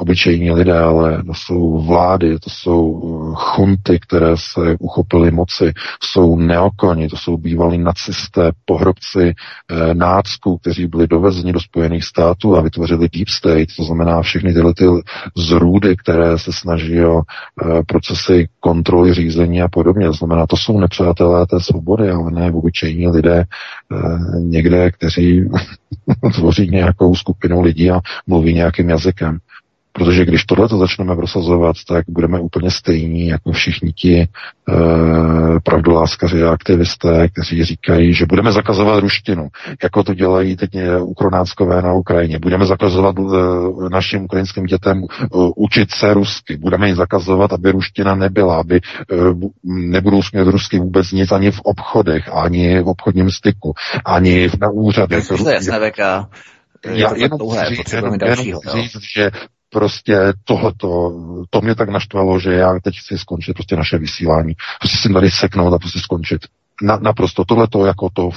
obyčejní 0.00 0.50
lidé, 0.50 0.78
ale 0.78 1.22
to 1.24 1.34
jsou 1.34 1.80
vlády, 1.80 2.38
to 2.38 2.50
jsou 2.50 3.02
eh, 3.02 3.34
chunty, 3.34 3.98
které 4.00 4.36
se 4.36 4.76
uchopily 4.78 5.30
moci, 5.30 5.72
jsou 6.02 6.36
neokoni, 6.36 7.08
to 7.08 7.16
jsou 7.16 7.36
bývalí 7.36 7.78
nacisté, 7.78 8.52
pohrobci 8.64 9.34
eh, 9.34 9.94
nácků, 9.94 10.58
kteří 10.58 10.86
byli 10.86 11.06
dovezeni 11.06 11.52
do 11.52 11.60
Spojených 11.60 12.04
států 12.04 12.56
a 12.56 12.60
vytvořili 12.60 13.08
Deep 13.08 13.28
State, 13.28 13.68
to 13.76 13.84
znamená 13.84 14.22
všechny 14.22 14.52
tyhle 14.54 14.74
ty 14.74 14.84
zrůdy, 15.36 15.96
které 15.96 16.38
se 16.38 16.52
snaží 16.52 17.04
o 17.04 17.20
eh, 17.20 17.82
procesy 17.86 18.48
kontroly 18.60 19.14
řízení 19.14 19.62
a 19.62 19.68
podobně. 19.68 20.06
To 20.06 20.12
znamená, 20.12 20.46
to 20.46 20.56
jsou 20.56 20.80
nepřátelé 20.80 21.46
té 21.46 21.60
svobody, 21.60 22.10
ale 22.10 22.30
ne 22.30 22.52
obyčejní 22.52 23.08
lidé 23.08 23.44
eh, 23.44 24.40
někde, 24.40 24.90
kteří 24.90 25.48
tvoří 26.34 26.70
nějakou 26.70 27.14
skupinu 27.14 27.60
lidí 27.60 27.90
a 27.90 28.00
mluví 28.26 28.54
nějakým 28.54 28.88
jazykem. 28.88 29.38
Protože 29.98 30.24
když 30.24 30.44
tohle 30.44 30.68
to 30.68 30.78
začneme 30.78 31.16
prosazovat, 31.16 31.76
tak 31.88 32.04
budeme 32.08 32.40
úplně 32.40 32.70
stejní 32.70 33.26
jako 33.26 33.52
všichni 33.52 33.92
ti 33.92 34.16
e, 34.20 34.26
pravdoláskaři 35.64 36.42
a 36.44 36.50
aktivisté, 36.50 37.28
kteří 37.28 37.64
říkají, 37.64 38.14
že 38.14 38.26
budeme 38.26 38.52
zakazovat 38.52 39.00
ruštinu, 39.00 39.48
jako 39.82 40.02
to 40.02 40.14
dělají 40.14 40.56
teď 40.56 40.70
ukronáckové 41.00 41.82
na 41.82 41.92
Ukrajině. 41.92 42.38
Budeme 42.38 42.66
zakazovat 42.66 43.16
e, 43.18 43.22
našim 43.90 44.24
ukrajinským 44.24 44.64
dětem 44.64 44.98
e, 44.98 45.26
učit 45.56 45.90
se 45.90 46.14
rusky. 46.14 46.56
Budeme 46.56 46.86
jim 46.86 46.96
zakazovat, 46.96 47.52
aby 47.52 47.72
ruština 47.72 48.14
nebyla, 48.14 48.60
aby 48.60 48.76
e, 48.76 48.80
nebudou 49.64 50.22
smět 50.22 50.48
rusky 50.48 50.78
vůbec 50.78 51.12
nic 51.12 51.32
ani 51.32 51.50
v 51.50 51.60
obchodech, 51.60 52.28
ani 52.32 52.82
v 52.82 52.88
obchodním 52.88 53.30
styku, 53.30 53.74
ani 54.04 54.50
na 54.60 54.70
úřadech. 54.70 55.28
To 55.28 55.48
je 55.48 55.54
jasné, 55.54 55.90
VK. 55.90 55.98
Já 56.86 57.14
jenom 57.16 57.38
chci 57.50 57.74
říct, 57.74 57.92
jenom, 57.92 58.14
jenom 58.24 58.60
říct, 58.74 58.96
že 59.16 59.30
prostě 59.70 60.32
tohleto, 60.44 61.12
to 61.50 61.60
mě 61.60 61.74
tak 61.74 61.88
naštvalo, 61.88 62.40
že 62.40 62.54
já 62.54 62.78
teď 62.82 62.94
chci 62.98 63.18
skončit 63.18 63.52
prostě 63.54 63.76
naše 63.76 63.98
vysílání. 63.98 64.54
Prostě 64.80 64.98
si 64.98 65.12
tady 65.12 65.30
seknout 65.30 65.74
a 65.74 65.78
prostě 65.78 65.98
skončit. 65.98 66.40
Na, 66.82 66.98
naprosto 66.98 67.44
tohleto 67.44 67.86
jako 67.86 68.08
to, 68.12 68.30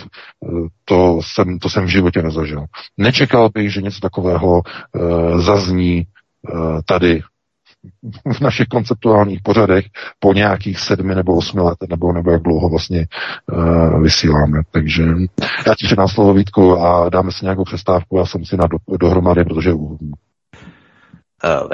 to 0.86 1.20
jsem, 1.24 1.60
to 1.60 1.70
jsem 1.70 1.86
v 1.86 1.90
životě 1.90 2.22
nezažil. 2.22 2.66
Nečekal 2.98 3.49
bych, 3.53 3.74
že 3.74 3.82
něco 3.82 3.99
takového 3.99 4.62
uh, 4.62 5.41
zazní 5.41 6.03
uh, 6.53 6.80
tady 6.86 7.22
v 8.34 8.41
našich 8.41 8.68
konceptuálních 8.68 9.41
pořadech 9.44 9.86
po 10.20 10.34
nějakých 10.34 10.80
sedmi 10.80 11.16
nebo 11.16 11.36
osmi 11.36 11.62
letech, 11.62 11.90
nebo, 11.90 12.14
nebo 12.14 12.32
jak 12.32 12.41
dlouho 12.41 12.70
vlastně 12.70 13.08
uh, 13.52 14.03
vysíláme. 14.03 14.62
Takže 14.72 15.03
já 15.68 15.76
ti 15.76 15.86
předám 15.86 16.08
slovo 16.08 16.34
Vítku 16.34 16.78
a 16.78 17.10
dáme 17.10 17.32
si 17.32 17.45
nějakou 17.45 17.64
přestávku, 17.64 18.18
já 18.18 18.26
jsem 18.26 18.45
si 18.45 18.58
na 18.58 18.68
do, 18.68 18.98
dohromady, 18.98 19.44
protože 19.44 19.74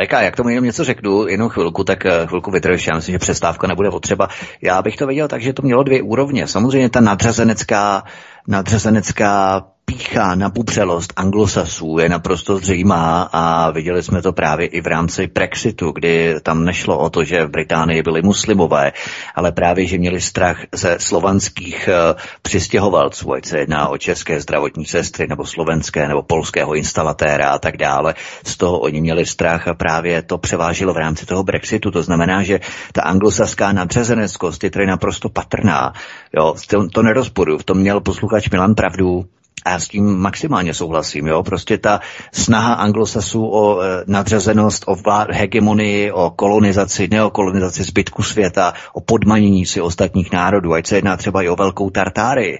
VK, 0.01 0.11
jak 0.11 0.35
tomu 0.35 0.49
jenom 0.49 0.65
něco 0.65 0.83
řeknu, 0.83 1.27
jenom 1.27 1.49
chvilku, 1.49 1.83
tak 1.83 2.05
uh, 2.05 2.27
chvilku 2.27 2.51
vytrvíš, 2.51 2.87
já 2.87 2.95
myslím, 2.95 3.13
že 3.13 3.19
přestávka 3.19 3.67
nebude 3.67 3.91
potřeba. 3.91 4.27
Já 4.61 4.81
bych 4.81 4.95
to 4.95 5.07
viděl 5.07 5.27
tak, 5.27 5.41
že 5.41 5.53
to 5.53 5.61
mělo 5.61 5.83
dvě 5.83 6.01
úrovně. 6.01 6.47
Samozřejmě 6.47 6.89
ta 6.89 6.99
nadřazenecká, 6.99 8.03
nadřazenecká 8.47 9.63
smíchá 9.97 10.35
nabubřelost 10.35 11.13
anglosasů 11.15 11.97
je 11.99 12.09
naprosto 12.09 12.57
zřejmá 12.57 13.29
a 13.33 13.71
viděli 13.71 14.03
jsme 14.03 14.21
to 14.21 14.33
právě 14.33 14.67
i 14.67 14.81
v 14.81 14.87
rámci 14.87 15.27
Brexitu, 15.27 15.91
kdy 15.91 16.35
tam 16.43 16.65
nešlo 16.65 16.97
o 16.97 17.09
to, 17.09 17.23
že 17.23 17.45
v 17.45 17.49
Británii 17.49 18.03
byli 18.03 18.21
muslimové, 18.21 18.91
ale 19.35 19.51
právě, 19.51 19.85
že 19.85 19.97
měli 19.97 20.21
strach 20.21 20.57
ze 20.71 20.97
slovanských 20.99 21.89
uh, 21.89 22.19
přistěhovalců, 22.41 23.33
ať 23.33 23.45
se 23.45 23.59
jedná 23.59 23.87
o 23.87 23.97
české 23.97 24.41
zdravotní 24.41 24.85
sestry, 24.85 25.27
nebo 25.27 25.45
slovenské, 25.45 26.07
nebo 26.07 26.23
polského 26.23 26.75
instalatéra 26.75 27.49
a 27.49 27.59
tak 27.59 27.77
dále. 27.77 28.15
Z 28.45 28.57
toho 28.57 28.79
oni 28.79 29.01
měli 29.01 29.25
strach 29.25 29.67
a 29.67 29.73
právě 29.73 30.21
to 30.21 30.37
převážilo 30.37 30.93
v 30.93 30.97
rámci 30.97 31.25
toho 31.25 31.43
Brexitu. 31.43 31.91
To 31.91 32.03
znamená, 32.03 32.43
že 32.43 32.59
ta 32.93 33.01
anglosaská 33.01 33.71
nadřazeneckost 33.71 34.63
je 34.63 34.69
tady 34.69 34.85
naprosto 34.85 35.29
patrná. 35.29 35.93
Jo, 36.33 36.55
to, 36.67 36.87
to 36.87 37.03
nerozporu, 37.03 37.57
v 37.57 37.63
tom 37.63 37.77
měl 37.77 38.01
posluchač 38.01 38.49
Milan 38.49 38.75
pravdu, 38.75 39.25
a 39.65 39.69
já 39.69 39.79
s 39.79 39.87
tím 39.87 40.17
maximálně 40.17 40.73
souhlasím, 40.73 41.27
jo. 41.27 41.43
Prostě 41.43 41.77
ta 41.77 41.99
snaha 42.31 42.73
anglosasů 42.73 43.47
o 43.47 43.81
e, 43.81 44.03
nadřazenost, 44.07 44.83
o 44.87 44.95
vlád, 44.95 45.31
hegemonii, 45.31 46.11
o 46.11 46.29
kolonizaci, 46.29 47.07
neokolonizaci 47.11 47.83
zbytku 47.83 48.23
světa, 48.23 48.73
o 48.93 49.01
podmanění 49.01 49.65
si 49.65 49.81
ostatních 49.81 50.31
národů, 50.31 50.73
ať 50.73 50.87
se 50.87 50.95
jedná 50.95 51.17
třeba 51.17 51.41
i 51.41 51.49
o 51.49 51.55
velkou 51.55 51.89
Tartáry 51.89 52.59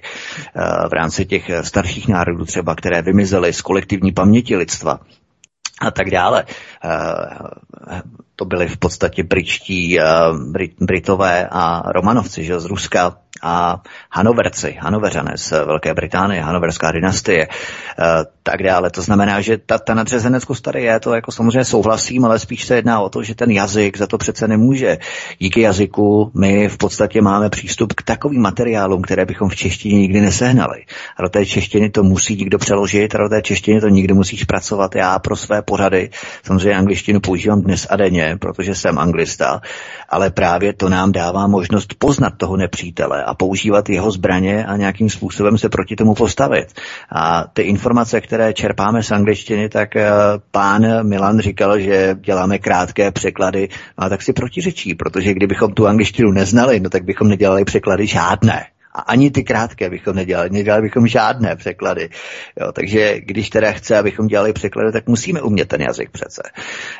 v 0.88 0.92
rámci 0.92 1.26
těch 1.26 1.50
starších 1.62 2.08
národů 2.08 2.44
třeba, 2.44 2.74
které 2.74 3.02
vymizely 3.02 3.52
z 3.52 3.62
kolektivní 3.62 4.12
paměti 4.12 4.56
lidstva 4.56 5.00
a 5.80 5.90
tak 5.90 6.10
dále. 6.10 6.44
E, 6.84 8.18
to 8.38 8.44
byli 8.44 8.68
v 8.68 8.76
podstatě 8.76 9.22
britští, 9.22 9.98
Brit, 10.46 10.72
Britové 10.80 11.48
a 11.50 11.92
Romanovci 11.92 12.44
že, 12.44 12.60
z 12.60 12.64
Ruska, 12.64 13.16
a 13.42 13.82
Hanoverci, 14.10 14.76
Hanoveřané 14.80 15.32
z 15.36 15.50
Velké 15.50 15.94
Británie, 15.94 16.42
Hanoverská 16.42 16.92
dynastie, 16.92 17.42
e, 17.42 17.48
tak 18.42 18.62
dále. 18.62 18.90
To 18.90 19.02
znamená, 19.02 19.40
že 19.40 19.58
ta, 19.58 19.78
ta 19.78 19.94
nadřazeneckost 19.94 20.64
tady 20.64 20.82
je, 20.82 21.00
to 21.00 21.14
jako 21.14 21.32
samozřejmě 21.32 21.64
souhlasím, 21.64 22.24
ale 22.24 22.38
spíš 22.38 22.64
se 22.64 22.74
jedná 22.76 23.00
o 23.00 23.08
to, 23.08 23.22
že 23.22 23.34
ten 23.34 23.50
jazyk 23.50 23.98
za 23.98 24.06
to 24.06 24.18
přece 24.18 24.48
nemůže. 24.48 24.98
Díky 25.38 25.60
jazyku 25.60 26.30
my 26.34 26.68
v 26.68 26.76
podstatě 26.76 27.22
máme 27.22 27.50
přístup 27.50 27.92
k 27.92 28.02
takovým 28.02 28.42
materiálům, 28.42 29.02
které 29.02 29.26
bychom 29.26 29.48
v 29.48 29.56
češtině 29.56 29.98
nikdy 29.98 30.20
nesehnali. 30.20 30.84
A 31.16 31.22
do 31.22 31.28
té 31.28 31.46
češtiny 31.46 31.90
to 31.90 32.02
musí 32.02 32.36
někdo 32.36 32.58
přeložit, 32.58 33.14
a 33.14 33.18
do 33.18 33.28
té 33.28 33.42
češtiny 33.42 33.80
to 33.80 33.88
nikdo 33.88 34.14
musí 34.14 34.36
zpracovat. 34.36 34.94
Já 34.94 35.18
pro 35.18 35.36
své 35.36 35.62
pořady 35.62 36.10
samozřejmě 36.42 36.74
angličtinu 36.78 37.20
používám 37.20 37.62
dnes 37.62 37.86
a 37.90 37.96
denně, 37.96 38.27
protože 38.36 38.74
jsem 38.74 38.98
anglista, 38.98 39.60
ale 40.08 40.30
právě 40.30 40.72
to 40.72 40.88
nám 40.88 41.12
dává 41.12 41.46
možnost 41.46 41.94
poznat 41.98 42.32
toho 42.36 42.56
nepřítele 42.56 43.24
a 43.24 43.34
používat 43.34 43.88
jeho 43.88 44.10
zbraně 44.10 44.66
a 44.66 44.76
nějakým 44.76 45.10
způsobem 45.10 45.58
se 45.58 45.68
proti 45.68 45.96
tomu 45.96 46.14
postavit. 46.14 46.72
A 47.12 47.44
ty 47.52 47.62
informace, 47.62 48.20
které 48.20 48.52
čerpáme 48.52 49.02
z 49.02 49.10
angličtiny, 49.10 49.68
tak 49.68 49.96
eh, 49.96 50.10
pán 50.50 51.08
Milan 51.08 51.40
říkal, 51.40 51.80
že 51.80 52.16
děláme 52.20 52.58
krátké 52.58 53.10
překlady, 53.10 53.68
a 53.96 54.08
tak 54.08 54.22
si 54.22 54.32
protiřečí, 54.32 54.94
protože 54.94 55.34
kdybychom 55.34 55.72
tu 55.72 55.86
angličtinu 55.86 56.32
neznali, 56.32 56.80
no 56.80 56.90
tak 56.90 57.04
bychom 57.04 57.28
nedělali 57.28 57.64
překlady 57.64 58.06
žádné. 58.06 58.66
A 58.92 59.00
ani 59.00 59.30
ty 59.30 59.44
krátké 59.44 59.90
bychom 59.90 60.16
nedělali, 60.16 60.50
nedělali 60.50 60.82
bychom 60.82 61.06
žádné 61.06 61.56
překlady. 61.56 62.08
Jo, 62.60 62.72
takže 62.72 63.20
když 63.20 63.50
teda 63.50 63.72
chce, 63.72 63.98
abychom 63.98 64.26
dělali 64.26 64.52
překlady, 64.52 64.92
tak 64.92 65.06
musíme 65.06 65.42
umět 65.42 65.68
ten 65.68 65.80
jazyk 65.80 66.10
přece. 66.10 66.42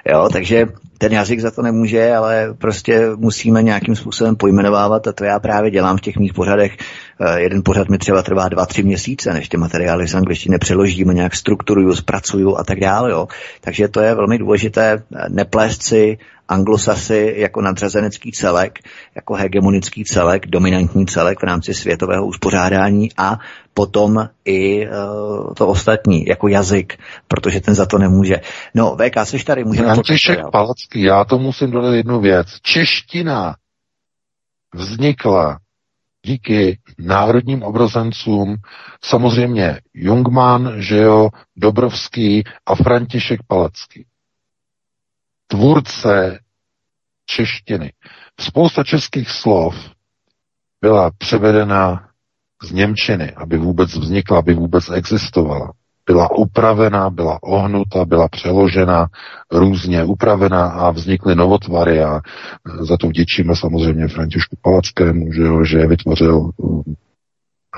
Jo, 0.07 0.29
takže 0.33 0.67
ten 0.99 1.13
jazyk 1.13 1.41
za 1.41 1.51
to 1.51 1.63
nemůže, 1.63 2.15
ale 2.15 2.55
prostě 2.59 3.11
musíme 3.17 3.63
nějakým 3.63 3.97
způsobem 3.97 4.37
pojmenovávat 4.37 5.07
a 5.07 5.13
to 5.13 5.25
já 5.25 5.39
právě 5.39 5.71
dělám 5.71 5.97
v 5.97 6.01
těch 6.01 6.17
mých 6.17 6.35
pořadech. 6.35 6.77
Eh, 7.21 7.41
jeden 7.41 7.63
pořad 7.65 7.89
mi 7.89 7.99
třeba 7.99 8.23
trvá 8.23 8.49
dva, 8.49 8.67
tři 8.67 8.83
měsíce, 8.83 9.33
než 9.33 9.49
ty 9.49 9.57
materiály 9.57 10.09
z 10.09 10.15
angličtiny 10.15 10.59
přeložíme, 10.59 11.15
nějak 11.15 11.37
strukturuju, 11.37 11.95
zpracuju 11.95 12.57
a 12.57 12.65
tak 12.65 12.81
dále. 12.81 13.11
Jo. 13.11 13.29
Takže 13.61 13.89
to 13.89 14.01
je 14.01 14.15
velmi 14.15 14.39
důležité 14.39 15.03
neplést 15.29 15.83
si 15.83 16.19
anglosasy 16.49 17.35
jako 17.37 17.61
nadřazenecký 17.63 18.33
celek, 18.33 18.79
jako 19.15 19.35
hegemonický 19.35 20.05
celek, 20.05 20.47
dominantní 20.47 21.07
celek 21.07 21.39
v 21.41 21.43
rámci 21.43 21.75
světového 21.75 22.27
uspořádání 22.27 23.09
a 23.17 23.39
potom 23.75 24.29
i 24.45 24.89
uh, 24.89 25.55
to 25.55 25.69
ostatní, 25.69 26.25
jako 26.27 26.49
jazyk, 26.49 26.99
protože 27.29 27.61
ten 27.61 27.75
za 27.75 27.87
to 27.87 27.99
nemůže. 27.99 28.41
No, 28.75 28.97
VK, 28.97 29.27
seš 29.27 29.45
tady, 29.45 29.65
můžeme... 29.65 29.87
František 29.89 30.39
Palacký, 30.53 31.03
já 31.03 31.25
to 31.25 31.39
musím 31.39 31.71
dodat 31.71 31.93
jednu 31.93 32.21
věc. 32.21 32.47
Čeština 32.63 33.55
vznikla 34.75 35.59
díky 36.25 36.79
národním 36.99 37.63
obrozencům, 37.63 38.57
samozřejmě 39.05 39.81
Jungmann, 39.95 40.75
že 40.77 40.99
jo, 40.99 41.29
Dobrovský 41.57 42.45
a 42.67 42.75
František 42.75 43.41
Palacký 43.47 44.07
tvůrce 45.49 46.39
češtiny. 47.27 47.93
Spousta 48.41 48.85
českých 48.85 49.31
slov 49.31 49.75
byla 50.81 51.11
převedena 51.19 52.09
z 52.63 52.73
Němčiny, 52.73 53.33
aby 53.33 53.59
vůbec 53.59 53.95
vznikla, 53.95 54.39
aby 54.39 54.55
vůbec 54.55 54.91
existovala. 54.95 55.73
Byla 56.07 56.31
upravená, 56.31 57.11
byla 57.11 57.39
ohnuta, 57.43 58.05
byla 58.05 58.29
přeložena, 58.29 59.07
různě 59.53 60.05
upravená 60.05 60.67
a 60.67 60.91
vznikly 60.91 61.35
novotvary 61.35 62.03
a 62.03 62.21
za 62.81 62.97
to 62.97 63.07
vděčíme 63.07 63.57
samozřejmě 63.57 64.09
Františku 64.09 64.57
Palackému, 64.63 65.33
že, 65.33 65.43
jo, 65.43 65.65
že 65.65 65.87
vytvořil 65.87 66.51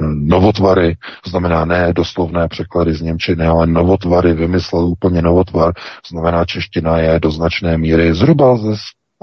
novotvary, 0.02 0.96
znamená 1.26 1.64
ne 1.64 1.92
doslovné 1.92 2.48
překlady 2.48 2.94
z 2.94 3.00
Němčiny, 3.00 3.46
ale 3.46 3.66
novotvary, 3.66 4.32
vymyslel 4.32 4.84
úplně 4.84 5.22
novotvar, 5.22 5.72
znamená 6.10 6.44
čeština 6.44 6.98
je 6.98 7.20
do 7.20 7.30
značné 7.30 7.78
míry 7.78 8.14
zhruba 8.14 8.56
ze, 8.56 8.70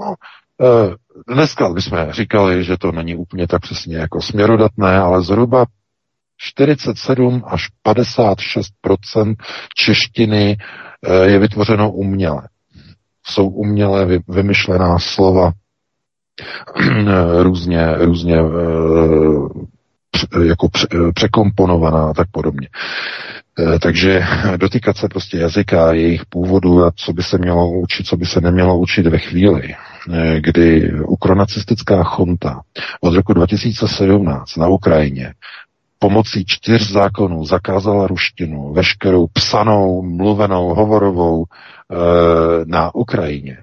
no, 0.00 0.14
e, 0.62 1.34
dneska 1.34 1.68
bychom 1.68 2.06
říkali, 2.10 2.64
že 2.64 2.78
to 2.78 2.92
není 2.92 3.16
úplně 3.16 3.46
tak 3.46 3.62
přesně 3.62 3.96
jako 3.96 4.22
směrodatné, 4.22 4.98
ale 4.98 5.22
zhruba 5.22 5.66
47 6.36 7.42
až 7.46 7.66
56% 7.86 9.34
češtiny 9.76 10.56
e, 11.06 11.30
je 11.30 11.38
vytvořeno 11.38 11.90
uměle. 11.90 12.48
Jsou 13.26 13.48
uměle 13.48 14.06
vymyšlená 14.28 14.98
slova, 14.98 15.52
různě, 17.42 17.94
různě 17.96 18.36
e, 18.36 18.42
jako 20.44 20.68
překomponovaná 21.14 22.04
a 22.04 22.14
tak 22.14 22.26
podobně. 22.30 22.68
E, 23.74 23.78
takže 23.78 24.24
dotýkat 24.56 24.96
se 24.96 25.08
prostě 25.08 25.38
jazyka, 25.38 25.92
jejich 25.92 26.26
původu 26.26 26.84
a 26.84 26.92
co 26.96 27.12
by 27.12 27.22
se 27.22 27.38
mělo 27.38 27.70
učit, 27.70 28.06
co 28.06 28.16
by 28.16 28.26
se 28.26 28.40
nemělo 28.40 28.78
učit 28.78 29.06
ve 29.06 29.18
chvíli, 29.18 29.74
e, 30.12 30.40
kdy 30.40 30.92
ukronacistická 31.02 32.02
chunta 32.02 32.60
od 33.00 33.14
roku 33.14 33.32
2017 33.32 34.56
na 34.56 34.68
Ukrajině 34.68 35.34
pomocí 35.98 36.44
čtyř 36.46 36.90
zákonů 36.92 37.44
zakázala 37.44 38.06
ruštinu, 38.06 38.72
veškerou 38.72 39.26
psanou, 39.26 40.02
mluvenou, 40.02 40.74
hovorovou 40.74 41.44
e, 41.44 41.46
na 42.64 42.94
Ukrajině. 42.94 43.58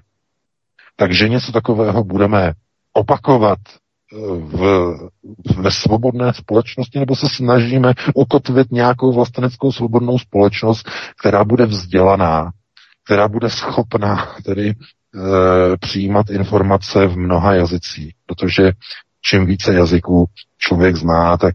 Takže 0.96 1.28
něco 1.28 1.52
takového 1.52 2.04
budeme 2.04 2.52
opakovat 2.92 3.58
v, 4.12 4.94
ve 5.56 5.70
svobodné 5.70 6.34
společnosti, 6.34 6.98
nebo 6.98 7.16
se 7.16 7.28
snažíme 7.28 7.92
ukotvit 8.14 8.72
nějakou 8.72 9.12
vlasteneckou 9.12 9.72
svobodnou 9.72 10.18
společnost, 10.18 10.88
která 11.20 11.44
bude 11.44 11.66
vzdělaná, 11.66 12.50
která 13.04 13.28
bude 13.28 13.50
schopná 13.50 14.34
tedy 14.44 14.68
e, 14.68 14.74
přijímat 15.76 16.30
informace 16.30 17.06
v 17.06 17.16
mnoha 17.16 17.54
jazycích, 17.54 18.14
protože 18.26 18.72
čím 19.22 19.46
více 19.46 19.74
jazyků 19.74 20.26
člověk 20.58 20.96
zná, 20.96 21.36
tak 21.36 21.54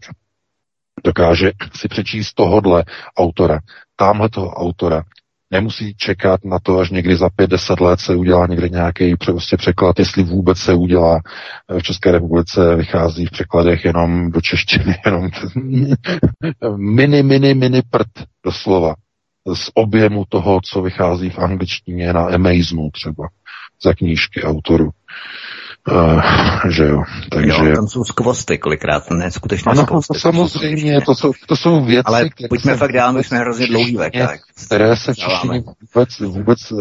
dokáže 1.04 1.52
si 1.74 1.88
přečíst 1.88 2.34
tohodle 2.34 2.84
autora, 3.18 3.58
tamhle 3.96 4.28
toho 4.28 4.50
autora, 4.50 5.02
nemusí 5.52 5.94
čekat 5.94 6.44
na 6.44 6.58
to, 6.62 6.78
až 6.78 6.90
někdy 6.90 7.16
za 7.16 7.28
pět, 7.36 7.50
deset 7.50 7.80
let 7.80 8.00
se 8.00 8.16
udělá 8.16 8.46
někde 8.46 8.68
nějaký 8.68 9.16
prostě 9.16 9.56
překlad, 9.56 9.98
jestli 9.98 10.22
vůbec 10.22 10.58
se 10.58 10.74
udělá. 10.74 11.20
V 11.78 11.82
České 11.82 12.12
republice 12.12 12.76
vychází 12.76 13.26
v 13.26 13.30
překladech 13.30 13.84
jenom 13.84 14.30
do 14.30 14.40
češtiny, 14.40 14.94
jenom 15.06 15.30
mini, 16.76 17.22
mini, 17.22 17.54
mini 17.54 17.82
prd 17.90 18.08
doslova 18.44 18.94
z 19.54 19.70
objemu 19.74 20.24
toho, 20.28 20.60
co 20.64 20.82
vychází 20.82 21.30
v 21.30 21.38
angličtině 21.38 22.12
na 22.12 22.26
Amazu 22.26 22.90
třeba 22.92 23.28
za 23.84 23.94
knížky 23.94 24.42
autoru. 24.42 24.90
Uh, 25.90 26.22
že 26.70 26.84
jo, 26.84 27.02
takže... 27.30 27.64
Jo, 27.64 27.76
tam 27.76 27.86
jsou 27.86 28.04
skvosty 28.04 28.58
kolikrát, 28.58 29.10
ne 29.10 29.30
skutečně 29.30 29.70
ano, 29.70 29.82
skvosty. 29.82 30.14
To 30.14 30.20
samozřejmě, 30.20 31.00
to 31.00 31.14
jsou, 31.14 31.32
to 31.46 31.56
jsou 31.56 31.84
věci, 31.84 32.02
Ale 32.04 32.28
pojďme 32.48 32.76
fakt 32.76 32.92
dál, 32.92 33.12
my 33.12 33.24
jsme 33.24 33.38
hrozně 33.38 33.66
dlouhý 33.66 33.96
vek. 33.96 34.12
Které 34.66 34.96
se 34.96 35.12
v 35.14 35.16
češtině 35.16 35.62
vůbec, 35.94 36.20
vůbec 36.20 36.72
uh, 36.72 36.80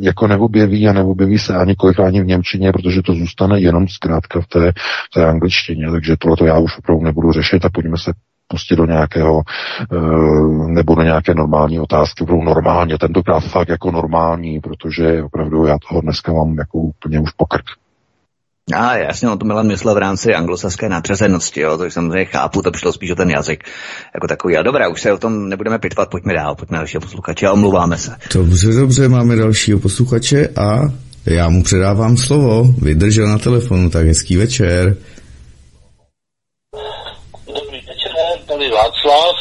jako 0.00 0.26
neobjeví 0.26 0.88
a 0.88 0.92
neobjeví 0.92 1.38
se 1.38 1.54
ani 1.54 1.76
kolikrát 1.76 2.06
ani 2.06 2.22
v 2.22 2.26
Němčině, 2.26 2.72
protože 2.72 3.02
to 3.02 3.14
zůstane 3.14 3.60
jenom 3.60 3.88
zkrátka 3.88 4.40
v 4.40 4.46
té, 4.46 4.72
v 4.72 5.14
té 5.14 5.26
angličtině, 5.26 5.90
takže 5.90 6.16
tohle 6.18 6.48
já 6.48 6.58
už 6.58 6.78
opravdu 6.78 7.04
nebudu 7.04 7.32
řešit 7.32 7.64
a 7.64 7.70
pojďme 7.72 7.98
se 7.98 8.12
pustit 8.48 8.76
do 8.76 8.86
nějakého, 8.86 9.42
nebo 10.66 10.94
do 10.94 11.02
nějaké 11.02 11.34
normální 11.34 11.80
otázky, 11.80 12.24
budou 12.24 12.44
normálně, 12.44 12.98
tentokrát 12.98 13.40
fakt 13.40 13.68
jako 13.68 13.90
normální, 13.90 14.60
protože 14.60 15.22
opravdu 15.22 15.66
já 15.66 15.78
toho 15.88 16.00
dneska 16.00 16.32
mám 16.32 16.58
jako 16.58 16.78
úplně 16.78 17.20
už 17.20 17.30
pokrk. 17.30 17.64
A 18.74 18.96
jasně, 18.96 19.28
on 19.28 19.38
to 19.38 19.44
Milan 19.44 19.66
myslel 19.66 19.94
v 19.94 19.98
rámci 19.98 20.34
anglosaské 20.34 20.88
nadřazenosti, 20.88 21.60
jo, 21.60 21.78
to 21.78 21.90
samozřejmě 21.90 22.24
chápu, 22.24 22.62
to 22.62 22.70
přišlo 22.70 22.92
spíš 22.92 23.10
o 23.10 23.14
ten 23.14 23.30
jazyk 23.30 23.64
jako 24.14 24.26
takový. 24.26 24.56
A 24.56 24.62
dobré, 24.62 24.88
už 24.88 25.00
se 25.00 25.12
o 25.12 25.18
tom 25.18 25.48
nebudeme 25.48 25.78
pitvat, 25.78 26.10
pojďme 26.10 26.34
dál, 26.34 26.54
pojďme 26.54 26.76
dalšího 26.78 27.00
posluchače 27.00 27.46
a 27.46 27.52
omluváme 27.52 27.98
se. 27.98 28.16
Dobře, 28.34 28.68
dobře, 28.68 29.08
máme 29.08 29.36
dalšího 29.36 29.78
posluchače 29.78 30.48
a 30.48 30.80
já 31.26 31.48
mu 31.48 31.62
předávám 31.62 32.16
slovo. 32.16 32.74
Vydržel 32.82 33.28
na 33.28 33.38
telefonu, 33.38 33.90
tak 33.90 34.06
hezký 34.06 34.36
večer. 34.36 34.96
Dobrý 37.46 37.78
večer, 37.78 38.46
tady 38.48 38.70
Václav. 38.70 39.39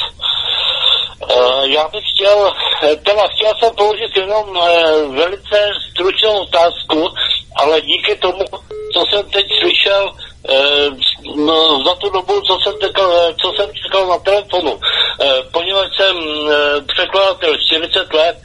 Uh, 1.40 1.64
já 1.64 1.88
bych 1.88 2.04
chtěl, 2.16 2.54
teda 2.80 3.28
chtěl 3.28 3.54
jsem 3.60 3.76
položit 3.76 4.18
jenom 4.18 4.50
uh, 4.50 5.16
velice 5.16 5.72
stručnou 5.92 6.38
otázku, 6.42 7.08
ale 7.56 7.82
díky 7.82 8.16
tomu, 8.16 8.46
co 8.94 9.06
jsem 9.06 9.30
teď 9.30 9.46
slyšel 9.62 10.14
eh, 10.50 10.90
no, 11.36 11.84
za 11.84 11.96
tu 11.96 12.10
dobu, 12.10 12.42
co 12.42 12.58
jsem, 12.64 12.80
tekal, 12.80 13.34
co 13.42 13.54
jsem 13.54 13.70
čekal 13.74 14.08
na 14.08 14.18
telefonu, 14.18 14.80
eh, 15.22 15.44
poněvadž 15.52 15.96
jsem 15.96 16.18
eh, 16.18 16.82
překladatel 16.82 17.58
40 17.58 18.14
let, 18.14 18.38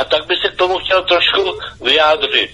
a 0.00 0.04
tak 0.04 0.26
by 0.26 0.36
se 0.36 0.48
k 0.48 0.56
tomu 0.56 0.78
chtěl 0.78 1.02
trošku 1.02 1.58
vyjádřit. 1.82 2.50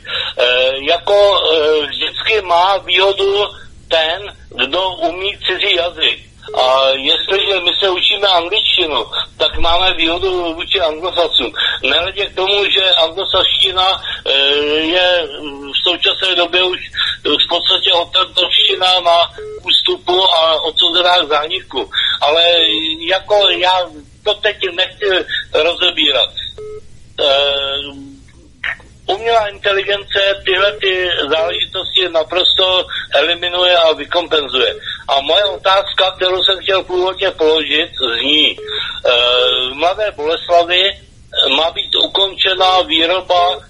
Jako 0.88 1.40
vždycky 1.88 2.40
má 2.40 2.76
výhodu 2.76 3.46
ten, 3.88 4.32
kdo 4.48 4.90
umí 4.90 5.38
cizí 5.46 5.76
jazyk. 5.76 6.31
A 6.54 6.88
jestliže 6.88 7.60
my 7.60 7.70
se 7.80 7.90
učíme 7.90 8.28
angličtinu, 8.28 9.06
tak 9.36 9.58
máme 9.58 9.94
výhodu 9.94 10.54
vůči 10.54 10.80
anglosasům. 10.80 11.52
Nehledě 11.82 12.26
k 12.26 12.34
tomu, 12.34 12.64
že 12.70 12.94
anglosaština 12.94 14.02
e, 14.26 14.32
je 14.78 15.28
v 15.72 15.88
současné 15.88 16.34
době 16.34 16.62
už 16.62 16.78
v 17.24 17.48
podstatě 17.48 17.92
otevřená 17.92 19.00
na 19.00 19.18
ústupu 19.62 20.22
a 20.34 20.62
odsouzená 20.62 21.18
k 21.18 21.28
zániku. 21.28 21.90
Ale 22.20 22.42
jako 23.08 23.48
já 23.48 23.86
to 24.24 24.34
teď 24.34 24.56
nechci 24.74 25.26
rozebírat. 25.52 26.30
Umělá 29.14 29.48
inteligence 29.48 30.20
tyhle 30.44 30.72
ty 30.72 31.08
záležitosti 31.30 32.08
naprosto 32.08 32.86
eliminuje 33.14 33.76
a 33.76 33.92
vykompenzuje. 33.92 34.74
A 35.08 35.20
moje 35.20 35.44
otázka, 35.44 36.10
kterou 36.16 36.42
jsem 36.42 36.58
chtěl 36.62 36.82
původně 36.82 37.30
položit, 37.30 37.90
zní, 38.18 38.50
e, 38.50 38.56
v 39.70 39.74
Mladé 39.74 40.10
Boleslavy 40.16 40.82
má 41.56 41.70
být 41.70 41.94
ukončena 41.94 42.82
výroba 42.82 43.60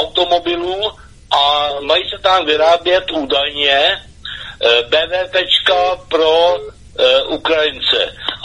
automobilů 0.00 0.90
a 1.30 1.68
mají 1.80 2.10
se 2.10 2.22
tam 2.22 2.46
vyrábět 2.46 3.10
údajně 3.10 3.70
e, 3.70 3.98
BVPčka 4.82 5.96
pro 6.08 6.58
e, 6.98 7.22
Ukrajince. 7.22 8.00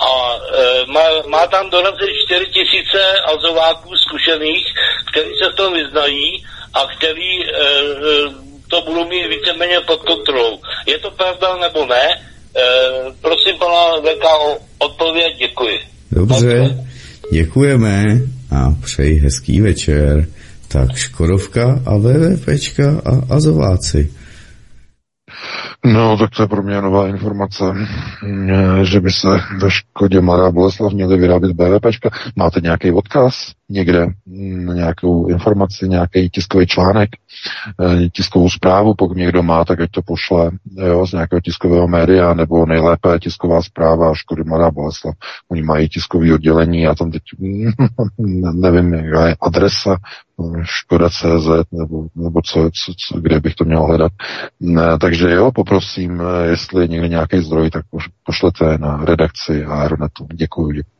A 0.09 0.11
e, 0.35 0.85
má, 0.85 1.05
má 1.27 1.47
tam 1.47 1.69
dorazit 1.69 2.09
4 2.25 2.45
tisíce 2.45 3.01
azováků 3.25 3.89
zkušených, 3.95 4.65
kteří 5.11 5.29
se 5.43 5.51
v 5.51 5.55
tom 5.55 5.73
vyznají 5.73 6.45
a 6.73 6.87
který 6.97 7.43
e, 7.43 7.47
e, 7.47 8.49
to 8.67 8.81
budou 8.81 9.09
mít 9.09 9.27
víceméně 9.27 9.79
pod 9.87 9.99
kontrolou. 10.03 10.59
Je 10.85 10.97
to 10.99 11.11
pravda 11.11 11.57
nebo 11.57 11.85
ne? 11.85 12.05
E, 12.05 12.19
prosím 13.21 13.57
pana 13.59 13.99
Veka 14.03 14.37
o 14.37 14.57
odpověď, 14.77 15.37
děkuji. 15.37 15.79
Dobře, 16.11 16.85
děkujeme 17.31 18.03
a 18.55 18.73
přeji 18.83 19.19
hezký 19.19 19.61
večer. 19.61 20.27
Tak 20.67 20.95
Škodovka 20.95 21.81
a 21.85 21.97
VVPčka 21.97 23.01
a 23.05 23.35
Azováci. 23.35 24.13
No, 25.85 26.17
tak 26.17 26.29
to 26.29 26.43
je 26.43 26.47
pro 26.47 26.63
mě 26.63 26.81
nová 26.81 27.07
informace, 27.07 27.63
že 28.83 28.99
by 28.99 29.11
se 29.11 29.27
ve 29.61 29.71
Škodě 29.71 30.21
Mladá 30.21 30.51
Boleslav 30.51 30.93
měly 30.93 31.17
vyrábět 31.17 31.53
BVPčka. 31.53 32.09
Máte 32.35 32.59
nějaký 32.61 32.91
odkaz 32.91 33.53
někde, 33.69 34.07
nějakou 34.73 35.27
informaci, 35.27 35.89
nějaký 35.89 36.29
tiskový 36.29 36.67
článek, 36.67 37.09
eh, 37.81 38.09
tiskovou 38.09 38.49
zprávu, 38.49 38.93
pokud 38.97 39.17
někdo 39.17 39.43
má, 39.43 39.65
tak 39.65 39.79
ať 39.79 39.91
to 39.91 40.01
pošle 40.01 40.51
jo, 40.85 41.07
z 41.07 41.11
nějakého 41.11 41.41
tiskového 41.41 41.87
média, 41.87 42.33
nebo 42.33 42.65
nejlépe 42.65 43.19
tisková 43.19 43.61
zpráva 43.61 44.15
Škody 44.15 44.43
Mladá 44.43 44.71
Boleslav. 44.71 45.15
Oni 45.51 45.61
mají 45.61 45.89
tiskový 45.89 46.33
oddělení, 46.33 46.81
já 46.81 46.95
tam 46.95 47.11
teď 47.11 47.21
nevím, 48.53 48.93
jaká 48.93 49.27
je 49.27 49.35
adresa, 49.41 49.97
Škoda.cz 50.63 51.47
nebo, 51.71 52.07
nebo 52.15 52.41
co, 52.41 52.59
co, 52.59 52.93
co, 53.07 53.19
kde 53.19 53.39
bych 53.39 53.55
to 53.55 53.63
měl 53.65 53.83
hledat. 53.83 54.11
Ne, 54.59 54.97
takže 55.01 55.31
jo, 55.31 55.51
poprosím, 55.51 56.21
jestli 56.43 56.83
je 56.83 56.87
někde 56.87 57.07
nějaký 57.07 57.41
zdroj, 57.41 57.69
tak 57.69 57.85
pošlete 58.23 58.77
na 58.77 59.05
redakci 59.05 59.65
Aeronetu. 59.65 60.27
Děkuji. 60.33 60.73
děkuji. 60.73 60.99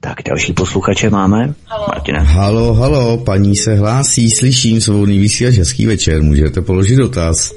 Tak 0.00 0.22
další 0.28 0.52
posluchače 0.52 1.10
máme. 1.10 1.54
Halo. 1.66 1.86
Martina. 1.88 2.22
Halo, 2.22 2.74
halo, 2.74 3.18
paní 3.18 3.56
se 3.56 3.74
hlásí, 3.74 4.30
slyším 4.30 4.80
svobodný 4.80 5.18
vysílač, 5.18 5.54
hezký 5.54 5.86
večer, 5.86 6.22
můžete 6.22 6.60
položit 6.60 6.96
dotaz. 6.96 7.52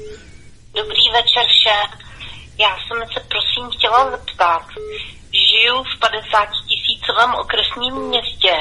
Dobrý 0.80 1.04
večer 1.18 1.44
všem. 1.54 1.88
Já 2.60 2.72
jsem 2.76 2.98
se 3.14 3.20
prosím 3.32 3.78
chtěla 3.78 4.10
zeptat. 4.10 4.64
Žiju 5.48 5.76
v 5.82 6.00
50 6.00 6.48
tisícovém 6.68 7.30
okresním 7.42 7.94
městě 8.08 8.52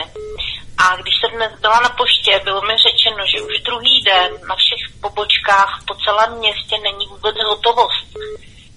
a 0.83 0.95
když 0.95 1.15
jsem 1.19 1.31
dnes 1.31 1.59
byla 1.59 1.79
na 1.79 1.89
poště, 1.89 2.41
bylo 2.43 2.61
mi 2.61 2.73
řečeno, 2.77 3.25
že 3.25 3.41
už 3.41 3.59
druhý 3.59 4.03
den 4.03 4.31
na 4.49 4.55
všech 4.55 4.83
pobočkách 5.01 5.81
po 5.87 5.95
celém 5.95 6.31
městě 6.37 6.75
není 6.83 7.07
vůbec 7.07 7.35
hotovost. 7.45 8.07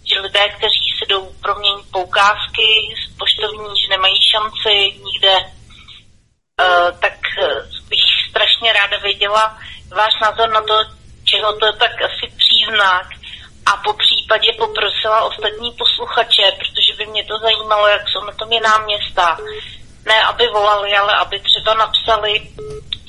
Že 0.09 0.21
lidé, 0.21 0.49
kteří 0.49 0.87
si 0.99 1.07
jdou 1.09 1.33
proměnit 1.43 1.91
poukázky 1.91 2.67
z 3.03 3.19
poštovní, 3.19 3.81
že 3.81 3.89
nemají 3.89 4.19
šanci 4.33 4.75
nikde, 5.07 5.35
uh, 5.37 7.01
tak 7.01 7.19
uh, 7.43 7.89
bych 7.89 8.05
strašně 8.31 8.73
ráda 8.73 8.99
věděla 8.99 9.59
váš 9.97 10.13
názor 10.23 10.49
na 10.49 10.61
to, 10.61 10.75
čeho 11.25 11.59
to 11.59 11.67
je 11.67 11.73
tak 11.73 12.03
asi 12.03 12.27
příznak 12.43 13.07
a 13.67 13.77
po 13.77 13.93
případě 13.93 14.53
poprosila 14.59 15.25
ostatní 15.25 15.73
posluchače, 15.73 16.53
protože 16.59 16.93
by 16.97 17.07
mě 17.07 17.25
to 17.25 17.39
zajímalo, 17.39 17.87
jak 17.87 18.09
jsou 18.09 18.25
na 18.25 18.33
tom 18.33 18.53
jiná 18.53 18.79
města, 18.79 19.39
ne 20.07 20.17
aby 20.31 20.45
volali, 20.47 20.91
ale 20.97 21.13
aby 21.23 21.37
třeba 21.49 21.75
napsali 21.75 22.33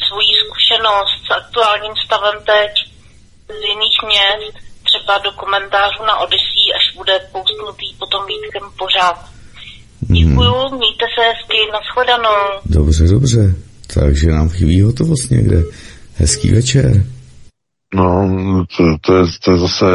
svoji 0.07 0.31
zkušenost 0.43 1.17
s 1.27 1.29
aktuálním 1.39 1.95
stavem 2.05 2.37
teď 2.51 2.71
z 3.57 3.61
jiných 3.71 3.97
měst, 4.09 4.55
třeba 4.83 5.17
do 5.17 5.31
komentářů 5.31 6.01
na 6.07 6.17
Odyssey, 6.17 6.65
až 6.77 6.85
bude 6.95 7.19
poustnutý 7.31 7.87
potom 7.99 8.21
Vítkem 8.25 8.65
pořád. 8.81 9.17
Děkuju, 9.99 10.53
hmm. 10.53 10.77
mějte 10.77 11.05
se 11.15 11.21
hezky, 11.29 11.57
nashledanou. 11.71 12.39
Dobře, 12.65 13.03
dobře, 13.07 13.55
takže 13.93 14.27
nám 14.27 14.49
chybí 14.49 14.81
hotovost 14.81 15.31
někde. 15.31 15.63
Hezký 16.15 16.51
večer. 16.51 16.91
No, 17.97 18.65
to, 18.77 18.97
to, 19.01 19.17
je, 19.17 19.25
to 19.43 19.51
je 19.51 19.57
zase 19.57 19.85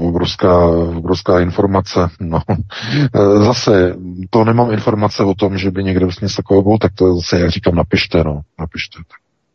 obrovská, 0.00 0.66
obrovská 0.98 1.40
informace. 1.40 2.08
No. 2.20 2.40
Zase, 3.44 3.96
to 4.30 4.44
nemám 4.44 4.72
informace 4.72 5.22
o 5.22 5.34
tom, 5.34 5.58
že 5.58 5.70
by 5.70 5.84
někde 5.84 6.06
vlastně 6.06 6.28
takového 6.36 6.62
byl, 6.62 6.78
tak 6.78 6.92
to 6.94 7.14
zase, 7.14 7.40
jak 7.40 7.50
říkám, 7.50 7.74
napište, 7.74 8.24
no, 8.24 8.40
napište. 8.58 8.98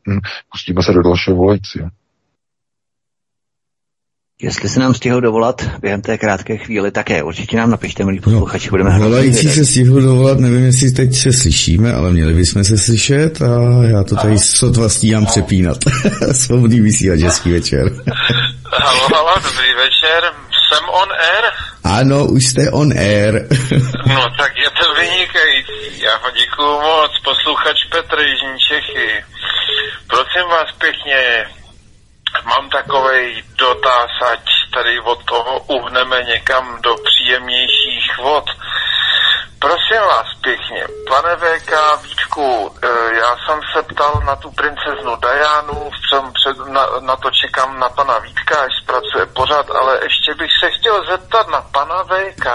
Hm, 0.10 0.20
pustíme 0.52 0.84
se 0.84 0.94
do 0.94 1.04
dalšího 1.04 1.38
volající. 1.38 1.80
Jestli 4.42 4.70
se 4.70 4.80
nám 4.80 4.94
stihl 4.94 5.22
dovolat 5.22 5.62
během 5.82 6.02
té 6.02 6.18
krátké 6.18 6.58
chvíli, 6.58 6.92
také 6.92 7.24
určitě 7.24 7.58
nám 7.58 7.70
napište, 7.70 8.06
milí 8.06 8.20
posluchači, 8.20 8.68
no, 8.68 8.72
budeme 8.72 9.00
Volající 9.00 9.50
se 9.50 9.66
stihl 9.66 10.02
dovolat, 10.02 10.40
nevím, 10.40 10.66
jestli 10.66 10.92
teď 10.92 11.16
se 11.16 11.34
slyšíme, 11.34 11.94
ale 11.94 12.12
měli 12.12 12.34
bychom 12.34 12.64
se 12.64 12.78
slyšet 12.78 13.42
a 13.42 13.48
já 13.84 14.04
to 14.04 14.16
tady 14.16 14.40
sotva 14.40 14.90
stíhám 14.90 15.26
přepínat. 15.26 15.78
Svobodný 16.32 16.80
vysílač, 16.80 17.20
hezký 17.20 17.52
večer. 17.52 17.84
halo, 18.64 19.08
halo, 19.16 19.36
dobrý 19.36 19.74
večer, 19.74 20.22
jsem 20.70 20.90
on 20.90 21.10
air? 21.12 21.44
Ano, 21.84 22.26
už 22.26 22.46
jste 22.46 22.72
on 22.72 22.94
air. 22.98 23.34
no 24.08 24.26
tak 24.38 24.52
je 24.64 24.70
to 24.80 24.94
vynikající, 25.00 26.02
já 26.04 26.18
vám 26.18 26.32
děkuju 26.34 26.74
moc, 26.82 27.12
posluchač 27.24 27.78
Petr 27.92 28.20
Jižní 28.20 28.60
Čechy. 28.70 29.10
Prosím 30.08 30.50
vás 30.50 30.70
pěkně, 30.80 31.46
Mám 32.46 32.70
takový 32.70 33.44
dotaz, 33.56 34.10
ať 34.32 34.40
tady 34.74 35.00
od 35.00 35.24
toho 35.26 35.60
uhneme 35.60 36.24
někam 36.24 36.82
do 36.82 36.96
příjemnějších 36.96 38.18
vod. 38.18 38.46
Prosím 39.60 40.02
vás 40.02 40.28
pěkně, 40.42 40.88
pane 41.08 41.36
VK, 41.36 41.72
Vítku, 42.04 42.76
eh, 42.84 43.16
já 43.16 43.38
jsem 43.38 43.60
se 43.74 43.84
ptal 43.84 44.22
na 44.26 44.36
tu 44.36 44.52
princeznu 44.52 44.90
jsem 46.10 46.34
před, 46.34 46.68
na, 46.68 46.88
na 47.00 47.16
to 47.16 47.30
čekám 47.32 47.80
na 47.80 47.90
pana 47.90 48.20
Vítka, 48.20 48.56
až 48.62 48.72
zpracuje 48.84 49.26
pořád, 49.26 49.72
ale 49.72 50.00
ještě 50.04 50.34
bych 50.34 50.52
se 50.60 50.72
chtěl 50.72 51.06
zeptat 51.06 51.48
na 51.48 51.62
pana 51.62 52.04
VK. 52.04 52.46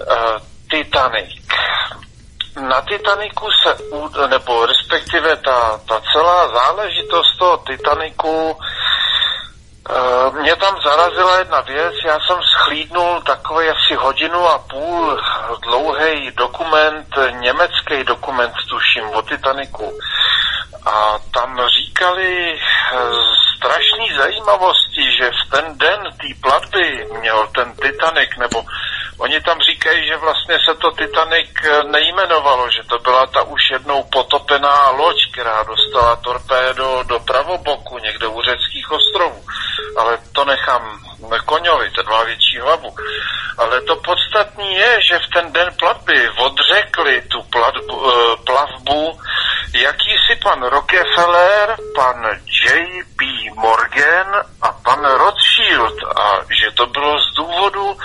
Uh, 0.00 0.38
Titanic. 0.70 1.40
Na 2.56 2.80
Titaniku 2.80 3.46
se, 3.62 3.76
nebo 4.26 4.66
respektive 4.66 5.36
ta, 5.36 5.80
ta 5.88 6.02
celá 6.12 6.48
záležitost 6.48 7.36
toho 7.38 7.56
Titaniku 7.56 8.56
Eh, 9.90 10.40
mě 10.40 10.56
tam 10.56 10.76
zarazila 10.84 11.38
jedna 11.38 11.60
věc, 11.60 11.94
já 12.04 12.18
jsem 12.20 12.36
schlídnul 12.42 13.22
takový 13.22 13.68
asi 13.68 13.94
hodinu 13.94 14.46
a 14.46 14.58
půl 14.58 15.20
dlouhý 15.62 16.30
dokument, 16.30 17.06
německý 17.30 18.04
dokument, 18.04 18.52
tuším, 18.68 19.04
o 19.10 19.22
Titaniku. 19.22 19.98
A 20.86 21.18
tam 21.34 21.60
říkali 21.78 22.58
strašné 23.60 24.16
zajímavosti, 24.16 25.04
že 25.18 25.30
v 25.30 25.50
ten 25.50 25.78
den 25.78 26.00
té 26.16 26.30
platby 26.40 27.06
měl 27.20 27.46
ten 27.54 27.72
Titanic, 27.76 28.30
nebo 28.38 28.64
oni 29.18 29.40
tam 29.40 29.60
říkají, 29.60 30.06
že 30.06 30.16
vlastně 30.16 30.56
se 30.64 30.74
to 30.74 30.90
Titanic 30.90 31.50
eh, 31.64 31.84
nejmenovalo, 31.84 32.70
že 32.70 32.82
to 32.88 32.98
byla 32.98 33.26
ta 33.26 33.42
už 33.42 33.60
jednou 33.70 34.02
potopená 34.02 34.90
loď, 34.90 35.16
která 35.32 35.62
dostala 35.62 36.16
torpédo 36.16 37.04
do 37.06 37.20
pravoboku 37.20 37.98
někde 37.98 38.26
u 38.26 38.42
řeckých 38.42 38.90
ostrovů. 38.90 39.44
Ale 39.96 40.18
to 40.32 40.44
nechám 40.44 41.00
Koňovi, 41.46 41.90
ten 41.90 42.06
má 42.08 42.24
větší 42.24 42.58
hlavu. 42.58 42.94
Ale 43.58 43.80
to 43.80 43.96
podstatní 43.96 44.74
je, 44.74 45.02
že 45.02 45.18
v 45.18 45.30
ten 45.34 45.52
den 45.52 45.68
platby 45.78 46.28
odřekli 46.30 47.22
tu 47.22 47.42
platbu, 47.42 48.10
eh, 48.10 48.36
plavbu 48.46 49.20
jakýsi 49.74 50.36
pan 50.42 50.62
Rockefeller, 50.62 51.76
pan 51.94 52.24
J.P. 52.64 53.49
Morgan 53.56 54.28
a 54.62 54.72
pan 54.72 55.04
Rothschild 55.04 55.96
a 56.16 56.40
že 56.50 56.70
to 56.74 56.86
bylo 56.86 57.18
z 57.18 57.34
důvodu, 57.36 57.96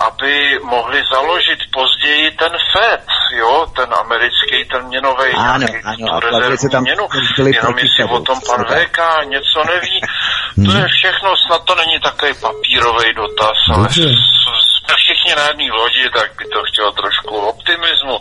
aby 0.00 0.58
mohli 0.64 1.02
založit 1.12 1.58
později 1.72 2.30
ten 2.30 2.52
FED, 2.72 3.06
jo, 3.36 3.66
ten 3.76 3.88
americký, 3.94 4.64
ten 4.72 4.86
měnový, 4.86 5.30
ano, 5.36 5.66
ano, 5.84 6.20
tu 6.20 6.26
rezervní 6.26 6.68
tam 6.70 6.82
měnu, 6.82 7.06
jenom 7.38 7.78
jestli 7.78 8.04
o 8.04 8.20
tom 8.20 8.38
pan 8.46 8.64
VK 8.64 8.98
něco 9.24 9.58
neví, 9.72 10.00
to 10.66 10.76
je 10.78 10.86
všechno, 10.88 11.28
snad 11.46 11.64
to 11.64 11.74
není 11.74 12.00
takový 12.00 12.32
papírový 12.40 13.14
dotaz, 13.14 13.56
ale 13.74 13.88
jsme 14.84 14.94
všichni 14.96 15.32
na 15.36 15.44
jedné 15.48 15.68
lodi, 15.80 16.04
tak 16.18 16.28
by 16.38 16.44
to 16.44 16.58
chtělo 16.68 16.90
trošku 16.92 17.34
optimismu. 17.36 18.16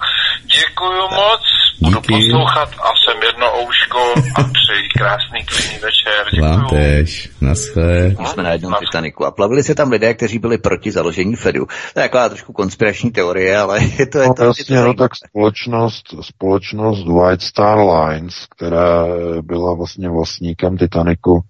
Děkuju 0.60 1.02
moc, 1.02 1.42
budu 1.82 2.00
Díky. 2.00 2.14
poslouchat 2.14 2.70
a 2.86 2.90
jsem 3.02 3.24
jedno 3.24 3.48
ouško 3.62 4.14
a 4.36 4.42
přeji 4.44 4.90
krásný 4.98 5.46
klidný 5.46 5.78
večer. 5.80 6.22
Děkuju. 6.32 6.52
Vám 6.52 6.70
tež. 6.70 7.30
Naschle. 7.42 8.16
My 8.20 8.26
jsme 8.26 8.44
na 8.44 8.52
jednom 8.52 8.74
Titaniku 8.80 9.26
a 9.26 9.32
plavili 9.32 9.64
se 9.64 9.76
tam 9.76 9.92
lidé, 9.92 10.14
kteří 10.14 10.40
byli 10.40 10.58
proti 10.58 10.92
založení 10.92 11.36
Fedu. 11.36 11.63
To 11.66 12.00
je 12.00 12.04
taková 12.04 12.30
trošku 12.30 12.54
konspirační 12.54 13.12
teorie, 13.12 13.58
ale 13.58 13.80
je 14.00 14.06
to... 14.06 14.20
Je 14.20 14.28
No 14.28 14.34
to, 14.34 14.44
je 14.44 14.48
to 14.54 14.60
jasně, 14.60 14.76
no 14.76 14.76
zajímavé. 14.76 14.98
tak 14.98 15.12
společnost, 15.16 16.04
společnost 16.22 17.06
White 17.08 17.42
Star 17.42 17.78
Lines, 17.80 18.34
která 18.56 19.06
byla 19.42 19.74
vlastně 19.74 20.10
vlastníkem 20.10 20.78
Titaniku, 20.78 21.42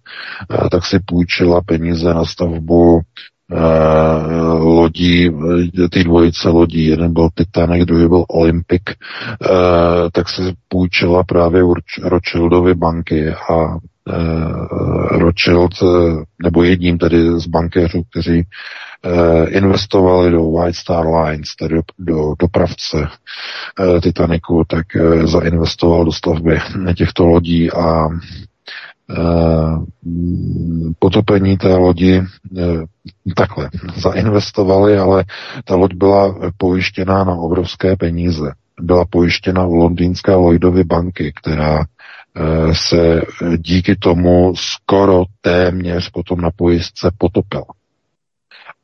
eh, 0.52 0.70
tak 0.70 0.86
si 0.86 1.00
půjčila 1.06 1.62
peníze 1.62 2.14
na 2.14 2.26
stavbu 2.26 3.02
eh, 3.52 3.58
lodí, 4.58 5.28
eh, 5.30 5.90
ty 5.90 6.04
dvojice 6.04 6.50
lodí, 6.50 6.86
jeden 6.86 7.14
byl 7.14 7.30
Titanic, 7.34 7.86
druhý 7.86 8.08
byl 8.08 8.26
Olympic, 8.30 8.82
tak 10.12 10.30
si 10.30 10.42
půjčila 10.68 11.24
právě 11.24 11.62
Rothschildovy 12.04 12.76
banky 12.76 13.30
a 13.30 13.78
Rothschild, 15.12 15.72
eh, 15.82 15.86
nebo 16.44 16.64
jedním 16.64 16.98
tedy 16.98 17.40
z 17.40 17.48
bankéřů, 17.48 18.04
kteří 18.10 18.44
eh, 19.06 19.50
investovali 19.50 20.32
do 20.32 20.52
White 20.52 20.76
Star 20.76 21.06
Lines, 21.08 21.56
tedy 21.60 21.76
do, 21.76 21.82
do 22.00 22.34
dopravce 22.40 23.08
eh, 23.98 24.02
Titaniku, 24.02 24.64
tak 24.68 24.96
eh, 24.96 25.28
zainvestoval 25.28 26.06
do 26.06 26.12
stavby 26.12 26.60
těchto 26.98 27.26
lodí 27.26 27.72
a 27.72 28.08
eh, 29.10 29.16
potopení 31.00 31.58
té 31.58 31.76
lodi 31.76 32.22
eh, 32.58 32.64
takhle 33.36 33.70
zainvestovali, 33.96 34.98
ale 34.98 35.24
ta 35.66 35.76
loď 35.76 35.94
byla 35.94 36.36
pojištěná 36.58 37.24
na 37.24 37.34
obrovské 37.34 37.96
peníze. 37.96 38.54
Byla 38.82 39.06
pojištěna 39.10 39.66
u 39.66 39.76
londýnské 39.76 40.36
Lloydovy 40.36 40.84
banky, 40.84 41.34
která 41.42 41.80
eh, 41.80 41.86
se 42.74 43.22
díky 43.58 43.96
tomu 43.96 44.56
skoro 44.56 45.24
téměř 45.42 46.10
potom 46.10 46.42
na 46.42 46.52
pojistce 46.52 47.12
potopila. 47.18 47.66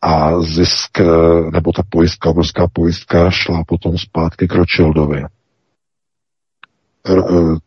A 0.01 0.41
zisk, 0.41 0.99
eh, 0.99 1.05
nebo 1.51 1.71
ta 1.71 1.83
pojistka, 1.89 2.29
obrovská 2.29 2.67
pojistka 2.73 3.31
šla 3.31 3.63
potom 3.67 3.97
zpátky 3.97 4.47
k 4.47 4.53
Rothschildovi. 4.53 5.23
Eh, 7.09 7.13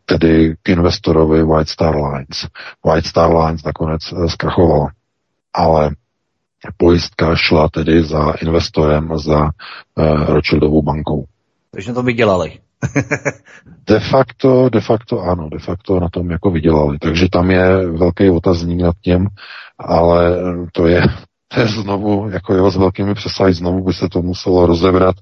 tedy 0.05 0.55
k 0.63 0.69
investorovi 0.69 1.43
White 1.43 1.69
Star 1.69 1.95
Lines. 1.95 2.47
White 2.85 3.07
Star 3.07 3.35
Lines 3.35 3.63
nakonec 3.63 4.01
eh, 4.11 4.29
zkrachovala. 4.29 4.87
Ale 5.53 5.91
pojistka 6.77 7.35
šla 7.35 7.69
tedy 7.69 8.03
za 8.03 8.31
investorem, 8.41 9.17
za 9.17 9.49
Rothschildovou 10.27 10.81
bankou. 10.81 11.25
Takže 11.71 11.93
to 11.93 12.03
vydělali. 12.03 12.59
De 13.87 13.99
facto, 13.99 14.69
de 14.69 14.81
facto 14.81 15.21
ano, 15.21 15.49
de 15.49 15.59
facto 15.59 15.99
na 15.99 16.09
tom 16.09 16.31
jako 16.31 16.51
vydělali. 16.51 16.99
Takže 16.99 17.27
tam 17.31 17.51
je 17.51 17.91
velký 17.91 18.29
otazník 18.29 18.81
nad 18.81 18.95
tím, 19.01 19.27
ale 19.79 20.37
to 20.71 20.87
je, 20.87 21.01
to 21.47 21.59
je 21.59 21.67
znovu, 21.67 22.29
jako 22.29 22.53
jo, 22.53 22.71
s 22.71 22.75
velkými 22.75 23.13
přesahy, 23.13 23.53
znovu 23.53 23.83
by 23.83 23.93
se 23.93 24.09
to 24.09 24.21
muselo 24.21 24.65
rozebrat, 24.65 25.15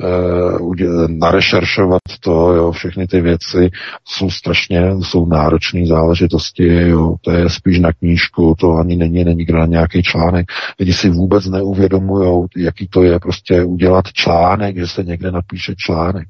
uh, 0.00 1.08
narešeršovat 1.08 2.02
to, 2.20 2.52
jo, 2.54 2.72
všechny 2.72 3.06
ty 3.06 3.20
věci. 3.20 3.70
Jsou 4.08 4.30
strašně, 4.30 4.92
jsou 5.02 5.26
náročné 5.26 5.86
záležitosti, 5.86 6.88
jo, 6.88 7.16
to 7.20 7.30
je 7.30 7.50
spíš 7.50 7.78
na 7.78 7.92
knížku, 7.92 8.54
to 8.58 8.72
ani 8.72 8.96
není, 8.96 9.24
není 9.24 9.46
na 9.52 9.66
nějaký 9.66 10.02
článek. 10.02 10.46
Lidi 10.80 10.92
si 10.92 11.10
vůbec 11.10 11.46
neuvědomují, 11.46 12.46
jaký 12.56 12.88
to 12.88 13.02
je 13.02 13.18
prostě 13.18 13.64
udělat 13.64 14.04
článek, 14.12 14.78
že 14.78 14.86
se 14.86 15.04
někde 15.04 15.30
napíše 15.30 15.74
článek, 15.76 16.28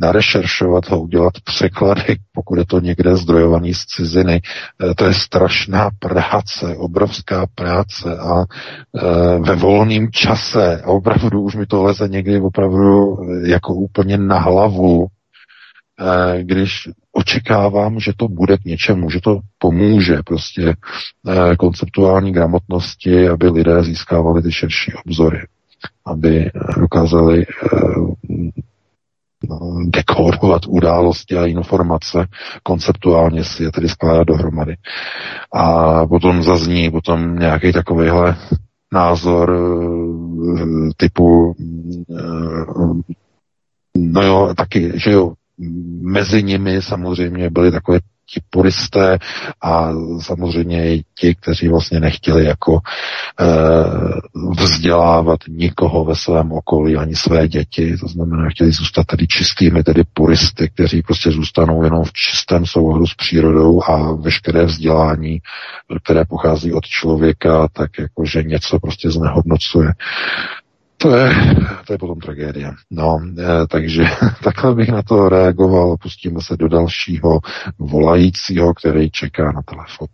narešeršovat 0.00 0.88
ho, 0.90 1.00
udělat 1.00 1.32
překlady, 1.44 2.16
pokud 2.32 2.58
je 2.58 2.66
to 2.66 2.80
někde 2.80 3.16
zdrojovaný 3.16 3.74
z 3.74 3.84
ciziny, 3.84 4.40
eh, 4.90 4.94
to 4.94 5.04
je 5.04 5.14
strašná 5.14 5.90
práce, 5.98 6.76
obrovská 6.76 7.46
práce 7.54 8.18
a 8.18 8.40
e, 8.40 9.38
ve 9.38 9.54
volném 9.54 10.08
čase, 10.12 10.82
opravdu 10.84 11.40
už 11.40 11.54
mi 11.54 11.66
to 11.66 11.82
leze 11.82 12.08
někdy 12.08 12.40
opravdu 12.40 13.07
eh, 13.16 13.48
jako 13.50 13.74
úplně 13.74 14.18
na 14.18 14.38
hlavu, 14.38 15.06
e, 15.06 16.42
když 16.42 16.88
očekávám, 17.12 18.00
že 18.00 18.12
to 18.16 18.28
bude 18.28 18.58
k 18.58 18.64
něčemu, 18.64 19.10
že 19.10 19.20
to 19.20 19.40
pomůže 19.58 20.16
prostě 20.26 20.74
e, 21.28 21.56
konceptuální 21.56 22.32
gramotnosti, 22.32 23.28
aby 23.28 23.48
lidé 23.48 23.82
získávali 23.82 24.42
ty 24.42 24.52
širší 24.52 24.92
obzory, 25.06 25.38
aby 26.06 26.46
eh, 26.46 26.50
dokázali 26.80 27.42
e, 27.42 27.46
dekórovat 29.86 30.62
události 30.68 31.36
a 31.36 31.46
informace, 31.46 32.26
konceptuálně 32.62 33.44
si 33.44 33.62
je 33.62 33.72
tedy 33.72 33.88
skládat 33.88 34.24
dohromady. 34.24 34.76
A 35.54 36.06
potom 36.06 36.42
zazní 36.42 36.90
potom 36.90 37.36
nějaký 37.38 37.72
takovýhle 37.72 38.36
názor 38.92 39.50
eh, 39.50 40.90
typu 40.96 41.54
eh, 42.18 43.02
no 43.98 44.22
jo, 44.22 44.54
taky, 44.56 44.92
že 44.94 45.10
jo, 45.10 45.34
mezi 46.02 46.42
nimi 46.42 46.82
samozřejmě 46.82 47.50
byli 47.50 47.70
takové 47.72 47.98
ti 48.34 48.40
puristé 48.50 49.18
a 49.62 49.90
samozřejmě 50.20 50.94
i 50.94 51.02
ti, 51.18 51.34
kteří 51.34 51.68
vlastně 51.68 52.00
nechtěli 52.00 52.44
jako 52.44 52.78
e, 53.40 53.44
vzdělávat 54.62 55.40
nikoho 55.48 56.04
ve 56.04 56.16
svém 56.16 56.52
okolí, 56.52 56.96
ani 56.96 57.16
své 57.16 57.48
děti, 57.48 57.96
to 57.96 58.08
znamená, 58.08 58.48
chtěli 58.48 58.72
zůstat 58.72 59.06
tedy 59.06 59.26
čistými, 59.26 59.82
tedy 59.82 60.02
puristy, 60.14 60.70
kteří 60.74 61.02
prostě 61.02 61.30
zůstanou 61.30 61.84
jenom 61.84 62.04
v 62.04 62.12
čistém 62.12 62.66
souhru 62.66 63.06
s 63.06 63.14
přírodou 63.14 63.82
a 63.82 64.12
veškeré 64.12 64.64
vzdělání, 64.64 65.38
které 66.04 66.24
pochází 66.24 66.72
od 66.72 66.84
člověka, 66.84 67.68
tak 67.72 67.90
jakože 67.98 68.42
něco 68.42 68.80
prostě 68.80 69.10
znehodnocuje. 69.10 69.92
To 70.98 71.16
je, 71.16 71.30
to 71.86 71.92
je 71.92 71.98
potom 71.98 72.20
tragédie. 72.20 72.70
No, 72.90 73.20
e, 73.38 73.66
takže 73.66 74.02
takhle 74.44 74.74
bych 74.74 74.88
na 74.88 75.02
to 75.02 75.28
reagoval. 75.28 75.96
Pustíme 75.96 76.40
se 76.42 76.56
do 76.56 76.68
dalšího 76.68 77.40
volajícího, 77.78 78.74
který 78.74 79.10
čeká 79.10 79.52
na 79.52 79.62
telefon. 79.62 80.08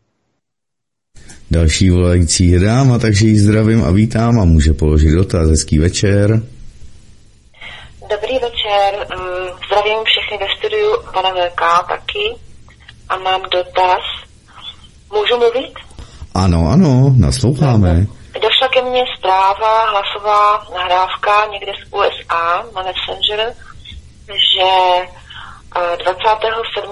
Další 1.50 1.90
volající 1.90 2.48
je 2.48 2.60
dáma, 2.60 2.98
takže 2.98 3.26
ji 3.26 3.38
zdravím 3.38 3.84
a 3.84 3.90
vítám 3.90 4.40
a 4.40 4.44
může 4.44 4.72
položit 4.72 5.10
dotaz. 5.10 5.50
Hezký 5.50 5.78
večer. 5.78 6.42
Dobrý 8.10 8.34
večer, 8.34 9.06
mm, 9.18 9.46
zdravím 9.66 9.98
všechny 10.04 10.38
ve 10.40 10.46
studiu 10.58 10.90
pana 11.14 11.30
VK 11.30 11.88
taky 11.88 12.26
a 13.08 13.18
mám 13.18 13.42
dotaz. 13.42 14.00
Můžu 15.12 15.36
mluvit? 15.38 15.72
Ano, 16.34 16.68
ano, 16.68 17.14
nasloucháme. 17.18 18.06
Došla 18.40 18.68
ke 18.68 18.82
mně 18.82 19.04
zpráva, 19.18 19.90
hlasová 19.90 20.66
nahrávka 20.74 21.46
někde 21.46 21.72
z 21.72 21.92
USA 21.92 22.64
na 22.74 22.82
Messenger, 22.82 23.54
že 24.26 24.68
eh, 25.76 25.96
27. 25.96 26.90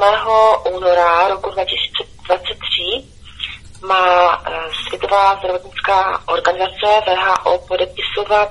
února 0.75 1.29
roku 1.29 1.51
2023 1.51 3.05
má 3.87 4.43
eh, 4.47 4.53
Světová 4.87 5.37
zdravotnická 5.37 6.23
organizace 6.27 6.87
VHO 7.07 7.59
podepisovat 7.59 8.49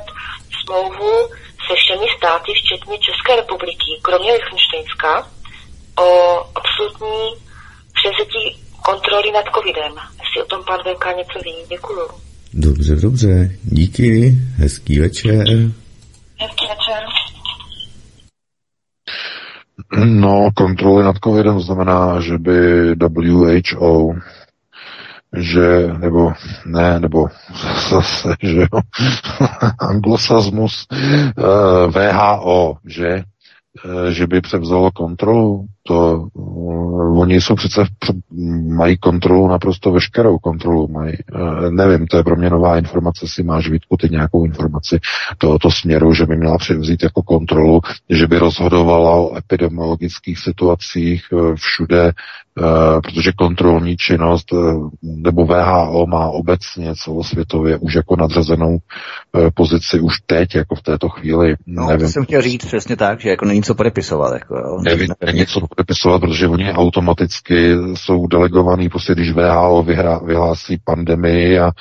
smlouvu 0.63 1.29
se 1.67 1.75
všemi 1.75 2.05
státy, 2.17 2.53
včetně 2.53 2.99
České 2.99 3.35
republiky, 3.35 3.99
kromě 4.01 4.33
Lichtensteinska, 4.33 5.27
o 5.99 6.39
absolutní 6.55 7.35
převzetí 7.93 8.63
kontroly 8.85 9.31
nad 9.31 9.45
covidem. 9.55 9.95
Jestli 10.23 10.43
o 10.43 10.45
tom 10.45 10.63
pan 10.65 10.79
VK 10.79 11.05
něco 11.17 11.39
ví, 11.39 11.55
děkuju. 11.67 12.30
Dobře, 12.53 12.95
dobře, 12.95 13.51
díky, 13.63 14.37
hezký 14.55 14.99
večer. 14.99 15.47
Hezký 16.39 16.65
večer. 16.69 17.03
No, 20.05 20.49
kontroly 20.55 21.03
nad 21.03 21.15
covidem 21.23 21.59
znamená, 21.59 22.21
že 22.21 22.37
by 22.37 22.95
WHO 22.95 24.13
že, 25.37 25.93
nebo 25.97 26.33
ne, 26.65 26.99
nebo 26.99 27.27
zase, 27.89 28.35
že 28.41 28.59
jo, 28.59 28.81
anglosazmus, 29.79 30.87
uh, 30.91 31.91
VHO, 31.91 32.77
že, 32.85 33.23
uh, 33.85 34.05
že 34.09 34.27
by 34.27 34.41
převzalo 34.41 34.91
kontrolu, 34.91 35.65
to 35.83 36.27
uh, 36.33 37.19
oni 37.19 37.41
jsou 37.41 37.55
přece, 37.55 37.85
mají 38.67 38.97
kontrolu, 38.97 39.47
naprosto 39.47 39.91
veškerou 39.91 40.37
kontrolu, 40.37 40.87
mají, 40.87 41.13
uh, 41.33 41.71
nevím, 41.71 42.07
to 42.07 42.17
je 42.17 42.23
pro 42.23 42.35
mě 42.35 42.49
nová 42.49 42.77
informace, 42.77 43.27
si 43.27 43.43
máš 43.43 43.69
Vítku 43.69 43.97
ty 43.97 44.09
nějakou 44.09 44.45
informaci 44.45 44.99
tohoto 45.37 45.71
směru, 45.71 46.13
že 46.13 46.25
by 46.25 46.35
měla 46.35 46.57
převzít 46.57 47.03
jako 47.03 47.21
kontrolu, 47.21 47.81
že 48.09 48.27
by 48.27 48.37
rozhodovala 48.37 49.15
o 49.15 49.37
epidemiologických 49.37 50.39
situacích 50.39 51.23
uh, 51.31 51.55
všude, 51.55 52.11
protože 53.03 53.31
kontrolní 53.31 53.97
činnost 53.97 54.45
nebo 55.01 55.45
VHO 55.45 56.05
má 56.07 56.27
obecně 56.27 56.93
celosvětově 56.95 57.77
už 57.77 57.93
jako 57.95 58.15
nadřazenou 58.15 58.77
pozici 59.53 59.99
už 59.99 60.13
teď, 60.25 60.55
jako 60.55 60.75
v 60.75 60.81
této 60.81 61.09
chvíli. 61.09 61.55
No, 61.65 61.87
Nevím. 61.87 62.05
to 62.05 62.11
jsem 62.11 62.25
chtěl 62.25 62.41
říct 62.41 62.65
přesně 62.65 62.95
tak, 62.95 63.21
že 63.21 63.29
jako 63.29 63.45
není 63.45 63.63
co 63.63 63.75
podepisovat. 63.75 64.33
Jako, 64.33 64.55
jo. 64.55 64.81
Nevím, 64.83 65.09
není 65.25 65.45
co 65.45 65.59
podepisovat, 65.75 66.21
protože 66.21 66.47
oni 66.47 66.73
automaticky 66.73 67.75
jsou 67.93 68.27
delegovaní, 68.27 68.89
prostě 68.89 69.13
když 69.13 69.31
VHO 69.31 69.83
vyhrá, 69.83 70.19
vyhlásí 70.19 70.81
pandemii 70.83 71.59
a 71.59 71.71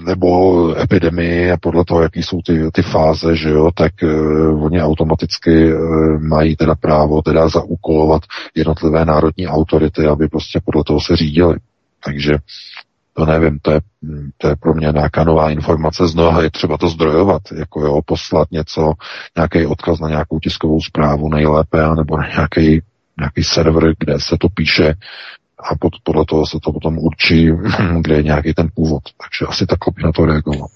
nebo 0.00 0.74
epidemii 0.80 1.52
a 1.52 1.56
podle 1.56 1.84
toho, 1.84 2.02
jaký 2.02 2.22
jsou 2.22 2.40
ty, 2.46 2.70
ty 2.72 2.82
fáze, 2.82 3.36
že 3.36 3.48
jo, 3.48 3.70
tak 3.74 3.92
uh, 4.02 4.64
oni 4.64 4.82
automaticky 4.82 5.74
uh, 5.74 5.80
mají 6.20 6.56
teda 6.56 6.74
právo 6.74 7.22
teda 7.22 7.48
zaúkolovat 7.48 8.22
jednotlivé 8.54 9.04
národní 9.04 9.46
autority, 9.46 10.06
aby 10.06 10.28
prostě 10.28 10.60
podle 10.64 10.84
toho 10.84 11.00
se 11.00 11.16
řídili. 11.16 11.56
Takže 12.04 12.32
to 13.14 13.26
nevím, 13.26 13.58
to 13.62 13.70
je, 13.70 13.80
to 14.36 14.48
je 14.48 14.56
pro 14.56 14.74
mě 14.74 14.88
nějaká 14.94 15.24
nová 15.24 15.50
informace. 15.50 16.08
Znovu 16.08 16.40
je 16.40 16.50
třeba 16.50 16.78
to 16.78 16.88
zdrojovat, 16.88 17.42
jako 17.56 17.80
jo, 17.80 18.00
poslat 18.06 18.50
něco, 18.50 18.92
nějaký 19.36 19.66
odkaz 19.66 20.00
na 20.00 20.08
nějakou 20.08 20.38
tiskovou 20.38 20.80
zprávu 20.80 21.28
nejlépe, 21.28 21.78
nebo 21.96 22.16
na 22.16 22.28
nějaký, 22.28 22.82
nějaký 23.18 23.44
server, 23.44 23.92
kde 23.98 24.20
se 24.20 24.36
to 24.40 24.48
píše, 24.48 24.94
a 25.70 25.76
pod, 25.80 25.92
podle 26.02 26.24
toho 26.24 26.46
se 26.46 26.58
to 26.62 26.72
potom 26.72 26.98
určí, 26.98 27.50
kde 28.00 28.14
je 28.14 28.22
nějaký 28.22 28.54
ten 28.54 28.68
původ. 28.74 29.02
Takže 29.04 29.48
asi 29.48 29.66
takhle 29.66 29.92
by 29.96 30.02
na 30.02 30.12
to 30.12 30.26
reagoval. 30.26 30.68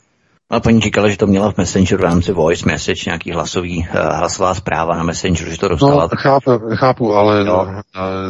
A 0.50 0.60
paní 0.60 0.80
říkala, 0.80 1.08
že 1.08 1.16
to 1.16 1.26
měla 1.26 1.52
v 1.52 1.56
Messengeru 1.58 2.00
v 2.00 2.04
rámci 2.04 2.32
voice 2.32 2.66
message, 2.66 3.02
nějaký 3.06 3.32
hlasový, 3.32 3.78
uh, 3.78 3.94
hlasová 3.94 4.54
zpráva 4.54 4.96
na 4.96 5.02
Messengeru, 5.02 5.50
že 5.50 5.58
to 5.58 5.68
dostala. 5.68 6.02
No, 6.02 6.08
chápu, 6.16 6.50
chápu 6.74 7.14
ale 7.14 7.44
no. 7.44 7.82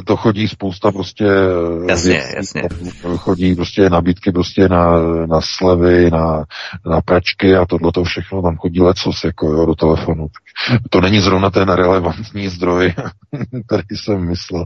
to 0.05 0.17
chodí 0.17 0.49
spousta 0.49 0.93
prostě 0.93 1.25
jasně, 1.89 2.13
věcí, 2.13 2.33
jasně. 2.37 2.63
chodí 3.17 3.55
prostě 3.55 3.91
nabídky 3.91 4.33
prostě 4.33 4.69
na, 4.69 5.01
na 5.27 5.41
slevy, 5.59 6.11
na, 6.11 6.45
na 6.87 7.01
pračky 7.01 7.57
a 7.57 7.67
tohle 7.67 7.93
to 7.93 8.05
všechno 8.05 8.43
tam 8.43 8.57
chodí 8.57 8.81
lecos 8.81 9.25
jako 9.25 9.47
jo, 9.47 9.67
do 9.67 9.75
telefonu. 9.75 10.27
To 10.91 11.01
není 11.01 11.21
zrovna 11.21 11.51
ten 11.51 11.69
relevantní 11.69 12.49
zdroj, 12.49 12.95
který 13.67 13.97
jsem 13.97 14.29
myslel. 14.29 14.65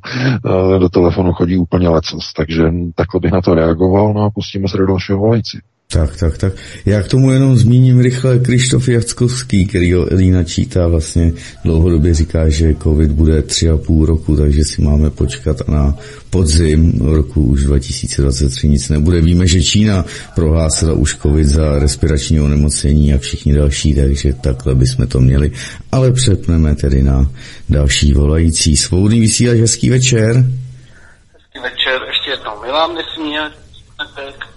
Do 0.78 0.88
telefonu 0.88 1.32
chodí 1.32 1.56
úplně 1.56 1.88
lecos, 1.88 2.32
takže 2.32 2.62
takhle 2.94 3.20
bych 3.20 3.32
na 3.32 3.40
to 3.40 3.54
reagoval, 3.54 4.14
no 4.14 4.24
a 4.24 4.30
pustíme 4.30 4.68
se 4.68 4.76
do 4.76 4.86
dalšího 4.86 5.18
volající. 5.18 5.58
Tak, 5.92 6.16
tak, 6.16 6.38
tak. 6.38 6.52
Já 6.86 7.02
k 7.02 7.08
tomu 7.08 7.30
jenom 7.30 7.56
zmíním 7.56 8.00
rychle 8.00 8.38
Krištof 8.38 8.88
Jackovský, 8.88 9.66
který 9.66 9.92
ho 9.92 10.12
Elína 10.12 10.44
čítá 10.44 10.88
vlastně 10.88 11.32
dlouhodobě 11.64 12.14
říká, 12.14 12.48
že 12.48 12.74
covid 12.74 13.10
bude 13.10 13.42
tři 13.42 13.70
a 13.70 13.76
půl 13.76 14.06
roku, 14.06 14.36
takže 14.36 14.64
si 14.64 14.82
máme 14.82 15.10
počkat 15.10 15.56
a 15.66 15.70
na 15.70 15.94
podzim 16.30 16.92
roku 17.00 17.42
už 17.42 17.64
2023 17.64 18.68
nic 18.68 18.88
nebude. 18.88 19.20
Víme, 19.20 19.46
že 19.46 19.62
Čína 19.62 20.04
prohlásila 20.34 20.92
už 20.92 21.16
covid 21.16 21.46
za 21.46 21.78
respirační 21.78 22.40
onemocnění 22.40 23.14
a 23.14 23.18
všichni 23.18 23.54
další, 23.54 23.94
takže 23.94 24.32
takhle 24.32 24.74
bychom 24.74 25.06
to 25.06 25.20
měli. 25.20 25.50
Ale 25.92 26.12
přepneme 26.12 26.74
tedy 26.74 27.02
na 27.02 27.30
další 27.68 28.12
volající. 28.12 28.76
Svobodný 28.76 29.20
vysílač, 29.20 29.58
hezký 29.58 29.90
večer. 29.90 30.36
Hezký 30.36 31.58
večer, 31.62 32.00
ještě 32.08 32.30
jednou. 32.30 32.62
Milan, 32.62 32.90
jazyku 34.20 34.49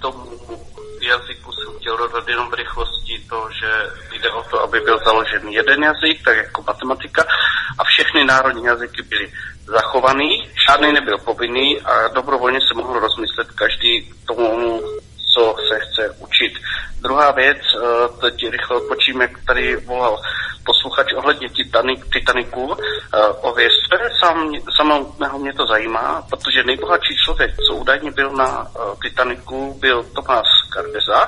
dodat 2.08 2.28
jenom 2.28 2.50
v 2.50 2.54
rychlosti 2.54 3.26
to, 3.30 3.50
že 3.60 3.72
jde 4.12 4.32
o 4.32 4.44
to, 4.44 4.64
aby 4.64 4.80
byl 4.80 5.00
založen 5.06 5.48
jeden 5.48 5.84
jazyk, 5.84 6.24
tak 6.26 6.38
jako 6.38 6.64
matematika, 6.68 7.26
a 7.80 7.84
všechny 7.84 8.26
národní 8.26 8.64
jazyky 8.64 9.02
byly 9.02 9.32
zachovaný, 9.66 10.50
žádný 10.68 10.94
nebyl 10.94 11.18
povinný 11.18 11.82
a 11.82 12.08
dobrovolně 12.08 12.60
se 12.60 12.74
mohl 12.74 13.00
rozmyslet 13.00 13.52
každý 13.52 14.14
tomu, 14.28 14.82
co 15.34 15.56
se 15.68 15.80
chce 15.80 16.16
učit. 16.20 16.54
Druhá 17.02 17.32
věc, 17.32 17.58
eh, 17.58 18.08
teď 18.22 18.50
rychle 18.50 18.78
odpočím, 18.78 19.22
jak 19.22 19.32
tady 19.46 19.76
volal 19.76 20.22
posluchač 20.66 21.14
ohledně 21.14 21.50
Titanic, 21.50 22.00
Titaniku. 22.14 22.78
Eh, 22.80 23.28
Ověřte, 23.28 23.98
sám, 24.24 24.52
samotného 24.78 25.40
mě 25.40 25.54
to 25.54 25.66
zajímá, 25.66 26.24
protože 26.30 26.64
nejbohatší 26.64 27.16
člověk, 27.26 27.52
co 27.68 27.76
údajně 27.76 28.12
byl 28.12 28.32
na 28.32 28.68
eh, 28.68 28.80
Titaniku, 29.02 29.78
byl 29.80 30.04
Tomás 30.04 30.48
Kardeza. 30.74 31.28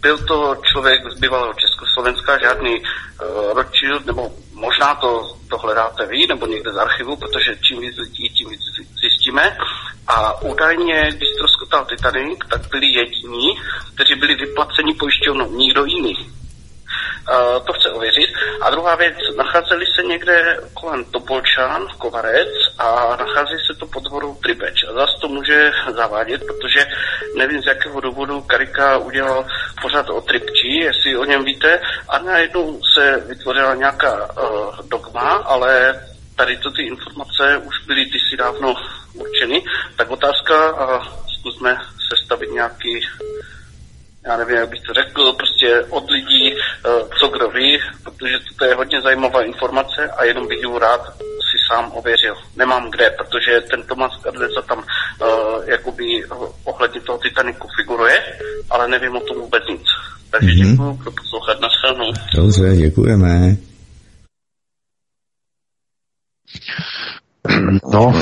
Byl 0.00 0.18
to 0.18 0.56
člověk 0.72 1.12
z 1.12 1.20
bývalého 1.20 1.52
Československa, 1.54 2.38
žádný 2.38 2.80
uh, 2.80 3.52
Rothschild, 3.54 4.06
nebo 4.06 4.30
možná 4.52 4.94
to, 4.94 5.36
to 5.50 5.58
hledáte 5.58 6.06
vy, 6.06 6.26
nebo 6.26 6.46
někde 6.46 6.72
z 6.72 6.76
archivu, 6.76 7.16
protože 7.16 7.56
čím 7.62 7.80
víc 7.80 7.96
lidí, 7.96 8.28
tím 8.28 8.50
víc 8.50 8.60
zjistíme. 9.00 9.56
A 10.06 10.42
údajně, 10.42 11.08
když 11.10 11.28
ztroskotal 11.28 11.84
Titanic, 11.84 12.38
tak 12.50 12.70
byli 12.70 12.86
jediní, 12.86 13.58
kteří 13.94 14.14
byli 14.14 14.34
vyplaceni 14.34 14.94
pojišťovnou, 14.94 15.52
nikdo 15.52 15.84
jiný. 15.84 16.16
Uh, 17.30 17.66
to 17.66 17.72
chce 17.72 17.90
ověřit. 17.90 18.30
A 18.60 18.70
druhá 18.70 18.94
věc, 18.94 19.14
nacházeli 19.36 19.86
se 19.96 20.02
někde 20.02 20.60
kolem 20.74 21.04
Topolčan, 21.04 21.86
Kovarec 21.98 22.48
a 22.78 23.16
nachází 23.16 23.56
se 23.66 23.78
to 23.78 23.86
pod 23.86 24.02
dvorou 24.02 24.34
Tribeč. 24.34 24.84
A 24.88 24.92
zase 24.92 25.12
to 25.20 25.28
může 25.28 25.72
zavádět, 25.94 26.40
protože 26.46 26.86
nevím 27.36 27.62
z 27.62 27.66
jakého 27.66 28.00
důvodu 28.00 28.40
Karika 28.40 28.98
udělal 28.98 29.46
pořád 29.82 30.10
o 30.10 30.20
Tripči, 30.20 30.68
jestli 30.68 31.16
o 31.16 31.24
něm 31.24 31.44
víte, 31.44 31.80
a 32.08 32.18
najednou 32.18 32.80
se 32.94 33.24
vytvořila 33.26 33.74
nějaká 33.74 34.28
uh, 34.42 34.88
dogma, 34.88 35.30
ale 35.30 36.00
tady 36.36 36.56
to 36.56 36.70
ty 36.70 36.82
informace 36.82 37.58
už 37.58 37.74
byly 37.86 38.04
kdysi 38.04 38.36
dávno 38.38 38.74
určeny. 39.14 39.62
Tak 39.96 40.10
otázka, 40.10 40.70
a 40.70 41.02
zkusme 41.38 41.78
sestavit 42.08 42.50
nějaký 42.50 43.00
já 44.26 44.36
nevím, 44.36 44.56
jak 44.56 44.68
bych 44.68 44.80
to 44.80 44.92
řekl, 44.92 45.32
prostě 45.32 45.84
od 45.90 46.10
lidí, 46.10 46.54
eh, 46.54 46.88
co 47.18 47.28
kdo 47.28 47.48
ví, 47.48 47.78
protože 48.04 48.38
to 48.58 48.64
je 48.64 48.74
hodně 48.74 49.00
zajímavá 49.00 49.42
informace 49.42 50.10
a 50.16 50.24
jenom 50.24 50.48
bych 50.48 50.58
ji 50.58 50.78
rád 50.78 51.00
si 51.50 51.58
sám 51.68 51.92
ověřil. 51.92 52.34
Nemám 52.56 52.90
kde, 52.90 53.10
protože 53.10 53.60
ten 53.70 53.82
Tomas 53.82 54.12
Kardeza 54.22 54.62
tam 54.62 54.78
uh, 54.78 55.64
jakoby 55.66 56.24
ohledně 56.64 57.00
toho 57.00 57.18
Titaniku 57.18 57.68
figuruje, 57.76 58.22
ale 58.70 58.88
nevím 58.88 59.16
o 59.16 59.20
tom 59.20 59.36
vůbec 59.40 59.62
nic. 59.68 59.86
Takže 60.30 60.48
mm-hmm. 60.48 60.70
děkuji 60.70 60.94
pro 61.02 61.10
poslouchat 61.10 61.60
na 61.60 61.68
scénu. 61.78 62.12
Dobře, 62.34 62.76
děkujeme. 62.76 63.56
No, 67.92 68.12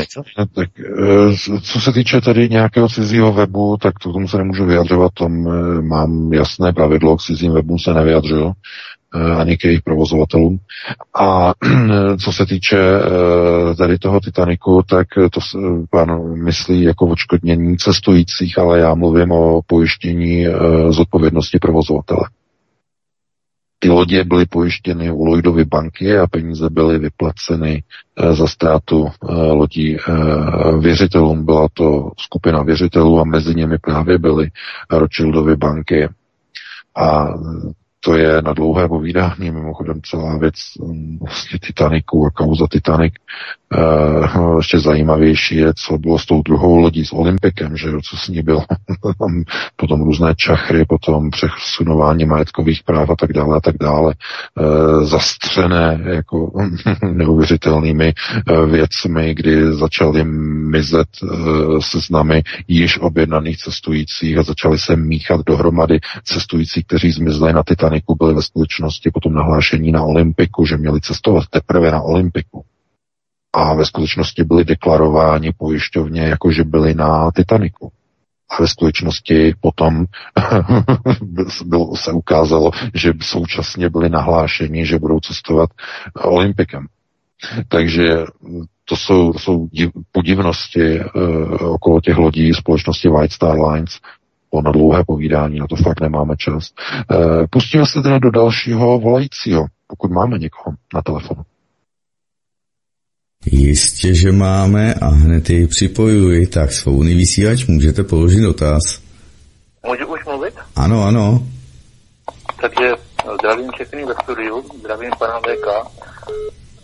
tak 0.55 0.69
eh, 0.81 1.61
co 1.63 1.81
se 1.81 1.93
týče 1.93 2.21
tady 2.21 2.49
nějakého 2.49 2.89
cizího 2.89 3.33
webu, 3.33 3.77
tak 3.77 3.99
to 3.99 4.13
tomu 4.13 4.29
se 4.29 4.39
nemůžu 4.39 4.65
vyjadřovat, 4.65 5.13
tam 5.19 5.49
eh, 5.49 5.83
mám 5.83 6.33
jasné 6.33 6.73
pravidlo, 6.73 7.17
k 7.17 7.23
cizím 7.23 7.53
webům 7.53 7.79
se 7.79 7.95
nevyjadřuju. 7.95 8.53
ani 9.37 9.57
k 9.57 9.65
jejich 9.65 9.83
provozovatelům. 9.83 10.59
A 11.21 11.53
co 12.25 12.33
se 12.33 12.47
týče 12.47 12.79
tady 13.79 13.99
toho 13.99 14.21
Titaniku, 14.21 14.83
tak 14.89 15.07
to 15.33 15.41
pan 15.91 16.35
myslí 16.45 16.83
jako 16.83 17.07
odškodnění 17.07 17.77
cestujících, 17.77 18.59
ale 18.59 18.79
já 18.79 18.95
mluvím 18.95 19.33
o 19.33 19.61
pojištění 19.67 20.47
zodpovědnosti 20.91 21.59
provozovatele. 21.59 22.25
Ty 23.79 23.89
lodě 23.89 24.25
byly 24.25 24.47
pojištěny 24.47 25.11
u 25.13 25.25
Lloydovy 25.25 25.65
banky 25.65 26.19
a 26.19 26.27
peníze 26.27 26.71
byly 26.71 26.99
vyplaceny 26.99 27.83
eh, 28.17 28.35
za 28.35 28.47
ztrátu 28.47 29.07
eh, 29.09 29.35
lodí 29.35 29.97
eh, 29.97 30.13
věřitelům. 30.79 31.45
Byla 31.45 31.69
to 31.73 32.11
skupina 32.19 32.63
věřitelů 32.63 33.21
a 33.21 33.25
mezi 33.25 33.55
nimi 33.55 33.79
právě 33.79 34.19
byly 34.19 34.51
Rothschildovy 34.91 35.57
banky. 35.57 36.09
A 36.97 37.27
to 38.05 38.17
je 38.17 38.43
na 38.43 38.53
dlouhé 38.53 38.89
povídání, 38.89 39.51
mimochodem 39.51 40.01
celá 40.03 40.39
věc 40.39 40.55
mm, 40.81 41.19
vlastně 41.21 41.59
Titaniku 41.59 42.27
a 42.27 42.31
kauza 42.31 42.67
Titanic. 42.71 43.15
Uh, 43.77 44.57
ještě 44.57 44.79
zajímavější 44.79 45.57
je, 45.57 45.73
co 45.77 45.99
bylo 45.99 46.19
s 46.19 46.27
tou 46.27 46.43
druhou 46.43 46.77
lodí, 46.77 47.05
s 47.05 47.13
Olympikem, 47.13 47.77
že 47.77 47.89
jo, 47.89 48.01
co 48.11 48.17
s 48.17 48.29
ní 48.29 48.43
bylo. 48.43 48.65
potom 49.77 50.03
různé 50.03 50.35
čachry, 50.37 50.85
potom 50.89 51.31
přesunování 51.31 52.25
majetkových 52.25 52.83
práv 52.83 53.11
a 53.11 53.17
tak 53.17 53.33
dále 53.33 53.57
a 53.57 53.61
tak 53.61 53.75
dále. 53.81 54.15
Uh, 54.61 55.05
zastřené 55.05 56.01
jako 56.05 56.53
neuvěřitelnými 57.13 58.13
uh, 58.51 58.71
věcmi, 58.71 59.35
kdy 59.35 59.73
začaly 59.73 60.25
mizet 60.25 61.09
seznamy 61.81 62.43
již 62.69 62.99
objednaných 62.99 63.57
cestujících 63.59 64.39
a 64.39 64.43
začaly 64.43 64.79
se 64.79 64.97
míchat 64.97 65.41
dohromady 65.47 66.01
cestující, 66.25 66.83
kteří 66.85 67.11
zmizli 67.11 67.53
na 67.53 67.63
Titanic 67.63 67.94
Titaniku 67.95 68.15
byli 68.15 68.35
ve 68.35 68.43
skutečnosti 68.43 69.11
potom 69.11 69.35
nahlášení 69.35 69.93
na 69.93 70.03
Olympiku, 70.03 70.67
že 70.67 70.77
měli 70.77 71.01
cestovat 71.01 71.45
teprve 71.51 71.91
na 71.91 72.03
Olympiku. 72.03 72.65
A 73.53 73.75
ve 73.75 73.87
skutečnosti 73.87 74.45
byli 74.45 74.65
deklarováni 74.65 75.53
pojišťovně, 75.59 76.23
jako 76.23 76.53
že 76.53 76.65
byli 76.65 76.95
na 76.95 77.31
Titaniku. 77.31 77.93
A 78.51 78.63
ve 78.63 78.69
skutečnosti 78.69 79.55
potom 79.61 80.05
bylo, 81.65 81.97
se 81.97 82.13
ukázalo, 82.13 82.71
že 82.95 83.13
současně 83.23 83.91
byli 83.91 84.09
nahlášeni, 84.09 84.87
že 84.87 84.99
budou 84.99 85.21
cestovat 85.21 85.71
Olympikem. 86.15 86.87
Takže 87.69 88.09
to 88.85 88.97
jsou, 88.97 89.33
jsou 89.33 89.69
div, 89.73 89.91
podivnosti 90.13 91.01
uh, 91.01 91.75
okolo 91.75 92.01
těch 92.01 92.17
lodí 92.17 92.55
společnosti 92.55 93.09
White 93.09 93.33
Star 93.33 93.61
Lines, 93.61 94.01
na 94.63 94.73
dlouhé 94.73 95.05
povídání, 95.07 95.59
na 95.59 95.67
to 95.67 95.77
fakt 95.77 96.01
nemáme 96.01 96.37
čas. 96.37 96.71
Eh, 97.11 97.47
pustíme 97.51 97.87
se 97.87 98.03
teda 98.03 98.19
do 98.19 98.31
dalšího 98.31 98.99
volajícího, 98.99 99.67
pokud 99.87 100.11
máme 100.11 100.39
někoho 100.39 100.77
na 100.95 101.03
telefonu. 101.03 101.43
Jistě, 103.47 104.15
že 104.15 104.33
máme 104.33 104.95
a 104.95 105.07
hned 105.07 105.51
jej 105.51 105.67
připojuji. 105.67 106.47
Tak 106.47 106.73
svobodný 106.73 107.15
vysílač, 107.15 107.67
můžete 107.67 108.03
položit 108.03 108.41
dotaz. 108.41 109.01
Můžu 109.87 110.07
už 110.07 110.25
mluvit? 110.25 110.55
Ano, 110.77 111.05
ano. 111.05 111.43
Takže 112.61 112.91
zdravím 113.35 113.71
všechny 113.75 114.05
ve 114.05 114.15
studiu, 114.15 114.65
zdravím 114.79 115.11
pana 115.19 115.41
VK, 115.41 115.67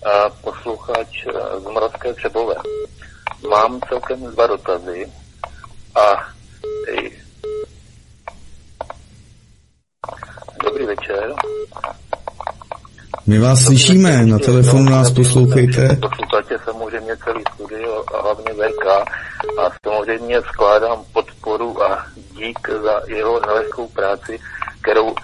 a 0.07 0.31
posluchač 0.31 1.27
z 1.59 1.65
Moravské 1.65 2.15
Třebové. 2.15 2.55
Mám 3.51 3.81
celkem 3.89 4.25
dva 4.25 4.47
dotazy 4.47 5.13
a 5.95 6.29
Dobrý 10.65 10.87
večer. 10.87 11.35
My 13.27 13.39
vás 13.39 13.65
slyšíme, 13.65 14.27
na 14.27 14.39
telefonu 14.39 14.85
nás 14.85 15.11
poslouchejte. 15.11 15.97
Posloucháte 15.97 16.59
samozřejmě 16.65 17.17
celý 17.17 17.43
studio 17.55 18.05
a 18.15 18.23
hlavně 18.23 18.53
VK 18.55 18.87
a 19.59 19.71
samozřejmě 19.85 20.43
skládám 20.43 21.05
podporu 21.13 21.83
a 21.83 22.07
dík 22.37 22.69
za 22.83 23.01
jeho 23.07 23.41
nelehkou 23.47 23.89
práci, 23.89 24.39
kterou 24.83 25.15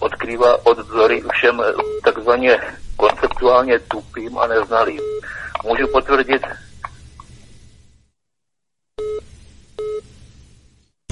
odkrývá 0.00 0.66
od 0.66 0.78
vzory 0.78 1.22
všem 1.32 1.62
takzvaně 2.04 2.58
konceptuálně 2.96 3.78
tupým 3.78 4.38
a 4.38 4.46
neznalým. 4.46 5.00
Můžu 5.64 5.86
potvrdit, 5.92 6.42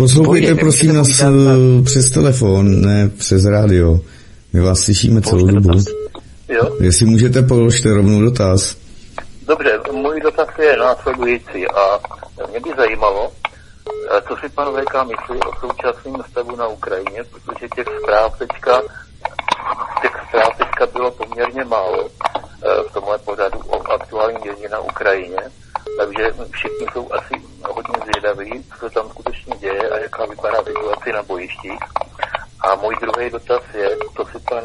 Poslouchejte 0.00 0.54
prosím 0.54 0.94
nás 0.94 1.08
přes 1.84 2.10
telefon, 2.10 2.80
ne 2.80 3.08
přes 3.08 3.44
rádio. 3.44 4.00
My 4.52 4.60
vás 4.60 4.80
slyšíme 4.80 5.20
celou 5.22 5.46
dobu. 5.46 5.70
Jo? 6.48 6.76
Jestli 6.80 7.06
můžete, 7.06 7.42
položte 7.42 7.94
rovnou 7.94 8.20
dotaz. 8.20 8.76
Dobře, 9.46 9.80
můj 9.92 10.20
dotaz 10.20 10.48
je 10.58 10.76
následující 10.76 11.68
a 11.68 11.98
mě 12.50 12.60
by 12.60 12.70
zajímalo, 12.76 13.32
co 14.28 14.36
si 14.36 14.48
pan 14.48 14.68
VK 14.68 14.94
myslí 14.94 15.40
o 15.40 15.52
současném 15.60 16.22
stavu 16.30 16.56
na 16.56 16.66
Ukrajině, 16.68 17.24
protože 17.30 17.68
těch 17.76 17.86
zpráv 18.02 18.38
teďka, 18.38 18.82
těch 20.02 20.12
zpráv 20.28 20.58
teďka 20.58 20.86
bylo 20.86 21.10
poměrně 21.10 21.64
málo 21.64 22.08
v 22.90 22.92
tomhle 22.92 23.18
pořadu 23.18 23.58
o 23.58 23.92
aktuálním 23.92 24.40
dění 24.42 24.66
na 24.70 24.78
Ukrajině. 24.78 25.40
Takže 25.98 26.24
všichni 26.50 26.86
jsou 26.92 27.12
asi 27.12 27.34
hodně 27.68 27.94
zvědaví, 28.04 28.64
co 28.80 28.90
tam 28.90 29.08
skutečně 29.08 29.56
děje 29.56 29.88
a 29.90 29.98
jaká 29.98 30.26
vypadá 30.26 30.64
situace 30.64 31.12
na 31.12 31.22
bojištích. 31.22 31.78
A 32.60 32.74
můj 32.74 32.96
druhý 33.00 33.30
dotaz 33.30 33.62
je, 33.74 33.88
co 34.16 34.24
si 34.24 34.38
pan 34.50 34.64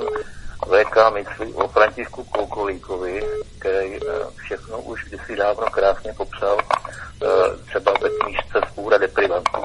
VK 0.66 0.95
myslí 1.14 1.53
o 1.53 1.68
Františku 1.68 2.24
Koukolíkovi, 2.24 3.24
který 3.60 3.95
eh, 3.95 3.99
všechno 4.36 4.82
už 4.82 5.06
kdysi 5.06 5.36
dávno 5.36 5.66
krásně 5.72 6.14
popsal, 6.18 6.58
eh, 6.60 7.28
třeba 7.66 7.94
ve 8.02 8.10
knížce 8.10 8.62
Spůra 8.72 8.98
deprivantů. 8.98 9.62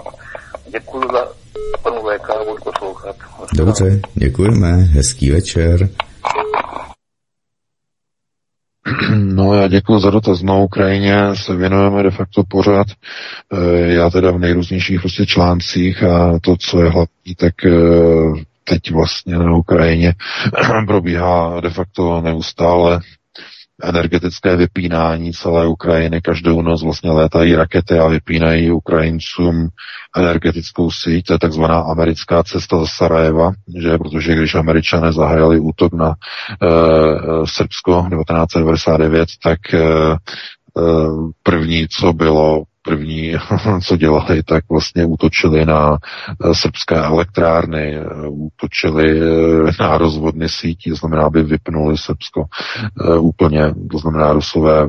Děkuji 0.69 1.09
za 1.13 1.29
panu 1.83 2.01
VK, 2.03 2.29
budu 2.49 2.63
poslouchat. 2.65 3.17
Dobře, 3.53 4.01
děkujeme, 4.15 4.69
hezký 4.73 5.31
večer. 5.31 5.89
No 9.17 9.55
já 9.55 9.69
děkuji 9.69 9.99
za 9.99 10.11
dotaz. 10.11 10.43
Na 10.43 10.55
Ukrajině 10.55 11.17
se 11.35 11.57
věnujeme 11.57 12.03
de 12.03 12.11
facto 12.11 12.43
pořád. 12.49 12.87
Eh, 13.53 13.93
já 13.93 14.11
teda 14.11 14.31
v 14.31 14.39
nejrůznějších 14.39 15.01
prostě 15.01 15.27
článcích 15.27 16.03
a 16.03 16.39
to, 16.43 16.57
co 16.57 16.83
je 16.83 16.91
hlavní, 16.91 17.35
tak 17.37 17.65
eh, 17.65 17.71
teď 18.65 18.91
vlastně 18.91 19.39
na 19.39 19.57
Ukrajině 19.57 20.15
probíhá 20.87 21.61
de 21.61 21.71
facto 21.71 22.21
neustále 22.21 23.01
energetické 23.83 24.57
vypínání 24.57 25.33
celé 25.33 25.67
Ukrajiny. 25.67 26.21
Každou 26.21 26.63
noc 26.63 26.83
vlastně 26.83 27.11
létají 27.11 27.55
rakety 27.55 27.99
a 27.99 28.09
vypínají 28.09 28.71
Ukrajincům 28.71 29.69
energetickou 30.17 30.91
síť. 30.91 31.27
To 31.27 31.33
je 31.33 31.39
takzvaná 31.39 31.81
americká 31.81 32.43
cesta 32.43 32.79
za 32.79 32.87
Sarajeva, 32.87 33.53
že 33.81 33.99
protože 33.99 34.35
když 34.35 34.55
američané 34.55 35.13
zahájili 35.13 35.61
útok 35.61 35.93
na 35.93 36.09
uh, 36.09 37.45
Srbsko 37.45 38.07
1999, 38.11 39.29
tak 39.43 39.59
uh, 39.75 41.31
první, 41.43 41.89
co 41.89 42.13
bylo 42.13 42.63
první, 42.87 43.35
co 43.85 43.97
dělali, 43.97 44.43
tak 44.43 44.65
vlastně 44.71 45.05
útočili 45.05 45.67
na 45.67 45.99
eh, 45.99 46.55
srbské 46.55 46.95
elektrárny, 46.97 47.97
eh, 47.97 48.29
útočili 48.29 49.21
eh, 49.21 49.73
na 49.81 49.99
rozvodny 49.99 50.49
sítí, 50.49 50.91
to 50.91 50.97
znamená, 50.97 51.23
aby 51.23 51.43
vypnuli 51.43 51.99
Srbsko 51.99 52.45
úplně, 53.21 53.75
to 53.91 53.99
znamená, 53.99 54.33
Rusové 54.33 54.89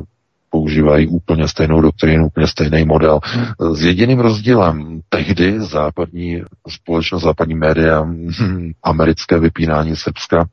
používají 0.50 1.06
úplně 1.06 1.48
stejnou 1.48 1.80
doktrínu, 1.80 2.26
úplně 2.26 2.46
stejný 2.46 2.84
model. 2.84 3.20
S 3.74 3.82
jediným 3.82 4.20
rozdílem, 4.20 5.00
tehdy 5.08 5.60
západní 5.60 6.42
společnost, 6.68 7.22
západní 7.22 7.54
média, 7.54 8.02
hm, 8.02 8.72
americké 8.82 9.38
vypínání 9.38 9.96
Srbska 9.96 10.44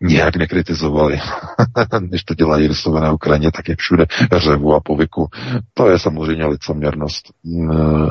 nějak 0.00 0.36
nekritizovali. 0.36 1.20
Když 2.00 2.24
to 2.24 2.34
dělají 2.34 2.68
na 3.00 3.12
Ukrajině, 3.12 3.52
tak 3.52 3.68
je 3.68 3.76
všude 3.78 4.06
řevu 4.36 4.74
a 4.74 4.80
povyku. 4.80 5.28
To 5.74 5.88
je 5.88 5.98
samozřejmě 5.98 6.46
licoměrnost. 6.46 7.32
Mm, 7.44 8.08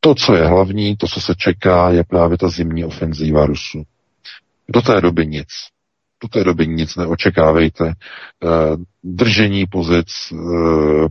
to, 0.00 0.14
co 0.14 0.34
je 0.34 0.46
hlavní, 0.46 0.96
to, 0.96 1.06
co 1.06 1.20
se 1.20 1.34
čeká, 1.34 1.90
je 1.90 2.04
právě 2.04 2.38
ta 2.38 2.48
zimní 2.48 2.84
ofenzíva 2.84 3.46
Rusů. 3.46 3.82
Do 4.68 4.82
té 4.82 5.00
doby 5.00 5.26
nic 5.26 5.48
do 6.24 6.28
té 6.28 6.44
doby 6.44 6.66
nic 6.66 6.96
neočekávejte. 6.96 7.88
Eh, 7.88 8.48
držení 9.04 9.66
pozic 9.66 10.08
eh, 10.32 10.36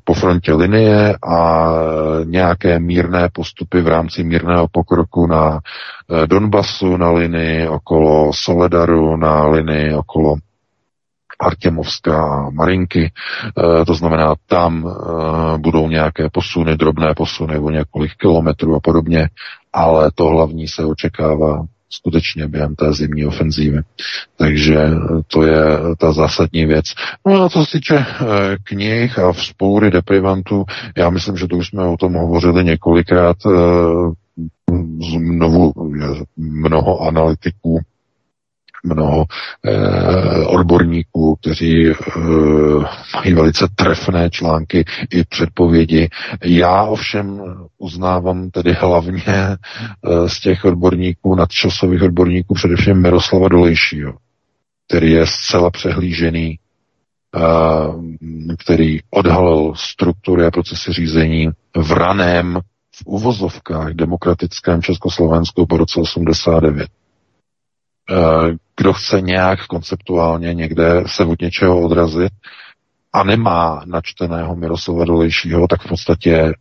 po 0.03 0.14
frontě 0.14 0.53
linie 0.53 1.15
a 1.27 1.68
nějaké 2.23 2.80
mírné 2.80 3.30
postupy 3.34 3.81
v 3.81 3.88
rámci 3.88 4.23
mírného 4.23 4.68
pokroku 4.72 5.27
na 5.27 5.60
eh, 5.60 6.27
Donbasu, 6.27 6.98
na 6.98 7.11
linii 7.11 7.68
okolo 7.68 8.31
Soledaru, 8.34 9.18
na 9.18 9.48
linii 9.48 9.94
okolo 9.94 10.35
Artemovská 11.40 12.49
Marinky, 12.49 13.11
to 13.88 13.94
znamená, 13.94 14.35
tam 14.48 14.94
budou 15.57 15.90
nějaké 15.90 16.30
posuny, 16.30 16.77
drobné 16.77 17.14
posuny 17.15 17.60
o 17.60 17.69
několik 17.69 18.11
kilometrů 18.15 18.76
a 18.76 18.80
podobně, 18.80 19.30
ale 19.73 20.11
to 20.15 20.26
hlavní 20.26 20.68
se 20.68 20.85
očekává 20.85 21.65
skutečně 21.98 22.48
během 22.48 22.76
té 22.76 22.94
zimní 22.94 23.26
ofenzívy. 23.26 23.82
Takže 24.38 24.78
to 25.28 25.44
je 25.44 25.64
ta 25.99 26.14
zásadní 26.14 26.65
věc. 26.65 26.86
No 27.26 27.44
a 27.44 27.49
co 27.49 27.65
se 27.65 27.72
týče 27.72 27.95
eh, 27.95 28.26
knih 28.64 29.20
a 29.20 29.32
vzpoury 29.32 29.91
deprivantů, 29.91 30.64
já 30.98 31.10
myslím, 31.10 31.38
že 31.38 31.48
to 31.48 31.57
už 31.57 31.68
jsme 31.68 31.84
o 31.88 31.98
tom 31.98 32.14
hovořili 32.14 32.64
několikrát, 32.64 33.38
eh, 33.45 33.49
znovu 35.11 35.74
mnoho 36.38 36.99
analytiků 36.99 37.80
mnoho 38.84 39.26
eh, 39.65 40.45
odborníků, 40.45 41.35
kteří 41.35 41.89
eh, 41.89 41.93
mají 43.15 43.34
velice 43.34 43.68
trefné 43.76 44.30
články 44.30 44.85
i 45.11 45.23
předpovědi. 45.23 46.10
Já 46.43 46.84
ovšem 46.84 47.41
uznávám 47.77 48.49
tedy 48.49 48.73
hlavně 48.73 49.23
eh, 49.27 49.57
z 50.30 50.39
těch 50.39 50.65
odborníků, 50.65 51.35
nadčasových 51.35 52.01
odborníků, 52.01 52.53
především 52.53 53.01
Miroslava 53.01 53.47
Dolejšího, 53.47 54.14
který 54.88 55.11
je 55.11 55.26
zcela 55.27 55.69
přehlížený, 55.72 56.60
eh, 57.35 57.39
který 58.60 58.99
odhalil 59.10 59.73
struktury 59.76 60.45
a 60.45 60.51
procesy 60.51 60.93
řízení 60.93 61.49
v 61.77 61.91
raném 61.91 62.60
v 62.95 63.01
uvozovkách 63.05 63.93
demokratickém 63.93 64.81
Československu 64.81 65.65
po 65.65 65.77
roce 65.77 65.99
89. 65.99 66.88
Eh, 68.09 68.55
kdo 68.77 68.93
chce 68.93 69.21
nějak 69.21 69.67
konceptuálně 69.67 70.53
někde 70.53 71.03
se 71.07 71.25
od 71.25 71.41
něčeho 71.41 71.81
odrazit 71.81 72.31
a 73.13 73.23
nemá 73.23 73.84
načteného 73.85 74.55
Miroslava 74.55 75.05
Dolejšího, 75.05 75.67
tak 75.67 75.81
v 75.81 75.88
podstatě 75.88 76.53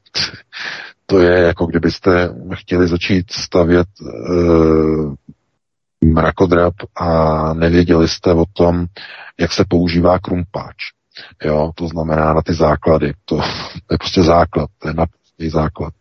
to 1.06 1.18
je 1.18 1.40
jako 1.40 1.66
kdybyste 1.66 2.34
chtěli 2.54 2.88
začít 2.88 3.32
stavět 3.32 3.88
e, 4.02 4.06
mrakodrap 6.06 6.74
a 6.96 7.54
nevěděli 7.54 8.08
jste 8.08 8.32
o 8.32 8.44
tom, 8.52 8.86
jak 9.40 9.52
se 9.52 9.64
používá 9.68 10.18
krumpáč. 10.18 10.76
Jo, 11.44 11.72
to 11.74 11.88
znamená 11.88 12.34
na 12.34 12.42
ty 12.42 12.54
základy. 12.54 13.12
To, 13.24 13.36
to 13.86 13.94
je 13.94 13.98
prostě 13.98 14.22
základ, 14.22 14.70
to 14.78 14.88
je 14.88 14.94
naprostý 14.94 15.48
základ. 15.48 15.94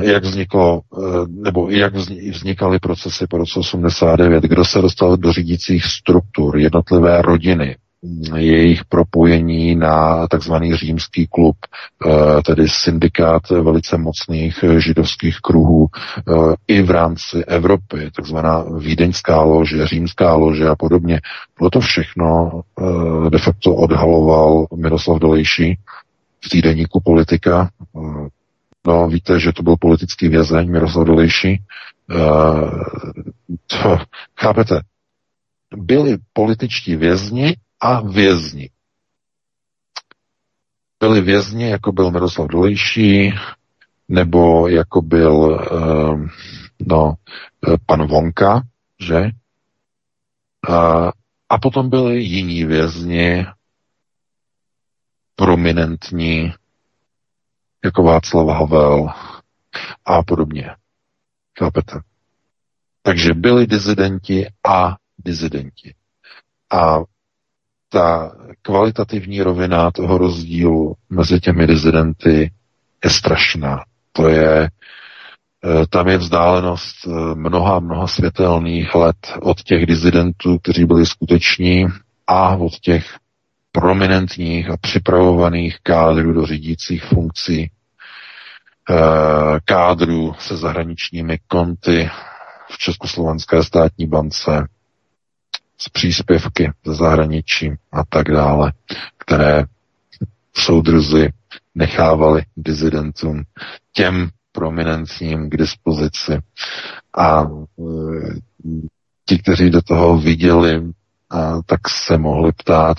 Jak 0.00 0.22
vzniklo, 0.22 0.80
eh, 0.80 1.00
nebo 1.28 1.70
jak 1.70 1.94
vznikaly 2.32 2.78
procesy 2.78 3.26
po 3.26 3.38
roce 3.38 3.58
89, 3.60 4.44
kdo 4.44 4.64
se 4.64 4.82
dostal 4.82 5.16
do 5.16 5.32
řídících 5.32 5.84
struktur, 5.84 6.58
jednotlivé 6.58 7.22
rodiny, 7.22 7.76
jejich 8.36 8.84
propojení 8.84 9.76
na 9.76 10.26
takzvaný 10.28 10.76
římský 10.76 11.26
klub, 11.26 11.56
eh, 12.06 12.42
tedy 12.42 12.68
syndikát 12.68 13.50
velice 13.50 13.98
mocných 13.98 14.64
židovských 14.78 15.36
kruhů 15.40 15.86
eh, 15.86 16.32
i 16.68 16.82
v 16.82 16.90
rámci 16.90 17.44
Evropy, 17.44 18.10
takzvaná 18.16 18.64
vídeňská 18.78 19.42
lože, 19.42 19.86
římská 19.86 20.34
lože 20.34 20.68
a 20.68 20.76
podobně. 20.76 21.20
Bylo 21.58 21.70
to 21.70 21.80
všechno 21.80 22.60
de 23.28 23.38
facto 23.38 23.74
odhaloval 23.74 24.66
Miroslav 24.76 25.18
Dolejší 25.18 25.78
v 26.44 26.48
týdeníku 26.48 27.00
politika 27.00 27.68
No, 28.86 29.08
víte, 29.08 29.40
že 29.40 29.52
to 29.52 29.62
byl 29.62 29.76
politický 29.76 30.28
vězeň 30.28 30.70
Miroslav 30.70 31.06
Dolejší. 31.06 31.62
Uh, 32.10 32.82
to, 33.66 33.98
chápete? 34.40 34.80
Byli 35.76 36.18
političtí 36.32 36.96
vězni 36.96 37.56
a 37.80 38.00
vězni. 38.00 38.70
Byli 41.00 41.20
vězni, 41.20 41.70
jako 41.70 41.92
byl 41.92 42.10
Miroslav 42.10 42.48
Dolejší, 42.48 43.32
nebo 44.08 44.68
jako 44.68 45.02
byl 45.02 45.34
uh, 45.34 46.26
no, 46.86 47.14
eh, 47.68 47.76
pan 47.86 48.06
Vonka, 48.06 48.62
že? 49.00 49.20
Uh, 50.68 51.10
a 51.48 51.58
potom 51.58 51.90
byli 51.90 52.22
jiní 52.22 52.64
vězni, 52.64 53.46
prominentní, 55.36 56.52
jako 57.84 58.02
Václav 58.02 58.48
Havel 58.48 59.08
a 60.04 60.22
podobně. 60.22 60.70
Chápete? 61.58 62.00
Takže 63.02 63.34
byli 63.34 63.66
dizidenti 63.66 64.46
a 64.68 64.96
dizidenti. 65.18 65.94
A 66.72 66.98
ta 67.88 68.32
kvalitativní 68.62 69.42
rovina 69.42 69.90
toho 69.90 70.18
rozdílu 70.18 70.94
mezi 71.10 71.40
těmi 71.40 71.66
dizidenty 71.66 72.52
je 73.04 73.10
strašná. 73.10 73.84
To 74.12 74.28
je, 74.28 74.62
eh, 74.68 75.86
tam 75.90 76.08
je 76.08 76.18
vzdálenost 76.18 76.96
eh, 77.06 77.10
mnoha, 77.34 77.80
mnoha 77.80 78.06
světelných 78.06 78.94
let 78.94 79.16
od 79.42 79.62
těch 79.62 79.86
dizidentů, 79.86 80.58
kteří 80.58 80.84
byli 80.84 81.06
skuteční 81.06 81.86
a 82.26 82.56
od 82.56 82.72
těch 82.72 83.16
prominentních 83.72 84.70
a 84.70 84.76
připravovaných 84.76 85.76
kádrů 85.82 86.32
do 86.32 86.46
řídících 86.46 87.04
funkcí, 87.04 87.70
eh, 88.90 89.60
kádrů 89.64 90.34
se 90.38 90.56
zahraničními 90.56 91.38
konty 91.48 92.10
v 92.70 92.78
Československé 92.78 93.64
státní 93.64 94.06
bance, 94.06 94.66
z 95.78 95.88
příspěvky 95.88 96.70
ze 96.86 96.94
zahraničí 96.94 97.72
a 97.92 98.04
tak 98.08 98.28
dále, 98.28 98.72
které 99.18 99.64
soudruzi 100.54 101.28
nechávali 101.74 102.42
dizidentům, 102.56 103.42
těm 103.92 104.28
prominentním 104.52 105.50
k 105.50 105.56
dispozici. 105.56 106.38
A 107.18 107.42
eh, 107.42 108.34
ti, 109.26 109.38
kteří 109.38 109.70
do 109.70 109.82
toho 109.82 110.18
viděli 110.18 110.82
tak 111.66 111.88
se 111.88 112.18
mohli 112.18 112.52
ptát, 112.52 112.96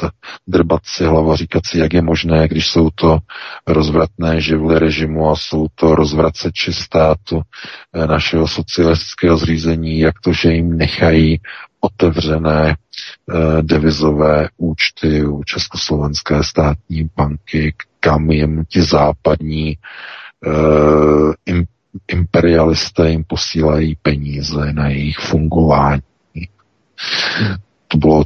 drbat 0.48 0.82
si 0.86 1.06
hlava, 1.06 1.36
říkat 1.36 1.66
si, 1.66 1.80
jak 1.80 1.94
je 1.94 2.02
možné, 2.02 2.48
když 2.48 2.68
jsou 2.68 2.90
to 2.90 3.20
rozvratné 3.68 4.42
živly 4.42 4.80
režimu 4.80 5.30
a 5.30 5.36
jsou 5.36 5.68
to 5.76 5.96
rozvraceči 5.96 6.74
státu 6.74 7.42
eh, 7.94 8.08
našeho 8.08 8.48
socialistického 8.48 9.38
zřízení, 9.38 10.00
jak 10.00 10.16
to, 10.24 10.34
že 10.34 10.52
jim 10.54 10.78
nechají 10.78 11.40
otevřené 11.80 12.76
eh, 12.76 13.62
devizové 13.62 14.50
účty 14.58 15.26
u 15.26 15.44
Československé 15.44 16.44
státní 16.44 17.10
banky, 17.16 17.76
kam 18.00 18.32
jim 18.32 18.66
ti 18.66 18.82
západní 18.82 19.78
eh, 20.48 21.64
imperialisté 22.08 23.10
jim 23.10 23.24
posílají 23.24 23.98
peníze 24.02 24.74
na 24.74 24.88
jejich 24.90 25.18
fungování 25.18 26.02
to 27.94 27.98
bylo 27.98 28.24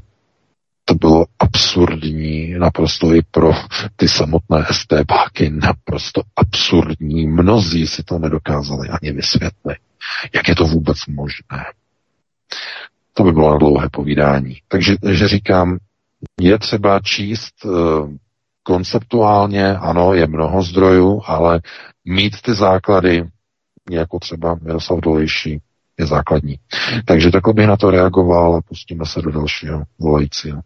to 0.90 0.94
bylo 0.94 1.26
absurdní, 1.40 2.54
naprosto 2.60 3.14
i 3.14 3.22
pro 3.32 3.52
ty 3.96 4.08
samotné 4.08 4.66
STBáky, 4.72 5.50
naprosto 5.50 6.22
absurdní. 6.36 7.28
Mnozí 7.28 7.88
si 7.88 8.04
to 8.04 8.20
nedokázali 8.20 8.90
ani 8.90 9.12
vysvětlit. 9.12 9.78
Jak 10.36 10.48
je 10.48 10.56
to 10.56 10.66
vůbec 10.66 10.98
možné? 11.08 11.66
To 13.14 13.24
by 13.24 13.32
bylo 13.32 13.52
na 13.52 13.58
dlouhé 13.58 13.90
povídání. 13.90 14.58
Takže 14.68 14.96
že 15.12 15.28
říkám, 15.28 15.78
je 16.42 16.60
třeba 16.60 17.00
číst 17.00 17.66
uh, 17.66 18.12
konceptuálně, 18.64 19.78
ano, 19.78 20.14
je 20.14 20.28
mnoho 20.28 20.64
zdrojů, 20.64 21.22
ale 21.26 21.62
mít 22.06 22.42
ty 22.42 22.54
základy, 22.54 23.24
jako 23.92 24.20
třeba 24.20 24.56
Miroslav 24.62 25.00
Dolejší, 25.00 25.62
je 26.00 26.06
základní. 26.06 26.56
Takže 27.06 27.32
takhle 27.32 27.54
bych 27.54 27.68
na 27.68 27.78
to 27.78 27.92
reagoval 27.92 28.56
a 28.56 28.62
pustíme 28.62 29.06
se 29.06 29.22
do 29.22 29.32
dalšího 29.32 29.84
volajícího. 30.00 30.62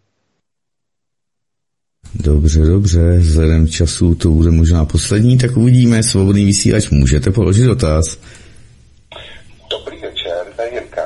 Dobře, 2.16 2.60
dobře, 2.60 3.18
vzhledem 3.18 3.68
času 3.68 4.16
to 4.16 4.30
bude 4.30 4.52
možná 4.52 4.86
poslední, 4.86 5.38
tak 5.38 5.58
uvidíme. 5.58 6.04
Svobodný 6.04 6.46
vysílač, 6.46 6.90
můžete 6.90 7.32
položit 7.32 7.64
dotaz. 7.64 8.18
Dobrý 9.72 10.02
večer, 10.02 10.54
tady 10.58 10.70
Jirka. 10.74 11.02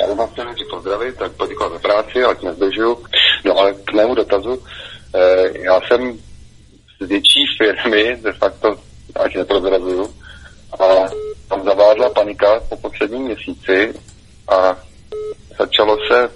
Já 0.00 0.06
bych 0.06 0.16
vás 0.16 0.30
chtěl 0.30 0.46
pozdravit, 0.74 1.16
tak 1.16 1.32
poděkovat 1.32 1.72
za 1.72 1.78
práci, 1.78 2.24
ať 2.24 2.42
nezdržuju. 2.42 2.98
No 3.44 3.58
ale 3.58 3.74
k 3.84 3.92
mému 3.92 4.14
dotazu, 4.14 4.58
eh, 5.14 5.58
já 5.64 5.80
jsem 5.80 6.18
z 7.02 7.08
větší 7.08 7.44
firmy, 7.58 8.16
de 8.22 8.32
facto, 8.32 8.68
ať 9.24 9.36
neprozrazuju, 9.36 10.08
a 10.80 11.08
tam 11.48 11.64
zavádla 11.64 12.10
panika 12.10 12.60
po 12.68 12.76
posledním 12.76 13.22
měsíci 13.22 13.94
a 14.48 14.76
začalo 15.58 15.96
se 16.08 16.30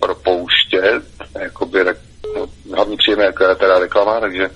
propouštět, 0.00 1.02
jakoby 1.40 1.84
no, 2.36 2.46
hlavní 2.74 2.96
příjem 2.96 3.20
je 3.20 3.32
teda 3.32 3.78
reklama, 3.78 4.20
takže 4.20 4.50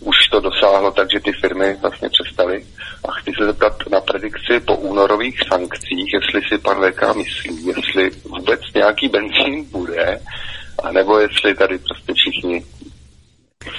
už 0.00 0.16
to 0.30 0.40
dosáhlo 0.40 0.90
tak, 0.90 1.08
že 1.12 1.20
ty 1.20 1.32
firmy 1.32 1.76
vlastně 1.80 2.08
přestaly. 2.08 2.66
A 3.08 3.12
chci 3.12 3.32
se 3.38 3.46
zeptat 3.46 3.72
na 3.90 4.00
predikci 4.00 4.60
po 4.66 4.76
únorových 4.76 5.40
sankcích, 5.48 6.12
jestli 6.14 6.40
si 6.48 6.58
pan 6.58 6.90
VK 6.90 7.16
myslí, 7.16 7.66
jestli 7.66 8.10
vůbec 8.10 8.60
nějaký 8.74 9.08
benzín 9.08 9.64
bude, 9.70 10.20
anebo 10.82 11.18
jestli 11.18 11.54
tady 11.54 11.78
prostě 11.78 12.12
všichni 12.14 12.64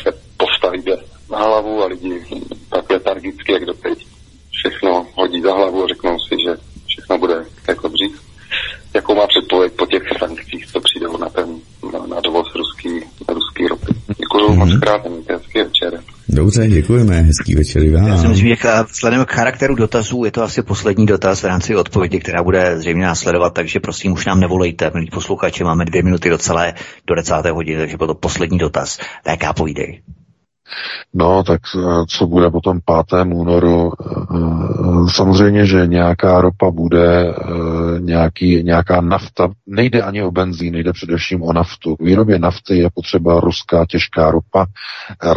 se 0.04 0.12
postaví 0.38 0.84
na 1.32 1.38
hlavu 1.38 1.84
a 1.84 1.88
lidi 1.88 2.26
tak 2.70 2.90
letargicky, 2.90 3.54
jak 3.54 3.66
doteď 3.66 4.06
všechno 4.52 5.08
hodí 5.16 5.42
za 5.42 5.54
hlavu 5.54 5.84
a 5.84 5.88
řeknou 5.88 6.20
si, 6.20 6.36
že, 6.46 6.52
že 6.88 7.02
no 7.10 7.18
bude 7.18 7.46
jako 7.68 7.88
dřív. 7.88 8.22
Jakou 8.94 9.16
má 9.16 9.28
předpověď 9.28 9.74
po 9.74 9.86
těch 9.86 10.04
sankcích, 10.20 10.68
co 10.68 10.82
přijdou 10.82 11.18
na 11.18 11.30
ten, 11.30 11.60
na, 11.94 12.06
na 12.06 12.20
dovoz 12.20 12.48
ruský, 12.56 12.90
ruský 13.28 13.68
ropy. 13.68 13.94
Děkuji 14.18 14.48
mm-hmm. 14.48 14.56
moc 14.56 14.80
krát, 14.80 15.06
mějte 15.06 15.34
hezký 15.34 15.60
večer. 15.60 16.04
Dobře, 16.42 16.68
děkujeme, 16.68 17.22
hezký 17.22 17.56
večer 17.56 17.90
vám. 17.90 18.08
Já 18.08 18.18
si 18.18 18.28
myslím, 18.28 18.48
že 18.48 18.56
vzhledem 18.92 19.26
k 19.26 19.32
charakteru 19.32 19.76
dotazů 19.76 20.26
je 20.26 20.32
to 20.32 20.44
asi 20.44 20.62
poslední 20.62 21.06
dotaz 21.06 21.44
v 21.44 21.46
rámci 21.46 21.76
odpovědi, 21.76 22.20
která 22.20 22.44
bude 22.44 22.80
zřejmě 22.80 23.04
následovat, 23.04 23.54
takže 23.54 23.80
prosím 23.80 24.12
už 24.12 24.26
nám 24.26 24.40
nevolejte, 24.40 24.92
milí 24.94 25.08
posluchači, 25.12 25.64
máme 25.64 25.86
dvě 25.86 26.04
minuty 26.04 26.30
do 26.30 26.38
celé, 26.38 26.74
do 27.08 27.16
10. 27.16 27.46
hodiny, 27.46 27.78
takže 27.78 27.98
byl 27.98 28.08
to 28.08 28.16
poslední 28.16 28.58
dotaz. 28.58 29.00
Tak 29.24 29.44
já 29.44 29.54
povídej. 29.54 30.02
No, 31.14 31.44
tak 31.44 31.62
eh, 31.76 32.06
co 32.08 32.28
bude 32.28 32.50
potom 32.50 32.80
5. 33.10 33.26
únoru? 33.34 33.92
Eh, 34.02 35.10
samozřejmě, 35.12 35.66
že 35.66 35.88
nějaká 35.88 36.42
ropa 36.42 36.72
bude, 36.72 37.30
eh, 37.30 38.00
nějaký, 38.00 38.64
nějaká 38.64 39.02
nafta, 39.02 39.50
nejde 39.68 40.02
ani 40.02 40.24
o 40.24 40.32
benzín, 40.32 40.74
nejde 40.74 40.94
především 40.94 41.44
o 41.44 41.54
naftu. 41.54 41.96
K 41.96 42.02
výrobě 42.02 42.40
nafty 42.40 42.78
je 42.78 42.90
potřeba 42.94 43.40
ruská 43.40 43.86
těžká 43.86 44.32
ropa, 44.32 44.66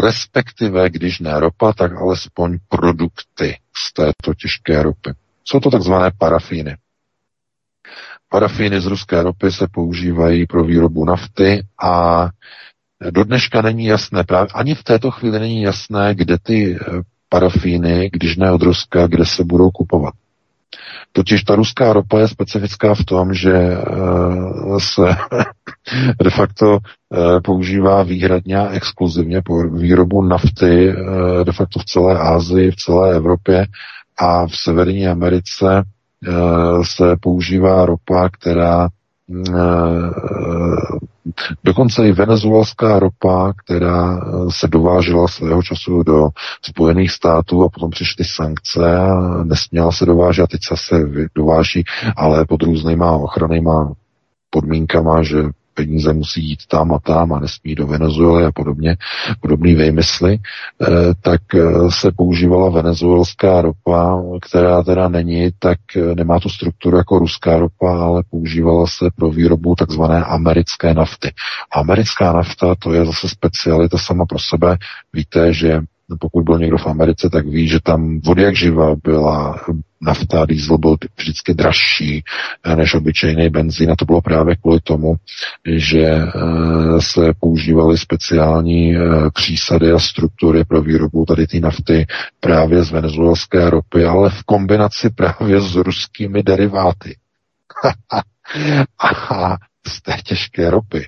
respektive, 0.03 0.91
když 0.91 1.21
ne 1.21 1.41
ropa, 1.41 1.73
tak 1.73 1.93
alespoň 1.93 2.59
produkty 2.69 3.57
z 3.77 3.93
této 3.93 4.35
těžké 4.39 4.83
ropy. 4.83 5.11
Jsou 5.45 5.61
to 5.61 5.71
takzvané 5.71 6.11
parafíny. 6.19 6.77
Parafíny 8.29 8.81
z 8.81 8.87
ruské 8.87 9.23
ropy 9.23 9.53
se 9.53 9.67
používají 9.73 10.47
pro 10.47 10.65
výrobu 10.65 11.05
nafty 11.05 11.67
a 11.83 12.29
do 13.11 13.25
dneška 13.25 13.63
není 13.63 13.85
jasné, 13.85 14.25
právě 14.25 14.49
ani 14.55 14.75
v 14.75 14.83
této 14.85 15.11
chvíli 15.11 15.41
není 15.41 15.63
jasné, 15.63 16.15
kde 16.15 16.37
ty 16.43 16.77
eh, 16.81 17.01
parafíny, 17.29 18.11
když 18.13 18.37
ne 18.37 18.53
od 18.53 18.63
Ruska, 18.63 19.07
kde 19.07 19.25
se 19.27 19.45
budou 19.45 19.71
kupovat. 19.71 20.15
Totiž 21.13 21.43
ta 21.45 21.55
ruská 21.55 21.93
ropa 21.93 22.21
je 22.21 22.29
specifická 22.29 22.95
v 22.95 23.05
tom, 23.05 23.35
že 23.35 23.53
eh, 23.53 23.81
se 24.79 25.03
de 26.25 26.31
facto 26.31 26.79
eh, 26.79 27.41
používá 27.41 28.03
výhradně 28.03 28.57
a 28.57 28.69
exkluzivně 28.69 29.43
po 29.45 29.63
výrobu 29.63 30.23
nafty 30.23 30.95
de 31.45 31.53
facto 31.53 31.79
v 31.81 31.85
celé 31.85 32.19
Asii, 32.19 32.71
v 32.71 32.77
celé 32.77 33.17
Evropě 33.17 33.67
a 34.19 34.47
v 34.47 34.57
Severní 34.57 35.09
Americe 35.09 35.83
se 36.83 37.17
používá 37.21 37.87
ropa, 37.87 38.29
která 38.29 38.89
Dokonce 41.65 42.09
i 42.09 42.13
venezuelská 42.13 42.99
ropa, 42.99 43.53
která 43.65 44.21
se 44.51 44.69
dovážela 44.69 45.29
svého 45.29 45.63
času 45.63 46.03
do 46.03 46.29
Spojených 46.63 47.11
států 47.11 47.63
a 47.65 47.69
potom 47.69 47.91
přišly 47.91 48.25
sankce 48.25 48.97
a 48.97 49.45
nesměla 49.45 49.93
se 49.93 50.07
dovážet 50.07 50.43
a 50.43 50.47
teď 50.47 50.61
se 50.75 50.97
dováží, 51.35 51.85
ale 52.17 52.45
pod 52.45 52.63
různýma 52.63 53.13
ochrannýma 53.13 53.93
podmínkama, 54.51 55.23
že 55.23 55.45
peníze 55.75 56.13
musí 56.13 56.49
jít 56.49 56.67
tam 56.69 56.93
a 56.93 56.99
tam 56.99 57.33
a 57.33 57.41
nesmí 57.41 57.75
do 57.75 57.87
Venezuely 57.87 58.45
a 58.45 58.53
podobně, 58.53 58.97
podobný 59.41 59.75
výmysly, 59.75 60.39
eh, 60.39 60.87
tak 61.21 61.41
eh, 61.55 61.61
se 61.91 62.13
používala 62.17 62.71
venezuelská 62.71 63.61
ropa, 63.61 64.23
která 64.41 64.83
teda 64.83 65.09
není, 65.09 65.51
tak 65.59 65.79
eh, 65.97 66.15
nemá 66.15 66.41
tu 66.41 66.49
strukturu 66.49 66.97
jako 66.97 67.19
ruská 67.19 67.59
ropa, 67.59 68.05
ale 68.05 68.23
používala 68.31 68.87
se 68.87 69.09
pro 69.17 69.31
výrobu 69.31 69.75
takzvané 69.75 70.25
americké 70.25 70.95
nafty. 70.95 71.33
Americká 71.73 72.33
nafta 72.33 72.75
to 72.75 72.93
je 72.93 73.07
zase 73.07 73.29
specialita 73.29 73.99
sama 73.99 74.27
pro 74.27 74.39
sebe. 74.39 74.77
Víte, 75.13 75.53
že 75.53 75.81
pokud 76.21 76.45
byl 76.45 76.59
někdo 76.59 76.79
v 76.79 76.87
Americe, 76.87 77.31
tak 77.31 77.47
ví, 77.47 77.69
že 77.69 77.79
tam 77.83 78.21
vody 78.21 78.43
jak 78.43 78.57
živa 78.57 78.95
byla 79.05 79.61
nafta, 80.01 80.47
diesel 80.47 80.79
byl 80.79 80.97
vždycky 81.19 81.55
dražší 81.55 82.25
eh, 82.65 82.77
než 82.77 82.95
obyčejný 82.95 83.49
benzín 83.49 83.91
a 83.91 83.97
to 83.97 84.05
bylo 84.05 84.21
právě 84.21 84.57
kvůli 84.57 84.81
tomu, 84.81 85.15
že 85.67 86.03
eh, 86.03 86.31
se 87.01 87.33
používaly 87.41 87.99
speciální 87.99 88.97
eh, 88.97 89.01
přísady 89.35 89.93
a 89.93 89.99
struktury 89.99 90.65
pro 90.65 90.83
výrobu 90.83 91.25
tady 91.25 91.47
té 91.47 91.61
nafty 91.61 92.07
právě 92.41 92.83
z 92.83 92.91
venezuelské 92.91 93.71
ropy, 93.71 94.05
ale 94.05 94.31
v 94.31 94.43
kombinaci 94.43 95.11
právě 95.11 95.61
s 95.61 95.75
ruskými 95.75 96.43
deriváty. 96.43 97.17
a 99.31 99.57
z 99.87 100.03
té 100.03 100.17
těžké 100.25 100.71
ropy. 100.71 101.07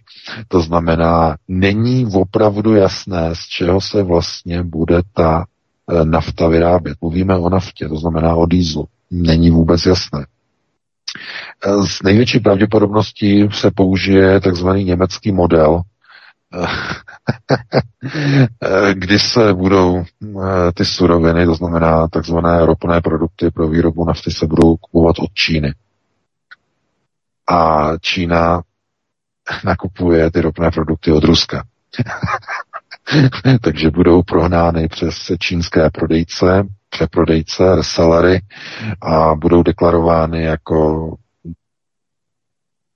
To 0.48 0.60
znamená, 0.60 1.36
není 1.48 2.06
opravdu 2.14 2.74
jasné, 2.74 3.34
z 3.34 3.38
čeho 3.38 3.80
se 3.80 4.02
vlastně 4.02 4.62
bude 4.62 5.02
ta 5.12 5.44
e, 5.90 6.04
nafta 6.04 6.48
vyrábět. 6.48 6.98
Mluvíme 7.00 7.36
o 7.36 7.48
naftě, 7.48 7.88
to 7.88 7.96
znamená 7.96 8.34
o 8.34 8.46
dýzlu. 8.46 8.88
Není 9.10 9.50
vůbec 9.50 9.86
jasné. 9.86 10.26
S 11.86 12.00
e, 12.00 12.04
největší 12.04 12.40
pravděpodobností 12.40 13.48
se 13.52 13.70
použije 13.70 14.40
takzvaný 14.40 14.84
německý 14.84 15.32
model, 15.32 15.80
e, 16.54 16.66
kdy 18.94 19.18
se 19.18 19.54
budou 19.54 20.04
ty 20.74 20.84
suroviny, 20.84 21.46
to 21.46 21.54
znamená 21.54 22.08
takzvané 22.08 22.66
ropné 22.66 23.00
produkty 23.00 23.50
pro 23.50 23.68
výrobu 23.68 24.04
nafty, 24.04 24.30
se 24.30 24.46
budou 24.46 24.76
kupovat 24.76 25.18
od 25.18 25.32
Číny 25.34 25.72
a 27.48 27.90
Čína 28.00 28.62
nakupuje 29.64 30.30
ty 30.30 30.40
ropné 30.40 30.70
produkty 30.70 31.12
od 31.12 31.24
Ruska. 31.24 31.64
Takže 33.62 33.90
budou 33.90 34.22
prohnány 34.22 34.88
přes 34.88 35.32
čínské 35.38 35.90
prodejce, 35.90 36.62
přeprodejce, 36.88 37.76
resellery 37.76 38.40
a 39.02 39.34
budou 39.34 39.62
deklarovány 39.62 40.42
jako 40.42 41.10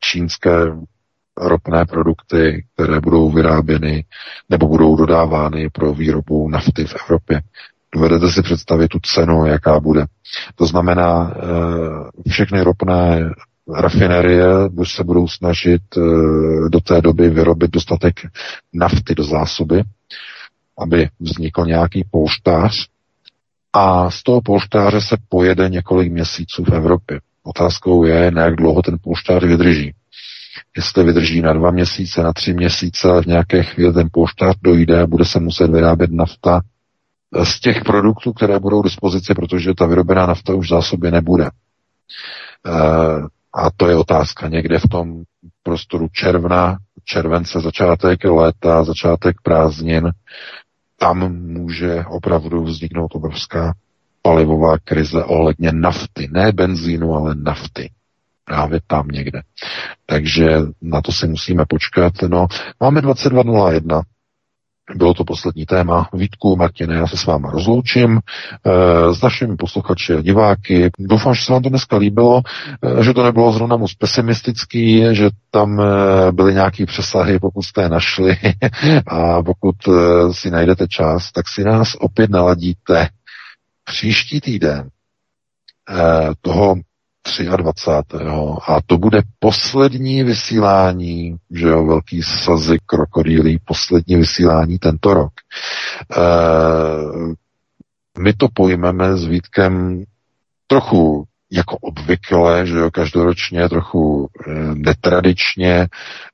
čínské 0.00 0.50
ropné 1.36 1.84
produkty, 1.86 2.66
které 2.74 3.00
budou 3.00 3.30
vyráběny 3.30 4.04
nebo 4.48 4.68
budou 4.68 4.96
dodávány 4.96 5.70
pro 5.70 5.94
výrobu 5.94 6.48
nafty 6.48 6.84
v 6.84 6.94
Evropě. 7.02 7.40
Dovedete 7.94 8.30
si 8.30 8.42
představit 8.42 8.88
tu 8.88 8.98
cenu, 9.00 9.46
jaká 9.46 9.80
bude. 9.80 10.06
To 10.54 10.66
znamená, 10.66 11.34
eh, 11.36 12.30
všechny 12.30 12.62
ropné 12.62 13.30
rafinerie 13.74 14.44
se 14.84 15.04
budou 15.04 15.28
snažit 15.28 15.82
eh, 15.96 16.00
do 16.68 16.80
té 16.80 17.00
doby 17.00 17.30
vyrobit 17.30 17.70
dostatek 17.70 18.20
nafty 18.72 19.14
do 19.14 19.24
zásoby, 19.24 19.82
aby 20.78 21.08
vznikl 21.20 21.64
nějaký 21.66 22.04
polštář 22.10 22.86
a 23.72 24.10
z 24.10 24.22
toho 24.22 24.40
polštáře 24.40 25.00
se 25.00 25.16
pojede 25.28 25.68
několik 25.68 26.12
měsíců 26.12 26.64
v 26.64 26.72
Evropě. 26.72 27.20
Otázkou 27.42 28.04
je, 28.04 28.30
na 28.30 28.42
jak 28.42 28.56
dlouho 28.56 28.82
ten 28.82 28.96
polštář 29.02 29.44
vydrží. 29.44 29.94
Jestli 30.76 31.04
vydrží 31.04 31.42
na 31.42 31.52
dva 31.52 31.70
měsíce, 31.70 32.22
na 32.22 32.32
tři 32.32 32.54
měsíce, 32.54 33.08
ale 33.08 33.22
v 33.22 33.26
nějaké 33.26 33.62
chvíli 33.62 33.92
ten 33.92 34.08
polštář 34.12 34.56
dojde 34.62 35.02
a 35.02 35.06
bude 35.06 35.24
se 35.24 35.40
muset 35.40 35.70
vyrábět 35.70 36.10
nafta 36.10 36.60
z 37.44 37.60
těch 37.60 37.84
produktů, 37.84 38.32
které 38.32 38.58
budou 38.58 38.80
k 38.82 38.84
dispozici, 38.84 39.34
protože 39.34 39.74
ta 39.74 39.86
vyrobená 39.86 40.26
nafta 40.26 40.54
už 40.54 40.66
v 40.66 40.70
zásobě 40.70 41.10
nebude. 41.10 41.50
A 43.54 43.70
to 43.76 43.88
je 43.88 43.96
otázka 43.96 44.48
někde 44.48 44.78
v 44.78 44.88
tom 44.88 45.22
prostoru 45.62 46.08
června, 46.12 46.76
července, 47.04 47.60
začátek 47.60 48.24
léta, 48.24 48.84
začátek 48.84 49.36
prázdnin. 49.42 50.10
Tam 50.98 51.36
může 51.36 52.04
opravdu 52.04 52.64
vzniknout 52.64 53.14
obrovská 53.14 53.74
palivová 54.22 54.78
krize 54.78 55.24
ohledně 55.24 55.72
nafty. 55.72 56.28
Ne 56.32 56.52
benzínu, 56.52 57.14
ale 57.14 57.34
nafty. 57.34 57.90
Právě 58.44 58.80
tam 58.86 59.08
někde. 59.08 59.42
Takže 60.06 60.44
na 60.82 61.00
to 61.00 61.12
si 61.12 61.28
musíme 61.28 61.64
počkat. 61.68 62.12
No, 62.28 62.46
máme 62.80 63.00
22.01. 63.00 64.02
Bylo 64.94 65.14
to 65.14 65.24
poslední 65.24 65.66
téma. 65.66 66.08
Vítku, 66.12 66.56
Martine, 66.56 66.94
já 66.94 67.06
se 67.06 67.16
s 67.16 67.26
váma 67.26 67.50
rozloučím 67.50 68.18
e, 68.18 69.14
s 69.14 69.22
našimi 69.22 69.56
posluchači 69.56 70.14
a 70.14 70.20
diváky. 70.20 70.90
Doufám, 70.98 71.34
že 71.34 71.44
se 71.44 71.52
vám 71.52 71.62
to 71.62 71.68
dneska 71.68 71.96
líbilo, 71.96 72.42
e, 73.00 73.04
že 73.04 73.14
to 73.14 73.24
nebylo 73.24 73.52
zrovna 73.52 73.76
moc 73.76 73.94
pesimistický, 73.94 75.04
že 75.12 75.30
tam 75.50 75.80
e, 75.80 76.32
byly 76.32 76.54
nějaké 76.54 76.86
přesahy, 76.86 77.38
pokud 77.38 77.62
jste 77.62 77.82
je 77.82 77.88
našli 77.88 78.36
a 79.06 79.42
pokud 79.42 79.76
si 80.32 80.50
najdete 80.50 80.88
čas, 80.88 81.32
tak 81.32 81.48
si 81.48 81.64
nás 81.64 81.94
opět 82.00 82.30
naladíte 82.30 83.08
příští 83.84 84.40
týden 84.40 84.88
toho 86.40 86.76
23. 87.56 88.24
A 88.68 88.80
to 88.86 88.98
bude 88.98 89.22
poslední 89.38 90.22
vysílání, 90.22 91.36
že 91.50 91.68
jo, 91.68 91.86
velký 91.86 92.22
sazy 92.22 92.78
krokodýlí, 92.86 93.58
poslední 93.64 94.16
vysílání 94.16 94.78
tento 94.78 95.14
rok. 95.14 95.32
E, 96.16 96.20
my 98.20 98.32
to 98.32 98.46
pojmeme 98.54 99.16
s 99.16 99.24
Vítkem 99.24 100.04
trochu 100.66 101.24
jako 101.50 101.76
obvykle, 101.76 102.66
že 102.66 102.78
jo, 102.78 102.90
každoročně 102.90 103.68
trochu 103.68 104.28
e, 104.46 104.50
netradičně, 104.74 105.88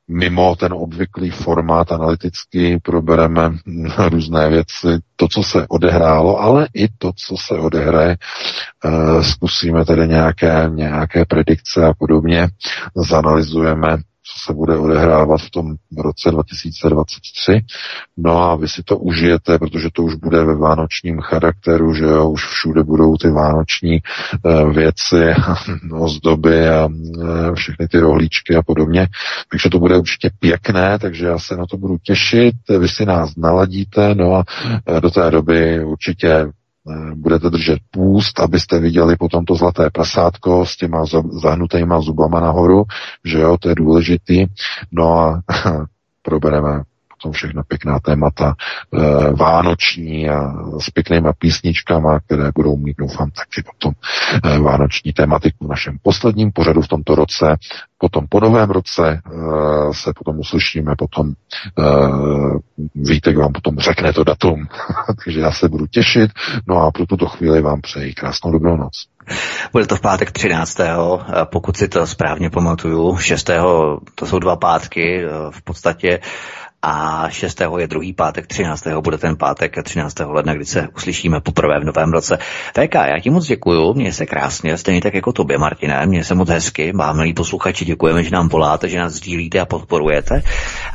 mimo 0.08 0.56
ten 0.56 0.72
obvyklý 0.72 1.30
formát 1.30 1.92
analytický 1.92 2.78
probereme 2.78 3.52
různé 4.08 4.48
věci, 4.48 4.88
to, 5.16 5.28
co 5.28 5.42
se 5.42 5.66
odehrálo, 5.68 6.40
ale 6.40 6.68
i 6.74 6.88
to, 6.98 7.12
co 7.16 7.36
se 7.36 7.54
odehraje. 7.54 8.16
E, 8.16 9.22
zkusíme 9.24 9.84
tedy 9.84 10.08
nějaké, 10.08 10.70
nějaké 10.74 11.24
predikce 11.24 11.86
a 11.86 11.92
podobně, 11.98 12.48
zanalizujeme 12.96 13.96
co 14.26 14.38
se 14.46 14.52
bude 14.54 14.78
odehrávat 14.78 15.40
v 15.40 15.50
tom 15.50 15.74
roce 15.98 16.30
2023. 16.30 17.60
No 18.16 18.42
a 18.42 18.56
vy 18.56 18.68
si 18.68 18.82
to 18.82 18.98
užijete, 18.98 19.58
protože 19.58 19.88
to 19.92 20.02
už 20.02 20.14
bude 20.14 20.44
ve 20.44 20.56
vánočním 20.56 21.20
charakteru, 21.20 21.94
že 21.94 22.04
jo, 22.04 22.30
už 22.30 22.46
všude 22.46 22.82
budou 22.82 23.16
ty 23.16 23.30
vánoční 23.30 23.94
e, 23.94 24.00
věci, 24.72 25.34
ozdoby 25.92 26.68
a 26.68 26.88
e, 26.88 27.54
všechny 27.54 27.88
ty 27.88 27.98
rohlíčky 27.98 28.56
a 28.56 28.62
podobně. 28.62 29.08
Takže 29.50 29.70
to 29.70 29.78
bude 29.78 29.98
určitě 29.98 30.30
pěkné, 30.38 30.98
takže 30.98 31.26
já 31.26 31.38
se 31.38 31.56
na 31.56 31.66
to 31.66 31.76
budu 31.76 31.96
těšit. 31.98 32.54
Vy 32.78 32.88
si 32.88 33.06
nás 33.06 33.36
naladíte, 33.36 34.14
no 34.14 34.34
a 34.34 34.44
e, 34.96 35.00
do 35.00 35.10
té 35.10 35.30
doby 35.30 35.84
určitě 35.84 36.26
Eh, 36.26 36.52
budete 37.14 37.50
držet 37.50 37.78
půst, 37.90 38.40
abyste 38.40 38.78
viděli 38.78 39.16
potom 39.16 39.44
to 39.44 39.54
zlaté 39.54 39.90
prasátko 39.90 40.66
s 40.66 40.76
těma 40.76 41.04
zahnutýma 41.42 42.00
zubama 42.00 42.40
nahoru, 42.40 42.84
že 43.24 43.38
jo, 43.38 43.56
to 43.60 43.68
je 43.68 43.74
důležitý. 43.74 44.46
No 44.92 45.18
a 45.18 45.42
probereme 46.22 46.82
potom 47.16 47.32
všechna 47.32 47.62
pěkná 47.62 47.98
témata 48.00 48.54
e, 48.54 49.32
vánoční 49.32 50.30
a 50.30 50.52
s 50.80 50.90
pěknýma 50.90 51.32
písničkama, 51.38 52.20
které 52.20 52.50
budou 52.54 52.76
mít, 52.76 52.96
doufám, 52.96 53.30
taky 53.30 53.62
potom 53.62 53.92
e, 54.44 54.58
vánoční 54.58 55.12
tématiku 55.12 55.66
v 55.66 55.68
našem 55.70 55.98
posledním 56.02 56.52
pořadu 56.52 56.82
v 56.82 56.88
tomto 56.88 57.14
roce. 57.14 57.56
Potom 57.98 58.26
po 58.28 58.40
novém 58.40 58.70
roce 58.70 59.08
e, 59.08 59.20
se 59.92 60.12
potom 60.16 60.38
uslyšíme, 60.38 60.94
potom 60.98 61.28
e, 61.28 61.32
Vítek 62.94 63.36
vám 63.36 63.52
potom 63.52 63.78
řekne 63.78 64.12
to 64.12 64.24
datum, 64.24 64.68
takže 65.24 65.40
já 65.40 65.52
se 65.52 65.68
budu 65.68 65.86
těšit. 65.86 66.30
No 66.68 66.82
a 66.82 66.90
pro 66.90 67.06
tuto 67.06 67.26
chvíli 67.26 67.62
vám 67.62 67.80
přeji 67.80 68.14
krásnou 68.14 68.52
dobrou 68.52 68.76
noc. 68.76 68.92
Bude 69.72 69.86
to 69.86 69.96
v 69.96 70.00
pátek 70.00 70.30
13. 70.30 70.80
Pokud 71.44 71.76
si 71.76 71.88
to 71.88 72.06
správně 72.06 72.50
pamatuju, 72.50 73.16
6. 73.16 73.50
to 74.14 74.26
jsou 74.26 74.38
dva 74.38 74.56
pátky 74.56 75.24
v 75.50 75.62
podstatě 75.62 76.20
a 76.82 77.26
6. 77.30 77.60
je 77.78 77.86
druhý 77.86 78.12
pátek, 78.12 78.46
13. 78.46 78.86
bude 79.00 79.18
ten 79.18 79.36
pátek 79.36 79.76
13. 79.82 80.14
ledna, 80.26 80.54
kdy 80.54 80.64
se 80.64 80.88
uslyšíme 80.96 81.40
poprvé 81.40 81.80
v 81.80 81.84
novém 81.84 82.12
roce. 82.12 82.38
VK, 82.68 82.94
já 82.94 83.20
ti 83.22 83.30
moc 83.30 83.46
děkuju, 83.46 83.94
měj 83.94 84.12
se 84.12 84.26
krásně, 84.26 84.78
stejně 84.78 85.00
tak 85.00 85.14
jako 85.14 85.32
tobě, 85.32 85.58
Martine, 85.58 86.06
měj 86.06 86.24
se 86.24 86.34
moc 86.34 86.48
hezky, 86.48 86.92
vám 86.92 87.16
milí 87.16 87.34
posluchači, 87.34 87.84
děkujeme, 87.84 88.24
že 88.24 88.30
nám 88.30 88.48
voláte, 88.48 88.88
že 88.88 88.98
nás 88.98 89.12
sdílíte 89.12 89.60
a 89.60 89.64
podporujete. 89.64 90.42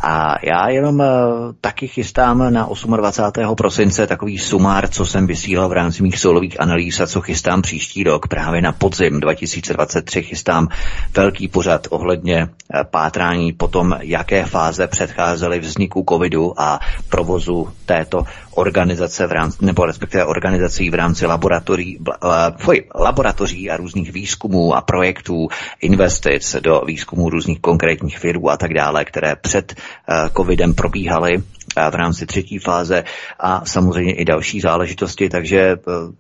A 0.04 0.36
já 0.44 0.70
jenom 0.70 1.00
uh, 1.00 1.06
taky 1.62 1.88
chystám 1.88 2.54
na 2.54 2.70
28. 2.98 3.56
prosince 3.56 4.08
takový 4.08 4.38
sumár, 4.38 4.88
co 4.88 5.06
jsem 5.06 5.28
vysílal 5.28 5.70
v 5.70 5.74
rámci 5.74 6.04
mých 6.04 6.20
solových 6.20 6.60
analýz 6.60 7.00
a 7.00 7.08
co 7.08 7.22
chystám 7.22 7.62
příští 7.62 8.04
rok, 8.04 8.28
právě 8.28 8.62
na 8.62 8.72
podzim 8.72 9.20
2023 9.20 10.24
chystám 10.24 10.68
velký 11.16 11.48
pořad 11.48 11.88
ohledně 11.90 12.44
uh, 12.44 12.82
pátrání 12.84 13.54
potom, 13.54 13.96
jaké 14.02 14.46
fáze 14.46 14.88
předcházely 14.88 15.60
vzniku 15.72 16.04
covidu 16.10 16.54
a 16.58 16.80
provozu 17.10 17.70
této 17.86 18.24
organizace 18.56 19.28
v 19.28 19.32
rámci, 19.32 19.58
nebo 19.66 19.86
respektive 19.86 20.26
organizací 20.26 20.90
v 20.90 20.94
rámci 20.94 21.26
laboratoří, 21.26 21.98
uh, 21.98 22.76
laboratoří 22.96 23.70
a 23.70 23.78
různých 23.78 24.12
výzkumů 24.12 24.76
a 24.76 24.82
projektů, 24.82 25.48
investic 25.82 26.56
do 26.60 26.82
výzkumů 26.86 27.30
různých 27.30 27.60
konkrétních 27.60 28.24
virů 28.24 28.50
a 28.50 28.58
tak 28.58 28.74
dále, 28.74 29.06
které 29.06 29.36
před 29.36 29.74
uh, 29.76 30.30
covidem 30.36 30.74
probíhaly 30.74 31.44
v 31.76 31.96
rámci 31.96 32.26
třetí 32.26 32.60
fáze 32.60 33.04
a 33.40 33.66
samozřejmě 33.66 34.14
i 34.14 34.26
další 34.26 34.62
záležitosti, 34.62 35.30
takže 35.30 35.60
e, 35.60 35.78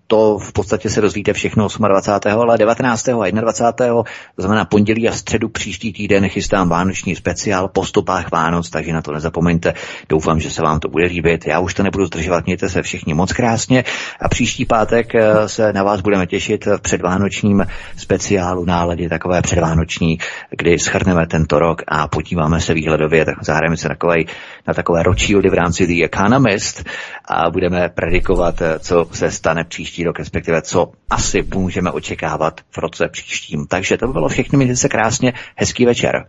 to 0.08 0.38
v 0.38 0.54
podstatě 0.54 0.90
se 0.90 1.02
dozvíte 1.02 1.34
všechno 1.34 1.68
28. 1.88 2.40
ale 2.40 2.58
19. 2.58 3.10
a 3.10 3.30
21. 3.32 4.04
to 4.36 4.42
znamená 4.42 4.66
pondělí 4.66 5.10
a 5.10 5.12
středu 5.12 5.50
příští 5.50 5.94
týden 5.94 6.30
chystám 6.30 6.70
vánoční 6.70 7.16
speciál 7.16 7.68
po 7.68 7.86
stopách 7.86 8.32
Vánoc, 8.32 8.70
takže 8.70 8.94
na 8.94 9.02
to 9.02 9.12
nezapomeňte. 9.12 9.74
Doufám, 10.10 10.40
že 10.40 10.52
se 10.52 10.62
vám 10.62 10.80
to 10.80 10.90
bude 10.90 11.06
líbit. 11.06 11.48
Já 11.48 11.60
už 11.60 11.74
to 11.74 11.84
nebudu 11.84 12.06
zdržovat, 12.06 12.46
mějte 12.46 12.70
se 12.70 12.82
všichni 12.82 13.14
moc 13.14 13.34
krásně 13.34 13.84
a 14.22 14.30
příští 14.30 14.66
pátek 14.66 15.16
e, 15.16 15.50
se 15.50 15.74
na 15.74 15.84
vás 15.84 16.02
budeme 16.02 16.28
těšit 16.28 16.66
v 16.66 16.82
předvánočním 16.82 17.66
speciálu 17.98 18.66
náladě 18.66 19.10
takové 19.10 19.42
předvánoční, 19.42 20.18
kdy 20.50 20.80
schrneme 20.80 21.28
tento 21.28 21.60
rok 21.60 21.82
a 21.88 22.08
podíváme 22.08 22.62
se 22.62 22.74
výhledově, 22.74 23.26
tak 23.26 23.44
zahrajeme 23.44 23.78
se 23.78 23.90
na 24.68 24.74
takové 24.74 25.04
ročí 25.04 25.36
Shieldy 25.42 25.50
v 25.50 25.54
rámci 25.54 25.88
The 25.88 26.06
Economist 26.06 26.84
a 27.26 27.50
budeme 27.50 27.90
predikovat, 27.90 28.62
eh, 28.62 28.80
co 28.80 29.08
se 29.14 29.32
stane 29.32 29.64
příští 29.64 30.04
rok, 30.04 30.20
respektive 30.20 30.62
co 30.62 30.92
asi 31.10 31.44
můžeme 31.56 31.92
očekávat 31.92 32.62
v 32.72 32.78
roce 32.78 33.10
příštím. 33.12 33.66
Takže 33.68 33.98
to 33.98 34.08
by 34.08 34.14
bylo 34.14 34.30
všechno, 34.30 34.58
mějte 34.58 34.76
se 34.76 34.90
krásně, 34.90 35.34
hezký 35.56 35.86
večer. 35.86 36.26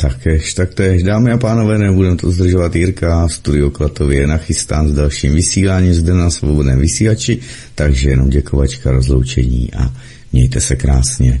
Takéž, 0.00 0.54
taktéž, 0.54 1.02
dámy 1.02 1.32
a 1.32 1.38
pánové, 1.38 1.78
nebudem 1.78 2.16
to 2.16 2.30
zdržovat 2.30 2.76
Jirka, 2.76 3.28
studio 3.28 3.70
Klatově 3.70 4.20
je 4.20 4.26
nachystán 4.26 4.88
s 4.88 4.94
dalším 4.94 5.34
vysíláním 5.34 5.94
zde 5.94 6.14
na 6.14 6.30
svobodném 6.30 6.80
vysílači, 6.80 7.40
takže 7.74 8.10
jenom 8.10 8.30
děkovačka, 8.30 8.90
rozloučení 8.90 9.68
a 9.74 9.92
mějte 10.32 10.60
se 10.60 10.76
krásně. 10.76 11.40